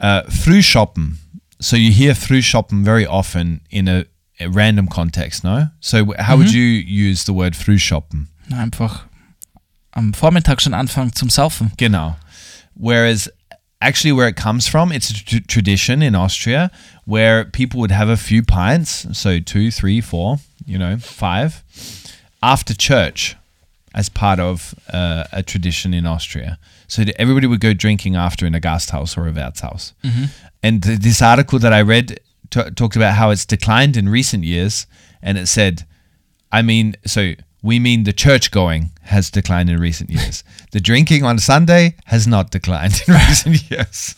uh, 0.00 0.22
frühshoppen. 0.28 1.18
So 1.58 1.76
you 1.76 1.90
hear 1.90 2.14
frühshoppen 2.14 2.84
very 2.84 3.06
often 3.06 3.62
in 3.70 3.88
a, 3.88 4.04
a 4.38 4.46
random 4.48 4.88
context, 4.88 5.42
no? 5.42 5.70
So 5.80 6.14
how 6.18 6.36
would 6.36 6.52
you 6.52 6.82
use 6.86 7.24
the 7.24 7.32
word 7.32 7.56
frühshoppen? 7.56 8.28
Einfach 8.50 9.06
am 9.92 10.12
Vormittag 10.12 10.60
schon 10.60 10.74
anfangen 10.74 11.14
zum 11.14 11.30
Saufen. 11.30 11.72
Genau. 11.78 12.16
Whereas 12.74 13.32
actually 13.80 14.12
where 14.12 14.28
it 14.28 14.36
comes 14.36 14.66
from, 14.66 14.92
it's 14.92 15.10
a 15.10 15.24
tr- 15.24 15.36
tradition 15.46 16.02
in 16.02 16.14
Austria 16.14 16.70
where 17.04 17.44
people 17.44 17.80
would 17.80 17.90
have 17.90 18.08
a 18.08 18.16
few 18.16 18.42
pints, 18.42 19.06
so 19.18 19.38
two, 19.38 19.70
three, 19.70 20.00
four, 20.00 20.38
you 20.64 20.78
know, 20.78 20.96
five, 20.96 21.62
after 22.42 22.74
church 22.74 23.36
as 23.94 24.08
part 24.08 24.38
of 24.38 24.74
uh, 24.92 25.24
a 25.32 25.42
tradition 25.42 25.94
in 25.94 26.06
Austria. 26.06 26.58
So 26.88 27.04
everybody 27.18 27.46
would 27.46 27.60
go 27.60 27.72
drinking 27.72 28.14
after 28.16 28.46
in 28.46 28.54
a 28.54 28.60
Gasthaus 28.60 29.16
or 29.16 29.26
a 29.26 29.32
Wirtshaus. 29.32 29.92
And 30.62 30.82
th- 30.82 30.98
this 31.00 31.22
article 31.22 31.58
that 31.60 31.72
I 31.72 31.82
read 31.82 32.20
t- 32.50 32.70
talked 32.70 32.96
about 32.96 33.14
how 33.14 33.30
it's 33.30 33.44
declined 33.46 33.96
in 33.96 34.08
recent 34.08 34.44
years, 34.44 34.86
and 35.22 35.38
it 35.38 35.46
said, 35.46 35.86
I 36.52 36.62
mean, 36.62 36.94
so 37.06 37.34
we 37.62 37.78
mean 37.80 38.04
the 38.04 38.12
church 38.12 38.50
going 38.50 38.90
has 39.10 39.30
declined 39.30 39.68
in 39.70 39.78
recent 39.80 40.10
years. 40.10 40.44
the 40.72 40.80
drinking 40.80 41.24
on 41.24 41.38
Sunday 41.38 41.94
has 42.06 42.26
not 42.26 42.50
declined 42.50 43.02
in 43.06 43.14
recent 43.28 43.70
years. 43.70 44.16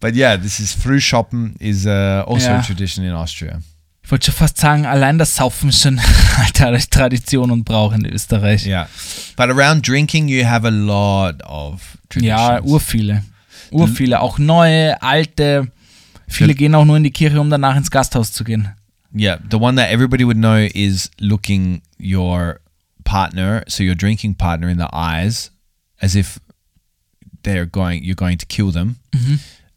But 0.00 0.14
yeah, 0.14 0.36
this 0.36 0.60
is 0.60 0.74
Frühshoppen 0.74 1.56
is 1.60 1.86
uh, 1.86 2.24
also 2.26 2.48
Ja. 2.50 2.58
a 2.60 2.62
tradition 2.62 3.04
in 3.04 3.12
Austria. 3.12 3.60
Ich 4.02 4.10
wollte 4.10 4.26
schon 4.26 4.34
fast 4.34 4.56
sagen, 4.56 4.86
allein 4.86 5.18
das 5.18 5.36
Saufen 5.36 5.68
ist 5.68 5.82
schon 5.82 6.00
alte 6.38 6.88
Tradition 6.90 7.50
und 7.50 7.64
Brauch 7.64 7.92
in 7.92 8.04
Österreich. 8.06 8.66
Yeah. 8.66 8.88
But 9.36 9.50
around 9.50 9.86
drinking, 9.86 10.28
you 10.28 10.44
have 10.46 10.66
a 10.66 10.70
lot 10.70 11.42
of 11.44 11.98
traditions. 12.08 12.38
Ja, 12.40 12.60
urviele. 12.62 13.22
Urviele. 13.70 14.20
Auch 14.20 14.38
neue, 14.38 15.00
alte. 15.02 15.68
Viele 16.26 16.52
Ja. 16.52 16.56
gehen 16.58 16.74
auch 16.74 16.84
nur 16.84 16.96
in 16.96 17.04
die 17.04 17.10
Kirche, 17.12 17.40
um 17.40 17.50
danach 17.50 17.76
ins 17.76 17.90
Gasthaus 17.90 18.32
zu 18.32 18.42
gehen. 18.42 18.68
Yeah, 19.14 19.38
the 19.48 19.58
one 19.58 19.74
that 19.76 19.90
everybody 19.90 20.24
would 20.24 20.36
know 20.36 20.68
is 20.74 21.10
looking 21.20 21.82
your 21.98 22.60
partner, 23.04 23.64
so 23.68 23.82
your 23.82 23.94
drinking 23.96 24.34
partner, 24.36 24.68
in 24.68 24.78
the 24.78 24.88
eyes, 24.92 25.50
as 26.00 26.14
if 26.14 26.38
they're 27.42 27.66
going, 27.66 28.04
you're 28.04 28.14
going 28.14 28.38
to 28.38 28.46
kill 28.46 28.70
them, 28.70 28.96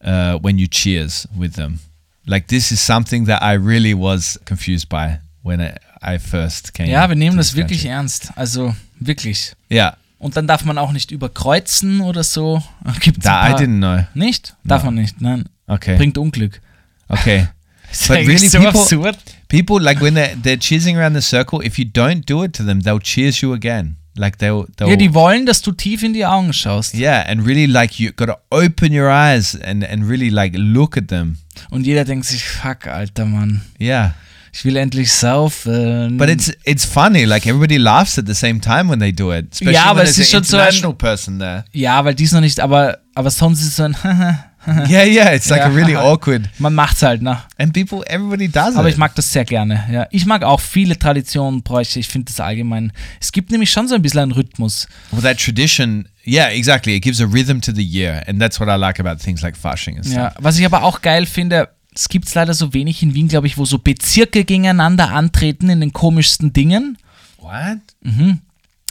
uh, 0.03 0.37
when 0.39 0.57
you 0.59 0.67
cheers 0.67 1.25
with 1.35 1.53
them. 1.53 1.79
Like 2.27 2.47
this 2.47 2.71
is 2.71 2.79
something 2.79 3.25
that 3.25 3.41
I 3.41 3.53
really 3.53 3.93
was 3.93 4.37
confused 4.45 4.87
by 4.87 5.19
when 5.41 5.59
I, 5.61 5.77
I 6.01 6.17
first 6.19 6.73
came. 6.73 6.89
Ja, 6.89 7.07
wir 7.09 7.15
nehmen 7.15 7.37
das 7.37 7.55
wirklich 7.55 7.81
country. 7.83 7.89
ernst. 7.97 8.31
Also 8.37 8.75
wirklich. 8.99 9.53
Yeah, 9.71 9.95
Und 10.19 10.37
dann 10.37 10.47
darf 10.47 10.63
man 10.63 10.77
auch 10.77 10.91
nicht 10.93 11.11
überkreuzen 11.11 12.01
oder 12.01 12.23
so. 12.23 12.61
Gibt's 13.01 13.25
ein 13.25 13.51
I 13.51 13.55
didn't 13.55 13.77
know. 13.79 14.05
Nicht? 14.13 14.55
Darf 14.63 14.83
No. 14.83 14.91
man 14.91 14.95
nicht, 15.01 15.19
nein. 15.21 15.45
Okay, 15.67 15.97
Bringt 15.97 16.17
Unglück. 16.17 16.61
okay. 17.09 17.47
Ist 17.93 18.07
But 18.07 18.17
eigentlich 18.17 18.37
really, 18.41 18.49
so 18.49 18.57
people- 18.59 18.81
absurd. 18.81 19.17
People 19.47 19.79
like 19.79 20.01
when 20.01 20.15
they're 20.15 20.35
they're 20.41 20.57
cheersing 20.59 20.97
around 20.97 21.13
the 21.15 21.21
circle. 21.21 21.61
If 21.63 21.77
you 21.77 21.85
don't 21.85 22.27
do 22.27 22.43
it 22.43 22.53
to 22.57 22.63
them, 22.65 22.81
they'll 22.81 22.99
cheers 22.99 23.39
you 23.41 23.53
again. 23.53 23.95
Like 24.15 24.39
they'll 24.39 24.65
they'll 24.77 24.89
Ja, 24.89 24.95
die 24.95 25.13
wollen, 25.13 25.45
dass 25.45 25.61
du 25.61 25.71
tief 25.71 26.03
in 26.03 26.13
die 26.13 26.25
Augen 26.25 26.53
schaust. 26.53 26.93
Yeah, 26.95 27.23
and 27.29 27.45
really 27.45 27.65
like 27.67 27.99
you 27.99 28.11
got 28.11 28.27
to 28.27 28.37
open 28.49 28.91
your 28.93 29.09
eyes 29.11 29.55
and 29.59 29.83
and 29.83 30.07
really 30.09 30.29
like 30.29 30.53
look 30.57 30.97
at 30.97 31.07
them. 31.07 31.37
Und 31.69 31.85
jeder 31.85 32.03
denkt 32.03 32.25
sich, 32.25 32.43
fuck, 32.43 32.87
alter 32.87 33.25
Mann. 33.25 33.61
Yeah. 33.79 34.15
Ich 34.55 34.63
will 34.65 34.75
endlich 34.77 35.11
saufen. 35.11 36.17
But 36.17 36.29
it's 36.29 36.51
it's 36.63 36.85
funny. 36.85 37.25
Like 37.25 37.45
everybody 37.47 37.77
laughs 37.77 38.19
at 38.19 38.27
the 38.27 38.35
same 38.35 38.59
time 38.59 38.89
when 38.89 38.99
they 38.99 39.11
do 39.11 39.31
it. 39.33 39.51
Especially 39.53 39.73
Ja, 39.75 39.85
aber 39.85 40.01
when 40.01 40.07
es 40.07 40.17
ist 40.17 40.29
schon 40.31 40.43
so 40.43 40.57
ein- 40.57 40.97
person 40.97 41.39
there. 41.39 41.65
Ja, 41.71 42.03
weil 42.05 42.13
die 42.15 42.23
ist 42.25 42.33
noch 42.33 42.41
nicht, 42.41 42.59
aber, 42.59 42.99
aber 43.15 43.31
sonst 43.31 43.61
ist 43.61 43.67
es 43.69 43.75
so 43.77 43.83
ein, 43.83 43.95
Yeah, 44.89 45.03
yeah. 45.05 45.33
It's 45.35 45.49
like 45.49 45.61
Ja. 45.61 45.67
really 45.67 45.95
awkward. 45.95 46.49
man 46.59 46.73
macht's 46.73 47.01
halt, 47.01 47.21
ne? 47.21 47.37
And 47.57 47.73
people, 47.73 48.01
everybody 48.07 48.47
does 48.47 48.75
Aber 48.75 48.87
it. 48.87 48.93
ich 48.93 48.97
mag 48.97 49.13
das 49.15 49.31
sehr 49.31 49.45
gerne, 49.45 49.83
ja. 49.91 50.07
Ich 50.11 50.25
mag 50.25 50.43
auch 50.43 50.59
viele 50.61 50.97
Traditionen, 50.97 51.63
Bräuche. 51.63 51.99
Ich 51.99 52.07
finde 52.07 52.25
das 52.31 52.39
allgemein. 52.39 52.91
Es 53.19 53.31
gibt 53.31 53.51
nämlich 53.51 53.69
schon 53.71 53.87
so 53.87 53.95
ein 53.95 54.01
bisschen 54.01 54.19
einen 54.21 54.31
Rhythmus. 54.31 54.87
well, 55.11 55.21
that 55.21 55.39
tradition. 55.39 56.07
Yeah, 56.25 56.47
exactly. 56.51 56.95
It 56.95 57.03
gives 57.03 57.19
a 57.19 57.25
rhythm 57.25 57.59
to 57.61 57.73
the 57.73 57.83
year, 57.83 58.23
and 58.27 58.39
that's 58.41 58.59
what 58.59 58.69
I 58.69 58.75
like 58.79 58.99
about 58.99 59.21
things 59.21 59.41
like 59.41 59.57
Fasching 59.57 59.97
and 59.97 60.05
stuff. 60.05 60.15
Ja, 60.17 60.33
was 60.39 60.57
ich 60.57 60.65
aber 60.65 60.83
auch 60.83 61.01
geil 61.01 61.25
finde, 61.25 61.67
es 61.93 62.07
gibt 62.07 62.27
es 62.27 62.33
leider 62.33 62.53
so 62.53 62.73
wenig 62.73 63.03
in 63.03 63.13
Wien, 63.13 63.27
glaube 63.27 63.47
ich, 63.47 63.57
wo 63.57 63.65
so 63.65 63.77
Bezirke 63.77 64.45
gegeneinander 64.45 65.11
antreten 65.11 65.69
in 65.69 65.81
den 65.81 65.91
komischsten 65.93 66.53
Dingen. 66.53 66.97
What? 67.39 67.79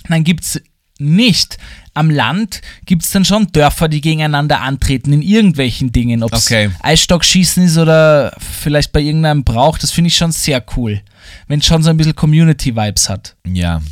Dann 0.08 0.24
gibt 0.24 0.44
es 0.44 0.62
nicht. 1.02 1.58
Am 1.94 2.08
Land 2.10 2.62
gibt 2.86 3.02
es 3.04 3.10
dann 3.10 3.24
schon 3.24 3.52
Dörfer, 3.52 3.88
die 3.88 4.00
gegeneinander 4.00 4.60
antreten 4.62 5.12
in 5.12 5.20
irgendwelchen 5.22 5.92
Dingen. 5.92 6.22
Ob 6.22 6.32
es 6.32 6.46
Okay. 6.46 6.70
Eisstockschießen 6.80 7.64
ist 7.64 7.76
oder 7.76 8.34
vielleicht 8.38 8.92
bei 8.92 9.00
irgendeinem 9.00 9.44
Brauch. 9.44 9.76
Das 9.78 9.90
finde 9.90 10.08
ich 10.08 10.16
schon 10.16 10.32
sehr 10.32 10.64
cool. 10.76 11.02
Wenn 11.48 11.60
es 11.60 11.66
schon 11.66 11.82
so 11.82 11.90
ein 11.90 11.96
bisschen 11.96 12.16
Community-Vibes 12.16 13.08
hat. 13.08 13.36
Yeah. 13.46 13.82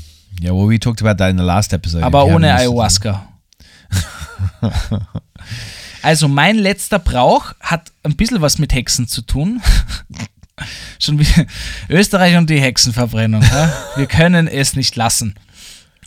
Yeah. 0.42 0.52
Well, 0.54 0.68
we 0.68 0.78
talked 0.80 1.02
about 1.02 1.16
that 1.18 1.30
in 1.30 1.36
the 1.38 1.44
last 1.44 1.72
episode. 1.72 2.04
Aber 2.04 2.24
ohne. 2.24 2.54
Ayahuasca. 2.54 3.26
Also 6.02 6.28
mein 6.28 6.56
letzter 6.56 6.98
Brauch 6.98 7.52
hat 7.60 7.92
ein 8.04 8.16
bisschen 8.16 8.40
was 8.40 8.58
mit 8.58 8.72
Hexen 8.72 9.06
zu 9.06 9.20
tun. 9.22 9.60
Schon 10.98 11.18
wie 11.18 11.26
Österreich 11.88 12.36
und 12.36 12.48
die 12.50 12.60
Hexenverbrennung. 12.60 13.42
Ja? 13.42 13.72
Wir 13.96 14.06
können 14.06 14.46
es 14.46 14.74
nicht 14.76 14.96
lassen. 14.96 15.34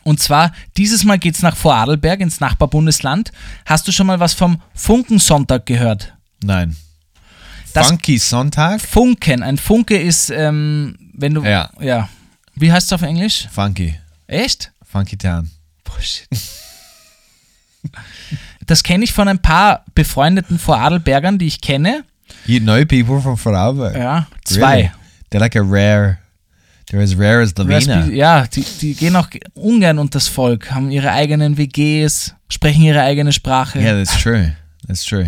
Und 0.03 0.19
zwar, 0.19 0.51
dieses 0.77 1.03
Mal 1.03 1.17
geht 1.17 1.35
es 1.35 1.41
nach 1.41 1.55
Vorarlberg 1.55 2.19
ins 2.19 2.39
Nachbarbundesland. 2.39 3.31
Hast 3.65 3.87
du 3.87 3.91
schon 3.91 4.07
mal 4.07 4.19
was 4.19 4.33
vom 4.33 4.61
Funkensonntag 4.73 5.65
gehört? 5.65 6.13
Nein. 6.43 6.75
Das- 7.73 7.87
Funky 7.87 8.17
Sonntag? 8.19 8.81
Funken. 8.81 9.41
Ein 9.43 9.57
Funke 9.57 9.97
ist, 9.97 10.29
ähm, 10.29 10.97
wenn 11.13 11.33
du. 11.33 11.43
Ja. 11.43 11.69
ja. 11.79 12.09
Wie 12.55 12.71
heißt 12.71 12.87
es 12.87 12.93
auf 12.93 13.01
Englisch? 13.01 13.47
Funky. 13.51 13.95
Echt? 14.27 14.71
Funky 14.91 15.17
Town. 15.17 15.49
Bullshit. 15.83 16.27
Das 18.65 18.83
kenne 18.83 19.03
ich 19.03 19.11
von 19.11 19.27
ein 19.27 19.39
paar 19.41 19.83
befreundeten 19.93 20.57
Vorarlbergern, 20.57 21.37
die 21.37 21.47
ich 21.47 21.59
kenne. 21.59 22.05
You 22.45 22.59
know 22.59 22.85
people 22.85 23.19
from 23.21 23.37
Vorarlberg? 23.37 23.95
Ja, 23.97 24.27
zwei. 24.45 24.75
Really? 24.75 24.91
They're 25.31 25.39
like 25.39 25.55
a 25.57 25.61
rare, 25.61 26.17
they're 26.89 27.01
as 27.01 27.17
rare 27.17 27.41
as 27.41 27.53
Lavina. 27.57 28.01
Raspi- 28.05 28.13
Ja, 28.13 28.45
die, 28.47 28.63
die 28.81 28.93
gehen 28.93 29.15
auch 29.15 29.27
ungern 29.53 29.99
unter 29.99 30.17
das 30.19 30.27
Volk, 30.27 30.71
haben 30.71 30.91
ihre 30.91 31.11
eigenen 31.11 31.57
WGs, 31.57 32.35
sprechen 32.49 32.83
ihre 32.83 33.01
eigene 33.01 33.31
Sprache. 33.31 33.79
Yeah, 33.79 33.93
that's 34.03 34.21
true. 34.21 34.55
That's 34.87 35.03
true. 35.05 35.27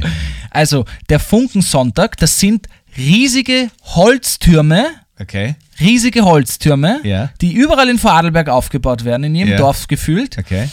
Also, 0.51 0.85
der 1.09 1.19
Funkensonntag, 1.19 2.17
das 2.17 2.39
sind 2.39 2.67
riesige 2.97 3.69
Holztürme, 3.83 4.85
Okay. 5.19 5.55
riesige 5.79 6.25
Holztürme, 6.25 6.99
Ja. 7.03 7.29
die 7.39 7.53
überall 7.53 7.87
in 7.89 7.97
Vorarlberg 7.97 8.49
aufgebaut 8.49 9.05
werden, 9.05 9.23
in 9.23 9.35
jedem 9.35 9.51
Ja. 9.51 9.57
Dorf 9.57 9.87
gefühlt, 9.87 10.37
Okay. 10.37 10.67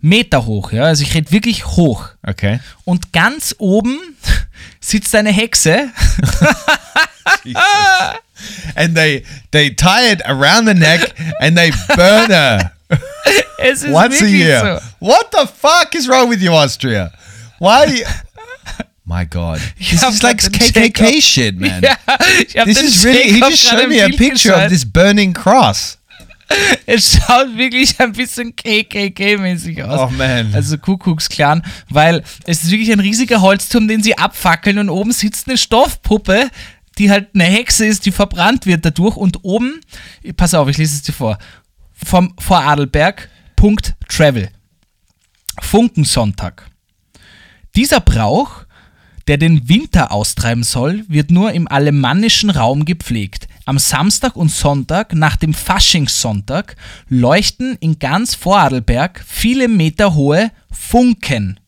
Meter 0.00 0.44
hoch, 0.44 0.72
ja, 0.72 0.82
also 0.84 1.02
ich 1.02 1.14
rede 1.14 1.30
wirklich 1.32 1.66
hoch. 1.66 2.08
Okay. 2.24 2.60
Und 2.84 3.12
ganz 3.12 3.54
oben 3.58 3.96
sitzt 4.80 5.14
eine 5.14 5.30
Hexe, 5.32 5.88
And 8.76 8.94
they 8.94 9.24
they 9.50 9.70
tie 9.70 10.10
it 10.10 10.20
around 10.26 10.66
the 10.66 10.74
neck 10.74 11.00
and 11.40 11.56
they 11.56 11.70
burn 11.96 12.30
her 12.30 12.72
once 13.88 14.20
a 14.20 14.28
year. 14.30 14.60
so. 14.60 14.80
What 14.98 15.30
the 15.32 15.46
fuck 15.46 15.94
is 15.94 16.08
wrong 16.08 16.28
with 16.28 16.42
you, 16.42 16.52
Austria? 16.52 17.12
Why? 17.58 18.02
My 19.06 19.24
God, 19.24 19.60
this 19.78 20.02
is 20.02 20.22
like 20.22 20.38
KKK 20.38 21.22
shit, 21.22 21.56
man. 21.56 21.82
Hab 21.84 22.66
This 22.66 22.82
is 22.82 23.04
really. 23.04 23.30
He 23.30 23.40
just 23.40 23.62
showed 23.62 23.88
me 23.88 24.00
a 24.00 24.08
picture 24.10 24.52
of 24.52 24.68
this 24.68 24.84
burning 24.84 25.32
cross. 25.32 25.96
Es 26.86 27.18
schaut 27.18 27.56
wirklich 27.56 27.98
ein 27.98 28.12
bisschen 28.12 28.54
KKK-mäßig 28.54 29.82
aus. 29.82 30.08
Oh, 30.08 30.12
man. 30.16 30.54
Also 30.54 30.78
Kuckucksklan, 30.78 31.62
weil 31.88 32.22
es 32.46 32.62
ist 32.62 32.70
wirklich 32.70 32.92
ein 32.92 33.00
riesiger 33.00 33.40
Holzturm, 33.40 33.88
den 33.88 34.02
sie 34.02 34.16
abfackeln 34.16 34.78
und 34.78 34.88
oben 34.88 35.10
sitzt 35.12 35.48
eine 35.48 35.58
Stoffpuppe, 35.58 36.50
die 36.98 37.10
halt 37.10 37.30
eine 37.34 37.44
Hexe 37.44 37.86
ist, 37.86 38.04
die 38.06 38.12
verbrannt 38.12 38.66
wird 38.66 38.84
dadurch 38.84 39.16
und 39.16 39.44
oben, 39.44 39.80
pass 40.36 40.54
auf, 40.54 40.68
ich 40.68 40.78
lese 40.78 40.96
es 40.96 41.02
dir 41.02 41.12
vor, 41.12 41.38
vom 41.92 42.34
Vorarlberg.travel. 42.38 44.50
Funkensonntag. 45.60 46.70
Dieser 47.74 48.00
Brauch, 48.00 48.64
der 49.28 49.38
den 49.38 49.68
Winter 49.68 50.12
austreiben 50.12 50.62
soll, 50.62 51.04
wird 51.08 51.30
nur 51.30 51.52
im 51.52 51.68
alemannischen 51.68 52.50
Raum 52.50 52.84
gepflegt. 52.84 53.48
Am 53.64 53.78
Samstag 53.78 54.36
und 54.36 54.50
Sonntag 54.50 55.14
nach 55.14 55.36
dem 55.36 55.52
Faschingssonntag 55.52 56.76
leuchten 57.08 57.76
in 57.80 57.98
ganz 57.98 58.34
Vorarlberg 58.34 59.24
viele 59.26 59.68
Meter 59.68 60.14
hohe 60.14 60.52
Funken. 60.70 61.58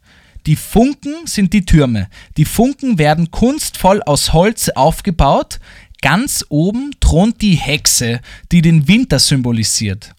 Die 0.49 0.57
Funken 0.57 1.27
sind 1.27 1.53
die 1.53 1.67
Türme. 1.67 2.09
Die 2.39 2.47
Funken 2.47 2.99
werden 2.99 3.31
kunstvoll 3.31 4.03
aus 4.03 4.33
Holz 4.33 4.71
aufgebaut. 4.71 5.61
Ganz 6.01 6.43
oben 6.49 6.93
thront 7.01 7.43
die 7.43 7.57
Hexe, 7.57 8.23
die 8.51 8.63
den 8.63 8.89
Winter 8.89 9.19
symbolisiert. 9.19 10.15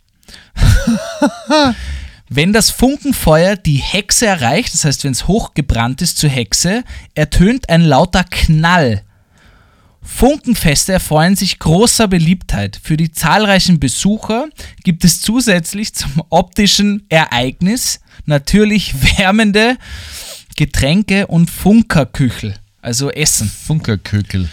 Wenn 2.30 2.54
das 2.54 2.70
Funkenfeuer 2.70 3.56
die 3.56 3.78
Hexe 3.78 4.28
erreicht, 4.28 4.72
das 4.76 4.86
heißt, 4.86 5.04
wenn 5.04 5.14
es 5.14 5.28
hochgebrannt 5.28 6.04
ist 6.04 6.20
zur 6.20 6.30
Hexe, 6.30 6.84
ertönt 7.16 7.68
ein 7.70 7.82
lauter 7.82 8.24
Knall. 8.24 9.02
Funkenfeste 10.10 10.92
erfreuen 10.92 11.36
sich 11.36 11.60
großer 11.60 12.08
Beliebtheit. 12.08 12.80
Für 12.82 12.98
die 12.98 13.12
zahlreichen 13.12 13.80
Besucher 13.80 14.48
gibt 14.84 15.06
es 15.06 15.22
zusätzlich 15.22 15.94
zum 15.94 16.24
optischen 16.30 17.06
Ereignis 17.10 18.02
natürlich 18.26 18.94
wärmende 19.18 19.78
Getränke 20.58 21.28
und 21.28 21.50
Funkerküchel, 21.50 22.56
also 22.82 23.10
Essen. 23.12 23.50
Funkerkükel. 23.50 24.50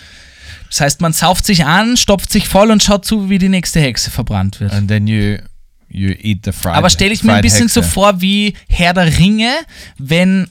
Das 0.69 0.81
heißt, 0.81 1.01
man 1.01 1.13
sauft 1.13 1.47
sich 1.47 1.65
an, 1.65 1.97
stopft 1.97 2.31
sich 2.31 2.47
voll 2.47 2.71
und 2.71 2.83
schaut 2.83 3.05
zu, 3.05 3.31
wie 3.31 3.39
die 3.39 3.49
nächste 3.49 3.81
Hexe 3.81 4.11
verbrannt 4.11 4.61
wird. 4.61 4.73
And 4.73 4.87
then 4.87 5.09
you 5.09 5.39
you 5.89 6.11
eat 6.11 6.45
the 6.45 6.53
fried. 6.53 6.75
Aber 6.75 6.91
stelle 6.91 7.13
ich 7.13 7.25
mir 7.25 7.35
ein 7.35 7.43
bisschen 7.43 7.69
so 7.69 7.81
Hexe. 7.81 7.93
vor 7.93 8.21
wie 8.21 8.55
Herr 8.69 8.93
der 8.93 9.19
Ringe, 9.19 9.53
wenn 9.99 10.49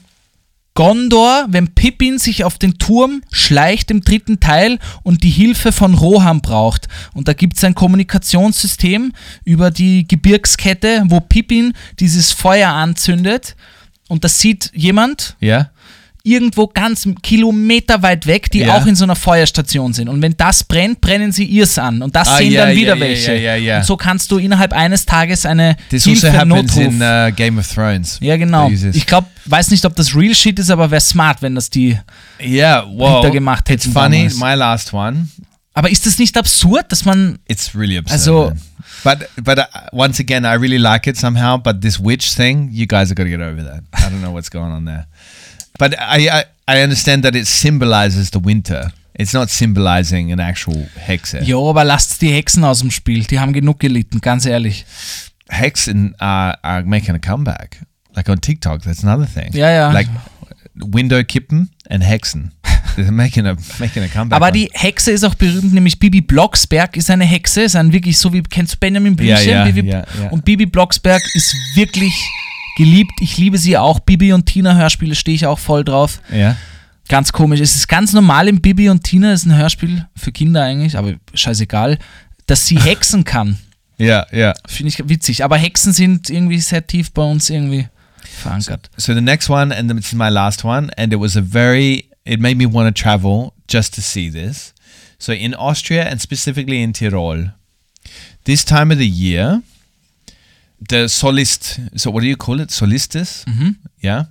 Gondor, 0.76 1.46
wenn 1.48 1.74
Pippin 1.74 2.18
sich 2.18 2.44
auf 2.44 2.58
den 2.58 2.78
Turm 2.78 3.22
schleicht 3.32 3.90
im 3.90 4.02
dritten 4.02 4.40
Teil 4.40 4.78
und 5.02 5.24
die 5.24 5.30
Hilfe 5.30 5.72
von 5.72 5.94
Rohan 5.94 6.42
braucht. 6.42 6.86
Und 7.14 7.28
da 7.28 7.32
gibt 7.32 7.56
es 7.56 7.64
ein 7.64 7.74
Kommunikationssystem 7.74 9.12
über 9.44 9.70
die 9.70 10.06
Gebirgskette, 10.06 11.04
wo 11.06 11.20
Pippin 11.20 11.72
dieses 11.98 12.32
Feuer 12.32 12.70
anzündet. 12.70 13.56
Und 14.06 14.22
das 14.22 14.38
sieht 14.38 14.70
jemand 14.74 15.36
Yeah. 15.42 15.70
Irgendwo 16.26 16.66
ganz 16.66 17.06
kilometerweit 17.22 18.26
weg, 18.26 18.50
die 18.50 18.58
Ja. 18.60 18.74
auch 18.76 18.86
in 18.86 18.96
so 18.96 19.04
einer 19.04 19.14
Feuerstation 19.16 19.92
sind. 19.92 20.08
Und 20.08 20.20
wenn 20.22 20.36
das 20.36 20.64
brennt, 20.64 21.00
brennen 21.00 21.30
sie 21.32 21.44
ihrs 21.44 21.78
an. 21.78 22.02
Und 22.02 22.16
das 22.16 22.28
Ah, 22.28 22.38
sehen 22.38 22.52
ja, 22.52 22.66
dann 22.66 22.76
wieder 22.76 22.94
ja, 22.96 23.00
welche. 23.00 23.76
Und 23.78 23.84
so 23.84 23.96
kannst 23.96 24.30
du 24.32 24.38
innerhalb 24.38 24.72
eines 24.72 25.06
Tages 25.06 25.46
eine 25.46 25.76
This 25.90 26.04
Hilfe 26.04 26.32
also 26.32 26.44
Notruf. 26.44 26.76
in 26.82 27.00
uh, 27.00 27.30
Game 27.34 27.58
of 27.58 27.72
Thrones. 27.72 28.18
ja, 28.20 28.36
genau. 28.36 28.68
Ich 28.70 29.06
glaube, 29.06 29.28
weiß 29.44 29.70
nicht, 29.70 29.84
ob 29.84 29.94
das 29.94 30.14
Real 30.14 30.34
Shit 30.34 30.58
ist, 30.58 30.70
aber 30.70 30.90
wäre 30.90 31.00
smart, 31.00 31.42
wenn 31.42 31.54
das 31.54 31.70
die. 31.70 31.98
Yeah, 32.40 32.84
well, 32.92 33.14
Hinter 33.14 33.30
gemacht 33.30 33.70
it's 33.70 33.84
hätten 33.84 33.92
funny. 33.94 34.16
damals. 34.28 34.38
My 34.38 34.54
last 34.54 34.92
one, 34.92 35.28
Aber 35.74 35.90
ist 35.90 36.06
das 36.06 36.18
nicht 36.18 36.36
absurd, 36.36 36.90
dass 36.90 37.04
man. 37.04 37.38
it's 37.48 37.74
really 37.74 37.96
absurd. 37.98 38.12
Also- 38.18 38.44
man. 38.48 38.60
but 39.04 39.28
but 39.44 39.58
uh, 39.58 39.62
once 39.92 40.18
again, 40.18 40.44
I 40.44 40.54
really 40.56 40.78
like 40.78 41.06
it 41.06 41.16
somehow. 41.16 41.56
But 41.58 41.80
this 41.82 42.00
witch 42.00 42.34
thing, 42.34 42.70
you 42.72 42.86
guys 42.86 43.10
are 43.10 43.14
got 43.14 43.24
to 43.24 43.30
get 43.30 43.40
over 43.40 43.62
that. 43.62 43.82
I 43.94 44.10
don't 44.10 44.20
know 44.22 44.32
what's 44.32 44.50
going 44.50 44.72
on 44.72 44.84
there. 44.86 45.06
But 45.78 45.94
I, 45.98 46.28
I 46.30 46.44
I 46.68 46.82
understand 46.82 47.24
that 47.24 47.36
it 47.36 47.46
symbolizes 47.46 48.30
the 48.30 48.40
winter. 48.42 48.92
It's 49.14 49.32
not 49.32 49.50
symbolizing 49.50 50.32
an 50.32 50.40
actual 50.40 50.88
hexe. 50.96 51.40
Jo, 51.42 51.70
aber 51.70 51.84
lasst 51.84 52.20
die 52.20 52.32
Hexen 52.32 52.64
aus 52.64 52.80
dem 52.80 52.90
Spiel. 52.90 53.24
Die 53.24 53.38
haben 53.38 53.52
genug 53.52 53.78
gelitten, 53.78 54.20
ganz 54.20 54.44
ehrlich. 54.46 54.84
Hexen 55.48 56.14
are, 56.18 56.62
are 56.62 56.82
making 56.82 57.14
a 57.14 57.18
comeback. 57.18 57.78
Like 58.14 58.28
on 58.28 58.40
TikTok, 58.40 58.82
that's 58.82 59.04
another 59.04 59.26
thing. 59.26 59.52
Ja, 59.52 59.70
ja. 59.70 59.92
Like 59.92 60.08
window 60.74 61.22
kippen 61.22 61.70
and 61.88 62.02
hexen. 62.02 62.52
They're 62.96 63.12
making 63.12 63.46
a 63.46 63.56
making 63.78 64.02
a 64.02 64.08
comeback. 64.08 64.36
Aber 64.36 64.50
die 64.50 64.68
Hexe 64.72 65.12
ist 65.12 65.24
auch 65.24 65.34
berühmt, 65.34 65.72
nämlich 65.72 65.98
Bibi 65.98 66.20
Blocksberg 66.20 66.96
ist 66.96 67.10
eine 67.10 67.24
Hexe, 67.24 67.62
ist 67.62 67.76
ein 67.76 67.92
wirklich 67.92 68.18
so 68.18 68.32
wie, 68.32 68.42
kennst 68.42 68.74
du 68.74 68.78
Benjamin 68.78 69.14
Blümchen? 69.14 69.48
Ja, 69.48 69.64
ja, 69.66 69.70
Bibi, 69.70 69.88
ja, 69.88 70.04
ja. 70.20 70.30
Und 70.30 70.44
Bibi 70.44 70.66
Blocksberg 70.66 71.22
ist 71.34 71.54
wirklich 71.74 72.12
geliebt. 72.76 73.12
Ich 73.20 73.36
liebe 73.38 73.58
sie 73.58 73.76
auch. 73.76 73.98
Bibi 74.00 74.32
und 74.32 74.46
Tina 74.46 74.76
Hörspiele 74.76 75.14
stehe 75.14 75.34
ich 75.34 75.46
auch 75.46 75.58
voll 75.58 75.84
drauf. 75.84 76.20
yeah. 76.32 76.56
Ganz 77.08 77.32
komisch. 77.32 77.60
Es 77.60 77.76
ist 77.76 77.88
ganz 77.88 78.12
normal 78.12 78.48
im 78.48 78.60
Bibi 78.60 78.88
und 78.88 79.04
Tina, 79.04 79.32
ist 79.32 79.46
ein 79.46 79.56
Hörspiel 79.56 80.06
für 80.16 80.32
Kinder 80.32 80.64
eigentlich, 80.64 80.98
aber 80.98 81.14
scheißegal, 81.34 81.98
dass 82.46 82.66
sie 82.66 82.78
hexen 82.78 83.24
kann. 83.24 83.58
Yeah, 83.98 84.26
yeah. 84.30 84.52
Finde 84.66 84.90
ich 84.90 85.08
witzig. 85.08 85.42
Aber 85.42 85.56
Hexen 85.56 85.94
sind 85.94 86.28
irgendwie 86.28 86.58
sehr 86.60 86.86
tief 86.86 87.12
bei 87.12 87.22
uns 87.22 87.48
irgendwie 87.48 87.88
verankert. 88.22 88.90
So 88.98 89.14
the 89.14 89.22
next 89.22 89.48
one, 89.48 89.74
and 89.74 89.90
this 89.90 90.08
is 90.08 90.12
my 90.12 90.28
last 90.28 90.66
one, 90.66 90.90
and 90.98 91.14
it 91.14 91.18
was 91.18 91.34
a 91.34 91.40
very, 91.40 92.04
it 92.26 92.38
made 92.38 92.56
me 92.56 92.66
want 92.70 92.94
to 92.94 93.02
travel 93.02 93.54
just 93.70 93.94
to 93.94 94.02
see 94.02 94.30
this. 94.30 94.74
So 95.18 95.32
in 95.32 95.54
Austria 95.54 96.10
and 96.10 96.20
specifically 96.20 96.82
in 96.82 96.92
Tyrol, 96.92 97.52
this 98.44 98.66
time 98.66 98.92
of 98.92 98.98
the 98.98 99.08
year, 99.08 99.62
the 100.78 101.06
Solist, 101.06 101.98
so 101.98 102.10
what 102.10 102.20
do 102.20 102.26
you 102.26 102.36
call 102.36 102.60
it? 102.60 102.68
Solistis? 102.68 103.44
Mm-hmm. 103.44 103.70
Yeah. 104.00 104.24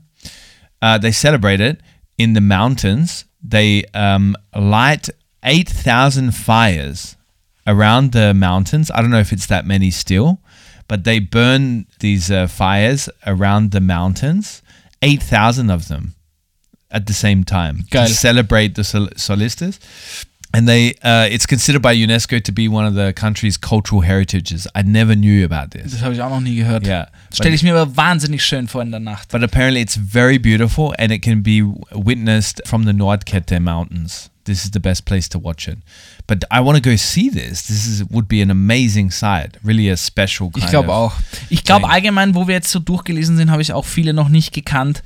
Uh, 0.81 0.97
they 0.97 1.11
celebrate 1.11 1.59
it 1.61 1.81
in 2.17 2.33
the 2.33 2.41
mountains. 2.41 3.25
They 3.43 3.83
um, 3.93 4.35
light 4.55 5.09
8,000 5.43 6.31
fires 6.31 7.15
around 7.67 8.11
the 8.11 8.33
mountains. 8.33 8.91
I 8.91 9.01
don't 9.01 9.11
know 9.11 9.19
if 9.19 9.31
it's 9.31 9.47
that 9.47 9.65
many 9.65 9.91
still, 9.91 10.39
but 10.87 11.03
they 11.03 11.19
burn 11.19 11.87
these 11.99 12.29
uh, 12.29 12.47
fires 12.47 13.09
around 13.25 13.71
the 13.71 13.81
mountains, 13.81 14.61
8,000 15.01 15.69
of 15.69 15.87
them 15.87 16.15
at 16.91 17.07
the 17.07 17.13
same 17.13 17.43
time 17.43 17.85
Geil. 17.89 18.07
to 18.07 18.13
celebrate 18.13 18.75
the 18.75 18.83
sol-. 18.83 19.09
And 20.55 20.69
they, 20.69 20.95
uh, 21.03 21.27
it's 21.29 21.45
considered 21.45 21.81
by 21.81 21.93
UNESCO 21.93 22.39
to 22.41 22.51
be 22.53 22.69
one 22.69 22.85
of 22.85 22.93
the 22.95 23.11
country's 23.11 23.57
cultural 23.59 24.01
heritages. 24.03 24.67
I 24.73 24.83
never 24.83 25.13
knew 25.13 25.43
about 25.43 25.71
this. 25.71 25.91
Das 25.91 26.01
habe 26.01 26.13
ich 26.13 26.21
auch 26.21 26.29
noch 26.29 26.39
nie 26.39 26.55
gehört. 26.55 26.87
Yeah. 26.87 27.09
Stelle 27.33 27.49
But, 27.49 27.55
ich 27.55 27.63
mir 27.63 27.75
aber 27.75 27.97
wahnsinnig 27.97 28.41
schön 28.45 28.69
vor 28.69 28.81
in 28.81 28.91
der 28.91 29.01
Nacht. 29.01 29.27
but 29.33 29.43
apparently 29.43 29.81
it's 29.81 29.97
very 29.97 30.39
beautiful 30.39 30.93
and 30.97 31.11
it 31.11 31.21
can 31.21 31.43
be 31.43 31.61
witnessed 31.91 32.61
from 32.65 32.85
the 32.85 32.93
Nordkette 32.93 33.59
Mountains. 33.59 34.29
This 34.45 34.63
is 34.63 34.71
the 34.71 34.79
best 34.79 35.03
place 35.05 35.27
to 35.29 35.39
watch 35.43 35.67
it. 35.67 35.77
But 36.25 36.45
I 36.51 36.61
want 36.61 36.81
to 36.81 36.89
go 36.89 36.95
see 36.95 37.29
this. 37.29 37.63
This 37.63 37.85
is 37.85 38.05
would 38.09 38.29
be 38.29 38.41
an 38.41 38.49
amazing 38.49 39.11
sight. 39.11 39.57
Really 39.61 39.89
a 39.91 39.97
special 39.97 40.51
kind 40.51 40.63
Ich 40.63 40.67
glaube 40.67 40.93
auch. 40.93 41.15
Ich 41.49 41.65
glaube 41.65 41.89
allgemein, 41.89 42.33
wo 42.33 42.47
wir 42.47 42.55
jetzt 42.55 42.71
so 42.71 42.79
durchgelesen 42.79 43.35
sind, 43.35 43.51
habe 43.51 43.61
ich 43.61 43.73
auch 43.73 43.85
viele 43.85 44.13
noch 44.13 44.29
nicht 44.29 44.53
gekannt. 44.53 45.03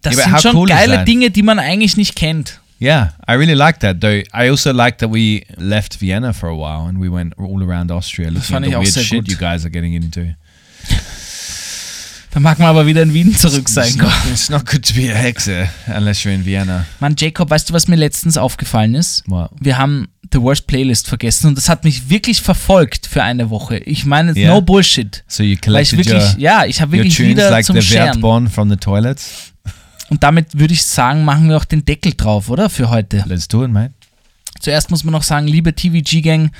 Das 0.00 0.16
Ja, 0.16 0.24
sind 0.24 0.40
schon 0.40 0.56
cool 0.56 0.68
geile 0.68 0.94
that? 0.94 1.08
Dinge, 1.08 1.30
die 1.30 1.42
man 1.42 1.58
eigentlich 1.58 1.98
nicht 1.98 2.16
kennt. 2.16 2.60
Yeah, 2.82 3.10
I 3.28 3.34
really 3.34 3.54
like 3.54 3.78
that 3.80 4.00
though. 4.00 4.22
I 4.34 4.48
also 4.50 4.72
like 4.72 4.98
that 4.98 5.08
we 5.08 5.44
left 5.56 6.00
Vienna 6.00 6.32
for 6.32 6.48
a 6.48 6.56
while 6.56 6.88
and 6.88 6.98
we 6.98 7.08
went 7.08 7.34
all 7.38 7.62
around 7.62 7.92
Austria 7.92 8.28
looking 8.28 8.56
at 8.56 8.62
the 8.62 8.70
weird 8.76 8.88
shit 8.88 9.20
gut. 9.20 9.28
you 9.28 9.36
guys 9.36 9.64
are 9.64 9.70
getting 9.70 9.94
into. 9.94 10.34
Da 12.32 12.40
mag 12.40 12.58
man 12.58 12.68
aber 12.68 12.86
wieder 12.86 13.02
in 13.02 13.12
Wien 13.12 13.36
zurück 13.36 13.68
sein. 13.68 13.86
It's 13.88 13.96
not, 13.96 14.12
it's 14.32 14.48
not 14.48 14.66
good 14.66 14.82
to 14.86 14.94
be 14.94 15.12
a 15.12 15.14
hexer 15.14 15.68
unless 15.86 16.24
you're 16.24 16.34
in 16.34 16.44
Vienna. 16.44 16.86
Mann, 16.98 17.14
Jacob, 17.16 17.50
weißt 17.50 17.70
du, 17.70 17.74
was 17.74 17.86
mir 17.88 17.96
letztens 17.96 18.36
aufgefallen 18.36 18.94
ist? 18.94 19.22
What? 19.26 19.50
Wir 19.60 19.78
haben 19.78 20.08
The 20.32 20.40
Worst 20.40 20.66
Playlist 20.66 21.08
vergessen 21.08 21.48
und 21.48 21.58
das 21.58 21.68
hat 21.68 21.84
mich 21.84 22.08
wirklich 22.08 22.40
verfolgt 22.40 23.06
für 23.06 23.22
eine 23.22 23.50
Woche. 23.50 23.76
Ich 23.78 24.06
meine, 24.06 24.32
Yeah. 24.32 24.54
no 24.54 24.62
Bullshit. 24.62 25.22
So 25.28 25.42
you 25.42 25.50
Weil 25.66 25.82
ich 25.82 25.90
collected 25.90 25.98
wirklich, 25.98 26.34
your, 26.34 26.40
ja, 26.40 26.64
ich 26.64 26.80
habe 26.80 26.96
your 26.96 27.04
wirklich 27.04 27.16
tunes 27.16 27.30
wieder 27.30 27.50
like 27.50 27.66
zum 27.66 27.76
the 27.76 27.82
Scheren. 27.82 28.48
From 28.48 28.70
the 28.70 28.76
toilets? 28.76 29.51
Und 30.12 30.22
damit 30.22 30.58
würde 30.58 30.74
ich 30.74 30.84
sagen, 30.84 31.24
machen 31.24 31.48
wir 31.48 31.56
auch 31.56 31.64
den 31.64 31.86
Deckel 31.86 32.12
drauf, 32.12 32.50
oder? 32.50 32.68
Für 32.68 32.90
heute. 32.90 33.24
Let's 33.26 33.48
do 33.48 33.64
it, 33.64 33.70
mate. 33.70 33.94
Zuerst 34.60 34.90
muss 34.90 35.04
man 35.04 35.12
noch 35.12 35.22
sagen, 35.22 35.46
liebe 35.46 35.74
TVG-Gang, 35.74 36.50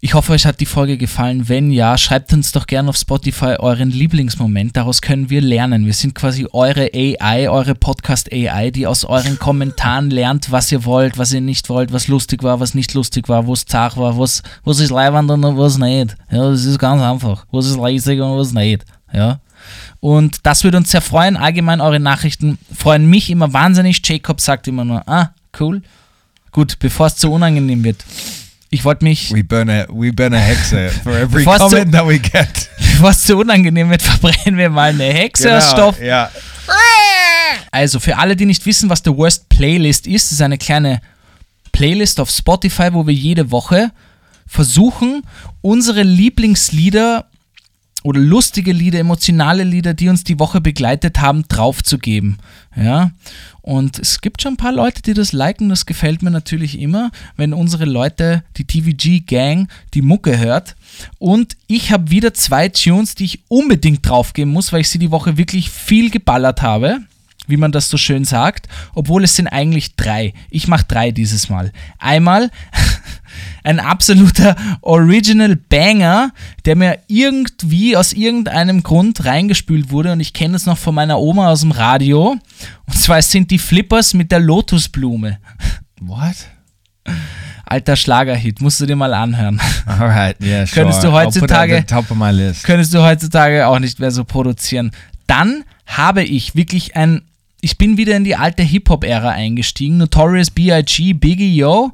ich 0.00 0.14
hoffe, 0.14 0.32
euch 0.32 0.46
hat 0.46 0.58
die 0.58 0.64
Folge 0.64 0.96
gefallen. 0.96 1.50
Wenn 1.50 1.70
ja, 1.70 1.98
schreibt 1.98 2.32
uns 2.32 2.52
doch 2.52 2.66
gerne 2.66 2.88
auf 2.88 2.96
Spotify 2.96 3.56
euren 3.58 3.90
Lieblingsmoment. 3.90 4.74
Daraus 4.78 5.02
können 5.02 5.28
wir 5.28 5.42
lernen. 5.42 5.84
Wir 5.84 5.92
sind 5.92 6.14
quasi 6.14 6.46
eure 6.50 6.88
AI, 6.94 7.50
eure 7.50 7.74
Podcast-AI, 7.74 8.70
die 8.70 8.86
aus 8.86 9.04
euren 9.04 9.38
Kommentaren 9.38 10.08
lernt, 10.18 10.50
was 10.50 10.72
ihr 10.72 10.86
wollt, 10.86 11.18
was 11.18 11.34
ihr 11.34 11.42
nicht 11.42 11.68
wollt, 11.68 11.92
was 11.92 12.08
lustig 12.08 12.42
war, 12.42 12.60
was 12.60 12.72
nicht 12.72 12.94
lustig 12.94 13.28
war, 13.28 13.46
wo 13.46 13.52
es 13.52 13.66
zart 13.66 13.98
war, 13.98 14.18
was, 14.18 14.42
was 14.64 14.80
ist 14.80 14.88
leibend 14.88 15.30
und 15.30 15.42
was 15.58 15.76
nicht. 15.76 16.16
Ja, 16.30 16.48
das 16.48 16.64
ist 16.64 16.78
ganz 16.78 17.02
einfach. 17.02 17.44
Was 17.50 17.66
ist 17.66 17.76
lässig 17.76 18.18
und 18.22 18.38
was 18.38 18.54
nicht. 18.54 18.86
Ja. 19.12 19.38
Und 20.00 20.38
das 20.44 20.62
würde 20.64 20.76
uns 20.76 20.90
sehr 20.90 21.00
freuen. 21.00 21.36
Allgemein 21.36 21.80
eure 21.80 21.98
Nachrichten 22.00 22.58
freuen 22.76 23.08
mich 23.10 23.30
immer 23.30 23.52
wahnsinnig. 23.52 24.00
Jacob 24.04 24.40
sagt 24.40 24.68
immer 24.68 24.84
nur, 24.84 25.08
ah, 25.08 25.32
cool. 25.58 25.82
Gut, 26.52 26.78
bevor 26.78 27.08
es 27.08 27.16
zu 27.16 27.32
unangenehm 27.32 27.82
wird. 27.84 28.04
Ich 28.70 28.84
wollte 28.84 29.04
mich, 29.04 29.32
We 29.32 29.42
burn 29.42 29.70
a 29.70 29.86
we 29.88 30.12
burn 30.12 30.34
a 30.34 30.38
hexer 30.38 30.90
for 30.90 31.12
every 31.14 31.38
Bevor 31.42 31.54
es 31.56 31.62
zu- 31.62 31.68
comment 31.70 31.92
that 31.92 32.06
we 32.06 32.18
get. 32.18 32.68
bevor 32.78 33.10
es 33.10 33.22
zu 33.24 33.36
unangenehm 33.38 33.88
wird, 33.90 34.02
verbrennen 34.20 34.56
wir 34.58 34.68
mal 34.70 34.90
eine 34.90 35.04
Hexe 35.04 35.56
aus 35.56 35.70
Stoff. 35.70 35.98
Yeah. 36.00 36.30
Also 37.70 37.98
für 38.00 38.16
alle, 38.18 38.36
die 38.36 38.44
nicht 38.46 38.64
wissen, 38.66 38.88
was 38.90 39.02
The 39.04 39.14
Worst 39.16 39.48
Playlist 39.48 40.06
ist, 40.06 40.32
ist 40.32 40.42
eine 40.42 40.58
kleine 40.58 41.00
Playlist 41.72 42.20
auf 42.20 42.30
Spotify, 42.30 42.88
wo 42.92 43.06
wir 43.06 43.14
jede 43.14 43.50
Woche 43.50 43.90
versuchen, 44.46 45.22
unsere 45.60 46.02
Lieblingslieder 46.02 47.26
oder 48.04 48.20
lustige 48.20 48.72
Lieder, 48.72 49.00
emotionale 49.00 49.64
Lieder, 49.64 49.92
die 49.92 50.08
uns 50.08 50.24
die 50.24 50.38
Woche 50.38 50.60
begleitet 50.60 51.20
haben, 51.20 51.44
draufzugeben. 51.48 52.38
Ja. 52.76 53.10
Und 53.60 53.98
es 53.98 54.20
gibt 54.20 54.40
schon 54.40 54.54
ein 54.54 54.56
paar 54.56 54.72
Leute, 54.72 55.02
die 55.02 55.14
das 55.14 55.32
liken. 55.32 55.68
Das 55.68 55.84
gefällt 55.84 56.22
mir 56.22 56.30
natürlich 56.30 56.80
immer, 56.80 57.10
wenn 57.36 57.52
unsere 57.52 57.84
Leute, 57.84 58.44
die 58.56 58.64
TVG-Gang, 58.64 59.68
die 59.94 60.02
Mucke 60.02 60.38
hört. 60.38 60.76
Und 61.18 61.56
ich 61.66 61.92
habe 61.92 62.10
wieder 62.10 62.32
zwei 62.34 62.68
Tunes, 62.68 63.14
die 63.14 63.24
ich 63.24 63.40
unbedingt 63.48 64.08
draufgeben 64.08 64.52
muss, 64.52 64.72
weil 64.72 64.82
ich 64.82 64.88
sie 64.88 64.98
die 64.98 65.10
Woche 65.10 65.36
wirklich 65.36 65.68
viel 65.70 66.10
geballert 66.10 66.62
habe 66.62 67.00
wie 67.48 67.56
man 67.56 67.72
das 67.72 67.88
so 67.88 67.96
schön 67.96 68.24
sagt, 68.24 68.68
obwohl 68.94 69.24
es 69.24 69.34
sind 69.36 69.48
eigentlich 69.48 69.96
drei. 69.96 70.34
Ich 70.50 70.68
mache 70.68 70.84
drei 70.86 71.10
dieses 71.10 71.48
Mal. 71.48 71.72
Einmal 71.98 72.50
ein 73.64 73.80
absoluter 73.80 74.56
Original 74.82 75.56
Banger, 75.56 76.32
der 76.64 76.76
mir 76.76 76.98
irgendwie 77.08 77.96
aus 77.96 78.12
irgendeinem 78.12 78.82
Grund 78.82 79.24
reingespült 79.24 79.90
wurde 79.90 80.12
und 80.12 80.20
ich 80.20 80.32
kenne 80.32 80.56
es 80.56 80.66
noch 80.66 80.78
von 80.78 80.94
meiner 80.94 81.18
Oma 81.18 81.48
aus 81.50 81.60
dem 81.60 81.72
Radio. 81.72 82.36
Und 82.86 82.96
zwar 82.98 83.20
sind 83.22 83.50
die 83.50 83.58
Flippers 83.58 84.14
mit 84.14 84.30
der 84.32 84.40
Lotusblume. 84.40 85.38
What? 86.00 86.36
Alter 87.64 87.96
Schlagerhit, 87.96 88.60
musst 88.62 88.80
du 88.80 88.86
dir 88.86 88.96
mal 88.96 89.12
anhören. 89.12 89.60
All 89.86 89.98
right. 90.08 90.36
Yeah, 90.40 90.66
sure. 90.66 90.74
Könntest 90.84 91.04
du 91.04 91.08
heutzutage- 91.12 91.74
könntest 92.62 92.94
du 92.94 93.02
heutzutage 93.02 93.66
auch 93.66 93.78
nicht 93.78 93.98
mehr 94.00 94.10
so 94.10 94.24
produzieren. 94.24 94.90
Dann 95.26 95.64
habe 95.86 96.22
ich 96.22 96.54
wirklich 96.54 96.96
ein, 96.96 97.22
ich 97.60 97.78
bin 97.78 97.96
wieder 97.96 98.16
in 98.16 98.24
die 98.24 98.36
alte 98.36 98.62
Hip-Hop-Ära 98.62 99.30
eingestiegen. 99.30 99.98
Notorious 99.98 100.50
B.I.G., 100.50 101.14
Biggie 101.14 101.56
Yo. 101.56 101.92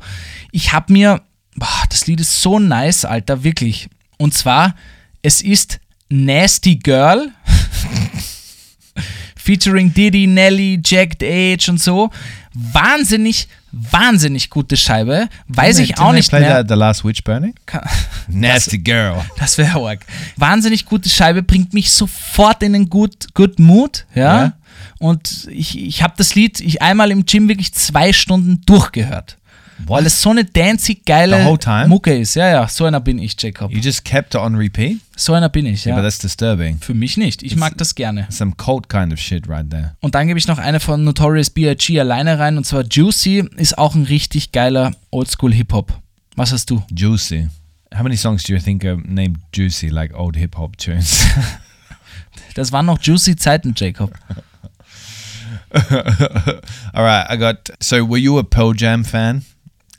Ich 0.53 0.73
habe 0.73 0.93
mir, 0.93 1.23
boah, 1.57 1.85
das 1.89 2.07
Lied 2.07 2.21
ist 2.21 2.43
so 2.43 2.59
nice, 2.59 3.05
Alter, 3.05 3.45
wirklich. 3.45 3.89
Und 4.19 4.35
zwar, 4.35 4.75
es 5.23 5.41
ist 5.41 5.81
Nasty 6.11 6.77
Girl. 6.77 7.31
Featuring 9.37 9.93
Diddy, 9.93 10.27
Nelly, 10.27 10.81
Jacked 10.83 11.23
Age 11.23 11.69
und 11.69 11.81
so. 11.81 12.09
Wahnsinnig, 12.55 13.47
wahnsinnig 13.73 14.49
gute 14.49 14.77
Scheibe. 14.77 15.29
Weiß 15.49 15.81
ich 15.81 15.95
Didn't 15.95 16.01
auch 16.01 16.11
they 16.11 16.17
nicht 16.17 16.29
play 16.31 16.41
mehr. 16.41 16.59
at 16.59 16.69
the 16.69 16.75
last 16.75 17.05
witch 17.05 17.23
burning? 17.25 17.55
Nasty 18.29 18.79
girl. 18.79 19.23
Das 19.39 19.59
wäre 19.59 19.79
arg. 19.87 20.01
Wahnsinnig 20.37 20.87
gute 20.87 21.11
Scheibe, 21.11 21.43
bringt 21.43 21.75
mich 21.75 21.91
sofort 21.91 22.63
in 22.63 22.75
einen 22.75 22.89
good, 22.89 23.35
good 23.35 23.59
Mood, 23.59 24.07
ja. 24.15 24.45
Ja. 24.45 24.53
Und 25.05 25.49
ich, 25.51 25.79
ich 25.79 26.03
habe 26.03 26.15
das 26.17 26.35
Lied 26.35 26.61
ich 26.61 26.81
einmal 26.81 27.11
im 27.11 27.27
Gym 27.27 27.47
wirklich 27.47 27.75
zwei 27.75 28.15
Stunden 28.15 28.63
durchgehört. 28.65 29.37
Weil 29.87 30.07
es 30.07 30.23
so 30.23 30.31
eine 30.31 30.47
danzig 30.47 31.05
geile? 31.05 31.45
Mucke 31.89 32.17
ist. 32.17 32.37
Ja, 32.37 32.49
ja, 32.49 32.69
so 32.69 32.87
einer 32.87 33.01
bin 33.01 33.19
ich, 33.19 33.37
Jacob. 33.39 33.71
You 33.71 33.81
just 33.81 34.07
kept 34.07 34.35
it 34.35 34.41
on 34.41 34.55
repeat? 34.55 35.01
So 35.15 35.35
einer 35.35 35.51
bin 35.51 35.67
ich, 35.67 35.85
Yeah, 35.85 35.97
ja. 35.97 36.01
but 36.01 36.09
that's 36.09 36.21
disturbing. 36.21 36.79
Für 36.79 36.95
mich 36.95 37.19
nicht. 37.19 37.43
Ich 37.43 37.55
mag 37.57 37.77
das 37.77 37.95
gerne. 37.95 38.27
Some 38.31 38.53
cult 38.57 38.89
kind 38.89 39.13
of 39.13 39.19
shit 39.19 39.47
right 39.47 39.69
there. 39.69 39.95
Und 40.01 40.15
dann 40.15 40.27
gebe 40.27 40.39
ich 40.39 40.47
noch 40.47 40.57
eine 40.57 40.81
von 40.81 41.05
Notorious 41.05 41.51
B.I.G. 41.51 42.01
alleine 42.01 42.39
rein 42.39 42.57
und 42.57 42.65
zwar 42.65 42.85
Juicy 42.91 43.47
ist 43.57 43.77
auch 43.77 43.95
ein 43.95 44.05
richtig 44.05 44.53
geiler 44.53 44.93
Oldschool-Hip-Hop. 45.11 46.01
Was 46.37 46.51
hast 46.51 46.71
du? 46.71 46.83
Juicy. 46.97 47.49
How 47.95 48.03
many 48.05 48.17
songs 48.17 48.43
do 48.45 48.55
you 48.55 48.59
think 48.59 48.87
are 48.87 48.97
named 49.05 49.37
Juicy, 49.53 49.89
like 49.89 50.15
old 50.15 50.35
hip 50.37 50.57
hop 50.57 50.79
tunes? 50.79 51.27
Das 52.55 52.71
waren 52.71 52.87
noch 52.87 53.01
Juicy 53.03 53.37
Zeiten, 53.37 53.75
Jacob. 53.77 54.13
All 56.95 57.03
right, 57.03 57.27
I 57.29 57.37
got. 57.37 57.71
So, 57.81 58.05
were 58.05 58.19
you 58.19 58.39
a 58.39 58.45
Pearl 58.45 58.73
Jam 58.73 59.05
fan? 59.05 59.43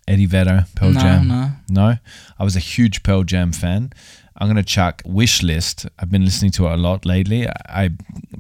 Eddie 0.08 0.26
Vedder, 0.28 0.68
Pearl 0.76 0.92
No, 0.92 1.00
Jam. 1.00 1.28
no. 1.28 1.50
No, 1.70 1.96
I 2.40 2.44
was 2.44 2.56
a 2.56 2.60
huge 2.60 3.02
Pearl 3.04 3.24
Jam 3.24 3.52
fan. 3.52 3.92
I'm 4.38 4.48
gonna 4.48 4.64
chuck 4.64 5.02
Wish 5.06 5.42
List. 5.44 5.88
I've 5.98 6.12
been 6.12 6.24
listening 6.26 6.52
to 6.52 6.68
it 6.68 6.74
a 6.74 6.78
lot 6.78 7.06
lately. 7.06 7.48
I, 7.48 7.92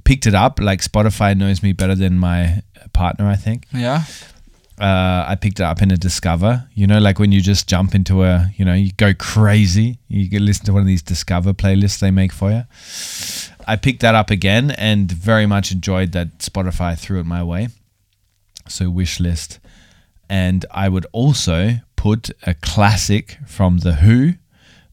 picked 0.03 0.27
it 0.27 0.35
up. 0.35 0.59
Like 0.59 0.81
Spotify 0.81 1.35
knows 1.35 1.63
me 1.63 1.73
better 1.73 1.95
than 1.95 2.19
my 2.19 2.61
partner, 2.93 3.27
I 3.27 3.35
think. 3.35 3.65
Yeah. 3.73 4.03
uh, 4.79 5.25
I 5.27 5.35
picked 5.39 5.59
it 5.59 5.63
up 5.63 5.81
in 5.81 5.89
a 5.91 5.97
Discover. 5.97 6.67
You 6.75 6.85
know, 6.85 6.99
like 6.99 7.17
when 7.17 7.31
you 7.31 7.41
just 7.41 7.67
jump 7.67 7.95
into 7.95 8.23
a, 8.23 8.51
you 8.55 8.65
know, 8.65 8.73
you 8.75 8.91
go 8.97 9.13
crazy. 9.15 9.97
You 10.07 10.29
can 10.29 10.45
listen 10.45 10.65
to 10.67 10.73
one 10.73 10.81
of 10.81 10.87
these 10.87 11.01
Discover 11.01 11.53
playlists 11.53 11.99
they 11.99 12.11
make 12.11 12.31
for 12.33 12.51
you. 12.51 12.63
I 13.67 13.75
picked 13.75 14.01
that 14.01 14.15
up 14.15 14.29
again 14.29 14.71
and 14.71 15.11
very 15.11 15.45
much 15.45 15.71
enjoyed 15.71 16.11
that 16.11 16.39
Spotify 16.39 16.97
threw 16.97 17.19
it 17.19 17.25
my 17.25 17.43
way. 17.43 17.69
So 18.67 18.89
wish 18.89 19.19
list, 19.19 19.59
and 20.27 20.65
I 20.71 20.89
would 20.89 21.05
also 21.11 21.81
put 21.95 22.31
a 22.47 22.55
classic 22.55 23.37
from 23.45 23.79
the 23.79 23.93
Who, 23.93 24.33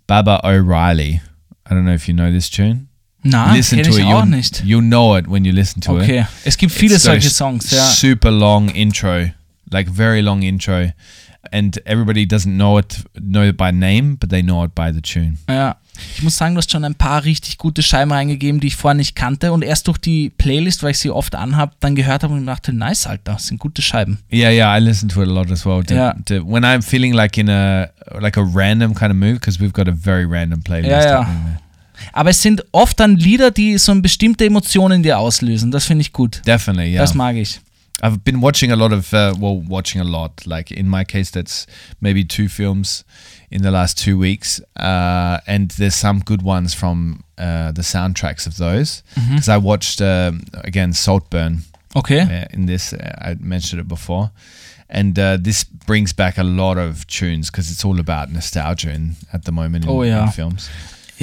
Baba 0.07 0.41
O'Reilly. 0.45 1.23
I 1.65 1.71
don't 1.71 1.87
know 1.87 1.95
if 1.95 2.07
you 2.07 2.13
know 2.13 2.31
this 2.31 2.51
tune. 2.51 2.89
Na, 3.25 3.53
listen 3.53 3.83
to 3.83 3.91
it. 3.91 4.63
You'll, 4.63 4.69
you'll 4.69 4.83
know 4.83 5.15
it 5.15 5.27
when 5.27 5.45
you 5.45 5.53
listen 5.53 5.81
to 5.83 5.99
it. 5.99 6.03
Okay. 6.03 6.25
Es 6.45 6.57
gibt 6.57 6.73
viele 6.73 6.97
It's 6.97 7.05
solche 7.05 7.31
Songs, 7.31 7.71
ja. 7.71 7.83
Super 7.85 8.31
long 8.31 8.69
intro, 8.71 9.31
like 9.71 9.89
very 9.89 10.23
long 10.23 10.43
intro, 10.43 10.93
and 11.53 11.79
everybody 11.87 12.27
doesn't 12.27 12.57
know 12.57 12.79
it 12.79 13.05
know 13.19 13.43
it 13.43 13.57
by 13.57 13.71
name, 13.71 14.17
but 14.17 14.29
they 14.29 14.43
know 14.43 14.65
it 14.65 14.75
by 14.75 14.91
the 14.91 15.01
tune. 15.01 15.39
Ja. 15.49 15.75
Ich 16.17 16.23
muss 16.23 16.37
sagen, 16.37 16.55
du 16.55 16.59
hast 16.59 16.71
schon 16.71 16.85
ein 16.85 16.95
paar 16.95 17.25
richtig 17.25 17.59
gute 17.59 17.83
Scheiben 17.83 18.13
reingegeben, 18.13 18.61
die 18.61 18.69
ich 18.69 18.77
vorher 18.77 18.95
nicht 18.97 19.15
kannte 19.15 19.53
und 19.53 19.63
erst 19.63 19.89
durch 19.89 19.99
die 19.99 20.31
Playlist, 20.31 20.83
weil 20.83 20.93
ich 20.93 20.99
sie 20.99 21.11
oft 21.11 21.35
anhab, 21.35 21.79
dann 21.81 21.95
gehört 21.95 22.23
habe 22.23 22.33
und 22.35 22.47
dachte, 22.47 22.73
nice, 22.73 23.07
Alter, 23.07 23.35
das 23.35 23.47
sind 23.49 23.59
gute 23.61 23.83
Scheiben. 23.83 24.19
Yeah, 24.33 24.51
yeah, 24.51 24.77
I 24.77 24.81
listen 24.81 25.09
to 25.11 25.23
it 25.23 25.29
a 25.29 25.33
lot 25.33 25.51
as 25.51 25.67
well. 25.67 25.83
To, 25.85 25.95
Yeah. 25.95 26.15
to- 26.27 26.43
when 26.47 26.65
I'm 26.65 26.83
feeling 26.83 27.13
like 27.13 27.37
in 27.39 27.49
a 27.51 27.91
like 28.21 28.39
a 28.39 28.43
random 28.43 28.95
kind 28.95 29.11
of 29.13 29.17
mood, 29.19 29.35
because 29.35 29.61
we've 29.61 29.73
got 29.75 29.87
a 29.89 29.93
very 29.93 30.25
random 30.25 30.63
playlist. 30.63 30.91
Happening 30.93 31.45
there. 31.45 31.59
Aber 32.15 32.31
es 32.31 32.41
sind 32.43 32.65
oft 32.73 32.99
dann 32.99 33.17
Lieder, 33.17 33.51
die 33.51 33.77
so 33.79 33.93
eine 33.93 34.01
bestimmte 34.01 34.45
Emotion 34.47 34.91
in 34.93 35.03
dir 35.03 35.19
auslösen. 35.19 35.71
Das 35.71 35.85
finde 35.85 36.01
ich 36.03 36.13
gut. 36.13 36.41
Definitely, 36.47 36.93
yeah. 36.93 37.03
Das 37.03 37.15
mag 37.15 37.37
ich. 37.37 37.61
I've 38.03 38.19
been 38.25 38.43
watching 38.43 38.73
a 38.73 38.75
lot 38.75 38.91
of, 38.93 39.13
uh, 39.13 39.33
well, 39.39 39.63
watching 39.69 40.01
a 40.01 40.05
lot. 40.05 40.45
Like 40.45 40.73
in 40.73 40.89
my 40.89 41.05
case, 41.05 41.31
that's 41.31 41.67
maybe 42.01 42.27
two 42.27 42.49
films 42.49 43.05
in 43.53 43.63
the 43.63 43.71
last 43.71 43.99
two 43.99 44.19
weeks, 44.19 44.61
uh, 44.77 45.39
and 45.47 45.71
there's 45.73 45.95
some 45.95 46.21
good 46.21 46.43
ones 46.43 46.75
from 46.75 47.23
uh, 47.39 47.73
the 47.73 47.83
soundtracks 47.83 48.47
of 48.47 48.57
those. 48.57 49.03
Because 49.15 49.49
I 49.49 49.57
watched 49.59 50.01
um, 50.01 50.43
again 50.65 50.93
Saltburn 50.93 51.63
Okay. 51.95 52.21
uh, 52.21 52.47
in 52.57 52.67
this. 52.67 52.93
Uh, 52.93 53.31
I 53.31 53.35
mentioned 53.41 53.81
it 53.81 53.89
before, 53.89 54.31
and 54.89 55.19
uh, 55.19 55.37
this 55.41 55.65
brings 55.65 56.13
back 56.15 56.39
a 56.39 56.43
lot 56.45 56.79
of 56.79 57.07
tunes 57.07 57.51
because 57.51 57.71
it's 57.71 57.85
all 57.85 57.99
about 58.01 58.31
nostalgia 58.33 58.91
in, 58.93 59.17
at 59.33 59.45
the 59.45 59.53
moment 59.53 59.85
in, 59.85 59.91
Oh, 59.91 60.03
in 60.03 60.29
films. 60.31 60.69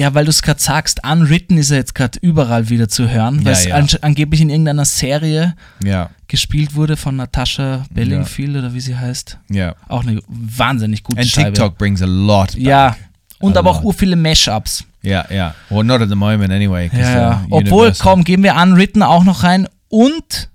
Ja, 0.00 0.14
weil 0.14 0.24
du 0.24 0.30
es 0.30 0.40
gerade 0.42 0.60
sagst, 0.60 1.00
Unwritten 1.04 1.58
ist 1.58 1.70
ja 1.70 1.76
jetzt 1.76 1.94
gerade 1.94 2.18
überall 2.22 2.68
wieder 2.70 2.88
zu 2.88 3.08
hören, 3.10 3.38
weil 3.44 3.52
Ja, 3.52 3.58
es 3.58 3.64
ja. 3.66 3.76
ange- 3.76 4.02
angeblich 4.02 4.40
in 4.40 4.48
irgendeiner 4.48 4.84
Serie 4.86 5.54
Yeah, 5.84 6.08
gespielt 6.26 6.74
wurde 6.74 6.96
von 6.96 7.16
Natascha 7.16 7.84
Bellingfield 7.92 8.56
oder 8.56 8.72
wie 8.72 8.80
sie 8.80 8.96
heißt. 8.96 9.38
yeah. 9.50 9.74
Auch 9.88 10.02
eine 10.02 10.20
wahnsinnig 10.28 11.02
gute 11.04 11.20
And 11.20 11.28
Scheibe. 11.28 11.52
TikTok 11.52 11.76
brings 11.76 12.00
a 12.02 12.06
lot. 12.06 12.52
Back. 12.52 12.62
Ja. 12.62 12.96
Und 13.40 13.56
A 13.56 13.60
aber 13.60 13.70
auch 13.70 13.76
lot. 13.76 13.84
ur 13.84 13.94
viele 13.94 14.16
Mashups. 14.16 14.84
Yeah, 15.04 15.26
yeah. 15.30 15.54
Well, 15.68 15.84
not 15.84 16.00
at 16.00 16.08
the 16.08 16.14
moment 16.14 16.50
anyway. 16.52 16.90
Ja, 16.94 17.10
ja. 17.14 17.44
Obwohl, 17.50 17.92
komm, 17.98 18.24
gehen 18.24 18.42
wir 18.42 18.54
Unwritten 18.56 19.02
auch 19.02 19.24
noch 19.24 19.42
rein. 19.44 19.66
Und 19.88 20.48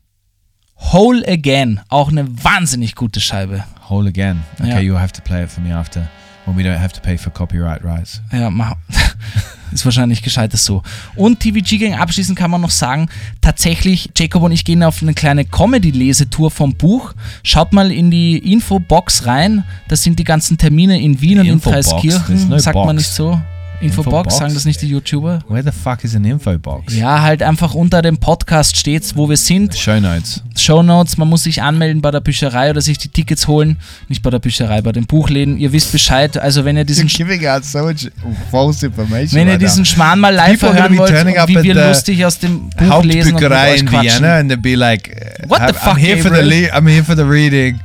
Whole 0.92 1.24
Again, 1.28 1.80
auch 1.90 2.10
eine 2.10 2.26
wahnsinnig 2.44 2.96
gute 2.96 3.20
Scheibe. 3.22 3.64
Whole 3.90 4.10
again. 4.10 4.42
Okay, 4.60 4.82
you'll 4.82 5.00
have 5.00 5.14
to 5.14 5.22
play 5.22 5.44
it 5.44 5.50
for 5.52 5.64
me 5.64 5.74
after 5.76 6.08
when 6.46 6.58
we 6.58 6.64
don't 6.64 6.80
have 6.80 6.94
to 6.94 7.02
pay 7.02 7.18
for 7.18 7.32
copyright 7.32 7.84
rights. 7.84 8.22
Ja, 8.32 8.50
ist 9.72 9.86
wahrscheinlich 9.86 10.22
gescheites 10.22 10.64
so. 10.66 10.84
Und 11.16 11.40
TVG 11.40 11.78
Gang 11.80 12.00
abschließend 12.00 12.38
kann 12.38 12.52
man 12.52 12.62
noch 12.62 12.70
sagen, 12.70 13.10
tatsächlich, 13.42 14.12
Jacob 14.18 14.44
und 14.44 14.52
ich 14.52 14.64
gehen 14.64 14.84
auf 14.84 15.02
eine 15.02 15.14
kleine 15.14 15.46
Comedy-Lesetour 15.46 16.52
vom 16.52 16.76
Buch. 16.76 17.14
Schaut 17.44 17.74
mal 17.74 17.92
in 17.92 18.12
die 18.12 18.38
Infobox 18.38 19.26
rein. 19.26 19.64
Das 19.88 20.04
sind 20.04 20.20
die 20.20 20.24
ganzen 20.24 20.58
Termine 20.58 21.02
in 21.02 21.20
Wien 21.22 21.40
und 21.40 21.46
in 21.46 21.54
Infobox? 21.54 21.90
Dreiskirchen. 21.90 22.60
Sagt 22.60 22.76
man 22.76 22.88
box. 22.88 22.98
nicht 22.98 23.12
so? 23.12 23.40
Infobox, 23.82 24.08
Infobox? 24.08 24.38
sagen 24.38 24.54
das 24.54 24.66
nicht 24.66 24.82
die 24.82 24.88
YouTuber? 24.88 25.40
Where 25.48 25.64
the 25.64 25.72
fuck 25.72 26.04
is 26.04 26.16
an 26.16 26.26
info 26.26 26.58
box? 26.58 26.96
Ja, 26.96 27.22
halt 27.22 27.44
einfach 27.44 27.74
unter 27.74 28.02
dem 28.02 28.18
Podcast 28.18 28.78
steht's, 28.78 29.16
wo 29.16 29.30
wir 29.30 29.38
sind. 29.38 29.76
Show 29.76 30.00
notes. 30.00 30.42
Shownotes, 30.58 31.18
man 31.18 31.28
muss 31.28 31.44
sich 31.44 31.62
anmelden 31.62 32.02
bei 32.02 32.12
der 32.12 32.22
Bücherei 32.22 32.70
oder 32.70 32.82
sich 32.82 32.98
die 32.98 33.10
Tickets 33.10 33.48
holen. 33.48 33.78
Nicht 34.08 34.24
bei 34.24 34.30
der 34.30 34.40
Bücherei, 34.40 34.82
bei 34.82 34.92
den 34.92 35.06
Buchläden. 35.06 35.58
Ihr 35.58 35.72
wisst 35.72 35.92
Bescheid. 35.92 36.38
Also 36.38 36.66
wenn 36.66 36.78
ihr 36.78 36.86
diesen, 36.86 37.10
so 37.62 37.80
much 37.84 38.10
false 38.52 38.86
information. 38.86 39.40
wenn 39.40 39.48
ihr 39.48 39.58
diesen 39.58 39.86
Schmarrn 39.86 40.20
mal 40.20 40.34
live 40.34 40.62
hören 40.62 40.98
wollt, 40.98 41.48
wie 41.48 41.64
wir 41.64 41.76
lustig 41.76 42.26
aus 42.26 42.40
dem 42.40 42.70
Buch 42.70 43.04
lesen 43.04 43.36
und 43.36 43.42
mit 43.42 43.52
euch 43.52 43.80
in. 43.82 43.92
Vienna, 43.92 44.38
and 44.40 44.52
they'd 44.52 44.62
be 44.62 44.76
like, 44.76 45.10
What 45.48 45.60
the 45.60 45.66
I'm- 45.66 45.74
fuck, 45.74 45.98
I'm 45.98 46.00
here 46.00 46.18
for 46.18 46.32
the 46.32 46.72
I'm 46.72 46.88
here 46.88 47.04
for 47.04 47.16
the 47.16 47.24
reading. 47.24 47.80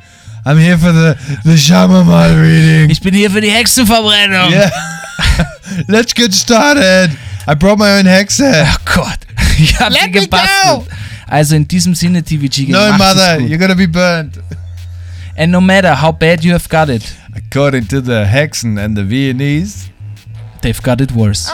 I'm 0.45 0.59
here 0.59 0.79
for 0.79 0.93
the 0.93 1.17
the 1.45 1.57
Shamamal 1.57 2.41
reading. 2.41 2.91
Ich 2.91 3.01
bin 3.01 3.15
hier 3.15 3.31
für 3.31 3.41
die 3.41 3.51
Hexenverbrennung. 3.51 4.51
Yeah. 4.53 4.71
Let's 5.87 6.15
get 6.15 6.33
started. 6.35 7.11
I 7.47 7.55
brought 7.55 7.79
my 7.79 7.99
own 7.99 8.07
hexe. 8.07 8.43
Oh 8.43 8.77
Gott. 8.95 9.19
Ich 9.59 9.79
hab 9.79 9.91
Let 9.93 10.05
sie 10.05 10.11
me 10.11 10.21
gebastelt. 10.23 10.49
go. 10.65 10.87
Also 11.27 11.55
in 11.55 11.69
diesem 11.69 11.95
Sinne, 11.95 12.23
TVG 12.23 12.69
No, 12.71 12.93
mother, 12.97 13.39
gut. 13.39 13.49
you're 13.49 13.59
gonna 13.59 13.75
be 13.75 13.87
burnt. 13.87 14.39
And 15.37 15.53
no 15.53 15.61
matter 15.61 15.95
how 16.01 16.13
bad 16.13 16.43
you 16.43 16.53
have 16.53 16.69
got 16.69 16.89
it, 16.89 17.03
According 17.37 17.87
to 17.89 18.01
the 18.01 18.25
Hexen 18.27 18.79
and 18.79 18.97
the 18.97 19.05
Viennese. 19.05 19.91
they've 20.63 20.81
got 20.83 21.01
it 21.03 21.13
worse. 21.13 21.51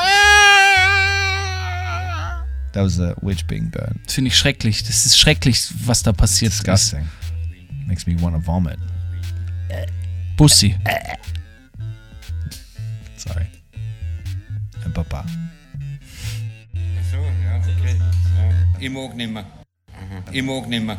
That 2.72 2.82
was 2.82 2.98
a 3.00 3.14
witch 3.22 3.46
being 3.46 3.70
burned. 3.70 4.00
Das 4.06 4.14
finde 4.14 4.28
ich 4.28 4.36
schrecklich. 4.38 4.82
Das 4.84 5.04
ist 5.06 5.18
schrecklich, 5.18 5.66
was 5.84 6.02
da 6.02 6.12
passiert 6.12 6.52
ist. 6.52 6.60
Disgusting. 6.60 7.08
Makes 7.86 8.06
me 8.06 8.16
want 8.16 8.34
to 8.34 8.40
vomit. 8.40 8.78
Pussy. 10.36 10.74
Sorry. 13.16 13.46
And 14.84 14.94
Papa. 14.94 15.24
So, 17.10 17.16
ja, 17.16 17.56
okay. 17.58 17.96
Ja. 17.96 18.52
Ich 18.78 18.90
mag 18.90 19.14
nimmer. 19.16 19.44
Mag 20.42 20.68
nimmer. 20.68 20.98